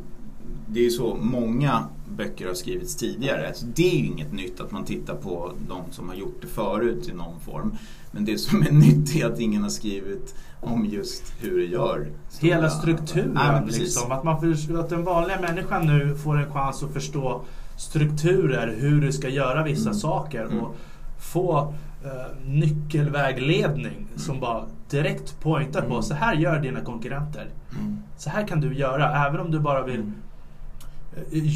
det 0.68 0.86
är 0.86 0.90
så 0.90 1.14
många 1.14 1.84
böcker 2.16 2.46
har 2.46 2.54
skrivits 2.54 2.96
tidigare. 2.96 3.54
Så 3.54 3.66
det 3.66 3.90
är 3.90 3.98
ju 3.98 4.06
inget 4.06 4.32
nytt 4.32 4.60
att 4.60 4.70
man 4.70 4.84
tittar 4.84 5.14
på 5.14 5.52
de 5.68 5.92
som 5.92 6.08
har 6.08 6.16
gjort 6.16 6.38
det 6.40 6.46
förut 6.46 7.08
i 7.08 7.12
någon 7.12 7.40
form. 7.40 7.76
Men 8.10 8.24
det 8.24 8.38
som 8.38 8.62
är 8.62 8.70
nytt 8.72 9.16
är 9.16 9.26
att 9.26 9.40
ingen 9.40 9.62
har 9.62 9.70
skrivit 9.70 10.34
om 10.60 10.84
just 10.84 11.32
hur 11.40 11.58
det 11.58 11.64
gör. 11.64 12.08
Hela 12.40 12.70
strukturen. 12.70 13.32
Ja, 13.34 13.62
liksom. 13.66 14.12
Att, 14.12 14.24
man 14.24 14.40
för, 14.40 14.80
att 14.80 14.88
den 14.88 15.04
vanliga 15.04 15.40
människan 15.40 15.86
nu 15.86 16.16
får 16.16 16.36
en 16.36 16.52
chans 16.52 16.82
att 16.82 16.92
förstå 16.92 17.44
strukturer, 17.78 18.76
hur 18.78 19.00
du 19.00 19.12
ska 19.12 19.28
göra 19.28 19.64
vissa 19.64 19.90
mm. 19.90 19.94
saker. 19.94 20.44
Mm. 20.44 20.58
Och 20.58 20.76
få 21.18 21.74
uh, 22.04 22.48
nyckelvägledning 22.48 23.96
mm. 23.96 24.18
som 24.18 24.40
bara 24.40 24.64
direkt 24.90 25.40
pointar 25.40 25.80
på 25.80 25.92
mm. 25.92 26.02
så 26.02 26.14
här 26.14 26.34
gör 26.34 26.60
dina 26.60 26.80
konkurrenter. 26.80 27.48
Mm. 27.78 27.98
Så 28.16 28.30
här 28.30 28.46
kan 28.46 28.60
du 28.60 28.74
göra, 28.74 29.26
även 29.26 29.40
om 29.40 29.50
du 29.50 29.60
bara 29.60 29.82
vill 29.82 30.00
eh, 30.00 30.06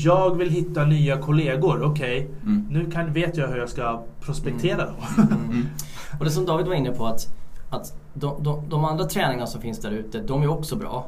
jag 0.05 0.37
vill 0.37 0.51
hitta 0.51 0.85
nya 0.85 1.17
kollegor, 1.17 1.83
okej. 1.83 2.21
Okay. 2.21 2.37
Mm. 2.43 2.67
Nu 2.71 2.91
kan, 2.91 3.13
vet 3.13 3.37
jag 3.37 3.49
hur 3.49 3.57
jag 3.57 3.69
ska 3.69 4.03
prospektera 4.21 4.87
dem. 4.87 4.97
Mm. 5.19 5.67
Och 6.19 6.25
det 6.25 6.31
som 6.31 6.47
David 6.47 6.67
var 6.67 6.75
inne 6.75 6.91
på 6.91 7.07
att, 7.07 7.35
att 7.71 7.95
de, 8.15 8.43
de, 8.43 8.69
de 8.69 8.85
andra 8.85 9.05
träningarna 9.05 9.47
som 9.47 9.61
finns 9.61 9.79
där 9.79 9.91
ute, 9.91 10.21
de 10.21 10.43
är 10.43 10.51
också 10.51 10.77
bra. 10.77 11.07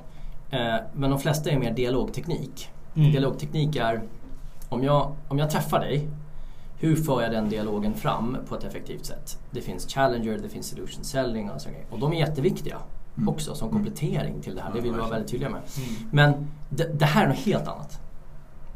Eh, 0.51 0.75
men 0.95 1.11
de 1.11 1.19
flesta 1.19 1.51
är 1.51 1.59
mer 1.59 1.75
dialogteknik. 1.75 2.69
Mm. 2.95 3.13
Dialogteknik 3.13 3.77
är 3.77 4.03
om 4.69 4.85
jag, 4.85 5.13
om 5.29 5.39
jag 5.39 5.51
träffar 5.51 5.81
dig, 5.81 6.09
hur 6.79 6.97
för 6.97 7.23
jag 7.23 7.31
den 7.31 7.49
dialogen 7.49 7.95
fram 7.95 8.37
på 8.49 8.55
ett 8.55 8.65
effektivt 8.65 9.07
sätt? 9.07 9.39
Det 9.51 9.61
finns 9.61 9.87
Challenger, 9.87 10.39
det 10.43 10.49
finns 10.49 10.67
Solution 10.67 11.05
Selling 11.05 11.51
och 11.51 11.61
sådär. 11.61 11.85
Och 11.91 11.99
de 11.99 12.13
är 12.13 12.17
jätteviktiga. 12.17 12.79
Mm. 13.17 13.29
också 13.29 13.55
som 13.55 13.71
komplettering 13.71 14.41
till 14.41 14.55
det 14.55 14.63
här. 14.63 14.73
Det 14.75 14.81
vill 14.81 14.93
vi 14.93 14.99
vara 14.99 15.11
väldigt 15.11 15.31
tydliga 15.31 15.51
med. 15.51 15.61
Mm. 15.77 16.09
Men 16.11 16.49
det, 16.69 16.99
det 16.99 17.05
här 17.05 17.25
är 17.25 17.29
något 17.29 17.39
helt 17.39 17.69
annat. 17.69 18.01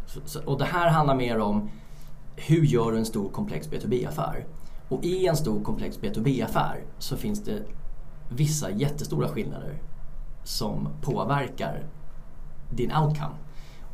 Så, 0.07 0.21
så, 0.25 0.45
och 0.45 0.59
det 0.59 0.65
här 0.65 0.91
handlar 0.91 1.15
mer 1.15 1.39
om 1.39 1.71
hur 2.37 2.63
gör 2.63 2.93
du 2.93 2.99
en 2.99 3.07
stor 3.07 3.29
komplex 3.29 3.69
B2B-affär? 3.69 4.47
Och 4.89 5.05
i 5.05 5.27
en 5.27 5.37
stor 5.37 5.65
komplex 5.65 5.99
B2B-affär 6.01 6.85
så 6.99 7.17
finns 7.17 7.45
det 7.45 7.63
vissa 8.29 8.71
jättestora 8.71 9.29
skillnader 9.29 9.83
som 10.45 10.89
påverkar 11.03 11.85
din 12.71 12.93
outcome. 12.93 13.35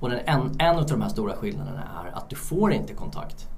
Och 0.00 0.10
den, 0.10 0.18
en, 0.26 0.60
en 0.60 0.78
av 0.78 0.86
de 0.86 1.02
här 1.02 1.08
stora 1.08 1.36
skillnaderna 1.36 1.82
är 2.04 2.16
att 2.16 2.30
du 2.30 2.36
får 2.36 2.72
inte 2.72 2.94
kontakt 2.94 3.48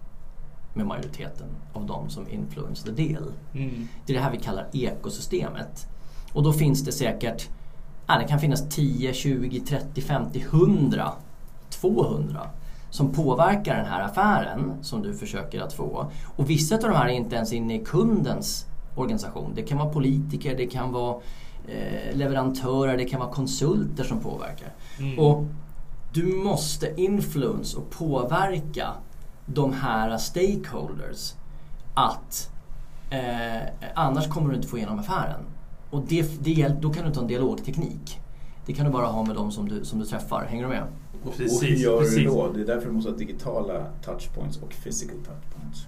med 0.74 0.86
majoriteten 0.86 1.46
av 1.72 1.86
de 1.86 2.10
som 2.10 2.28
influence 2.28 2.84
the 2.84 2.90
deal. 2.90 3.32
Mm. 3.54 3.88
Det 4.06 4.12
är 4.12 4.16
det 4.16 4.22
här 4.22 4.30
vi 4.30 4.38
kallar 4.38 4.68
ekosystemet. 4.72 5.86
Och 6.32 6.42
då 6.42 6.52
finns 6.52 6.84
det 6.84 6.92
säkert, 6.92 7.48
ja, 8.06 8.18
det 8.18 8.28
kan 8.28 8.40
finnas 8.40 8.68
10, 8.68 9.12
20, 9.12 9.60
30, 9.60 10.00
50, 10.00 10.40
100, 10.40 11.12
200 11.80 12.40
som 12.90 13.12
påverkar 13.12 13.76
den 13.76 13.86
här 13.86 14.00
affären 14.00 14.72
som 14.82 15.02
du 15.02 15.14
försöker 15.14 15.60
att 15.60 15.72
få. 15.72 16.10
Och 16.36 16.50
vissa 16.50 16.74
av 16.74 16.80
de 16.80 16.92
här 16.92 17.08
är 17.08 17.12
inte 17.12 17.36
ens 17.36 17.52
inne 17.52 17.74
i 17.74 17.84
kundens 17.84 18.66
organisation. 18.94 19.52
Det 19.54 19.62
kan 19.62 19.78
vara 19.78 19.88
politiker, 19.88 20.56
det 20.56 20.66
kan 20.66 20.92
vara 20.92 21.16
eh, 21.68 22.16
leverantörer, 22.16 22.96
det 22.96 23.04
kan 23.04 23.20
vara 23.20 23.30
konsulter 23.30 24.04
som 24.04 24.20
påverkar. 24.20 24.72
Mm. 24.98 25.18
Och 25.18 25.44
du 26.12 26.24
måste 26.24 27.00
influence 27.00 27.76
och 27.76 27.90
påverka 27.90 28.88
de 29.46 29.72
här 29.72 30.18
stakeholders 30.18 31.34
att 31.94 32.50
eh, 33.10 33.90
annars 33.94 34.28
kommer 34.28 34.50
du 34.50 34.56
inte 34.56 34.68
få 34.68 34.78
igenom 34.78 34.98
affären. 34.98 35.40
Och 35.90 36.02
det, 36.08 36.44
det, 36.44 36.68
då 36.80 36.90
kan 36.92 37.06
du 37.06 37.14
ta 37.14 37.20
en 37.20 37.26
dialogteknik. 37.26 38.20
Det 38.66 38.72
kan 38.72 38.86
du 38.86 38.92
bara 38.92 39.06
ha 39.06 39.24
med 39.24 39.36
de 39.36 39.50
som 39.50 39.68
du, 39.68 39.84
som 39.84 39.98
du 39.98 40.04
träffar. 40.04 40.44
Hänger 40.44 40.62
du 40.62 40.68
med? 40.68 40.86
Och, 41.24 41.30
och 41.30 41.36
Precis, 41.36 41.62
hur 41.62 41.76
gör 41.76 41.98
precis. 41.98 42.16
du 42.16 42.24
då? 42.24 42.52
Det 42.52 42.60
är 42.60 42.66
därför 42.66 42.86
du 42.86 42.92
måste 42.92 43.10
ha 43.10 43.16
digitala 43.18 43.86
touchpoints 44.04 44.56
och 44.56 44.74
physical 44.84 45.16
touchpoints. 45.16 45.86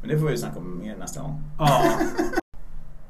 Men 0.00 0.08
det 0.08 0.18
får 0.18 0.26
vi 0.26 0.38
snacka 0.38 0.58
om 0.58 0.78
mer 0.78 0.96
nästa 0.96 1.20
gång. 1.20 1.40
Ja. 1.58 1.82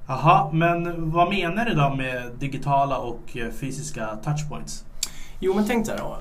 Jaha, 0.06 0.50
men 0.52 1.10
vad 1.10 1.28
menar 1.28 1.64
du 1.64 1.74
då 1.74 1.94
med 1.94 2.32
digitala 2.38 2.98
och 2.98 3.36
eh, 3.36 3.50
fysiska 3.50 4.16
touchpoints? 4.24 4.84
Jo 5.40 5.54
men 5.54 5.66
tänk 5.66 5.88
här 5.88 5.98
då. 5.98 6.16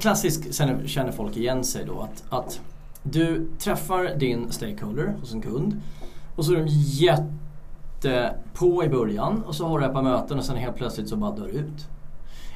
Klassiskt 0.00 0.54
känner, 0.54 0.86
känner 0.86 1.12
folk 1.12 1.36
igen 1.36 1.64
sig 1.64 1.84
då 1.84 2.00
att, 2.00 2.24
att 2.28 2.60
du 3.02 3.48
träffar 3.58 4.18
din 4.18 4.52
stakeholder 4.52 5.14
hos 5.20 5.32
en 5.32 5.42
kund 5.42 5.80
och 6.36 6.44
så 6.44 6.52
är 6.52 6.56
de 6.56 6.66
jätte 6.68 8.34
på 8.54 8.84
i 8.84 8.88
början 8.88 9.42
och 9.42 9.54
så 9.54 9.66
har 9.66 9.78
du 9.78 9.86
ett 9.86 9.92
par 9.92 10.02
möten 10.02 10.38
och 10.38 10.44
sen 10.44 10.56
helt 10.56 10.76
plötsligt 10.76 11.08
så 11.08 11.16
bara 11.16 11.30
dör 11.30 11.46
ut. 11.48 11.88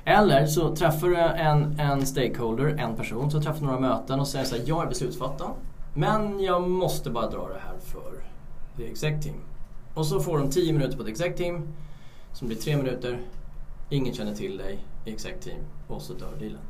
Eller 0.04 0.46
så 0.46 0.76
träffar 0.76 1.08
du 1.08 1.16
en, 1.16 1.80
en 1.80 2.06
stakeholder, 2.06 2.66
en 2.66 2.96
person, 2.96 3.30
så 3.30 3.40
träffar 3.40 3.60
du 3.60 3.66
några 3.66 3.80
möten 3.80 4.20
och 4.20 4.28
säger 4.28 4.44
så 4.44 4.56
här, 4.56 4.62
jag 4.66 4.82
är 4.82 4.88
beslutsfattare 4.88 5.50
men 5.94 6.40
jag 6.40 6.70
måste 6.70 7.10
bara 7.10 7.30
dra 7.30 7.48
det 7.48 7.60
här 7.66 7.78
för 7.84 8.12
the 8.76 8.90
exec 8.90 9.24
team. 9.24 9.36
Och 9.94 10.06
så 10.06 10.20
får 10.20 10.38
de 10.38 10.50
10 10.50 10.72
minuter 10.72 10.96
på 10.96 11.02
ett 11.02 11.08
exec 11.08 11.36
team 11.36 11.62
som 12.32 12.48
blir 12.48 12.58
3 12.58 12.76
minuter, 12.76 13.20
ingen 13.90 14.14
känner 14.14 14.34
till 14.34 14.58
dig 14.58 14.78
i 15.04 15.12
exec 15.12 15.32
team 15.40 15.60
och 15.88 16.02
så 16.02 16.12
dör 16.12 16.32
dealen. 16.38 16.60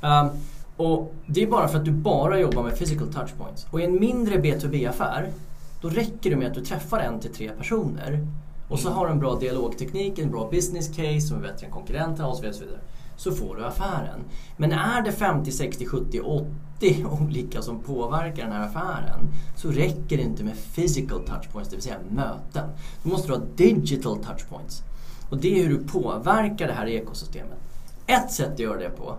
Um, 0.00 0.40
och 0.76 1.14
det 1.26 1.42
är 1.42 1.46
bara 1.46 1.68
för 1.68 1.78
att 1.78 1.84
du 1.84 1.90
bara 1.90 2.40
jobbar 2.40 2.62
med 2.62 2.78
physical 2.78 3.12
touchpoints. 3.12 3.66
Och 3.70 3.80
i 3.80 3.84
en 3.84 4.00
mindre 4.00 4.36
B2B-affär 4.36 5.32
då 5.80 5.88
räcker 5.88 6.30
det 6.30 6.36
med 6.36 6.48
att 6.48 6.54
du 6.54 6.64
träffar 6.64 6.98
en 6.98 7.20
till 7.20 7.34
tre 7.34 7.50
personer 7.50 8.26
och 8.68 8.78
så 8.78 8.90
har 8.90 9.06
du 9.06 9.12
en 9.12 9.18
bra 9.18 9.34
dialogteknik, 9.34 10.18
en 10.18 10.30
bra 10.30 10.48
business 10.50 10.88
case 10.88 11.20
som 11.20 11.36
är 11.36 11.42
bättre 11.42 11.66
än 11.66 11.72
konkurrenterna 11.72 12.28
och 12.28 12.36
så 12.36 12.42
vidare. 12.42 12.50
och 12.50 12.56
så 12.56 12.64
vidare. 12.64 12.80
Så 13.16 13.32
får 13.32 13.56
du 13.56 13.64
affären. 13.64 14.20
Men 14.56 14.72
är 14.72 15.02
det 15.02 15.12
50, 15.12 15.52
60, 15.52 15.86
70, 15.86 16.20
80 16.20 17.06
olika 17.20 17.62
som 17.62 17.80
påverkar 17.80 18.44
den 18.44 18.52
här 18.52 18.66
affären 18.66 19.20
så 19.56 19.70
räcker 19.70 20.16
det 20.16 20.22
inte 20.22 20.44
med 20.44 20.54
physical 20.74 21.20
touchpoints, 21.20 21.70
det 21.70 21.76
vill 21.76 21.82
säga 21.82 21.98
möten. 22.10 22.70
Då 23.02 23.08
måste 23.08 23.28
du 23.28 23.34
ha 23.34 23.42
digital 23.56 24.18
touchpoints. 24.24 24.82
Och 25.30 25.38
det 25.38 25.58
är 25.58 25.62
hur 25.62 25.78
du 25.78 25.84
påverkar 25.84 26.66
det 26.66 26.72
här 26.72 26.86
ekosystemet. 26.86 27.58
Ett 28.06 28.30
sätt 28.30 28.52
att 28.52 28.58
göra 28.58 28.78
det 28.78 28.90
på 28.90 29.16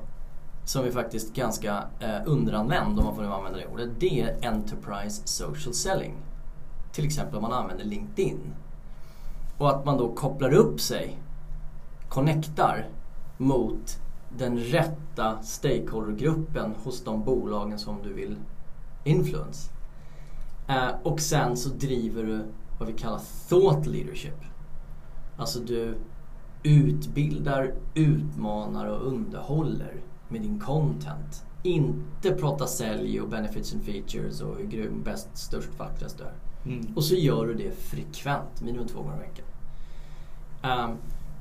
som 0.66 0.86
är 0.86 0.92
faktiskt 0.92 1.34
ganska 1.34 1.84
eh, 2.00 2.22
underanvänd 2.26 3.00
om 3.00 3.06
man 3.06 3.16
får 3.16 3.22
nu 3.22 3.28
använda 3.28 3.60
det 3.60 3.68
ordet. 3.68 3.90
Det 4.00 4.22
är 4.22 4.48
Enterprise 4.48 5.22
Social 5.28 5.74
Selling. 5.74 6.16
Till 6.92 7.06
exempel 7.06 7.36
om 7.36 7.42
man 7.42 7.54
använder 7.54 7.86
LinkedIn. 7.86 8.54
Och 9.60 9.70
att 9.70 9.86
man 9.86 9.98
då 9.98 10.14
kopplar 10.14 10.54
upp 10.54 10.82
sig, 10.82 11.20
connectar 12.10 12.88
mot 13.38 14.02
den 14.38 14.58
rätta 14.58 15.42
stakeholdergruppen 15.42 16.76
hos 16.84 17.04
de 17.04 17.24
bolagen 17.24 17.80
som 17.80 18.02
du 18.04 18.14
vill 18.14 18.36
influence. 19.04 19.72
Eh, 20.68 20.90
och 21.04 21.20
sen 21.20 21.58
så 21.58 21.70
driver 21.70 22.24
du 22.24 22.46
vad 22.80 22.88
vi 22.88 22.94
kallar 22.94 23.22
thought 23.50 23.86
leadership. 23.86 24.38
Alltså 25.38 25.60
du 25.60 25.98
utbildar, 26.64 27.74
utmanar 27.94 28.86
och 28.86 29.08
underhåller 29.08 30.02
med 30.30 30.42
din 30.42 30.60
content. 30.60 31.46
Inte 31.64 32.32
prata 32.32 32.68
sälj 32.68 33.22
och 33.22 33.30
benefits 33.30 33.74
and 33.74 33.84
features 33.84 34.42
och 34.42 34.58
hur 34.58 34.68
grym, 34.68 35.04
bäst, 35.04 35.30
störst, 35.34 35.80
vackrast 35.80 36.18
du 36.18 36.24
är. 36.24 36.34
Mm. 36.66 36.94
Och 36.96 37.04
så 37.04 37.16
gör 37.16 37.48
du 37.48 37.54
det 37.54 37.72
frekvent, 37.72 38.62
minimum 38.62 38.88
två 38.88 39.02
gånger 39.02 39.16
i 39.16 39.20
veckan. 39.20 39.46
Um, 40.64 40.98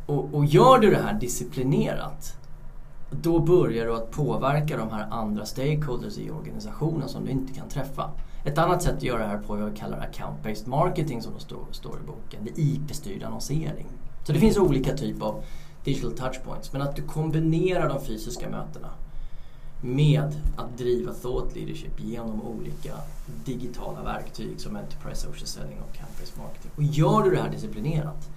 och, 0.06 0.34
och 0.34 0.44
gör 0.44 0.78
du 0.78 0.90
det 0.90 1.02
här 1.02 1.14
disciplinerat 1.14 2.38
då 3.10 3.38
börjar 3.38 3.86
du 3.86 3.94
att 3.94 4.10
påverka 4.10 4.76
de 4.76 4.90
här 4.90 5.06
andra 5.10 5.46
stakeholders 5.46 6.18
i 6.18 6.30
organisationen 6.30 7.08
som 7.08 7.24
du 7.24 7.30
inte 7.30 7.52
kan 7.52 7.68
träffa. 7.68 8.10
Ett 8.44 8.58
annat 8.58 8.82
sätt 8.82 8.96
att 8.96 9.02
göra 9.02 9.18
det 9.18 9.28
här 9.28 9.38
på 9.38 9.54
är 9.54 9.60
vad 9.60 9.70
vi 9.70 9.76
kallar 9.76 9.98
account-based 9.98 10.68
marketing 10.68 11.22
som 11.22 11.34
det 11.34 11.40
står, 11.40 11.64
står 11.70 11.96
i 11.96 12.06
boken. 12.06 12.40
Det 12.44 12.50
är 12.50 12.64
IP-styrd 12.64 13.22
annonsering. 13.22 13.86
Så 14.24 14.32
det 14.32 14.38
finns 14.38 14.58
olika 14.58 14.96
typer 14.96 15.26
av 15.26 15.44
digital 15.84 16.12
touchpoints. 16.12 16.72
Men 16.72 16.82
att 16.82 16.96
du 16.96 17.02
kombinerar 17.02 17.88
de 17.88 18.00
fysiska 18.00 18.50
mötena 18.50 18.88
med 19.80 20.40
att 20.56 20.78
driva 20.78 21.12
thought 21.12 21.56
leadership 21.56 22.00
genom 22.00 22.42
olika 22.42 22.94
digitala 23.44 24.02
verktyg 24.02 24.60
som 24.60 24.76
Enterprise 24.76 25.20
Social 25.20 25.46
Selling 25.46 25.78
och 25.88 25.96
Campus 25.96 26.36
Marketing. 26.36 26.70
Och 26.76 26.82
gör 26.82 27.22
du 27.22 27.30
det 27.30 27.42
här 27.42 27.50
disciplinerat 27.50 28.28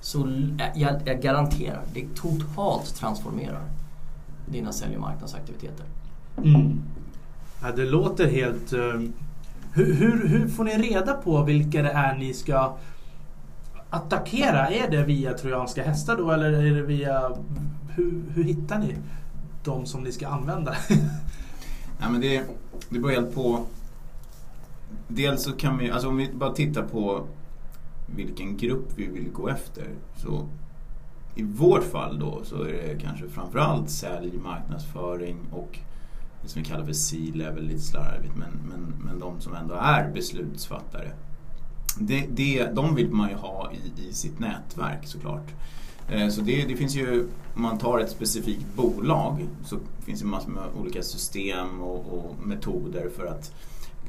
så 0.00 0.48
jag, 0.74 1.02
jag 1.04 1.22
garanterar, 1.22 1.82
det 1.94 2.14
totalt 2.14 2.94
transformerar 2.94 3.62
dina 4.46 4.72
sälj 4.72 4.94
och 4.94 5.00
marknadsaktiviteter. 5.00 5.86
Mm. 6.36 6.82
Ja, 7.62 7.72
det 7.76 7.84
låter 7.84 8.30
helt... 8.30 8.72
ehm, 8.72 9.12
hur, 9.72 9.94
hur, 9.94 10.28
hur 10.28 10.48
får 10.48 10.64
ni 10.64 10.78
reda 10.78 11.14
på 11.14 11.44
vilka 11.44 11.82
det 11.82 11.90
är 11.90 12.16
ni 12.16 12.34
ska 12.34 12.76
attackera? 13.90 14.68
Är 14.68 14.90
det 14.90 15.04
via 15.04 15.32
trojanska 15.32 15.82
hästar 15.82 16.16
då 16.16 16.30
eller 16.30 16.52
är 16.52 16.74
det 16.74 16.82
via... 16.82 17.32
Hur, 17.94 18.22
hur 18.34 18.44
hittar 18.44 18.78
ni 18.78 18.96
de 19.64 19.86
som 19.86 20.02
ni 20.02 20.12
ska 20.12 20.28
använda? 20.28 20.74
Nej, 21.98 22.10
men 22.10 22.20
det, 22.20 22.42
det 22.88 22.98
beror 22.98 23.10
helt 23.10 23.34
på. 23.34 23.64
Dels 25.08 25.42
så 25.42 25.52
kan 25.52 25.78
vi, 25.78 25.90
alltså 25.90 26.08
om 26.08 26.16
vi 26.16 26.30
bara 26.32 26.52
tittar 26.52 26.82
på 26.82 27.24
vilken 28.16 28.56
grupp 28.56 28.92
vi 28.96 29.06
vill 29.06 29.30
gå 29.32 29.48
efter. 29.48 29.88
Så 30.16 30.48
i 31.34 31.42
vårt 31.42 31.84
fall 31.84 32.18
då 32.18 32.40
så 32.44 32.62
är 32.62 32.94
det 32.94 33.00
kanske 33.02 33.28
framförallt 33.28 33.90
sälj, 33.90 34.38
marknadsföring 34.38 35.36
och 35.52 35.78
det 36.42 36.48
som 36.48 36.62
vi 36.62 36.68
kallar 36.68 36.84
för 36.84 36.92
C-level, 36.92 37.64
lite 37.64 37.80
slarvigt, 37.80 38.36
men, 38.36 38.50
men, 38.68 38.94
men 39.04 39.18
de 39.18 39.40
som 39.40 39.54
ändå 39.54 39.74
är 39.74 40.10
beslutsfattare. 40.12 41.10
Det, 41.98 42.26
det, 42.30 42.66
de 42.74 42.94
vill 42.94 43.10
man 43.10 43.28
ju 43.28 43.34
ha 43.34 43.72
i, 43.72 44.08
i 44.08 44.12
sitt 44.12 44.38
nätverk 44.38 45.06
såklart. 45.06 45.46
Eh, 46.08 46.28
så 46.28 46.40
det, 46.40 46.64
det 46.64 46.76
finns 46.76 46.96
ju, 46.96 47.28
om 47.54 47.62
man 47.62 47.78
tar 47.78 47.98
ett 47.98 48.10
specifikt 48.10 48.66
bolag 48.76 49.46
så 49.64 49.78
finns 50.00 50.20
det 50.20 50.26
massor 50.26 50.50
med 50.50 50.64
olika 50.80 51.02
system 51.02 51.80
och, 51.80 52.18
och 52.18 52.46
metoder 52.46 53.08
för 53.16 53.26
att 53.26 53.54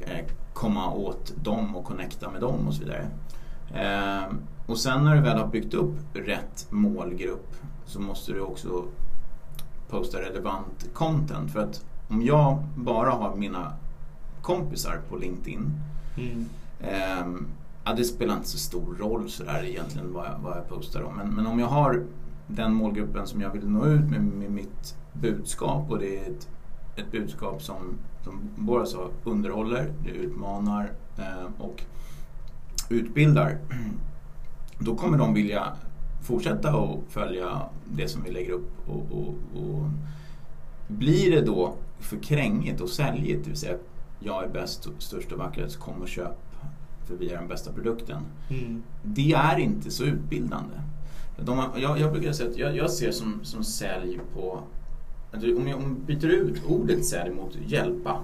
eh, 0.06 0.26
komma 0.54 0.94
åt 0.94 1.34
dem 1.44 1.76
och 1.76 1.86
connecta 1.86 2.32
med 2.32 2.42
dem 2.42 2.68
och 2.68 2.74
så 2.74 2.80
vidare. 2.80 3.08
Eh, 3.74 4.34
Och 4.66 4.78
sen 4.78 5.04
när 5.04 5.16
du 5.16 5.22
väl 5.22 5.38
har 5.38 5.48
byggt 5.48 5.74
upp 5.74 5.96
rätt 6.14 6.68
målgrupp 6.70 7.56
så 7.86 8.00
måste 8.02 8.32
du 8.34 8.40
också 8.42 8.84
posta 9.90 10.22
relevant 10.22 10.90
content. 10.94 11.52
För 11.52 11.60
att 11.60 11.86
om 12.08 12.22
jag 12.22 12.64
bara 12.76 13.10
har 13.10 13.36
mina 13.36 13.74
kompisar 14.42 15.02
på 15.10 15.16
LinkedIn 15.18 15.72
Mm. 16.18 16.46
Ehm, 16.82 17.48
ja, 17.84 17.94
det 17.94 18.04
spelar 18.04 18.36
inte 18.36 18.48
så 18.48 18.58
stor 18.58 18.96
roll 19.00 19.30
sådär 19.30 19.64
egentligen 19.64 20.14
vad 20.14 20.26
jag, 20.26 20.40
vad 20.44 20.58
jag 20.58 20.70
postar 20.70 21.02
om. 21.04 21.16
Men, 21.16 21.30
men 21.36 21.48
om 21.48 21.60
jag 21.60 21.68
har 21.68 22.04
den 22.48 22.74
målgruppen 22.74 23.28
som 23.28 23.42
jag 23.42 23.50
vill 23.50 23.70
nå 23.70 23.86
ut 23.86 24.02
med, 24.10 24.22
med 24.24 24.52
mitt 24.52 24.96
budskap 25.14 25.92
och 25.92 26.00
det 26.00 26.18
är 26.18 26.30
ett, 26.32 26.50
ett 26.96 27.12
budskap 27.12 27.62
som, 27.64 27.98
som 28.24 28.40
båda 28.56 28.86
sa 28.86 29.10
underhåller, 29.24 29.94
det 30.04 30.10
utmanar 30.10 30.92
eh, 31.18 31.46
och 31.66 31.84
utbildar. 32.92 33.58
Då 34.80 34.96
kommer 34.96 35.18
de 35.18 35.34
vilja 35.34 35.74
fortsätta 36.22 36.70
att 36.70 37.00
följa 37.10 37.62
det 37.86 38.08
som 38.08 38.24
vi 38.24 38.32
lägger 38.32 38.52
upp. 38.52 38.72
Och, 38.86 39.12
och, 39.12 39.36
och 39.56 39.90
blir 40.88 41.32
det 41.32 41.42
då 41.42 41.76
för 42.00 42.18
krängigt 42.18 42.82
och 42.82 42.90
säljigt, 42.90 43.44
det 43.44 43.50
vill 43.50 43.60
säga 43.60 43.78
jag 44.20 44.44
är 44.44 44.50
bäst, 44.50 44.88
störst 44.98 45.32
och 45.32 45.38
vackrast, 45.38 45.80
kom 45.80 46.02
och 46.02 46.08
köp 46.08 46.38
för 47.12 47.16
vi 47.16 47.32
är 47.32 47.38
den 47.38 47.48
bästa 47.48 47.72
produkten. 47.72 48.24
Mm. 48.50 48.84
Det 49.04 49.34
är 49.34 49.60
inte 49.60 49.92
så 49.92 50.04
utbildande. 50.04 50.76
De, 51.38 51.64
jag, 51.76 52.00
jag 52.00 52.12
brukar 52.12 52.32
säga 52.32 52.50
att 52.50 52.58
jag, 52.58 52.76
jag 52.76 52.92
ser 52.92 53.12
som, 53.12 53.40
som 53.44 53.64
sälj 53.64 54.20
på... 54.34 54.64
Alltså 55.34 55.56
om 55.58 55.68
jag 55.68 55.78
om 55.78 55.84
jag 55.84 56.18
byter 56.18 56.30
ut 56.30 56.62
ordet 56.68 57.06
sälj 57.06 57.32
mot 57.32 57.58
hjälpa. 57.66 58.18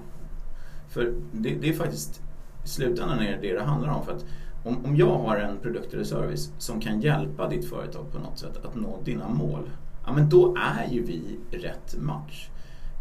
För 0.90 1.14
det, 1.32 1.56
det 1.56 1.70
är 1.70 1.74
faktiskt 1.74 2.22
i 2.64 2.68
slutändan 2.68 3.20
är 3.20 3.32
det 3.32 3.48
det 3.48 3.54
det 3.54 3.64
handlar 3.64 3.90
om. 3.90 4.06
För 4.06 4.16
att 4.16 4.26
om, 4.68 4.86
om 4.86 4.96
jag 4.96 5.18
har 5.18 5.38
en 5.38 5.58
produkt 5.58 5.94
eller 5.94 6.04
service 6.04 6.52
som 6.58 6.82
kan 6.82 7.02
hjälpa 7.02 7.50
ditt 7.50 7.70
företag 7.70 8.12
på 8.12 8.20
något 8.20 8.40
sätt 8.40 8.66
att 8.66 8.76
nå 8.76 9.00
dina 9.04 9.30
mål. 9.30 9.70
Ja 10.06 10.14
men 10.14 10.30
då 10.30 10.56
är 10.58 10.88
ju 10.92 11.04
vi 11.04 11.22
rätt 11.52 11.96
match. 12.00 12.50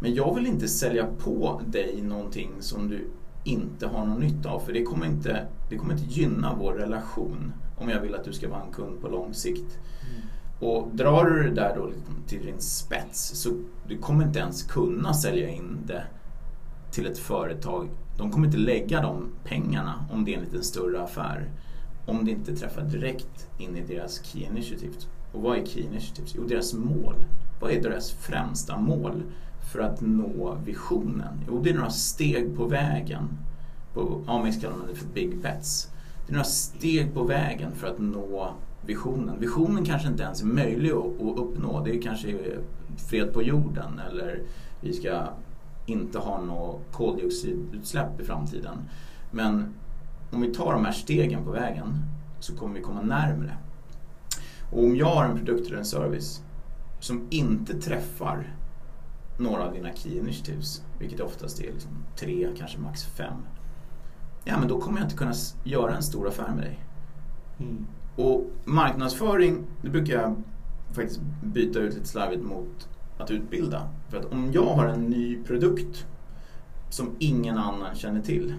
Men 0.01 0.15
jag 0.15 0.35
vill 0.35 0.47
inte 0.47 0.69
sälja 0.69 1.07
på 1.19 1.61
dig 1.67 2.03
någonting 2.03 2.51
som 2.61 2.89
du 2.89 3.07
inte 3.45 3.87
har 3.87 4.07
någon 4.07 4.21
nytta 4.21 4.51
av. 4.51 4.61
För 4.61 4.73
det 4.73 4.83
kommer 4.83 5.07
inte, 5.07 5.47
det 5.71 5.77
kommer 5.77 5.95
inte 5.95 6.21
gynna 6.21 6.55
vår 6.55 6.73
relation 6.73 7.53
om 7.77 7.89
jag 7.89 8.01
vill 8.01 8.15
att 8.15 8.25
du 8.25 8.33
ska 8.33 8.49
vara 8.49 8.63
en 8.63 8.73
kund 8.73 9.01
på 9.01 9.09
lång 9.09 9.35
sikt. 9.35 9.79
Och 10.61 10.89
drar 10.93 11.25
du 11.25 11.43
det 11.43 11.55
där 11.55 11.77
då 11.77 11.91
till 12.27 12.47
din 12.47 12.61
spets 12.61 13.43
så 13.43 13.51
du 13.89 13.99
kommer 13.99 14.25
inte 14.25 14.39
ens 14.39 14.63
kunna 14.63 15.15
sälja 15.15 15.49
in 15.49 15.79
det 15.87 16.05
till 16.97 17.07
ett 17.07 17.19
företag. 17.19 17.89
De 18.17 18.31
kommer 18.31 18.47
inte 18.47 18.59
lägga 18.59 19.01
de 19.01 19.29
pengarna 19.45 20.05
om 20.13 20.25
det 20.25 20.35
är 20.35 20.39
en 20.39 20.45
lite 20.45 20.63
större 20.63 21.03
affär. 21.03 21.51
Om 22.07 22.25
det 22.25 22.31
inte 22.31 22.57
träffar 22.57 22.83
direkt 22.83 23.49
in 23.59 23.77
i 23.77 23.83
deras 23.83 24.25
Key 24.25 24.43
Initiatives. 24.43 25.09
Och 25.33 25.43
vad 25.43 25.59
är 25.59 25.67
Key 25.67 25.83
Initiatives? 25.83 26.35
Jo, 26.37 26.45
deras 26.45 26.75
mål. 26.75 27.15
Vad 27.61 27.71
är 27.71 27.83
deras 27.83 28.11
främsta 28.11 28.79
mål 28.79 29.23
för 29.73 29.81
att 29.81 30.01
nå 30.01 30.59
visionen? 30.65 31.41
Jo, 31.49 31.61
det 31.63 31.71
är 31.71 31.75
några 31.75 31.91
steg 31.91 32.57
på 32.57 32.65
vägen. 32.65 33.29
På 33.95 34.21
Amex 34.27 34.61
kallar 34.61 34.77
man 34.77 34.87
det 34.87 34.95
för 34.95 35.09
Big 35.15 35.39
Bets. 35.43 35.91
Det 36.27 36.33
är 36.33 36.35
några 36.35 36.45
steg 36.45 37.15
på 37.15 37.23
vägen 37.23 37.73
för 37.73 37.87
att 37.87 37.99
nå 37.99 38.55
visionen. 38.87 39.41
Visionen 39.41 39.85
kanske 39.85 40.09
inte 40.09 40.23
ens 40.23 40.43
är 40.43 40.47
möjlig 40.47 40.91
att, 40.91 41.05
att 41.05 41.39
uppnå. 41.39 41.85
Det 41.85 41.97
är 41.97 42.03
kanske 42.03 42.39
fred 43.09 43.33
på 43.33 43.43
jorden 43.43 44.01
eller 44.11 44.43
vi 44.81 44.93
ska 44.93 45.29
inte 45.87 46.19
ha 46.19 46.41
något 46.41 46.93
koldioxidutsläpp 46.93 48.21
i 48.21 48.25
framtiden. 48.25 48.79
Men 49.31 49.75
om 50.31 50.41
vi 50.41 50.55
tar 50.55 50.73
de 50.73 50.85
här 50.85 50.93
stegen 50.93 51.45
på 51.45 51.51
vägen 51.51 52.03
så 52.41 52.57
kommer 52.57 52.75
vi 52.75 52.81
komma 52.81 53.03
närmre. 53.03 53.57
Och 54.73 54.85
om 54.85 54.97
jag 54.97 55.07
har 55.07 55.25
en 55.25 55.37
produkt 55.37 55.67
eller 55.67 55.79
en 55.79 55.85
service 55.85 56.43
som 57.01 57.27
inte 57.31 57.81
träffar 57.81 58.57
några 59.39 59.67
av 59.67 59.73
dina 59.73 59.93
key 59.93 60.19
initiatives, 60.19 60.83
vilket 60.99 61.21
oftast 61.21 61.61
är 61.61 61.73
liksom 61.73 61.91
tre, 62.17 62.49
kanske 62.59 62.79
max 62.79 63.05
fem. 63.05 63.37
Ja, 64.45 64.59
men 64.59 64.69
då 64.69 64.81
kommer 64.81 64.99
jag 64.99 65.07
inte 65.07 65.17
kunna 65.17 65.35
göra 65.65 65.97
en 65.97 66.03
stor 66.03 66.29
affär 66.29 66.55
med 66.55 66.65
dig. 66.65 66.81
Mm. 67.59 67.87
Och 68.17 68.51
marknadsföring, 68.65 69.65
det 69.83 69.91
brukar 69.91 70.15
jag 70.15 70.37
faktiskt 70.93 71.21
byta 71.43 71.79
ut 71.79 71.95
lite 71.95 72.07
slarvigt 72.07 72.45
mot 72.45 72.89
att 73.19 73.31
utbilda. 73.31 73.89
För 74.09 74.19
att 74.19 74.33
om 74.33 74.53
jag 74.53 74.67
har 74.67 74.87
en 74.87 75.05
ny 75.05 75.43
produkt 75.45 76.07
som 76.91 77.11
ingen 77.19 77.59
annan 77.59 77.95
känner 77.95 78.21
till. 78.21 78.55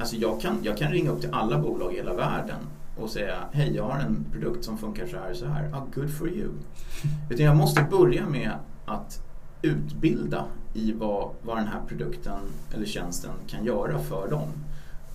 Alltså 0.00 0.16
jag 0.16 0.40
kan, 0.40 0.58
jag 0.62 0.78
kan 0.78 0.92
ringa 0.92 1.10
upp 1.10 1.20
till 1.20 1.30
alla 1.32 1.58
bolag 1.58 1.92
i 1.92 1.96
hela 1.96 2.14
världen 2.14 2.58
och 2.96 3.10
säga 3.10 3.38
hej 3.52 3.76
jag 3.76 3.84
har 3.84 3.98
en 3.98 4.26
produkt 4.32 4.64
som 4.64 4.78
funkar 4.78 5.06
så 5.06 5.16
här 5.16 5.34
så 5.34 5.46
här. 5.46 5.70
Ah, 5.72 5.86
good 5.94 6.10
for 6.10 6.28
you. 6.28 6.48
Utan 7.30 7.46
jag 7.46 7.56
måste 7.56 7.86
börja 7.90 8.28
med 8.28 8.52
att 8.84 9.22
utbilda 9.62 10.44
i 10.74 10.92
vad, 10.92 11.30
vad 11.42 11.56
den 11.56 11.66
här 11.66 11.80
produkten 11.88 12.38
eller 12.74 12.86
tjänsten 12.86 13.30
kan 13.46 13.64
göra 13.64 13.98
för 13.98 14.30
dem. 14.30 14.48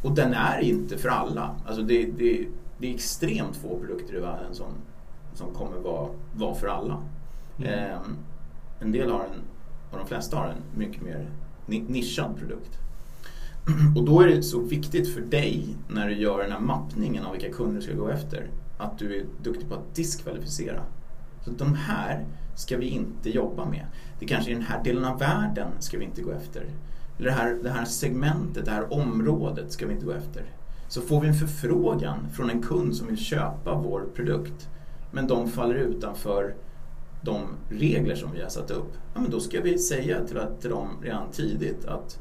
Och 0.01 0.11
den 0.11 0.33
är 0.33 0.59
inte 0.59 0.97
för 0.97 1.09
alla. 1.09 1.55
Alltså 1.65 1.81
det, 1.81 2.05
det, 2.05 2.47
det 2.77 2.89
är 2.89 2.93
extremt 2.93 3.55
få 3.55 3.79
produkter 3.79 4.15
i 4.15 4.19
världen 4.19 4.55
som, 4.55 4.67
som 5.33 5.53
kommer 5.53 5.77
vara, 5.77 6.09
vara 6.33 6.55
för 6.55 6.67
alla. 6.67 7.03
Mm. 7.59 7.73
Eh, 7.73 7.97
en 8.79 8.91
del 8.91 9.11
har 9.11 9.19
en, 9.19 9.41
och 9.91 9.97
de 9.97 10.07
flesta 10.07 10.37
har 10.37 10.47
en 10.47 10.79
mycket 10.79 11.01
mer 11.01 11.29
nischad 11.65 12.37
produkt. 12.37 12.77
Och 13.95 14.03
då 14.03 14.21
är 14.21 14.27
det 14.27 14.43
så 14.43 14.59
viktigt 14.59 15.13
för 15.13 15.21
dig 15.21 15.75
när 15.87 16.07
du 16.07 16.15
gör 16.15 16.43
den 16.43 16.51
här 16.51 16.59
mappningen 16.59 17.25
av 17.25 17.31
vilka 17.31 17.51
kunder 17.51 17.75
du 17.75 17.81
ska 17.81 17.93
gå 17.93 18.07
efter 18.07 18.47
att 18.77 18.97
du 18.97 19.19
är 19.19 19.25
duktig 19.43 19.69
på 19.69 19.75
att 19.75 19.95
diskvalificera. 19.95 20.83
Så 21.45 21.51
de 21.51 21.75
här 21.75 22.25
ska 22.55 22.77
vi 22.77 22.87
inte 22.87 23.29
jobba 23.29 23.65
med. 23.65 23.85
Det 24.19 24.25
kanske 24.25 24.51
är 24.51 24.55
den 24.55 24.63
här 24.63 24.83
delen 24.83 25.05
av 25.05 25.19
världen 25.19 25.71
ska 25.79 25.97
vi 25.97 26.05
inte 26.05 26.21
gå 26.21 26.31
efter. 26.31 26.65
Eller 27.17 27.29
det 27.29 27.35
här, 27.35 27.59
det 27.63 27.69
här 27.69 27.85
segmentet, 27.85 28.65
det 28.65 28.71
här 28.71 28.93
området 28.93 29.71
ska 29.71 29.87
vi 29.87 29.93
inte 29.93 30.05
gå 30.05 30.11
efter. 30.11 30.43
Så 30.87 31.01
får 31.01 31.21
vi 31.21 31.27
en 31.27 31.33
förfrågan 31.33 32.29
från 32.33 32.49
en 32.49 32.61
kund 32.61 32.95
som 32.95 33.07
vill 33.07 33.17
köpa 33.17 33.75
vår 33.75 34.05
produkt 34.15 34.69
men 35.11 35.27
de 35.27 35.47
faller 35.47 35.75
utanför 35.75 36.55
de 37.21 37.41
regler 37.69 38.15
som 38.15 38.31
vi 38.31 38.41
har 38.41 38.49
satt 38.49 38.71
upp. 38.71 38.93
Ja, 39.13 39.21
men 39.21 39.31
då 39.31 39.39
ska 39.39 39.61
vi 39.61 39.77
säga 39.77 40.25
till, 40.25 40.39
till 40.61 40.69
dem 40.69 40.87
redan 41.01 41.31
tidigt 41.31 41.85
att 41.85 42.19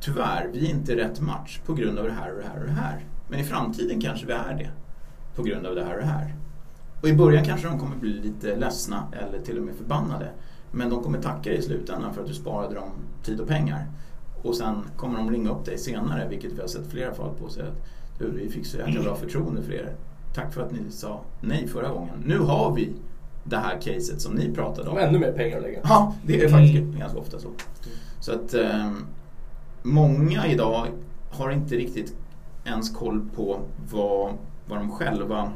tyvärr, 0.00 0.50
vi 0.52 0.66
är 0.66 0.70
inte 0.70 0.96
rätt 0.96 1.20
match 1.20 1.60
på 1.66 1.74
grund 1.74 1.98
av 1.98 2.04
det 2.04 2.12
här 2.12 2.32
och 2.32 2.38
det 2.38 2.48
här 2.48 2.60
och 2.60 2.66
det 2.66 2.72
här. 2.72 3.04
Men 3.28 3.40
i 3.40 3.44
framtiden 3.44 4.00
kanske 4.00 4.26
vi 4.26 4.32
är 4.32 4.54
det 4.58 4.70
på 5.36 5.42
grund 5.42 5.66
av 5.66 5.74
det 5.74 5.84
här 5.84 5.94
och 5.94 6.00
det 6.00 6.06
här. 6.06 6.34
Och 7.02 7.08
i 7.08 7.14
början 7.14 7.44
kanske 7.44 7.68
de 7.68 7.78
kommer 7.78 7.96
bli 7.96 8.12
lite 8.12 8.56
ledsna 8.56 9.06
eller 9.12 9.38
till 9.38 9.58
och 9.58 9.64
med 9.64 9.74
förbannade. 9.74 10.30
Men 10.72 10.90
de 10.90 11.02
kommer 11.02 11.22
tacka 11.22 11.50
dig 11.50 11.58
i 11.58 11.62
slutändan 11.62 12.14
för 12.14 12.20
att 12.20 12.28
du 12.28 12.34
sparade 12.34 12.74
dem 12.74 12.90
tid 13.22 13.40
och 13.40 13.48
pengar. 13.48 13.86
Och 14.42 14.56
sen 14.56 14.84
kommer 14.96 15.18
de 15.18 15.30
ringa 15.30 15.50
upp 15.50 15.64
dig 15.64 15.78
senare, 15.78 16.28
vilket 16.28 16.52
vi 16.52 16.60
har 16.60 16.68
sett 16.68 16.90
flera 16.90 17.14
fall 17.14 17.34
på. 17.38 17.44
Och 17.44 17.52
säga 17.52 17.66
att 17.66 17.88
du, 18.18 18.30
vi 18.30 18.48
fick 18.48 18.66
så 18.66 18.76
jäkla 18.76 19.02
bra 19.02 19.16
förtroende 19.16 19.62
för 19.62 19.72
er. 19.72 19.96
Tack 20.34 20.54
för 20.54 20.62
att 20.62 20.72
ni 20.72 20.90
sa 20.90 21.20
nej 21.40 21.68
förra 21.68 21.88
gången. 21.88 22.22
Nu 22.26 22.38
har 22.38 22.74
vi 22.74 22.92
det 23.44 23.56
här 23.56 23.80
caset 23.80 24.20
som 24.20 24.34
ni 24.34 24.52
pratade 24.54 24.88
om. 24.88 24.96
Och 24.96 25.02
ännu 25.02 25.18
mer 25.18 25.32
pengar 25.32 25.56
att 25.56 25.62
lägga. 25.62 25.80
Ja, 25.84 26.14
det 26.26 26.42
är 26.44 26.48
faktiskt 26.48 26.74
Mm. 26.78 26.98
ganska 26.98 27.18
ofta 27.18 27.38
så. 27.38 27.48
Så 28.20 28.32
att 28.32 28.54
eh, 28.54 28.90
många 29.82 30.46
idag 30.46 30.86
har 31.30 31.50
inte 31.50 31.74
riktigt 31.76 32.14
ens 32.64 32.90
koll 32.96 33.28
på 33.36 33.60
vad, 33.92 34.32
vad 34.66 34.78
de 34.78 34.90
själva 34.90 35.52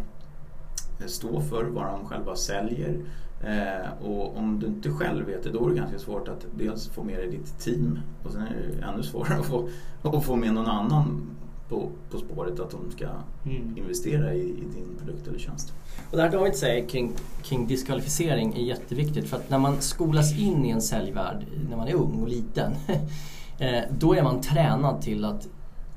står 1.07 1.41
för, 1.41 1.65
vad 1.65 1.85
de 1.87 2.05
själva 2.07 2.37
säljer. 2.37 3.01
Eh, 3.45 4.05
och 4.07 4.37
om 4.37 4.61
du 4.61 4.67
inte 4.67 4.91
själv 4.91 5.27
vet 5.27 5.43
det, 5.43 5.51
då 5.51 5.67
är 5.67 5.71
det 5.71 5.77
ganska 5.77 5.99
svårt 5.99 6.29
att 6.29 6.47
dels 6.59 6.89
få 6.89 7.05
med 7.05 7.19
dig 7.19 7.31
ditt 7.31 7.59
team 7.59 7.99
och 8.25 8.33
sen 8.33 8.43
är 8.43 8.77
det 8.81 8.85
ännu 8.87 9.03
svårare 9.03 9.39
att 9.41 9.47
få, 9.47 9.69
att 10.03 10.25
få 10.25 10.37
med 10.37 10.55
någon 10.55 10.67
annan 10.67 11.31
på, 11.69 11.89
på 12.11 12.19
spåret 12.19 12.61
att 12.61 12.71
de 12.71 12.91
ska 12.91 13.07
Mm. 13.45 13.77
investera 13.77 14.35
i, 14.35 14.41
i 14.41 14.65
din 14.75 14.97
produkt 14.99 15.29
eller 15.29 15.39
tjänst. 15.39 15.73
Och 16.11 16.17
det 16.17 16.23
här 16.23 16.31
David 16.31 16.55
säger 16.55 16.89
kring, 16.89 17.13
kring 17.43 17.67
diskvalificering 17.67 18.55
är 18.55 18.63
jätteviktigt 18.63 19.29
för 19.29 19.37
att 19.37 19.51
när 19.51 19.59
man 19.59 19.81
skolas 19.81 20.39
in 20.39 20.65
i 20.65 20.71
en 20.71 20.83
säljvärld 20.83 21.47
när 21.71 21.77
man 21.77 21.89
är 21.89 21.95
ung 21.95 22.23
och 22.23 22.29
liten 22.29 22.73
eh, 23.59 23.83
då 23.99 24.15
är 24.15 24.23
man 24.23 24.41
tränad 24.41 25.03
till 25.03 25.25
att 25.25 25.49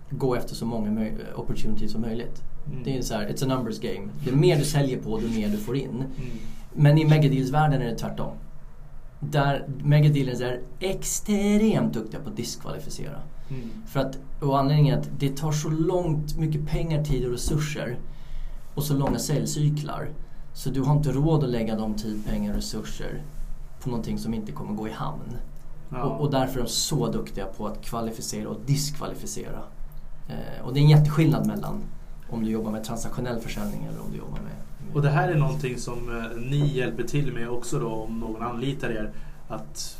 gå 0.09 0.35
efter 0.35 0.55
så 0.55 0.65
många 0.65 1.07
opportunities 1.35 1.91
som 1.91 2.01
möjligt. 2.01 2.41
Mm. 2.71 2.83
Det 2.83 2.97
är 2.97 3.01
så 3.01 3.13
här, 3.13 3.27
it's 3.29 3.43
a 3.43 3.55
numbers 3.55 3.79
game. 3.79 4.09
Ju 4.25 4.35
mer 4.35 4.57
du 4.57 4.65
säljer 4.65 4.97
på, 4.97 5.17
desto 5.17 5.39
mer 5.39 5.49
du 5.49 5.57
får 5.57 5.77
in. 5.77 5.89
Mm. 5.89 6.05
Men 6.73 6.97
i 6.97 7.05
megadeals-världen 7.05 7.81
är 7.81 7.85
det 7.85 7.95
tvärtom. 7.95 8.31
Där 9.19 9.65
megadealers 9.83 10.41
är 10.41 10.59
extremt 10.79 11.93
duktiga 11.93 12.19
på 12.19 12.29
att 12.29 12.37
diskvalificera. 12.37 13.19
Mm. 13.49 13.69
För 13.87 13.99
att, 13.99 14.17
och 14.39 14.59
anledningen 14.59 14.95
är 14.95 15.01
att 15.01 15.09
det 15.19 15.37
tar 15.37 15.51
så 15.51 15.69
långt 15.69 16.37
mycket 16.37 16.67
pengar, 16.67 17.03
tid 17.03 17.25
och 17.25 17.31
resurser 17.31 17.97
och 18.75 18.83
så 18.83 18.93
långa 18.93 19.19
säljcyklar. 19.19 20.09
Så 20.53 20.69
du 20.69 20.81
har 20.81 20.95
inte 20.95 21.11
råd 21.11 21.43
att 21.43 21.49
lägga 21.49 21.75
de 21.75 21.93
tid, 21.93 22.25
pengar 22.25 22.49
och 22.49 22.55
resurser 22.55 23.21
på 23.83 23.89
någonting 23.89 24.17
som 24.17 24.33
inte 24.33 24.51
kommer 24.51 24.73
gå 24.73 24.87
i 24.87 24.91
hamn. 24.91 25.37
Ja. 25.89 26.03
Och, 26.03 26.21
och 26.21 26.31
därför 26.31 26.59
är 26.59 26.63
de 26.63 26.69
så 26.69 27.11
duktiga 27.11 27.45
på 27.45 27.67
att 27.67 27.81
kvalificera 27.81 28.49
och 28.49 28.57
diskvalificera. 28.65 29.59
Eh, 30.29 30.65
och 30.65 30.73
det 30.73 30.79
är 30.79 30.83
en 30.83 30.89
jätteskillnad 30.89 31.47
mellan 31.47 31.81
om 32.29 32.43
du 32.43 32.51
jobbar 32.51 32.71
med 32.71 32.83
transaktionell 32.83 33.39
försäljning 33.39 33.85
eller 33.85 34.01
om 34.01 34.11
du 34.11 34.17
jobbar 34.17 34.37
med... 34.37 34.43
med 34.43 34.95
Och 34.95 35.01
det 35.01 35.09
här 35.09 35.29
är 35.29 35.35
någonting 35.35 35.77
som 35.77 36.17
eh, 36.17 36.41
ni 36.49 36.67
hjälper 36.67 37.03
till 37.03 37.33
med 37.33 37.49
också 37.49 37.79
då 37.79 37.89
om 37.89 38.19
någon 38.19 38.41
anlitar 38.41 38.89
er. 38.89 39.11
Att 39.47 39.99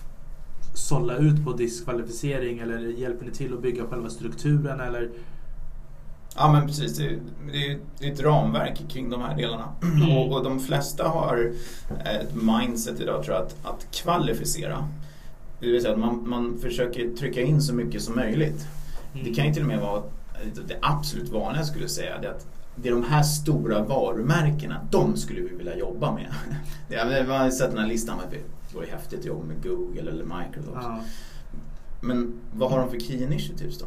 sålla 0.73 1.17
ut 1.17 1.45
på 1.45 1.53
diskvalificering 1.53 2.59
eller 2.59 2.79
hjälper 2.79 3.25
ni 3.25 3.31
till 3.31 3.53
att 3.53 3.61
bygga 3.61 3.83
själva 3.83 4.09
strukturen 4.09 4.79
eller? 4.79 5.09
Ja 6.35 6.51
men 6.51 6.67
precis, 6.67 6.97
det, 6.97 7.05
är- 7.05 7.19
det 7.99 8.07
är 8.07 8.11
ett 8.13 8.19
ramverk 8.21 8.81
kring 8.89 9.09
de 9.09 9.21
här 9.21 9.37
delarna. 9.37 9.73
Mm. 9.83 10.17
Och, 10.17 10.37
och 10.37 10.43
de 10.43 10.59
flesta 10.59 11.07
har 11.07 11.51
ett 12.05 12.33
mindset 12.35 12.99
idag 12.99 13.23
tror 13.23 13.35
jag 13.35 13.45
att, 13.45 13.55
att 13.65 13.87
kvalificera. 13.91 14.87
Det 15.59 15.67
vill 15.71 15.81
säga 15.81 15.93
att 15.93 15.99
man, 15.99 16.29
man 16.29 16.57
försöker 16.61 17.15
trycka 17.15 17.41
in 17.41 17.61
så 17.61 17.73
mycket 17.73 18.01
som 18.01 18.15
möjligt. 18.15 18.67
Mm. 19.13 19.25
Det 19.25 19.33
kan 19.33 19.45
ju 19.47 19.53
till 19.53 19.61
och 19.61 19.67
med 19.67 19.79
vara 19.79 20.03
det 20.67 20.77
absolut 20.81 21.29
vanliga 21.29 21.63
skulle 21.63 21.83
jag 21.83 21.91
säga. 21.91 22.17
Det 22.21 22.27
är 22.27 22.31
att 22.31 22.47
det 22.75 22.89
är 22.89 22.93
de 22.93 23.03
här 23.03 23.23
stora 23.23 23.83
varumärkena, 23.83 24.87
de 24.91 25.17
skulle 25.17 25.41
vi 25.41 25.55
vilja 25.55 25.77
jobba 25.77 26.11
med. 26.13 26.27
Ja, 26.89 27.05
men 27.05 27.27
Man 27.27 27.37
har 27.41 27.49
sett 27.49 27.69
den 27.71 27.79
här 27.79 27.87
listan 27.87 28.17
det 28.31 28.75
vore 28.75 28.87
häftigt 28.87 29.19
att 29.19 29.25
jobba 29.25 29.43
med 29.45 29.63
Google 29.63 30.11
eller 30.11 30.23
Microsoft. 30.23 30.77
Ja. 30.81 30.99
Men 32.01 32.33
vad 32.53 32.71
har 32.71 32.79
de 32.79 32.89
för 32.89 32.99
key 32.99 33.23
initiatives 33.23 33.79
då? 33.79 33.85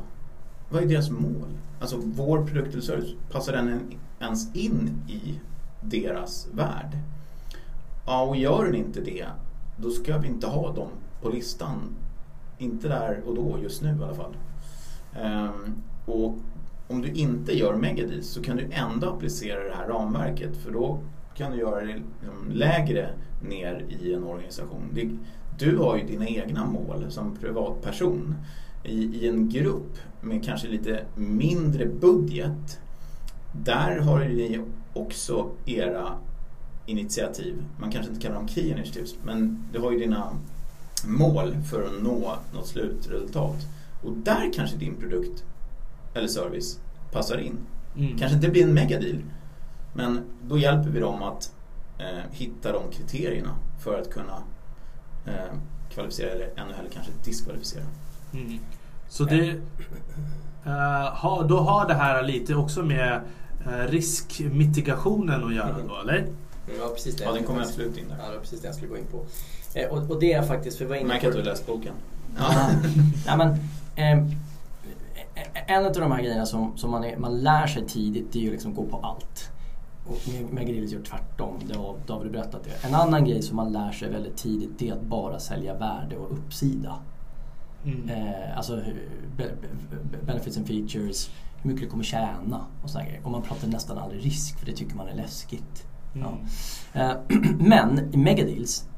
Vad 0.70 0.82
är 0.82 0.86
deras 0.86 1.10
mål? 1.10 1.48
Alltså 1.82 2.00
vår 2.04 2.46
produkt 2.46 2.72
eller 2.72 2.82
service, 2.82 3.14
passar 3.30 3.52
den 3.52 3.80
ens 4.20 4.54
in 4.56 4.90
i 5.08 5.40
deras 5.80 6.48
värld? 6.52 6.98
Ja, 8.06 8.22
och 8.22 8.36
gör 8.36 8.64
den 8.64 8.74
inte 8.74 9.00
det, 9.00 9.26
då 9.76 9.90
ska 9.90 10.18
vi 10.18 10.28
inte 10.28 10.46
ha 10.46 10.72
dem 10.72 10.88
på 11.22 11.28
listan. 11.28 11.96
Inte 12.58 12.88
där 12.88 13.22
och 13.26 13.34
då, 13.34 13.58
just 13.62 13.82
nu 13.82 13.88
i 13.88 14.02
alla 14.02 14.14
fall. 14.14 14.36
Um, 15.22 15.82
och 16.06 16.38
om 16.88 17.02
du 17.02 17.08
inte 17.08 17.58
gör 17.58 17.74
megadis 17.74 18.26
så 18.26 18.42
kan 18.42 18.56
du 18.56 18.68
ändå 18.70 19.08
applicera 19.08 19.64
det 19.64 19.74
här 19.74 19.88
ramverket 19.88 20.56
för 20.56 20.70
då 20.70 20.98
kan 21.34 21.52
du 21.52 21.58
göra 21.58 21.80
det 21.80 21.86
liksom 21.86 22.50
lägre 22.50 23.10
ner 23.48 23.84
i 23.88 24.14
en 24.14 24.24
organisation. 24.24 25.18
Du 25.58 25.76
har 25.76 25.96
ju 25.96 26.06
dina 26.06 26.28
egna 26.28 26.66
mål 26.66 27.06
som 27.08 27.36
privatperson. 27.36 28.34
I, 28.84 29.04
I 29.04 29.28
en 29.28 29.48
grupp 29.48 29.98
med 30.22 30.44
kanske 30.44 30.68
lite 30.68 31.04
mindre 31.14 31.86
budget 31.86 32.80
där 33.52 33.98
har 33.98 34.18
ni 34.18 34.60
också 34.94 35.50
era 35.66 36.12
initiativ. 36.86 37.64
Man 37.78 37.90
kanske 37.90 38.10
inte 38.10 38.22
kallar 38.22 38.36
dem 38.36 38.48
key 38.48 38.70
initiatives 38.70 39.14
men 39.24 39.68
du 39.72 39.78
har 39.78 39.92
ju 39.92 39.98
dina 39.98 40.32
mål 41.04 41.56
för 41.70 41.86
att 41.86 42.02
nå 42.02 42.36
något 42.54 42.66
slutresultat. 42.66 43.66
Och 44.02 44.12
där 44.12 44.52
kanske 44.54 44.76
din 44.76 44.96
produkt 44.96 45.44
eller 46.14 46.28
service 46.28 46.80
passar 47.12 47.38
in. 47.38 47.58
Mm. 47.96 48.18
Kanske 48.18 48.36
inte 48.36 48.48
blir 48.48 48.62
en 48.62 48.74
megadeal 48.74 49.22
men 49.94 50.20
då 50.48 50.58
hjälper 50.58 50.90
vi 50.90 51.00
dem 51.00 51.22
att 51.22 51.54
eh, 51.98 52.30
hitta 52.32 52.72
de 52.72 52.82
kriterierna 52.90 53.56
för 53.84 54.00
att 54.00 54.10
kunna 54.10 54.42
eh, 55.26 55.54
kvalificera 55.90 56.30
eller 56.30 56.50
ännu 56.56 56.72
hellre 56.72 56.90
kanske 56.92 57.12
diskvalificera. 57.24 57.84
Mm. 58.32 58.58
Så 59.12 59.24
det, 59.24 59.48
eh, 60.64 61.12
har, 61.12 61.44
då 61.48 61.58
har 61.58 61.88
det 61.88 61.94
här 61.94 62.22
lite 62.22 62.54
också 62.54 62.82
med 62.82 63.20
eh, 63.66 63.88
riskmitigationen 63.88 65.44
att 65.44 65.54
göra 65.54 65.76
då, 65.88 66.00
eller? 66.00 66.26
Ja, 66.78 66.88
precis 66.94 67.16
det. 67.16 67.24
Ja, 67.24 67.32
den 67.32 67.44
kommer 67.44 67.60
absolut 67.60 67.98
in 67.98 68.08
där. 68.08 68.16
Ja, 68.18 68.26
det 68.26 68.34
var 68.34 68.40
precis 68.40 68.60
det 68.60 68.66
jag 68.68 68.74
skulle 68.74 68.88
gå 68.88 68.96
in 68.96 69.06
på. 69.06 69.24
Eh, 69.74 69.88
och, 69.88 70.10
och 70.10 70.20
det 70.20 70.32
är 70.32 70.42
faktiskt, 70.42 70.78
för 70.78 70.84
vi 70.84 70.88
var 70.88 70.96
inne 70.96 71.08
märker 71.08 71.28
att 71.28 71.32
du 71.32 71.38
har 71.38 71.46
läst 71.46 71.66
boken. 71.66 71.94
Ja. 72.38 72.70
Nej, 73.26 73.36
men, 73.36 73.56
ehm, 73.96 74.30
en 75.66 75.86
av 75.86 75.92
de 75.92 76.12
här 76.12 76.22
grejerna 76.22 76.46
som, 76.46 76.76
som 76.76 76.90
man, 76.90 77.04
är, 77.04 77.16
man 77.16 77.40
lär 77.40 77.66
sig 77.66 77.86
tidigt 77.86 78.32
det 78.32 78.38
är 78.38 78.42
ju 78.42 78.50
liksom 78.50 78.74
gå 78.74 78.86
på 78.86 78.96
allt. 78.96 79.50
Och 80.06 80.52
Megarilis 80.52 80.92
gör 80.92 81.02
tvärtom, 81.02 81.60
det 81.68 81.78
har 81.78 81.96
David 82.06 82.32
berättat 82.32 82.64
det. 82.64 82.88
En 82.88 82.94
annan 82.94 83.24
grej 83.24 83.42
som 83.42 83.56
man 83.56 83.72
lär 83.72 83.92
sig 83.92 84.10
väldigt 84.10 84.36
tidigt 84.36 84.78
det 84.78 84.88
är 84.88 84.92
att 84.92 85.02
bara 85.02 85.38
sälja 85.38 85.74
värde 85.74 86.16
och 86.16 86.32
uppsida. 86.32 86.98
Mm. 87.84 88.08
Eh, 88.08 88.56
alltså 88.56 88.80
be, 89.36 89.50
be, 90.10 90.18
benefits 90.26 90.56
and 90.56 90.66
features, 90.66 91.30
hur 91.62 91.70
mycket 91.70 91.84
du 91.84 91.90
kommer 91.90 92.04
tjäna 92.04 92.66
och 92.82 92.90
sådana 92.90 93.08
grejer. 93.08 93.24
Och 93.24 93.30
man 93.30 93.42
pratar 93.42 93.68
nästan 93.68 93.98
aldrig 93.98 94.24
risk 94.24 94.58
för 94.58 94.66
det 94.66 94.72
tycker 94.72 94.96
man 94.96 95.08
är 95.08 95.14
läskigt. 95.14 95.86
Mm. 96.14 96.28
Ja. 96.92 97.00
Eh, 97.00 97.38
Men 97.58 98.14
i 98.14 98.16
megadeals, 98.16 98.88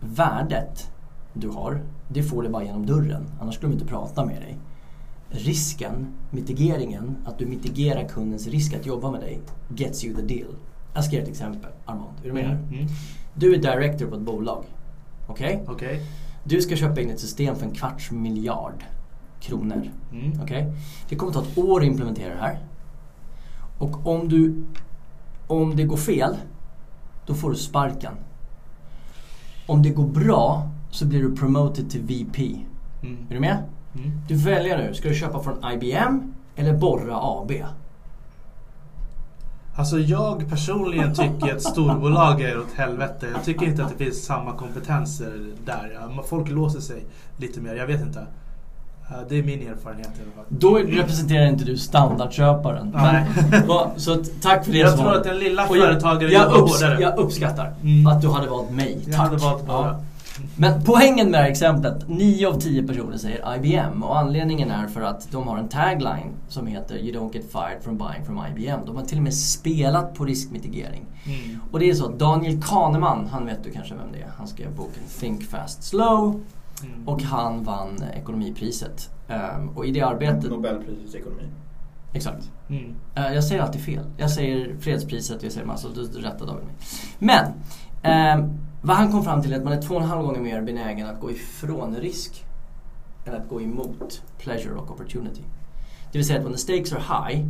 värdet 0.00 0.90
du 1.32 1.48
har, 1.48 1.82
det 2.08 2.22
får 2.22 2.42
du 2.42 2.48
bara 2.48 2.64
genom 2.64 2.86
dörren. 2.86 3.26
Annars 3.40 3.54
skulle 3.54 3.72
de 3.72 3.74
inte 3.74 3.86
prata 3.86 4.26
med 4.26 4.42
dig. 4.42 4.56
Risken, 5.30 6.06
mitigeringen, 6.30 7.16
att 7.24 7.38
du 7.38 7.46
mitigerar 7.46 8.08
kundens 8.08 8.46
risk 8.46 8.74
att 8.74 8.86
jobba 8.86 9.10
med 9.10 9.20
dig, 9.20 9.40
gets 9.68 10.04
you 10.04 10.16
the 10.16 10.22
deal. 10.22 10.54
Jag 10.94 11.04
ska 11.04 11.16
ge 11.16 11.22
ett 11.22 11.28
exempel, 11.28 11.70
Armand. 11.84 12.18
Är 12.22 12.26
du 12.26 12.32
med? 12.32 12.44
Mm. 12.44 12.68
Mm. 12.72 12.86
Du 13.34 13.54
är 13.54 13.58
director 13.58 14.06
på 14.06 14.14
ett 14.14 14.20
bolag. 14.20 14.64
Okej? 15.26 15.64
Okej. 15.66 16.00
Du 16.44 16.62
ska 16.62 16.76
köpa 16.76 17.00
in 17.00 17.10
ett 17.10 17.20
system 17.20 17.56
för 17.56 17.66
en 17.66 17.74
kvarts 17.74 18.10
miljard 18.10 18.84
kronor. 19.40 19.90
Mm. 20.12 20.40
Okej? 20.42 20.72
Det 21.08 21.16
kommer 21.16 21.32
ta 21.32 21.42
ett 21.42 21.58
år 21.58 21.80
att 21.80 21.86
implementera 21.86 22.34
det 22.34 22.40
här. 22.40 22.58
Och 23.78 24.06
om, 24.06 24.28
du, 24.28 24.64
om 25.46 25.76
det 25.76 25.84
går 25.84 25.96
fel, 25.96 26.36
då 27.26 27.34
får 27.34 27.50
du 27.50 27.56
sparken. 27.56 28.12
Om 29.66 29.82
det 29.82 29.90
går 29.90 30.06
bra 30.06 30.70
så 30.90 31.06
blir 31.06 31.22
du 31.22 31.36
promoted 31.36 31.90
till 31.90 32.02
VP. 32.02 32.56
Mm. 33.02 33.26
Är 33.30 33.34
du 33.34 33.40
med? 33.40 33.62
Mm. 33.94 34.10
Du 34.28 34.34
välja 34.34 34.76
nu. 34.76 34.94
Ska 34.94 35.08
du 35.08 35.14
köpa 35.14 35.42
från 35.42 35.72
IBM 35.72 36.34
eller 36.56 36.76
Borra 36.76 37.16
AB? 37.20 37.52
Alltså 39.76 39.98
jag 39.98 40.50
personligen 40.50 41.14
tycker 41.14 41.54
att 41.54 41.62
storbolag 41.62 42.40
är 42.40 42.58
åt 42.58 42.72
helvete. 42.76 43.26
Jag 43.34 43.44
tycker 43.44 43.66
inte 43.66 43.84
att 43.84 43.98
det 43.98 44.04
finns 44.04 44.24
samma 44.24 44.52
kompetenser 44.52 45.32
där. 45.64 46.08
Folk 46.28 46.50
låser 46.50 46.80
sig 46.80 47.04
lite 47.36 47.60
mer. 47.60 47.74
Jag 47.74 47.86
vet 47.86 48.00
inte. 48.00 48.26
Det 49.28 49.38
är 49.38 49.42
min 49.42 49.68
erfarenhet 49.68 50.06
i 50.06 50.20
alla 50.22 50.32
fall. 50.36 50.44
Då 50.48 50.78
representerar 50.78 51.46
inte 51.46 51.64
du 51.64 51.76
standardköparen. 51.76 52.92
Nej. 52.94 53.26
Men, 53.50 54.00
så 54.00 54.16
tack 54.42 54.64
för 54.64 54.72
det 54.72 54.78
Jag 54.78 54.98
tror 54.98 55.14
att 55.16 55.24
den 55.24 55.38
lilla 55.38 55.62
jag- 55.62 55.68
företagaren 55.76 56.32
jag, 56.32 56.42
jobbar 56.44 56.58
upps- 56.68 57.00
jag 57.00 57.18
uppskattar 57.18 57.74
Mm. 57.82 58.06
att 58.06 58.22
du 58.22 58.28
hade 58.28 58.46
valt 58.48 58.70
mig. 58.70 58.98
Jag 59.06 59.14
Tack. 59.16 59.24
hade 59.24 59.36
valt 59.36 59.66
bara. 59.66 59.86
Ja. 59.86 60.00
Men 60.56 60.84
poängen 60.84 61.30
med 61.30 61.40
det 61.40 61.44
här 61.44 61.50
exemplet, 61.50 62.08
9 62.08 62.48
av 62.48 62.60
10 62.60 62.86
personer 62.86 63.16
säger 63.16 63.56
IBM 63.56 64.02
och 64.02 64.18
anledningen 64.18 64.70
är 64.70 64.86
för 64.86 65.00
att 65.00 65.32
de 65.32 65.48
har 65.48 65.58
en 65.58 65.68
tagline 65.68 66.32
som 66.48 66.66
heter 66.66 66.96
You 66.96 67.18
don't 67.18 67.34
get 67.34 67.52
fired 67.52 67.82
from 67.82 67.98
buying 67.98 68.24
from 68.24 68.40
IBM. 68.50 68.80
De 68.86 68.96
har 68.96 69.04
till 69.04 69.18
och 69.18 69.24
med 69.24 69.34
spelat 69.34 70.14
på 70.14 70.24
riskmitigering. 70.24 71.06
Mm. 71.26 71.60
Och 71.70 71.78
det 71.78 71.90
är 71.90 71.94
så 71.94 72.06
att 72.06 72.18
Daniel 72.18 72.62
Kahneman, 72.62 73.26
han 73.32 73.46
vet 73.46 73.64
du 73.64 73.70
kanske 73.70 73.94
vem 73.94 74.12
det 74.12 74.18
är. 74.18 74.30
Han 74.38 74.46
skrev 74.46 74.76
boken 74.76 75.02
Think 75.20 75.42
Fast 75.42 75.82
Slow 75.82 76.40
Mm. 76.84 77.08
och 77.08 77.22
han 77.22 77.64
vann 77.64 78.04
ekonomipriset. 78.14 79.10
Ehm, 79.28 79.68
och 79.68 79.86
i 79.86 79.90
det 79.90 80.00
arbetet... 80.00 80.50
Nobelpriset 80.50 81.14
i 81.14 81.18
ekonomi. 81.18 81.42
Exakt. 82.12 82.50
Mm. 82.68 82.94
Eh, 83.14 83.34
jag 83.34 83.44
säger 83.44 83.62
alltid 83.62 83.80
fel. 83.84 84.04
Jag 84.16 84.30
säger 84.30 84.76
fredspriset, 84.80 85.42
jag 85.42 85.52
säger 85.52 85.66
massa, 85.66 85.88
du 85.94 86.06
du 86.06 86.18
rättar 86.18 86.46
David 86.46 86.64
mig. 86.64 86.74
Men, 87.18 87.52
ehm, 88.02 88.58
vad 88.82 88.96
han 88.96 89.12
kom 89.12 89.24
fram 89.24 89.42
till 89.42 89.52
är 89.52 89.56
att 89.56 89.64
man 89.64 89.72
är 89.72 89.82
två 89.82 89.94
och 89.94 90.02
en 90.02 90.08
halv 90.08 90.22
gånger 90.22 90.40
mer 90.40 90.62
benägen 90.62 91.06
att 91.06 91.20
gå 91.20 91.30
ifrån 91.30 91.96
risk 91.96 92.44
än 93.24 93.34
att 93.34 93.48
gå 93.48 93.60
emot 93.60 94.22
pleasure 94.38 94.74
och 94.74 94.90
opportunity. 94.90 95.42
Det 96.12 96.18
vill 96.18 96.26
säga 96.26 96.38
att 96.38 96.44
when 96.44 96.52
the 96.52 96.58
stakes 96.58 96.92
are 96.92 97.00
high, 97.00 97.46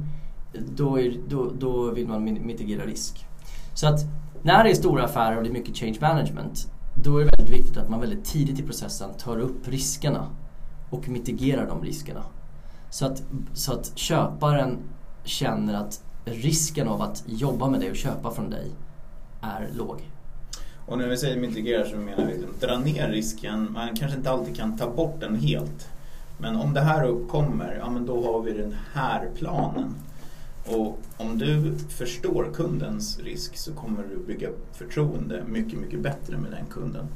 då, 0.53 1.01
är, 1.01 1.15
då, 1.29 1.53
då 1.59 1.91
vill 1.91 2.09
man 2.09 2.25
mitigera 2.25 2.87
risk. 2.87 3.27
Så 3.75 3.87
att 3.87 4.01
när 4.43 4.65
det 4.65 4.71
är 4.71 4.75
stora 4.75 5.05
affärer 5.05 5.37
och 5.37 5.43
det 5.43 5.49
är 5.49 5.53
mycket 5.53 5.77
change 5.77 5.99
management, 6.01 6.73
då 6.95 7.19
är 7.19 7.25
det 7.25 7.31
väldigt 7.37 7.55
viktigt 7.55 7.77
att 7.77 7.91
man 7.91 8.01
väldigt 8.01 8.25
tidigt 8.25 8.59
i 8.59 8.63
processen 8.63 9.11
tar 9.19 9.39
upp 9.39 9.69
riskerna 9.69 10.27
och 10.91 11.09
mitigerar 11.09 11.67
de 11.67 11.83
riskerna. 11.83 12.23
Så 12.91 13.07
att, 13.07 13.23
så 13.53 13.73
att 13.73 13.93
köparen 13.99 14.79
känner 15.25 15.75
att 15.75 16.05
risken 16.25 16.89
av 16.89 17.03
att 17.03 17.25
jobba 17.27 17.69
med 17.69 17.81
dig 17.81 17.91
och 17.91 17.97
köpa 17.97 18.31
från 18.31 18.51
dig 18.51 18.71
är 19.41 19.69
låg. 19.73 20.12
Och 20.87 20.99
när 20.99 21.09
vi 21.09 21.17
säger 21.17 21.41
mitigera 21.41 21.85
så 21.87 21.97
menar 21.97 22.27
vi 22.27 22.33
liksom 22.33 22.51
dra 22.61 22.79
ner 22.79 23.09
risken. 23.09 23.73
Man 23.73 23.97
kanske 23.97 24.19
inte 24.19 24.31
alltid 24.31 24.57
kan 24.57 24.79
ta 24.79 24.91
bort 24.91 25.21
den 25.21 25.37
helt. 25.37 25.89
Men 26.39 26.57
om 26.57 26.75
det 26.75 26.81
här 26.81 27.05
uppkommer, 27.05 27.77
ja 27.81 27.91
men 27.91 28.07
då 28.07 28.25
har 28.25 28.43
vi 28.43 28.53
den 28.53 28.77
här 28.93 29.29
planen. 29.35 29.95
Och 30.67 30.99
om 31.17 31.39
du 31.39 31.79
förstår 31.89 32.51
kundens 32.55 33.19
risk 33.19 33.57
så 33.57 33.73
kommer 33.73 34.03
du 34.03 34.27
bygga 34.27 34.49
förtroende 34.73 35.45
mycket, 35.47 35.81
mycket 35.81 36.01
bättre 36.01 36.37
med 36.37 36.51
den 36.51 36.67
kunden. 36.71 37.07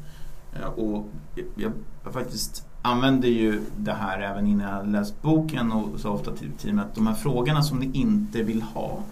Eh, 0.60 0.68
och 0.68 1.08
jag, 1.34 1.72
jag 2.04 2.12
faktiskt 2.12 2.66
använder 2.82 3.28
ju 3.28 3.60
det 3.76 3.92
här 3.92 4.20
även 4.20 4.46
innan 4.46 4.76
jag 4.76 4.88
läst 4.88 5.22
boken 5.22 5.72
och 5.72 6.00
så 6.00 6.10
ofta 6.10 6.36
till 6.36 6.50
teamet 6.52 6.86
de 6.94 7.06
här 7.06 7.14
frågorna 7.14 7.62
som 7.62 7.78
ni 7.78 7.90
inte 7.98 8.42
vill 8.42 8.62
ha 8.62 9.02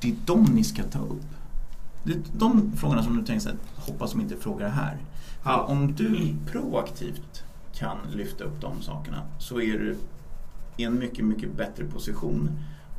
det 0.00 0.08
är 0.08 0.16
de 0.24 0.44
ni 0.44 0.64
ska 0.64 0.82
ta 0.82 0.98
upp. 0.98 1.37
Är 2.04 2.22
de 2.32 2.72
frågorna 2.76 3.02
som 3.02 3.16
du 3.16 3.24
tänker 3.24 3.40
så 3.40 3.48
här, 3.48 3.58
hoppas 3.74 4.12
de 4.12 4.20
inte 4.20 4.36
frågar 4.36 4.68
här. 4.68 4.96
Ja. 5.44 5.62
Om 5.62 5.94
du 5.94 6.34
proaktivt 6.52 7.44
kan 7.74 7.98
lyfta 8.14 8.44
upp 8.44 8.60
de 8.60 8.82
sakerna 8.82 9.22
så 9.38 9.60
är 9.60 9.78
du 9.78 9.96
i 10.76 10.84
en 10.84 10.98
mycket, 10.98 11.24
mycket 11.24 11.56
bättre 11.56 11.84
position 11.84 12.50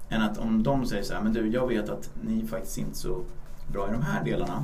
än 0.09 0.21
att 0.21 0.37
om 0.37 0.63
de 0.63 0.85
säger 0.85 1.03
så 1.03 1.13
här, 1.13 1.21
men 1.21 1.33
du, 1.33 1.47
jag 1.47 1.67
vet 1.67 1.89
att 1.89 2.09
ni 2.21 2.41
är 2.41 2.47
faktiskt 2.47 2.77
inte 2.77 2.97
så 2.97 3.23
bra 3.71 3.89
i 3.89 3.91
de 3.91 4.01
här 4.01 4.23
delarna 4.23 4.63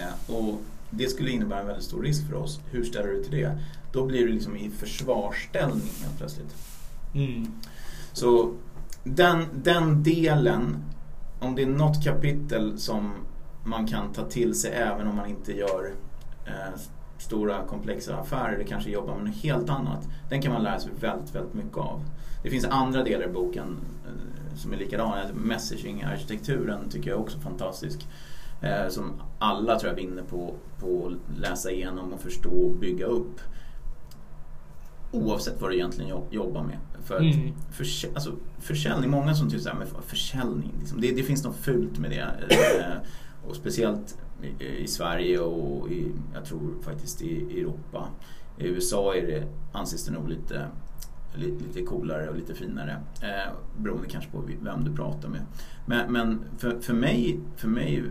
eh, 0.00 0.34
och 0.34 0.60
det 0.90 1.08
skulle 1.08 1.30
innebära 1.30 1.60
en 1.60 1.66
väldigt 1.66 1.84
stor 1.84 2.02
risk 2.02 2.28
för 2.28 2.34
oss. 2.34 2.60
Hur 2.70 2.84
ställer 2.84 3.08
du 3.08 3.22
till 3.22 3.32
det? 3.32 3.58
Då 3.92 4.06
blir 4.06 4.26
du 4.26 4.32
liksom 4.32 4.56
i 4.56 4.70
försvarsställning 4.70 5.90
helt 6.02 6.18
plötsligt. 6.18 6.54
Mm. 7.14 7.52
Så 8.12 8.54
den, 9.04 9.44
den 9.54 10.02
delen, 10.02 10.76
om 11.40 11.54
det 11.54 11.62
är 11.62 11.66
något 11.66 12.04
kapitel 12.04 12.78
som 12.78 13.12
man 13.64 13.86
kan 13.86 14.12
ta 14.12 14.24
till 14.24 14.54
sig 14.54 14.72
även 14.72 15.06
om 15.06 15.16
man 15.16 15.26
inte 15.26 15.52
gör 15.52 15.94
eh, 16.46 16.80
stora 17.18 17.64
komplexa 17.66 18.16
affärer 18.16 18.54
eller 18.54 18.64
kanske 18.64 18.90
jobbar 18.90 19.14
med 19.14 19.24
något 19.24 19.42
helt 19.42 19.70
annat. 19.70 20.08
Den 20.28 20.42
kan 20.42 20.52
man 20.52 20.62
lära 20.62 20.78
sig 20.78 20.92
väldigt, 21.00 21.34
väldigt 21.34 21.54
mycket 21.54 21.78
av. 21.78 22.04
Det 22.42 22.50
finns 22.50 22.64
andra 22.64 23.02
delar 23.02 23.24
i 23.24 23.32
boken 23.32 23.76
eh, 24.06 24.56
som 24.56 24.72
är 24.72 24.76
likadana. 24.76 25.22
Messaging-arkitekturen 25.34 26.88
tycker 26.90 27.10
jag 27.10 27.18
är 27.18 27.22
också 27.22 27.38
fantastisk. 27.38 28.06
Eh, 28.60 28.88
som 28.88 29.12
alla 29.38 29.78
tror 29.78 29.92
jag 29.92 29.96
vinner 29.96 30.22
på, 30.22 30.54
på 30.80 31.06
att 31.06 31.38
läsa 31.40 31.70
igenom 31.70 32.12
och 32.12 32.20
förstå 32.20 32.50
och 32.50 32.76
bygga 32.76 33.06
upp. 33.06 33.40
Oavsett 35.12 35.60
vad 35.60 35.70
du 35.70 35.74
egentligen 35.74 36.22
jobbar 36.30 36.62
med. 36.62 36.78
För 37.08 37.14
att 37.14 37.20
Mm. 37.22 37.52
försä- 37.72 38.14
alltså, 38.14 38.32
försäljning, 38.58 39.10
många 39.10 39.34
som 39.34 39.50
tycker 39.50 39.62
såhär, 39.62 39.76
men 39.78 39.86
försäljning, 40.06 40.72
liksom, 40.80 41.00
det, 41.00 41.12
det 41.12 41.22
finns 41.22 41.44
något 41.44 41.56
fult 41.56 41.98
med 41.98 42.10
det. 42.10 42.20
Eh, 42.54 42.96
och 43.48 43.56
speciellt 43.56 44.18
i, 44.58 44.64
i 44.64 44.86
Sverige 44.86 45.38
och 45.40 45.90
i, 45.90 46.12
jag 46.34 46.44
tror 46.44 46.74
faktiskt 46.82 47.22
i 47.22 47.60
Europa. 47.60 48.08
I 48.58 48.66
USA 48.66 49.14
är 49.14 49.26
det, 49.26 49.44
anses 49.72 50.04
det 50.06 50.12
nog 50.12 50.28
lite, 50.28 50.66
lite, 51.34 51.82
coolare 51.82 52.28
och 52.28 52.36
lite 52.36 52.54
finare. 52.54 52.96
Eh, 53.22 53.52
beroende 53.78 54.08
kanske 54.08 54.30
på 54.30 54.42
vem 54.62 54.84
du 54.84 54.92
pratar 54.96 55.28
med. 55.28 55.40
Men, 55.86 56.12
men 56.12 56.40
för, 56.58 56.80
för, 56.80 56.94
mig, 56.94 57.40
för 57.56 57.68
mig 57.68 58.04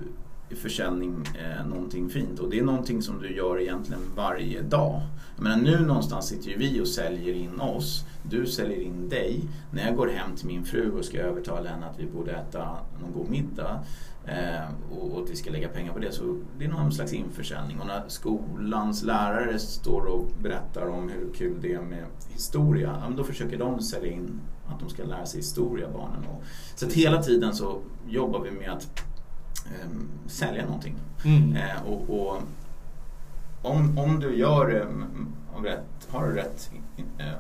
försäljning 0.56 1.26
eh, 1.40 1.68
någonting 1.68 2.10
fint 2.10 2.40
och 2.40 2.50
det 2.50 2.60
är 2.60 2.64
någonting 2.64 3.02
som 3.02 3.22
du 3.22 3.36
gör 3.36 3.62
egentligen 3.62 4.02
varje 4.16 4.62
dag. 4.62 5.02
Jag 5.36 5.44
menar, 5.44 5.58
nu 5.58 5.80
någonstans 5.80 6.28
sitter 6.28 6.50
ju 6.50 6.58
vi 6.58 6.82
och 6.82 6.88
säljer 6.88 7.34
in 7.34 7.62
oss. 7.62 8.06
Du 8.24 8.46
säljer 8.46 8.82
in 8.82 9.10
dig. 9.10 9.42
När 9.72 9.86
jag 9.86 9.96
går 9.96 10.08
hem 10.08 10.36
till 10.36 10.48
min 10.48 10.66
fru 10.66 10.92
och 10.92 11.06
ska 11.06 11.18
övertala 11.18 11.70
henne 11.70 11.86
att 11.86 12.00
vi 12.00 12.06
borde 12.06 12.32
äta 12.32 12.78
någon 13.02 13.14
god 13.14 13.30
middag 13.30 13.80
eh, 14.26 14.70
och, 14.92 15.12
och 15.12 15.24
att 15.24 15.30
vi 15.30 15.36
ska 15.36 15.52
lägga 15.52 15.68
pengar 15.68 15.94
på 15.94 16.00
det 16.00 16.12
så 16.12 16.38
det 16.58 16.66
är 16.66 16.70
någon 16.70 16.92
slags 16.92 17.14
införsäljning. 17.14 17.80
Och 17.80 17.88
när 17.88 18.04
skolans 18.08 19.04
lärare 19.04 19.60
står 19.60 20.06
och 20.06 20.26
berättar 20.42 20.88
om 20.88 21.10
hur 21.10 21.34
kul 21.34 21.58
det 21.62 21.74
är 21.74 21.82
med 21.82 22.06
historia, 22.30 22.98
ja, 23.02 23.10
men 23.10 23.18
då 23.18 23.24
försöker 23.24 23.58
de 23.58 23.82
sälja 23.82 24.12
in 24.12 24.42
att 24.68 24.80
de 24.80 24.90
ska 24.90 25.04
lära 25.04 25.26
sig 25.26 25.40
historia, 25.40 25.88
barnen. 25.94 26.26
Och, 26.26 26.44
så 26.76 26.86
att 26.86 26.94
hela 26.94 27.24
tiden 27.24 27.54
så 27.54 27.82
jobbar 28.08 28.40
vi 28.40 28.52
med 28.52 28.72
att 28.72 29.07
eh, 29.66 29.90
sälja 30.28 30.66
någonting. 30.66 30.96
Mm. 31.26 31.56
Eh, 31.56 31.84
och, 31.88 32.10
och 32.10 32.42
om, 33.62 33.98
om 33.98 34.20
du 34.20 34.38
gör 34.38 34.68
det 34.68 34.88
av 35.58 35.64
rätt, 35.64 36.08
har 36.10 36.28
rätt 36.28 36.72
eh, 37.18 37.34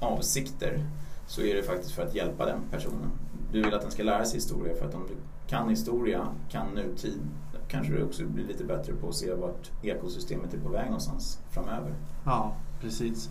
avsikter 0.00 0.84
så 1.26 1.42
är 1.42 1.54
det 1.54 1.62
faktiskt 1.62 1.92
för 1.92 2.02
att 2.02 2.14
hjälpa 2.14 2.46
den 2.46 2.60
personen. 2.70 3.10
Du 3.52 3.62
vill 3.62 3.74
att 3.74 3.82
den 3.82 3.90
ska 3.90 4.02
lära 4.02 4.24
sig 4.24 4.34
historia 4.36 4.74
för 4.74 4.88
att 4.88 4.94
om 4.94 5.06
du 5.08 5.14
kan 5.48 5.68
historia, 5.68 6.26
kan 6.50 6.66
nutid, 6.74 7.20
kanske 7.68 7.92
du 7.92 8.02
också 8.04 8.24
blir 8.24 8.44
lite 8.44 8.64
bättre 8.64 8.92
på 8.92 9.08
att 9.08 9.14
se 9.14 9.34
vart 9.34 9.70
ekosystemet 9.82 10.54
är 10.54 10.58
på 10.58 10.68
väg 10.68 10.84
någonstans 10.84 11.38
framöver. 11.50 11.94
Ja, 12.24 12.52
precis. 12.80 13.28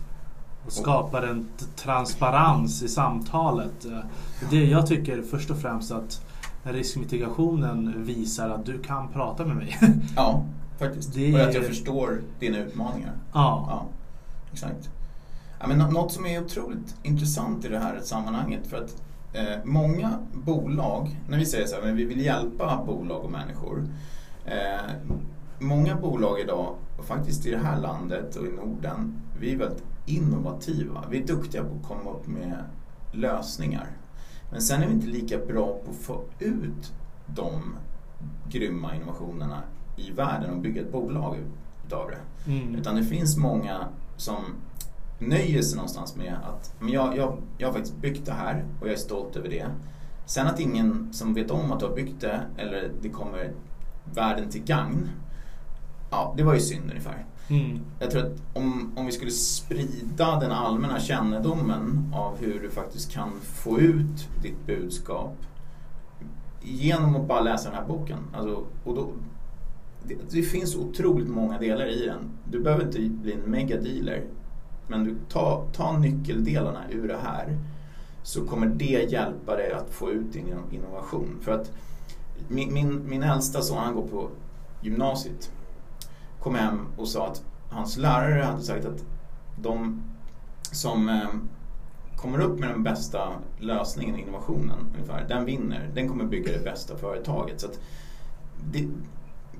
Och 0.66 0.72
skapar 0.72 1.22
en 1.22 1.48
transparens 1.76 2.82
i 2.82 2.88
samtalet. 2.88 3.84
Eh, 3.84 3.98
Det 4.50 4.64
jag 4.64 4.86
tycker 4.86 5.22
först 5.22 5.50
och 5.50 5.58
främst 5.58 5.92
att 5.92 6.24
riskmitigationen 6.62 8.04
visar 8.04 8.48
att 8.50 8.66
du 8.66 8.78
kan 8.82 9.08
prata 9.12 9.44
med 9.46 9.56
mig. 9.56 9.78
Ja, 10.16 10.42
faktiskt. 10.78 11.14
Det 11.14 11.34
Och 11.34 11.40
att 11.40 11.54
jag 11.54 11.64
förstår 11.64 12.20
dina 12.38 12.58
utmaningar. 12.58 13.12
ja. 13.32 13.66
Ja, 13.70 13.86
exakt. 14.52 14.90
Ja, 15.60 15.66
men 15.66 15.78
nå- 15.78 15.90
något 15.90 16.12
som 16.12 16.26
är 16.26 16.44
otroligt 16.44 16.96
intressant 17.02 17.64
i 17.64 17.68
det 17.68 17.78
här 17.78 18.00
sammanhanget 18.02 18.66
för 18.66 18.76
att 18.76 19.02
eh, 19.32 19.64
många 19.64 20.18
bolag, 20.32 21.20
när 21.28 21.38
vi 21.38 21.46
säger 21.46 21.66
så 21.66 21.74
här, 21.76 21.82
men 21.82 21.96
vi 21.96 22.04
vill 22.04 22.20
hjälpa 22.20 22.84
bolag 22.86 23.24
och 23.24 23.30
människor. 23.30 23.88
Eh, 24.44 24.90
många 25.58 25.94
bolag 25.96 26.40
idag, 26.40 26.74
och 26.98 27.04
faktiskt 27.04 27.46
i 27.46 27.50
det 27.50 27.58
här 27.58 27.80
landet 27.80 28.36
och 28.36 28.46
i 28.46 28.50
Norden, 28.50 29.20
vi 29.40 29.52
är 29.52 29.56
väldigt 29.58 29.82
innovativa. 30.06 31.04
Vi 31.10 31.22
är 31.22 31.26
duktiga 31.26 31.62
på 31.64 31.68
att 31.80 31.88
komma 31.88 32.10
upp 32.10 32.26
med 32.26 32.54
lösningar. 33.12 33.86
Men 34.50 34.62
sen 34.62 34.82
är 34.82 34.86
vi 34.86 34.92
inte 34.92 35.06
lika 35.06 35.38
bra 35.38 35.78
på 35.84 35.90
att 35.90 35.96
få 35.96 36.22
ut 36.38 36.92
de 37.26 37.76
grymma 38.48 38.94
innovationerna 38.94 39.62
i 39.96 40.10
världen 40.10 40.50
och 40.50 40.60
bygga 40.60 40.82
ett 40.82 40.92
bolag 40.92 41.36
utav 41.86 42.10
det. 42.10 42.50
Mm. 42.52 42.74
Utan 42.74 42.96
det 42.96 43.04
finns 43.04 43.36
många 43.36 43.88
som 44.16 44.44
nöjer 45.18 45.62
sig 45.62 45.76
någonstans 45.76 46.16
med 46.16 46.34
att 46.44 46.74
men 46.78 46.88
jag, 46.88 47.16
jag, 47.16 47.36
jag 47.58 47.68
har 47.68 47.72
faktiskt 47.72 47.96
byggt 47.96 48.26
det 48.26 48.32
här 48.32 48.64
och 48.80 48.86
jag 48.86 48.94
är 48.94 48.98
stolt 48.98 49.36
över 49.36 49.48
det. 49.48 49.66
Sen 50.26 50.46
att 50.46 50.60
ingen 50.60 51.12
som 51.12 51.34
vet 51.34 51.50
om 51.50 51.72
att 51.72 51.80
du 51.80 51.86
har 51.86 51.94
byggt 51.94 52.20
det 52.20 52.40
eller 52.56 52.90
det 53.02 53.08
kommer 53.08 53.52
världen 54.14 54.48
till 54.48 54.64
gagn. 54.64 55.10
Ja, 56.10 56.34
det 56.36 56.42
var 56.42 56.54
ju 56.54 56.60
synd 56.60 56.90
ungefär. 56.90 57.26
Mm. 57.50 57.80
Jag 57.98 58.10
tror 58.10 58.22
att 58.22 58.42
om, 58.52 58.92
om 58.96 59.06
vi 59.06 59.12
skulle 59.12 59.30
sprida 59.30 60.40
den 60.40 60.52
allmänna 60.52 61.00
kännedomen 61.00 62.12
av 62.14 62.38
hur 62.38 62.60
du 62.60 62.70
faktiskt 62.70 63.12
kan 63.12 63.30
få 63.40 63.80
ut 63.80 64.28
ditt 64.42 64.66
budskap 64.66 65.36
genom 66.62 67.16
att 67.16 67.28
bara 67.28 67.40
läsa 67.40 67.68
den 67.70 67.78
här 67.78 67.86
boken. 67.86 68.18
Alltså, 68.34 68.64
och 68.84 68.94
då, 68.94 69.12
det, 70.04 70.14
det 70.30 70.42
finns 70.42 70.76
otroligt 70.76 71.28
många 71.28 71.58
delar 71.58 71.86
i 71.86 72.06
den. 72.06 72.30
Du 72.50 72.60
behöver 72.60 72.84
inte 72.84 72.98
bli 72.98 73.32
en 73.32 73.40
megadealer. 73.40 74.24
Men 74.88 75.04
du, 75.04 75.16
ta, 75.28 75.66
ta 75.72 75.98
nyckeldelarna 75.98 76.90
ur 76.90 77.08
det 77.08 77.18
här 77.22 77.58
så 78.22 78.44
kommer 78.44 78.66
det 78.66 79.12
hjälpa 79.12 79.56
dig 79.56 79.72
att 79.72 79.90
få 79.90 80.10
ut 80.10 80.32
din 80.32 80.54
innovation. 80.70 81.38
För 81.40 81.52
att 81.52 81.72
min, 82.48 82.74
min, 82.74 83.08
min 83.08 83.22
äldsta 83.22 83.62
son, 83.62 83.78
han 83.78 83.94
går 83.94 84.06
på 84.06 84.28
gymnasiet, 84.80 85.50
kom 86.42 86.54
hem 86.54 86.86
och 86.96 87.08
sa 87.08 87.26
att 87.26 87.42
hans 87.70 87.96
lärare 87.96 88.42
hade 88.42 88.62
sagt 88.62 88.84
att 88.84 89.04
de 89.56 90.02
som 90.72 91.08
eh, 91.08 91.28
kommer 92.16 92.40
upp 92.40 92.58
med 92.58 92.68
den 92.68 92.82
bästa 92.82 93.28
lösningen, 93.58 94.18
innovationen 94.18 94.78
ungefär, 94.94 95.28
den 95.28 95.44
vinner. 95.44 95.90
Den 95.94 96.08
kommer 96.08 96.24
bygga 96.24 96.52
det 96.52 96.64
bästa 96.64 96.96
företaget. 96.96 97.60
Så 97.60 97.66
att 97.66 97.80
det, 98.72 98.88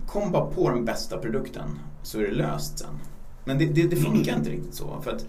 kom 0.07 0.33
bara 0.33 0.47
på 0.47 0.71
den 0.71 0.85
bästa 0.85 1.19
produkten 1.19 1.79
så 2.03 2.19
är 2.19 2.23
det 2.23 2.35
löst 2.35 2.79
sen. 2.79 2.99
Men 3.45 3.59
det, 3.59 3.67
det, 3.67 3.89
det 3.89 3.97
funkar 3.97 4.37
inte 4.37 4.51
riktigt 4.51 4.75
så. 4.75 5.01
För 5.01 5.11
att 5.11 5.27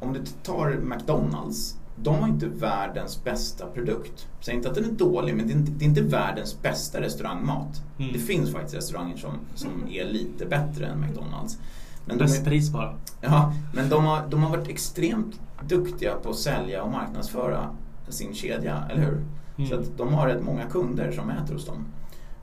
om 0.00 0.12
du 0.12 0.24
tar 0.42 0.70
McDonalds, 0.70 1.76
de 1.96 2.14
har 2.14 2.28
inte 2.28 2.46
världens 2.46 3.24
bästa 3.24 3.66
produkt. 3.66 4.28
Säg 4.40 4.54
inte 4.54 4.68
att 4.68 4.74
den 4.74 4.84
är 4.84 4.92
dålig, 4.92 5.36
men 5.36 5.46
det 5.46 5.52
är 5.52 5.56
inte, 5.56 5.72
det 5.72 5.84
är 5.84 5.88
inte 5.88 6.02
världens 6.02 6.62
bästa 6.62 7.00
restaurangmat. 7.00 7.82
Mm. 7.98 8.12
Det 8.12 8.18
finns 8.18 8.52
faktiskt 8.52 8.76
restauranger 8.76 9.16
som, 9.16 9.32
som 9.54 9.70
är 9.90 10.04
lite 10.04 10.46
bättre 10.46 10.86
än 10.86 11.00
McDonalds. 11.00 11.58
Men 12.06 12.18
de 12.18 12.24
Bäst 12.24 12.40
är, 12.40 12.44
pris 12.44 12.70
bara. 12.72 12.94
ja, 13.20 13.52
men 13.74 13.88
de 13.88 14.04
har, 14.04 14.26
de 14.30 14.42
har 14.42 14.50
varit 14.50 14.68
extremt 14.68 15.40
duktiga 15.68 16.14
på 16.14 16.30
att 16.30 16.36
sälja 16.36 16.82
och 16.82 16.90
marknadsföra 16.90 17.70
sin 18.08 18.34
kedja, 18.34 18.84
eller 18.90 19.02
hur? 19.02 19.24
Mm. 19.56 19.70
Så 19.70 19.74
att 19.74 19.98
de 19.98 20.14
har 20.14 20.26
rätt 20.28 20.42
många 20.42 20.64
kunder 20.64 21.12
som 21.12 21.30
äter 21.30 21.54
hos 21.54 21.66
dem. 21.66 21.84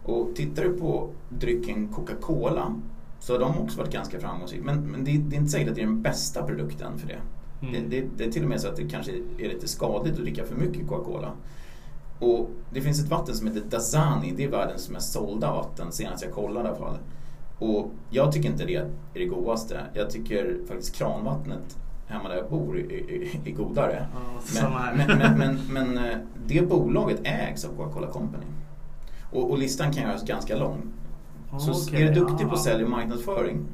Och 0.04 0.30
tittar 0.36 0.64
du 0.64 0.78
på 0.78 1.10
drycken 1.30 1.88
Coca-Cola 1.88 2.76
så 3.20 3.34
har 3.34 3.40
de 3.40 3.58
också 3.58 3.78
varit 3.78 3.94
ganska 3.94 4.20
framgångsrika. 4.20 4.64
Men, 4.64 4.82
men 4.82 5.04
det, 5.04 5.18
det 5.18 5.36
är 5.36 5.40
inte 5.40 5.52
säkert 5.52 5.70
att 5.70 5.76
det 5.76 5.82
är 5.82 5.86
den 5.86 6.02
bästa 6.02 6.44
produkten 6.44 6.98
för 6.98 7.08
det. 7.08 7.20
Mm. 7.64 7.90
Det, 7.90 8.02
det. 8.02 8.08
Det 8.18 8.24
är 8.24 8.32
till 8.32 8.44
och 8.44 8.50
med 8.50 8.62
så 8.62 8.68
att 8.68 8.76
det 8.76 8.90
kanske 8.90 9.12
är 9.38 9.50
lite 9.50 9.68
skadligt 9.68 10.14
att 10.14 10.22
dricka 10.22 10.46
för 10.46 10.56
mycket 10.56 10.88
Coca-Cola. 10.88 11.32
Och 12.20 12.50
det 12.70 12.82
finns 12.82 13.00
ett 13.00 13.10
vatten 13.10 13.36
som 13.36 13.48
heter 13.48 13.62
Dasani. 13.70 14.34
Det 14.38 14.44
är 14.44 14.50
världens 14.50 14.90
mest 14.90 15.14
sålda 15.14 15.52
vatten, 15.52 15.92
senast 15.92 16.24
jag 16.24 16.32
kollade 16.34 16.66
i 16.66 16.70
alla 16.70 16.80
fall. 16.80 16.98
Och 17.60 17.92
jag 18.10 18.32
tycker 18.32 18.50
inte 18.50 18.66
det 18.66 18.76
är 18.76 18.90
det 19.14 19.26
godaste. 19.26 19.80
Jag 19.94 20.10
tycker 20.10 20.58
faktiskt 20.68 20.96
kranvattnet 20.96 21.78
hemma 22.08 22.30
där 22.30 22.36
jag 22.36 22.50
bor 22.50 22.80
är, 22.80 22.84
är, 22.94 23.48
är 23.48 23.52
godare. 23.52 24.08
Ja. 24.56 24.92
Men, 24.96 25.18
men, 25.18 25.38
men, 25.38 25.60
men, 25.70 25.98
eh, 25.98 26.18
det 26.48 26.70
bolaget 26.70 27.20
ägs 27.24 27.66
av 27.66 27.70
Coca-Cola 27.70 28.08
Company. 28.08 28.46
Och, 29.32 29.52
och 29.52 29.58
listan 29.58 29.94
kan 29.94 30.04
göras 30.04 30.24
ganska 30.24 30.56
lång. 30.56 30.94
Så 31.60 31.72
Okej, 31.72 32.04
är 32.04 32.08
du 32.08 32.20
duktig 32.20 32.46
ja. 32.46 32.50
på 32.50 32.58
sälj 32.58 32.84
och 32.84 32.90
marknadsföring, 32.90 33.66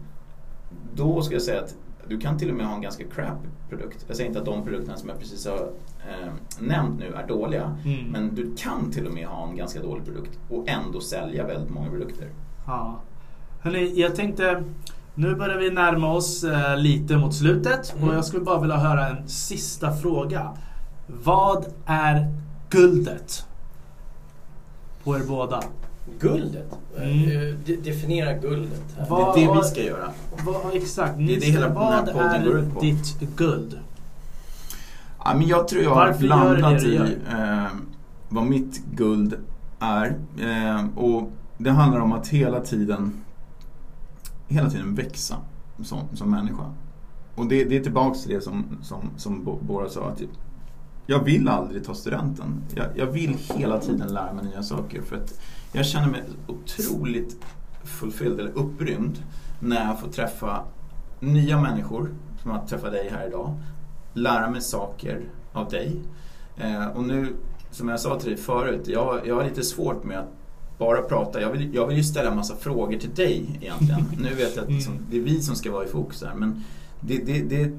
då 0.96 1.22
ska 1.22 1.36
jag 1.36 1.42
säga 1.42 1.62
att 1.62 1.76
du 2.10 2.20
kan 2.20 2.38
till 2.38 2.50
och 2.50 2.56
med 2.56 2.66
ha 2.66 2.76
en 2.76 2.82
ganska 2.82 3.04
crap 3.04 3.38
produkt. 3.70 4.06
Jag 4.08 4.16
säger 4.18 4.28
inte 4.28 4.40
att 4.40 4.46
de 4.46 4.64
produkterna 4.64 4.98
som 4.98 5.10
jag 5.10 5.20
precis 5.20 5.46
har 5.48 5.72
eh, 6.10 6.34
nämnt 6.60 7.00
nu 7.00 7.14
är 7.14 7.28
dåliga. 7.28 7.78
Mm. 7.86 8.06
Men 8.12 8.36
du 8.36 8.56
kan 8.56 8.92
till 8.92 9.08
och 9.08 9.14
med 9.14 9.28
ha 9.28 9.50
en 9.50 9.56
ganska 9.56 9.82
dålig 9.82 10.06
produkt 10.06 10.40
och 10.50 10.70
ändå 10.70 11.02
sälja 11.02 11.48
väldigt 11.48 11.70
många 11.70 11.90
produkter. 11.90 12.28
Ja. 12.68 13.00
Hörrni, 13.62 13.94
jag 14.02 14.16
tänkte... 14.16 14.64
Nu 15.16 15.36
börjar 15.36 15.58
vi 15.58 15.72
närma 15.72 16.14
oss 16.14 16.44
eh, 16.44 16.78
lite 16.78 17.18
mot 17.18 17.36
slutet 17.36 17.94
Mm. 17.98 18.10
och 18.10 18.16
jag 18.16 18.26
skulle 18.26 18.44
bara 18.44 18.62
vilja 18.62 18.78
höra 18.78 19.08
en 19.08 19.28
sista 19.30 19.94
fråga. 19.94 20.58
Vad 21.08 21.66
är 21.86 22.36
guldet? 22.70 23.46
På 25.04 25.16
er 25.16 25.22
båda. 25.28 25.64
Guldet? 26.20 26.72
Mm. 26.98 27.14
Eh, 27.14 27.56
de- 27.66 27.76
Definiera 27.76 28.34
guldet. 28.34 28.84
Här. 28.98 29.10
Vad- 29.10 29.36
det 29.36 29.44
är 29.44 29.48
det 29.54 29.62
vi 29.62 29.68
ska 29.68 29.84
göra. 29.84 30.10
Vad, 30.46 30.76
exakt, 30.76 31.18
Det 31.18 31.36
är 31.36 31.40
det 31.40 31.46
hela 31.46 31.68
den 31.70 31.78
här 31.78 32.06
vad 32.06 32.14
podden 32.14 32.46
går 32.46 32.60
ut 32.60 32.74
på. 32.74 32.80
ditt 32.80 33.20
guld? 33.36 33.80
Ja, 35.26 35.34
men 35.36 35.48
jag 35.48 35.68
tror 35.68 35.84
jag 35.84 35.90
har 35.90 36.08
Varför 36.08 36.24
landat 36.24 36.84
i 36.84 36.96
eh, 37.32 37.66
vad 38.30 38.44
mitt 38.46 38.82
guld 38.96 39.36
är. 39.80 40.18
Eh, 40.42 40.98
och 40.98 41.32
det 41.58 41.70
handlar 41.72 42.00
om 42.00 42.12
att 42.14 42.28
hela 42.28 42.60
tiden, 42.60 43.14
hela 44.48 44.70
tiden 44.70 44.96
växa. 44.96 45.36
som, 45.84 46.00
som 46.14 46.32
människa. 46.32 46.64
Och 47.36 47.46
det, 47.48 47.64
det 47.64 47.78
är 47.78 47.84
tillbaks 47.84 48.24
till 48.24 48.34
det 48.36 48.42
som, 48.42 48.66
som, 48.82 49.10
som 49.18 49.44
Bora 49.62 49.90
sa. 49.90 50.08
Att 50.10 50.22
jag 51.10 51.24
vill 51.24 51.48
aldrig 51.48 51.84
ta 51.84 51.94
studenten. 51.94 52.62
Jag, 52.76 52.86
jag 52.96 53.06
vill 53.06 53.38
hela 53.56 53.80
tiden 53.80 54.14
lära 54.14 54.34
mig 54.34 54.46
nya 54.46 54.64
saker. 54.64 55.02
För 55.02 55.16
att 55.16 55.40
jag 55.72 55.86
känner 55.86 56.08
mig 56.08 56.24
otroligt 56.48 57.38
fulfilled, 57.84 58.40
eller 58.40 58.52
upprymd, 58.52 59.24
när 59.60 59.88
jag 59.88 60.00
får 60.00 60.10
träffa 60.10 60.64
nya 61.20 61.62
människor, 61.62 62.10
som 62.42 62.52
att 62.52 62.68
träffa 62.68 62.90
dig 62.90 63.10
här 63.10 63.28
idag. 63.28 63.54
Lära 64.14 64.50
mig 64.50 64.62
saker 64.62 65.30
av 65.54 65.70
dig. 65.70 66.02
Eh, 66.58 66.88
och 66.88 67.04
nu, 67.04 67.36
som 67.72 67.90
jag 67.90 68.00
sa 68.00 68.20
till 68.20 68.30
dig 68.30 68.38
förut, 68.38 68.88
jag, 68.88 69.28
jag 69.28 69.36
har 69.36 69.44
lite 69.44 69.64
svårt 69.64 70.04
med 70.04 70.20
att 70.20 70.30
bara 70.78 71.02
prata. 71.02 71.42
Jag 71.42 71.52
vill, 71.52 71.76
jag 71.76 71.88
vill 71.88 71.98
ju 71.98 72.04
ställa 72.04 72.30
en 72.30 72.36
massa 72.36 72.56
frågor 72.56 72.98
till 72.98 73.14
dig 73.16 73.60
egentligen. 73.62 74.06
Nu 74.22 74.36
vet 74.36 74.56
jag 74.56 74.64
att 74.64 74.72
liksom, 74.72 74.94
det 75.10 75.18
är 75.18 75.22
vi 75.22 75.42
som 75.42 75.56
ska 75.56 75.72
vara 75.72 75.86
i 75.86 75.88
fokus 75.88 76.24
här. 76.24 76.36
Men 76.36 76.64
det, 77.00 77.18
det, 77.18 77.42
det, 77.42 77.72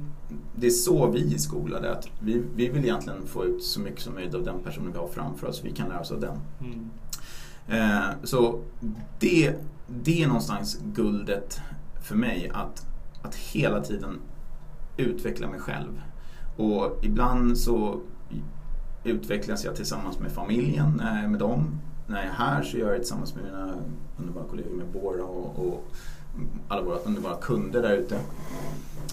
det 0.57 0.67
är 0.67 0.71
så 0.71 1.07
vi 1.07 1.35
är 1.35 1.39
skolade. 1.39 1.93
Att 1.93 2.09
vi, 2.21 2.43
vi 2.55 2.69
vill 2.69 2.85
egentligen 2.85 3.27
få 3.27 3.45
ut 3.45 3.65
så 3.65 3.81
mycket 3.81 4.01
som 4.01 4.15
möjligt 4.15 4.35
av 4.35 4.45
den 4.45 4.63
personen 4.63 4.93
vi 4.93 4.99
har 4.99 5.09
framför 5.09 5.47
oss. 5.47 5.65
Vi 5.65 5.73
kan 5.73 5.89
lära 5.89 6.01
oss 6.01 6.13
av 6.13 6.21
den. 6.21 6.39
Mm. 6.61 6.91
Eh, 7.69 8.09
så 8.23 8.63
det, 9.19 9.55
det 9.87 10.23
är 10.23 10.27
någonstans 10.27 10.79
guldet 10.95 11.61
för 12.03 12.17
mig. 12.17 12.51
Att, 12.55 12.87
att 13.23 13.35
hela 13.35 13.81
tiden 13.81 14.19
utveckla 14.97 15.49
mig 15.49 15.61
själv. 15.61 16.01
Och 16.57 16.99
ibland 17.03 17.59
så 17.59 18.01
utvecklas 19.05 19.65
jag 19.65 19.77
tillsammans 19.77 20.19
med 20.19 20.33
familjen, 20.33 21.01
är 21.01 21.29
med 21.29 21.41
dem. 21.41 21.81
När 22.07 22.17
jag 22.17 22.27
är 22.27 22.31
här 22.31 22.63
så 22.63 22.77
gör 22.77 22.87
jag 22.87 22.95
det 22.95 22.99
tillsammans 22.99 23.35
med 23.35 23.45
mina 23.45 23.75
underbara 24.19 24.45
kollegor, 24.45 24.77
med 24.77 24.87
Bora 24.87 25.25
och, 25.25 25.67
och 25.67 25.85
alla 26.69 26.83
våra 26.83 26.99
underbara 26.99 27.37
kunder 27.37 27.83
där 27.83 27.97
ute. 27.97 28.21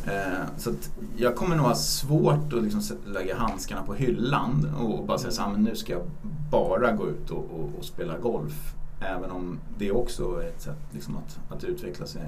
Eh, 0.05 0.45
så 0.57 0.73
jag 1.17 1.35
kommer 1.35 1.55
nog 1.55 1.65
ha 1.65 1.75
svårt 1.75 2.53
att 2.53 2.63
liksom 2.63 2.97
lägga 3.05 3.37
handskarna 3.37 3.83
på 3.83 3.93
hyllan 3.93 4.75
och 4.79 5.05
bara 5.05 5.17
säga 5.17 5.31
så 5.31 5.41
här, 5.41 5.49
men 5.49 5.63
nu 5.63 5.75
ska 5.75 5.93
jag 5.93 6.03
bara 6.51 6.91
gå 6.91 7.09
ut 7.09 7.29
och, 7.29 7.37
och, 7.37 7.69
och 7.77 7.85
spela 7.85 8.17
golf. 8.17 8.73
Även 8.99 9.31
om 9.31 9.59
det 9.77 9.91
också 9.91 10.41
är 10.41 10.47
ett 10.47 10.61
sätt 10.61 10.77
liksom 10.91 11.17
att, 11.17 11.39
att 11.49 11.63
utveckla 11.63 12.05
sig 12.05 12.21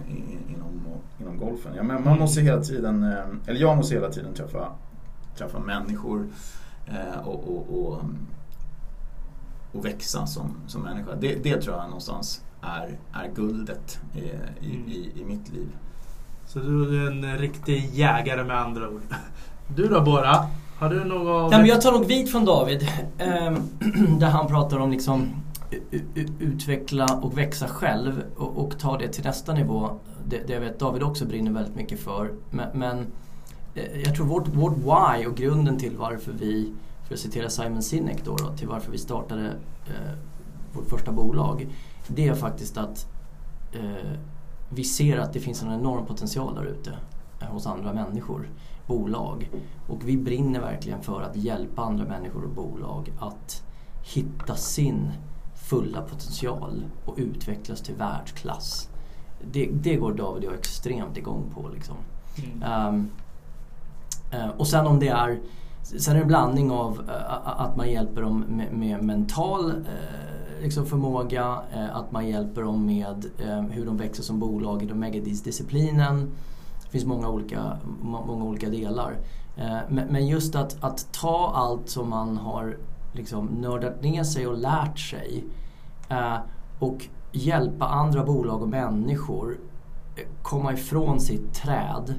inom, 0.49 0.81
inom 1.19 1.37
golfen. 1.37 1.75
Ja, 1.75 1.83
men 1.83 2.03
man 2.03 2.19
måste 2.19 2.41
hela 2.41 2.61
tiden, 2.61 3.03
eh, 3.03 3.25
eller 3.45 3.59
jag 3.59 3.77
måste 3.77 3.95
hela 3.95 4.09
tiden 4.09 4.33
träffa, 4.33 4.71
träffa 5.37 5.59
människor 5.59 6.27
eh, 6.87 7.27
och, 7.27 7.47
och, 7.49 8.01
och, 9.73 9.85
växa 9.85 10.27
som, 10.27 10.55
som 10.67 10.81
människa. 10.81 11.15
Det, 11.15 11.43
det 11.43 11.61
tror 11.61 11.75
jag 11.75 11.85
någonstans 11.85 12.43
är, 12.61 12.99
är 13.13 13.31
guldet 13.35 13.99
i, 14.13 14.19
i, 14.65 14.75
mm. 14.75 14.89
i, 14.89 15.11
i 15.15 15.25
mitt 15.25 15.49
liv. 15.49 15.69
Så 16.53 16.59
du 16.59 17.03
är 17.03 17.11
en 17.11 17.37
riktig 17.37 17.89
jägare 17.93 18.43
med 18.43 18.57
andra 18.57 18.89
ord. 18.89 19.01
Du 19.75 19.87
då 19.87 20.01
Bora? 20.01 20.45
Har 20.79 20.89
du 20.89 21.03
något? 21.03 21.51
Ja, 21.51 21.57
men 21.57 21.67
jag 21.67 21.81
tar 21.81 21.91
nog 21.91 22.05
vid 22.05 22.31
från 22.31 22.45
David. 22.45 22.87
Eh, 23.17 23.53
där 24.19 24.27
han 24.27 24.47
pratar 24.47 24.79
om 24.79 24.91
liksom 24.91 25.29
utveckla 26.39 27.05
och 27.21 27.37
växa 27.37 27.67
själv 27.67 28.23
och, 28.37 28.57
och, 28.57 28.79
ta 28.79 28.97
det 28.97 29.07
till 29.07 29.23
nästa 29.23 29.53
nivå. 29.53 29.89
Det, 30.27 30.47
det 30.47 30.53
jag 30.53 30.59
vet 30.61 30.79
David 30.79 31.03
också 31.03 31.25
brinner 31.25 31.51
väldigt 31.51 31.75
mycket 31.75 31.99
för. 31.99 32.31
Men, 32.49 32.67
men 32.73 33.07
eh, 33.75 34.01
jag 34.03 34.15
tror 34.15 34.25
vårt, 34.25 34.47
vårt 34.47 34.77
why 34.77 35.25
och 35.25 35.37
grunden 35.37 35.77
till 35.77 35.97
varför 35.97 36.31
vi, 36.31 36.73
för 37.07 37.13
att 37.13 37.19
citera 37.19 37.49
Simon 37.49 37.81
Sinek 37.81 38.25
då, 38.25 38.35
då 38.35 38.57
till 38.57 38.67
varför 38.67 38.91
vi 38.91 38.97
startade 38.97 39.47
eh, 39.87 40.13
vårt 40.73 40.89
första 40.89 41.11
bolag. 41.11 41.67
Det 42.07 42.27
är 42.27 42.35
faktiskt 42.35 42.77
att 42.77 43.07
eh, 43.71 44.19
vi 44.69 44.83
ser 44.83 45.17
att 45.17 45.33
det 45.33 45.39
finns 45.39 45.63
en 45.63 45.71
enorm 45.71 46.05
potential 46.05 46.55
där 46.55 46.65
ute 46.65 46.97
eh, 47.41 47.47
hos 47.47 47.67
andra 47.67 47.93
människor, 47.93 48.49
bolag. 48.87 49.49
Och 49.87 50.07
vi 50.07 50.17
brinner 50.17 50.59
verkligen 50.59 51.01
för 51.01 51.21
att 51.21 51.35
hjälpa 51.35 51.81
andra 51.81 52.05
människor 52.05 52.43
och 52.43 52.49
bolag 52.49 53.13
att 53.19 53.63
hitta 54.03 54.55
sin 54.55 55.11
fulla 55.69 56.01
potential 56.01 56.85
och 57.05 57.15
utvecklas 57.17 57.81
till 57.81 57.95
världsklass. 57.95 58.89
Det, 59.51 59.69
det 59.73 59.95
går 59.95 60.13
David 60.13 60.43
och 60.43 60.53
jag 60.53 60.59
extremt 60.59 61.17
igång 61.17 61.43
på. 61.53 61.69
Liksom. 61.69 61.95
Mm. 62.43 62.87
Um, 62.87 63.09
uh, 64.33 64.49
och 64.49 64.67
sen 64.67 64.87
om 64.87 64.99
det 64.99 65.07
är 65.07 65.39
Sen 65.83 66.11
är 66.11 66.15
det 66.15 66.21
en 66.21 66.27
blandning 66.27 66.71
av 66.71 66.99
uh, 66.99 67.59
att 67.61 67.75
man 67.75 67.91
hjälper 67.91 68.21
dem 68.21 68.39
med, 68.39 68.73
med 68.73 69.03
mental 69.03 69.71
uh, 69.71 70.28
liksom 70.61 70.85
förmåga, 70.85 71.61
eh, 71.73 71.95
att 71.95 72.11
man 72.11 72.27
hjälper 72.27 72.61
dem 72.61 72.85
med 72.85 73.25
eh, 73.39 73.61
hur 73.61 73.85
de 73.85 73.97
växer 73.97 74.23
som 74.23 74.39
bolag 74.39 74.83
i 74.83 74.85
den 74.85 74.99
megadisciplinen. 74.99 76.31
Det 76.83 76.89
finns 76.89 77.05
många 77.05 77.29
olika, 77.29 77.77
många 78.01 78.43
olika 78.43 78.69
delar. 78.69 79.17
Eh, 79.57 79.79
men 79.89 80.27
just 80.27 80.55
att, 80.55 80.83
att 80.83 81.13
ta 81.13 81.51
allt 81.55 81.89
som 81.89 82.09
man 82.09 82.37
har 82.37 82.77
liksom 83.13 83.45
nördat 83.45 84.03
ner 84.03 84.23
sig 84.23 84.47
och 84.47 84.57
lärt 84.57 84.99
sig 84.99 85.45
eh, 86.09 86.37
och 86.79 87.07
hjälpa 87.31 87.85
andra 87.85 88.23
bolag 88.23 88.61
och 88.61 88.69
människor 88.69 89.57
eh, 90.15 90.23
komma 90.41 90.73
ifrån 90.73 91.19
sitt 91.19 91.53
träd 91.53 92.13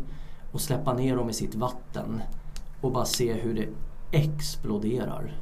och 0.52 0.60
släppa 0.60 0.94
ner 0.94 1.16
dem 1.16 1.30
i 1.30 1.32
sitt 1.32 1.54
vatten 1.54 2.22
och 2.80 2.92
bara 2.92 3.04
se 3.04 3.32
hur 3.32 3.54
det 3.54 3.68
exploderar 4.18 5.40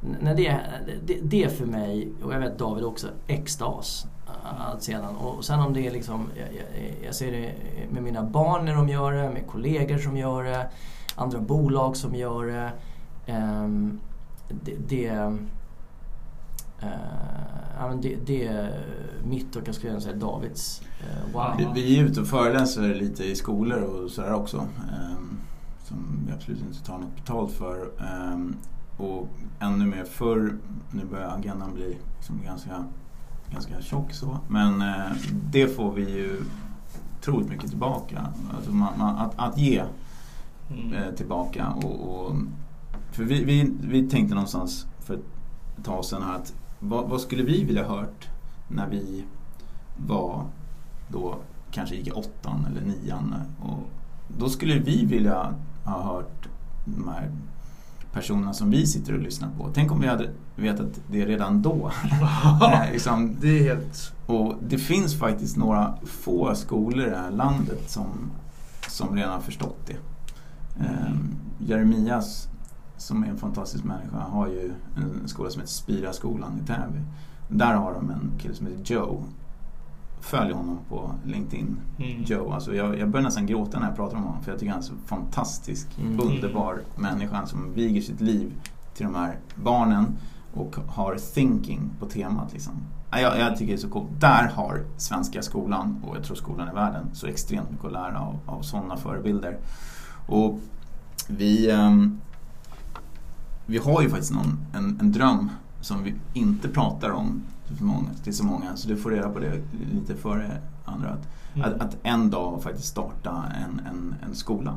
när 0.00 0.34
det, 0.34 0.60
det, 1.06 1.18
det 1.22 1.44
är 1.44 1.48
för 1.48 1.66
mig, 1.66 2.08
och 2.22 2.34
jag 2.34 2.38
vet 2.38 2.58
David 2.58 2.84
också, 2.84 3.08
extas. 3.26 4.06
Eh, 4.26 4.70
allt 4.70 4.82
sedan, 4.82 5.16
och 5.16 5.44
sen 5.44 5.60
om 5.60 5.72
det 5.72 5.86
är 5.86 5.90
liksom, 5.90 6.30
jag, 6.36 6.46
jag, 6.46 6.94
jag, 7.04 7.14
ser 7.14 7.32
det 7.32 7.52
med 7.90 8.02
mina 8.02 8.22
barn 8.22 8.64
när 8.64 8.74
de 8.74 8.88
gör 8.88 9.12
det, 9.12 9.30
med 9.30 9.46
kollegor 9.46 9.98
som 9.98 10.16
gör 10.16 10.44
det, 10.44 10.68
andra 11.14 11.40
bolag 11.40 11.96
som 11.96 12.14
gör 12.14 12.46
det. 12.46 12.72
Um, 13.32 14.00
det, 14.48 14.76
det, 14.88 15.10
uh, 15.10 15.34
det, 18.00 18.16
det 18.26 18.46
är 18.46 18.84
mitt 19.24 19.56
och 19.56 19.68
jag 19.68 19.74
skulle 19.74 20.00
säga 20.00 20.16
Davids. 20.16 20.82
Uh, 21.00 21.32
wow. 21.32 21.54
Vi, 21.58 21.82
vi 21.82 21.98
är 21.98 22.04
ute 22.04 22.20
och 22.20 22.26
föreläser 22.26 22.94
lite 22.94 23.24
i 23.24 23.34
skolor 23.34 23.82
och 23.82 24.10
sådär 24.10 24.34
också. 24.34 24.56
Um, 24.56 25.38
som 25.84 26.24
vi 26.26 26.32
absolut 26.32 26.60
inte 26.60 26.84
tar 26.84 26.98
något 26.98 27.16
betalt 27.16 27.52
för. 27.52 27.90
Um, 28.32 28.56
och 28.96 29.28
ännu 29.60 29.86
mer 29.86 30.04
förr, 30.04 30.58
nu 30.90 31.04
börjar 31.04 31.28
agendan 31.28 31.74
bli 31.74 31.96
liksom 32.16 32.42
ganska, 32.44 32.84
ganska 33.50 33.80
tjock 33.80 34.12
så. 34.12 34.38
Men 34.48 34.82
eh, 34.82 35.12
det 35.32 35.68
får 35.68 35.92
vi 35.92 36.10
ju 36.10 36.40
otroligt 37.18 37.48
mycket 37.48 37.68
tillbaka. 37.70 38.26
Alltså 38.56 38.72
man, 38.72 38.98
man, 38.98 39.16
att, 39.16 39.32
att 39.36 39.58
ge 39.58 39.84
mm. 40.70 40.92
eh, 40.92 41.14
tillbaka. 41.14 41.68
Och, 41.68 42.08
och, 42.08 42.36
för 43.12 43.24
vi, 43.24 43.44
vi, 43.44 43.72
vi 43.80 44.08
tänkte 44.08 44.34
någonstans 44.34 44.86
för 45.00 45.14
ett 45.14 45.84
tag 45.84 46.04
sedan 46.04 46.22
här 46.22 46.34
att 46.34 46.54
vad, 46.78 47.08
vad, 47.08 47.20
skulle 47.20 47.42
vi 47.42 47.64
vilja 47.64 47.88
hört 47.88 48.28
när 48.68 48.88
vi 48.88 49.24
var 49.96 50.44
då 51.08 51.38
kanske 51.70 51.96
gick 51.96 52.08
i 52.08 52.10
åttan 52.10 52.66
eller 52.70 52.80
nian. 52.80 53.34
Och 53.60 53.90
då 54.38 54.48
skulle 54.48 54.78
vi 54.78 55.04
vilja 55.04 55.54
ha 55.84 56.02
hört 56.02 56.48
de 56.84 57.08
här 57.08 57.30
personerna 58.16 58.52
som 58.52 58.70
vi 58.70 58.86
sitter 58.86 59.14
och 59.14 59.20
lyssnar 59.20 59.48
på. 59.58 59.70
Tänk 59.74 59.92
om 59.92 60.00
vi 60.00 60.06
hade 60.06 60.30
vetat 60.56 61.00
det 61.10 61.26
redan 61.26 61.62
då. 61.62 61.90
liksom, 62.92 63.36
det 63.40 63.48
är 63.48 63.74
helt... 63.74 64.12
Och 64.26 64.54
det 64.68 64.78
finns 64.78 65.18
faktiskt 65.18 65.56
några 65.56 65.94
få 66.06 66.54
skolor 66.54 67.06
i 67.06 67.10
det 67.10 67.16
här 67.16 67.30
landet 67.30 67.90
som, 67.90 68.06
som 68.88 69.16
redan 69.16 69.32
har 69.32 69.40
förstått 69.40 69.78
det. 69.86 69.96
Eh, 70.80 71.14
Jeremias, 71.58 72.48
som 72.96 73.24
är 73.24 73.28
en 73.28 73.36
fantastisk 73.36 73.84
människa, 73.84 74.18
har 74.18 74.48
ju 74.48 74.72
en 74.96 75.28
skola 75.28 75.50
som 75.50 75.60
heter 75.60 75.72
Spiraskolan 75.72 76.60
i 76.62 76.66
Täby. 76.66 77.00
Där 77.48 77.74
har 77.74 77.94
de 77.94 78.10
en 78.10 78.32
kille 78.38 78.54
som 78.54 78.66
heter 78.66 78.94
Joe 78.94 79.24
följ 80.20 80.52
honom 80.52 80.78
på 80.88 81.10
LinkedIn, 81.24 81.80
mm. 81.98 82.22
Joe. 82.24 82.52
Alltså 82.52 82.74
jag, 82.74 82.98
jag 82.98 83.08
börjar 83.08 83.24
nästan 83.24 83.46
gråta 83.46 83.78
när 83.78 83.86
jag 83.86 83.96
pratar 83.96 84.16
om 84.16 84.22
honom 84.22 84.42
för 84.42 84.50
jag 84.50 84.60
tycker 84.60 84.72
han 84.72 84.80
är 84.80 84.84
så 84.84 84.94
fantastisk, 85.06 85.98
mm. 85.98 86.20
underbar 86.20 86.82
människa 86.96 87.46
som 87.46 87.72
viger 87.74 88.00
sitt 88.00 88.20
liv 88.20 88.52
till 88.94 89.06
de 89.06 89.14
här 89.14 89.38
barnen 89.54 90.16
och 90.54 90.76
har 90.86 91.16
thinking 91.34 91.90
på 92.00 92.06
temat. 92.06 92.52
Liksom. 92.52 92.72
Jag, 93.10 93.38
jag 93.38 93.56
tycker 93.56 93.72
det 93.72 93.78
är 93.78 93.82
så 93.82 93.88
coolt. 93.88 94.20
Där 94.20 94.48
har 94.54 94.84
svenska 94.96 95.42
skolan 95.42 96.02
och 96.06 96.16
jag 96.16 96.24
tror 96.24 96.36
skolan 96.36 96.68
i 96.68 96.74
världen 96.74 97.10
så 97.12 97.26
extremt 97.26 97.70
mycket 97.70 97.86
att 97.86 97.92
lära 97.92 98.20
av, 98.20 98.38
av 98.46 98.62
sådana 98.62 98.96
förebilder. 98.96 99.58
Och 100.26 100.60
vi, 101.28 101.72
um, 101.72 102.20
vi 103.66 103.78
har 103.78 104.02
ju 104.02 104.10
faktiskt 104.10 104.32
någon, 104.32 104.58
en, 104.74 104.98
en 105.00 105.12
dröm 105.12 105.50
som 105.80 106.02
vi 106.02 106.14
inte 106.34 106.68
pratar 106.68 107.10
om 107.10 107.42
till, 107.66 107.84
många, 107.84 108.08
till 108.24 108.36
så 108.36 108.44
många. 108.44 108.76
Så 108.76 108.88
du 108.88 108.96
får 108.96 109.10
reda 109.10 109.28
på 109.28 109.38
det 109.38 109.62
lite 109.92 110.14
före 110.14 110.60
andra. 110.84 111.08
Att, 111.08 111.28
mm. 111.54 111.72
att, 111.72 111.80
att, 111.80 111.96
en 112.02 112.30
dag 112.30 112.62
faktiskt 112.62 112.88
starta 112.88 113.44
en, 113.64 113.86
en, 113.86 114.14
en 114.26 114.34
skola. 114.34 114.76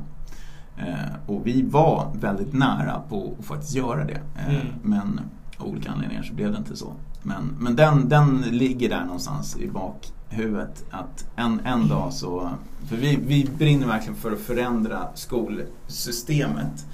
Eh, 0.77 1.15
och 1.27 1.47
vi 1.47 1.61
var 1.61 2.11
väldigt 2.13 2.53
nära 2.53 3.01
på 3.09 3.35
att 3.39 3.45
faktiskt 3.45 3.75
göra 3.75 4.05
det. 4.05 4.21
Eh, 4.35 4.55
mm. 4.55 4.67
Men 4.81 5.19
av 5.57 5.67
olika 5.67 5.91
anledningar 5.91 6.23
så 6.23 6.33
blev 6.33 6.51
det 6.51 6.57
inte 6.57 6.75
så. 6.75 6.93
Men, 7.23 7.55
men 7.59 7.75
den, 7.75 8.09
den 8.09 8.41
ligger 8.41 8.89
där 8.89 9.05
någonstans 9.05 9.57
i 9.57 9.67
bak, 9.67 10.13
huvudet 10.29 10.85
att 10.91 11.27
en, 11.35 11.59
en 11.65 11.87
dag 11.87 12.13
så... 12.13 12.49
För 12.85 12.95
vi, 12.95 13.15
vi 13.15 13.49
brinner 13.57 13.87
verkligen 13.87 14.15
för 14.15 14.31
att 14.31 14.39
förändra 14.39 15.07
skolsystemet. 15.15 16.85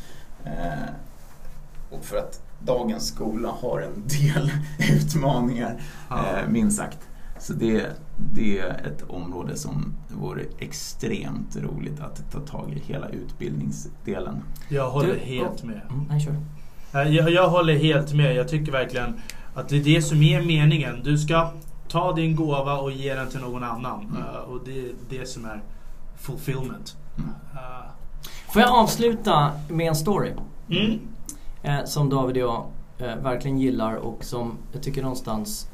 Eh, 0.44 0.90
och 1.90 2.06
för 2.06 2.18
att 2.18 2.45
dagens 2.60 3.08
skola 3.08 3.50
har 3.62 3.82
en 3.82 4.04
del 4.08 4.52
utmaningar, 4.98 5.82
Ja. 6.10 6.18
eh, 6.38 6.50
minst 6.50 6.78
sagt. 6.78 6.98
Så 7.40 7.54
det, 7.54 7.86
det 8.34 8.60
är 8.60 8.70
ett 8.88 9.04
område 9.10 9.56
som 9.56 9.94
vore 10.10 10.42
extremt 10.60 11.56
roligt 11.56 12.00
att 12.00 12.32
ta 12.32 12.40
tag 12.40 12.74
i, 12.74 12.80
hela 12.94 13.10
utbildningsdelen. 13.10 14.44
Jag 14.70 14.90
håller 14.90 15.14
Du, 15.14 15.20
helt 15.20 15.64
med. 15.64 15.82
Mm, 15.90 16.06
nej, 16.10 16.20
kör. 16.20 16.36
Eh, 17.02 17.10
Jag, 17.16 17.30
jag 17.30 17.50
håller 17.50 17.76
helt 17.78 18.14
med. 18.14 18.36
Jag 18.36 18.48
tycker 18.48 18.72
verkligen 18.72 19.22
att 19.56 19.70
det 19.70 19.78
är 19.78 19.84
det 19.84 20.02
som 20.02 20.22
är 20.24 20.42
meningen. 20.42 21.04
Du 21.04 21.18
ska 21.18 21.52
ta 21.88 22.14
din 22.14 22.36
gåva 22.36 22.78
och 22.78 22.92
ge 22.92 23.14
den 23.16 23.30
till 23.30 23.40
någon 23.40 23.64
annan. 23.64 24.02
Mm. 24.06 24.18
Eh, 24.22 24.36
och 24.36 24.60
det 24.66 24.80
är 24.80 24.92
det 25.10 25.26
som 25.30 25.46
är 25.46 25.64
fulfillment. 26.18 26.96
Mm. 27.18 27.30
Eh, 27.54 27.62
Får 28.54 28.62
jag 28.62 28.72
avsluta 28.72 29.52
med 29.70 29.88
en 29.88 29.96
story? 29.96 30.32
mm. 30.70 31.00
Eh, 31.66 31.86
som 31.86 32.10
David 32.10 32.44
och 32.44 32.66
jag 32.98 33.10
eh, 33.10 33.16
verkligen 33.16 33.58
gillar 33.58 33.96
och 33.96 34.24
som 34.24 34.58
jag 34.72 34.84
tycker 34.84 35.02
någonstans 35.02 35.70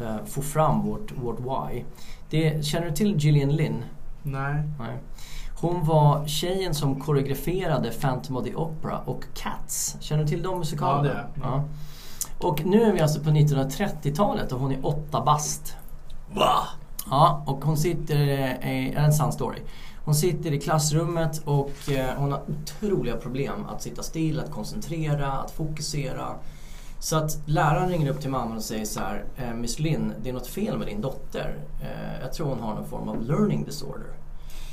eh, 0.00 0.24
får 0.26 0.42
fram 0.42 0.82
vårt, 0.82 1.12
vårt 1.12 1.40
why. 1.40 1.84
Det, 2.30 2.64
känner 2.64 2.86
du 2.86 2.92
till 2.92 3.16
Gillian 3.16 3.56
Lynn? 3.56 3.84
Nej. 4.22 4.62
Nej. 4.78 4.98
Hon 5.60 5.86
var 5.86 6.26
tjejen 6.26 6.74
som 6.74 7.00
koreograferade 7.00 7.90
Phantom 7.90 8.36
of 8.36 8.44
the 8.44 8.54
Opera 8.54 8.98
och 8.98 9.24
Cats. 9.34 9.96
Känner 10.00 10.22
du 10.22 10.28
till 10.28 10.42
de 10.42 10.58
musikalerna? 10.58 11.08
Ja, 11.08 11.14
det. 11.14 11.40
Ja. 11.42 11.64
Och 12.48 12.66
nu 12.66 12.82
är 12.82 12.92
vi 12.92 13.00
alltså 13.00 13.20
på 13.20 13.30
1930-talet 13.30 14.52
och 14.52 14.60
hon 14.60 14.72
är 14.72 14.86
åtta 14.86 15.24
bast. 15.24 15.76
Va? 16.34 16.54
Ja, 17.10 17.44
och 17.46 17.64
hon 17.64 17.76
sitter 17.76 18.16
i, 18.16 18.92
är 18.94 19.04
en 19.04 19.12
sann 19.12 19.32
story. 19.32 19.58
Hon 20.04 20.14
sitter 20.14 20.52
i 20.52 20.60
klassrummet 20.60 21.42
och 21.44 21.90
eh, 21.90 22.14
hon 22.16 22.32
har 22.32 22.42
otroliga 22.48 23.16
problem 23.16 23.66
att 23.68 23.82
sitta 23.82 24.02
still, 24.02 24.40
att 24.40 24.50
koncentrera, 24.50 25.32
att 25.32 25.50
fokusera. 25.50 26.34
Så 26.98 27.16
att 27.16 27.38
läraren 27.46 27.88
ringer 27.88 28.10
upp 28.10 28.20
till 28.20 28.30
mamman 28.30 28.56
och 28.56 28.62
säger 28.62 28.84
så 28.84 29.00
här, 29.00 29.24
eh, 29.36 29.54
Miss 29.54 29.78
Lynn, 29.78 30.12
det 30.22 30.28
är 30.28 30.32
något 30.32 30.46
fel 30.46 30.78
med 30.78 30.86
din 30.86 31.00
dotter. 31.00 31.58
Eh, 31.80 32.20
jag 32.20 32.32
tror 32.32 32.48
hon 32.48 32.60
har 32.60 32.74
någon 32.74 32.88
form 32.88 33.08
av 33.08 33.22
learning 33.22 33.64
disorder. 33.64 34.06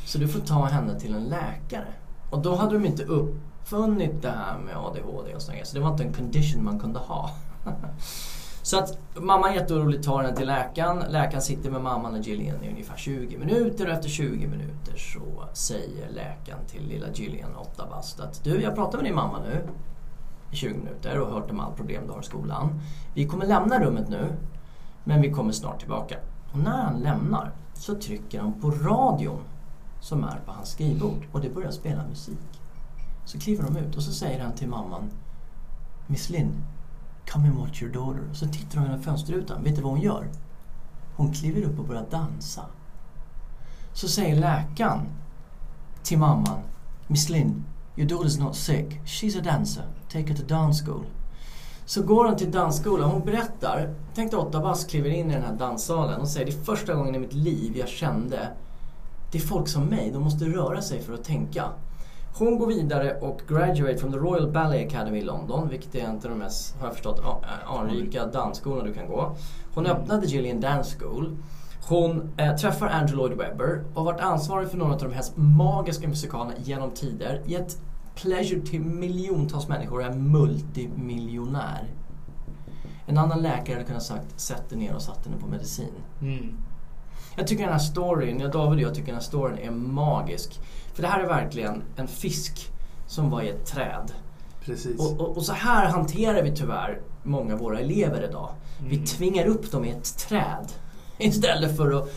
Så 0.06 0.18
du 0.18 0.28
får 0.28 0.40
ta 0.40 0.66
henne 0.66 1.00
till 1.00 1.14
en 1.14 1.24
läkare. 1.24 1.94
Och 2.30 2.42
då 2.42 2.56
hade 2.56 2.74
de 2.74 2.86
inte 2.86 3.04
uppfunnit 3.04 4.22
det 4.22 4.32
här 4.32 4.58
med 4.58 4.78
ADHD 4.78 5.36
och 5.36 5.42
sådär. 5.42 5.62
Så 5.64 5.76
det 5.76 5.82
var 5.84 5.92
inte 5.92 6.04
en 6.04 6.14
condition 6.14 6.64
man 6.64 6.80
kunde 6.80 7.00
ha. 7.00 7.30
Så 8.64 8.78
att 8.78 8.98
mamman 9.16 9.54
jätteoroligt 9.54 10.04
tar 10.04 10.24
henne 10.24 10.36
till 10.36 10.48
läkaren. 10.48 11.04
Läkaren 11.10 11.42
sitter 11.42 11.72
med 11.72 11.82
mamman 11.82 12.14
och 12.14 12.20
Gillian 12.20 12.64
i 12.64 12.70
ungefär 12.70 12.98
20 12.98 13.38
minuter 13.38 13.88
och 13.88 13.94
efter 13.94 14.10
20 14.10 14.48
minuter 14.48 14.94
så 14.96 15.44
säger 15.54 16.10
läkaren 16.10 16.66
till 16.68 16.88
lilla 16.88 17.08
Gillian, 17.14 17.56
8 17.56 17.86
bast, 17.90 18.20
att 18.20 18.44
du, 18.44 18.62
jag 18.62 18.76
pratar 18.76 18.98
med 18.98 19.06
din 19.06 19.16
mamma 19.16 19.40
nu 19.40 19.68
i 20.52 20.56
20 20.56 20.78
minuter 20.78 21.20
och 21.20 21.34
hört 21.34 21.52
om 21.52 21.60
allt 21.60 21.76
problem 21.76 22.08
du 22.08 22.14
har 22.14 22.22
i 22.22 22.24
skolan. 22.24 22.82
Vi 23.14 23.28
kommer 23.28 23.46
lämna 23.46 23.80
rummet 23.80 24.10
nu, 24.10 24.28
men 25.04 25.22
vi 25.22 25.32
kommer 25.32 25.52
snart 25.52 25.80
tillbaka. 25.80 26.16
Och 26.52 26.60
när 26.60 26.84
han 26.84 27.00
lämnar 27.00 27.52
så 27.74 27.96
trycker 27.96 28.40
han 28.40 28.62
på 28.62 28.72
radion 28.72 29.42
som 30.00 30.24
är 30.24 30.40
på 30.46 30.52
hans 30.52 30.70
skrivbord 30.70 31.26
och 31.32 31.42
det 31.42 31.50
börjar 31.50 31.72
spela 31.72 32.08
musik. 32.10 32.62
Så 33.26 33.40
kliver 33.40 33.64
de 33.64 33.78
ut 33.78 33.96
och 33.96 34.04
så 34.04 34.12
säger 34.12 34.44
han 34.44 34.52
till 34.52 34.68
mamman 34.68 35.12
Miss 36.08 36.30
Lynn, 36.30 36.64
Come 37.26 37.48
and 37.48 37.58
watch 37.58 37.82
your 37.82 37.94
daughter. 37.94 38.30
Så 38.34 38.48
tittar 38.48 38.78
hon 38.80 38.88
genom 38.88 39.04
fönsterrutan. 39.04 39.64
Vet 39.64 39.76
du 39.76 39.82
vad 39.82 39.92
hon 39.92 40.02
gör? 40.02 40.28
Hon 41.16 41.34
kliver 41.34 41.62
upp 41.62 41.80
och 41.80 41.86
börjar 41.86 42.06
dansa. 42.12 42.66
Så 43.94 44.08
säger 44.08 44.36
läkaren 44.36 45.02
till 46.04 46.18
mamman. 46.18 46.60
Miss 47.08 47.30
Lynn, 47.30 47.66
your 47.96 48.10
daughter's 48.10 48.40
not 48.40 48.56
sick. 48.56 49.00
She's 49.06 49.40
a 49.40 49.42
dancer. 49.44 49.84
Take 50.12 50.28
her 50.28 50.36
to 50.36 50.44
dance 50.48 50.86
school. 50.86 51.06
Så 51.86 52.04
går 52.04 52.26
hon 52.26 52.38
till 52.38 52.52
dansskolan. 52.52 53.12
Hon 53.12 53.26
berättar. 53.26 53.96
Tänk 54.16 54.32
dig 54.32 54.40
åtta 54.40 54.62
bast 54.62 54.90
kliver 54.90 55.10
in 55.10 55.32
i 55.32 55.34
den 55.34 55.44
här 55.44 55.56
danssalen 55.56 56.22
och 56.22 56.28
säger 56.28 56.46
det 56.46 56.52
är 56.52 56.64
första 56.64 56.94
gången 56.94 57.16
i 57.16 57.20
mitt 57.20 57.34
liv 57.34 57.78
jag 57.78 57.90
kände 57.90 58.50
det 59.32 59.38
är 59.38 59.42
folk 59.42 59.68
som 59.68 59.86
mig. 59.86 60.12
De 60.12 60.24
måste 60.24 60.46
röra 60.46 60.82
sig 60.82 61.02
för 61.02 61.14
att 61.14 61.24
tänka. 61.24 61.70
Hon 62.34 62.60
går 62.60 62.68
vidare 62.68 63.20
och 63.20 63.42
graduate 63.48 63.98
from 63.98 64.12
the 64.12 64.18
Royal 64.18 64.52
Ballet 64.52 64.88
Academy 64.88 65.18
i 65.18 65.22
London, 65.22 65.70
vilket 65.70 65.96
är 65.96 66.00
en 66.00 66.16
av 66.16 66.22
de 66.22 66.34
mest, 66.34 66.76
har 66.80 66.88
jag 66.88 66.94
förstått, 66.94 67.22
anrika 67.66 68.26
dansskolorna 68.26 68.84
du 68.84 68.94
kan 68.94 69.08
gå. 69.08 69.36
Hon 69.74 69.86
öppnade 69.86 70.26
Gillian 70.26 70.62
Dance 70.62 71.00
School. 71.00 71.38
Hon 71.88 72.30
eh, 72.38 72.56
träffar 72.56 72.88
Andrew 72.88 73.16
Lloyd 73.16 73.38
Webber 73.38 73.84
och 73.94 74.04
har 74.04 74.04
varit 74.04 74.22
ansvarig 74.22 74.70
för 74.70 74.78
några 74.78 74.94
av 74.94 75.00
de 75.00 75.08
mest 75.08 75.38
magiska 75.38 76.08
musikalerna 76.08 76.54
genom 76.64 76.92
tider. 76.92 77.42
Gett 77.46 77.78
pleasure 78.16 78.62
till 78.62 78.82
miljontals 78.82 79.68
människor 79.68 80.00
och 80.00 80.06
är 80.06 80.14
multimiljonär. 80.14 81.88
En 83.06 83.18
annan 83.18 83.42
läkare 83.42 83.76
hade 83.76 83.86
kunnat 83.88 84.04
sagt, 84.04 84.40
sätt 84.40 84.70
dig 84.70 84.78
ner 84.78 84.96
och 84.96 85.02
satt 85.02 85.26
henne 85.26 85.38
på 85.38 85.48
medicin. 85.48 85.94
Mm. 86.22 86.58
Jag 87.36 87.48
tycker 87.48 87.64
den 87.64 87.72
här 87.74 87.80
storyn, 87.80 88.40
jag 88.40 88.52
David 88.52 88.80
och 88.80 88.90
jag 88.90 88.96
tycker 88.96 89.08
den 89.08 89.16
här 89.16 89.22
storyn 89.22 89.58
är 89.58 89.72
magisk. 89.72 90.60
För 90.94 91.02
det 91.02 91.08
här 91.08 91.20
är 91.20 91.28
verkligen 91.28 91.84
en 91.96 92.08
fisk 92.08 92.70
som 93.08 93.30
var 93.30 93.42
i 93.42 93.50
ett 93.50 93.66
träd. 93.66 94.12
Precis. 94.66 95.00
Och, 95.00 95.20
och, 95.22 95.38
och 95.38 95.44
så 95.46 95.54
här 95.54 95.86
hanterar 95.90 96.44
vi 96.44 96.56
tyvärr 96.56 97.02
många 97.24 97.54
av 97.54 97.60
våra 97.60 97.80
elever 97.80 98.24
idag. 98.30 98.50
Vi 98.84 98.96
Mm. 98.96 99.06
tvingar 99.06 99.46
upp 99.46 99.72
dem 99.72 99.86
i 99.86 99.90
ett 99.92 100.18
träd. 100.18 100.72
Istället 101.18 101.78
för 101.78 101.92
att, 101.92 102.10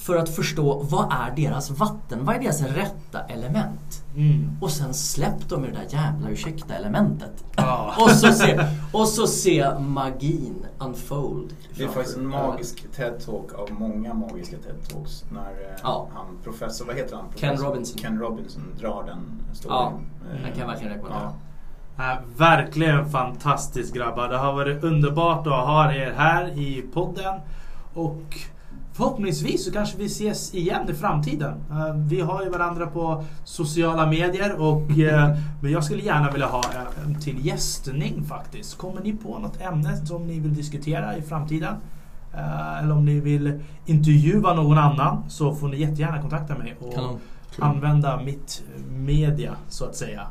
för 0.00 0.16
att 0.16 0.28
förstå 0.36 0.82
vad 0.90 1.12
är 1.12 1.36
deras 1.36 1.70
vatten? 1.70 2.24
Vad 2.24 2.36
är 2.36 2.40
deras 2.40 2.62
rätta 2.62 3.20
element? 3.28 4.04
Mm. 4.16 4.50
Och 4.60 4.70
sen 4.70 4.94
släpp 4.94 5.48
dem 5.48 5.64
i 5.64 5.68
det 5.68 5.74
där 5.74 5.86
jävla 5.90 6.28
ursäkta 6.28 6.74
elementet. 6.74 7.44
Ja. 7.56 7.94
Och 8.04 8.10
så 8.10 8.32
se, 8.32 8.66
och 8.92 9.08
så 9.08 9.26
se 9.26 9.78
magin 9.78 10.66
unfold. 10.78 11.54
Det 11.76 11.84
är 11.84 11.88
faktiskt 11.88 12.16
en 12.16 12.26
magisk 12.26 12.84
TED-talk 12.96 13.54
av 13.54 13.68
många 13.78 14.14
magiska 14.14 14.56
TED-talks 14.56 15.24
när 15.32 15.40
eh, 15.40 15.76
Ja. 15.82 16.08
han 16.14 16.26
professor, 16.44 16.86
vad 16.86 16.96
heter 16.96 17.16
han? 17.16 17.24
Ken 17.36 17.48
Professor 17.50 17.66
Robinson. 17.68 17.98
Ken 17.98 18.18
Robinson 18.18 18.62
drar 18.80 19.04
den 19.06 19.42
Ja, 19.48 19.54
storyn. 19.54 19.76
Eh, 20.34 20.48
Jag 20.48 20.56
kan 20.56 20.66
verkligen 20.68 20.92
rekommendera. 20.94 21.32
ja. 21.96 22.12
Äh, 22.12 22.18
verkligen 22.36 23.10
fantastiskt 23.10 23.94
grabbar. 23.94 24.28
Det 24.28 24.38
har 24.38 24.52
varit 24.52 24.84
underbart 24.84 25.46
att 25.46 25.52
ha 25.66 25.92
er 25.92 26.12
här 26.16 26.58
i 26.58 26.82
podden. 26.94 27.40
Och 27.94 28.22
förhoppningsvis 28.92 29.64
så 29.64 29.72
kanske 29.72 29.98
vi 29.98 30.04
ses 30.04 30.54
igen 30.54 30.90
i 30.90 30.94
framtiden. 30.94 31.54
Äh, 31.70 31.94
vi 31.94 32.20
har 32.20 32.42
ju 32.42 32.50
varandra 32.50 32.86
på 32.86 33.24
sociala 33.44 34.06
medier. 34.06 34.60
Och, 34.60 34.90
äh, 34.90 35.36
men 35.62 35.72
jag 35.72 35.84
skulle 35.84 36.02
gärna 36.02 36.30
vilja 36.30 36.46
ha 36.46 36.62
en 37.04 37.20
till 37.20 37.46
gästning 37.46 38.24
faktiskt. 38.24 38.78
Kommer 38.78 39.00
ni 39.00 39.12
på 39.12 39.38
något 39.38 39.60
ämne 39.60 40.06
som 40.06 40.26
ni 40.26 40.40
vill 40.40 40.54
diskutera 40.54 41.16
i 41.16 41.22
framtiden? 41.22 41.74
Eller 42.82 42.92
om 42.92 43.04
ni 43.04 43.20
vill 43.20 43.60
intervjua 43.86 44.54
någon 44.54 44.78
annan 44.78 45.24
så 45.28 45.54
får 45.54 45.68
ni 45.68 45.80
jättegärna 45.80 46.20
kontakta 46.20 46.58
mig 46.58 46.76
och 46.80 46.94
Kanon. 46.94 47.18
använda 47.58 48.20
mitt 48.20 48.62
media 48.90 49.54
så 49.68 49.84
att 49.84 49.96
säga. 49.96 50.26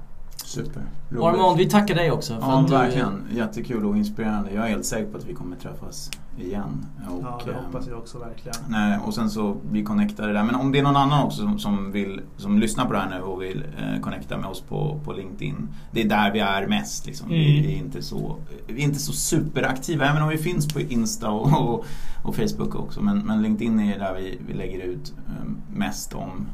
Super. 0.50 0.82
Armand, 1.12 1.58
vi 1.58 1.70
tackar 1.70 1.96
dig 1.96 2.12
också. 2.12 2.34
För 2.34 2.42
Ja, 2.42 2.60
att 2.60 2.68
du, 2.68 2.74
verkligen. 2.74 3.24
Jättekul 3.36 3.86
och 3.86 3.98
inspirerande. 3.98 4.54
Jag 4.54 4.66
är 4.66 4.70
helt 4.70 4.86
säker 4.86 5.12
på 5.12 5.18
att 5.18 5.26
vi 5.26 5.34
kommer 5.34 5.56
träffas 5.56 6.12
igen. 6.40 6.86
Och, 7.10 7.22
Ja, 7.24 7.42
det 7.46 7.52
ehm, 7.52 7.66
hoppas 7.66 7.88
jag 7.88 7.98
också 7.98 8.18
verkligen. 8.20 8.56
Nej, 8.70 9.00
och 9.06 9.14
sen 9.14 9.30
så 9.30 9.56
bli 9.72 9.84
connectade 9.84 10.34
där. 10.34 10.44
Men 10.44 10.56
om 10.56 10.72
det 10.72 10.80
är 10.80 10.84
någon 10.84 10.96
annan 10.96 11.24
också 11.26 11.42
som, 11.42 11.60
som, 11.60 11.92
vill, 11.92 12.22
som 12.38 12.60
lyssnar 12.60 12.86
på 12.86 12.94
det 12.94 13.00
här 13.00 13.10
nu 13.10 13.22
och 13.22 13.42
vill 13.42 13.64
eh, 13.80 14.02
connecta 14.02 14.38
med 14.38 14.50
oss 14.50 14.62
på, 14.62 15.00
på 15.06 15.14
LinkedIn. 15.14 15.68
Det 15.92 16.02
är 16.02 16.10
där 16.10 16.32
vi 16.32 16.40
är 16.40 16.68
mest. 16.68 17.06
Liksom. 17.06 17.30
Vi, 17.30 17.50
Mm. 17.50 17.68
vi, 17.68 17.74
är 17.74 17.78
inte 17.78 18.02
så, 18.02 18.36
vi 18.68 18.82
är 18.82 18.86
inte 18.86 19.00
så 19.00 19.14
superaktiva, 19.14 20.06
även 20.10 20.22
om 20.24 20.30
vi 20.30 20.38
finns 20.38 20.68
på 20.74 20.80
Insta 20.80 21.30
och, 21.30 21.70
och, 21.70 21.86
och 22.24 22.36
Facebook 22.36 22.76
också. 22.76 23.02
Men, 23.02 23.20
men 23.20 23.42
LinkedIn 23.42 23.80
är 23.80 24.00
där 24.00 24.14
vi, 24.16 24.40
vi 24.48 24.54
lägger 24.54 24.80
ut 24.80 25.14
eh, 25.28 25.46
mest 25.78 26.14
om, 26.14 26.48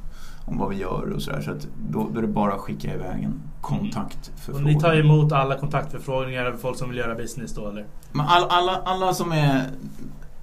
om 0.46 0.58
vad 0.58 0.70
vi 0.70 0.76
gör 0.76 1.12
och 1.16 1.22
sådär. 1.22 1.42
Så 1.42 1.52
att 1.52 1.68
då, 1.90 2.10
då 2.14 2.18
är 2.18 2.22
det 2.22 2.28
bara 2.28 2.54
att 2.54 2.60
skicka 2.60 2.94
iväg 2.94 3.24
en 3.24 3.42
Och 3.66 3.80
kontaktförfrågan. 3.80 4.64
ni 4.64 4.80
tar 4.80 4.96
emot 4.96 5.32
alla 5.32 5.58
kontaktförfrågningar 5.58 6.46
av 6.46 6.58
folk 6.58 6.78
som 6.78 6.90
vill 6.90 6.98
göra 6.98 7.16
business 7.16 7.54
då 7.56 7.70
eller? 7.70 7.86
Men 8.12 8.26
alla, 8.26 8.48
alla, 8.48 8.82
alla 8.86 9.14
som, 9.14 9.32
är, 9.32 9.64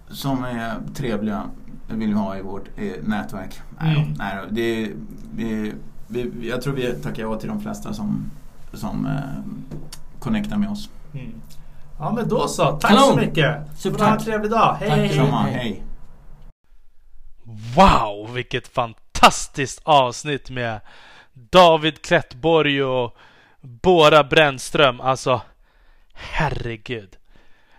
som 0.09 0.45
är 0.45 0.75
trevliga 0.95 1.43
vill 1.89 2.09
vi 2.09 2.15
ha 2.15 2.37
i 2.37 2.43
vårt 2.43 2.69
eh, 2.77 2.93
nätverk. 3.03 3.61
Nej, 3.81 3.97
Mm. 3.97 4.15
nej 4.19 4.37
det, 4.51 4.91
vi, 5.35 5.73
vi, 6.09 6.49
jag 6.49 6.63
tror 6.63 6.75
vi 6.75 6.93
tackar 6.93 7.23
ja 7.23 7.37
till 7.37 7.49
de 7.49 7.61
flesta 7.61 7.93
som, 7.93 8.31
som 8.73 9.07
eh, 9.07 9.53
connectar 10.21 10.57
med 10.57 10.71
oss. 10.71 10.89
Mm. 11.15 11.33
Ja 11.99 12.13
men 12.13 12.29
då 12.29 12.49
så, 12.49 12.65
tack 12.73 12.91
Kanon! 12.91 13.09
så 13.11 13.17
mycket! 13.17 13.57
Supertack. 13.79 14.09
Ha 14.09 14.15
en 14.17 14.23
trevlig 14.23 14.51
dag, 14.51 14.77
hej 14.81 14.89
Tack, 14.89 14.99
hej! 14.99 15.31
hej. 15.31 15.53
hej. 15.53 15.83
Wow, 17.77 18.33
vilket 18.35 18.69
fantastiskt 18.69 19.81
avsnitt 19.85 20.51
med 20.51 20.81
David 21.33 22.03
Klättborg 22.03 22.85
och 22.85 23.17
Bora 23.61 24.25
Brännström. 24.25 25.01
Alltså, 25.01 25.41
herregud. 26.13 27.17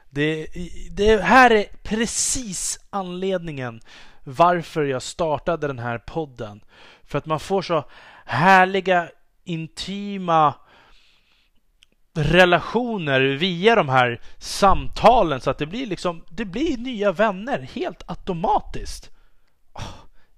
Det, 0.09 0.47
det 0.91 1.23
här 1.23 1.51
är 1.51 1.65
precis 1.83 2.79
anledningen 2.89 3.81
varför 4.23 4.83
jag 4.83 5.01
startade 5.01 5.67
den 5.67 5.79
här 5.79 5.97
podden. 5.97 6.63
För 7.03 7.17
att 7.17 7.25
man 7.25 7.39
får 7.39 7.61
så 7.61 7.83
härliga, 8.25 9.09
intima 9.43 10.53
relationer 12.15 13.21
via 13.21 13.75
de 13.75 13.89
här 13.89 14.21
samtalen 14.37 15.41
så 15.41 15.49
att 15.49 15.57
det 15.57 15.65
blir 15.65 15.85
liksom, 15.85 16.23
det 16.29 16.45
blir 16.45 16.77
nya 16.77 17.11
vänner 17.11 17.59
helt 17.59 18.03
automatiskt. 18.05 19.09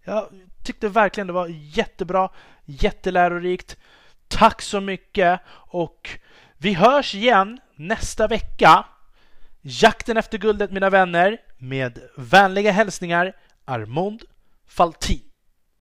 Jag 0.03 0.27
tyckte 0.65 0.89
verkligen 0.89 1.27
det 1.27 1.33
var 1.33 1.47
jättebra, 1.51 2.29
jättelärorikt. 2.65 3.77
Tack 4.27 4.61
så 4.61 4.81
mycket 4.81 5.41
och 5.51 6.09
vi 6.57 6.73
hörs 6.73 7.15
igen 7.15 7.59
nästa 7.75 8.27
vecka. 8.27 8.85
Jakten 9.61 10.17
efter 10.17 10.37
guldet 10.37 10.71
mina 10.71 10.89
vänner 10.89 11.37
med 11.57 11.99
vänliga 12.17 12.71
hälsningar 12.71 13.33
Armond 13.65 14.23
Faltin. 14.67 15.24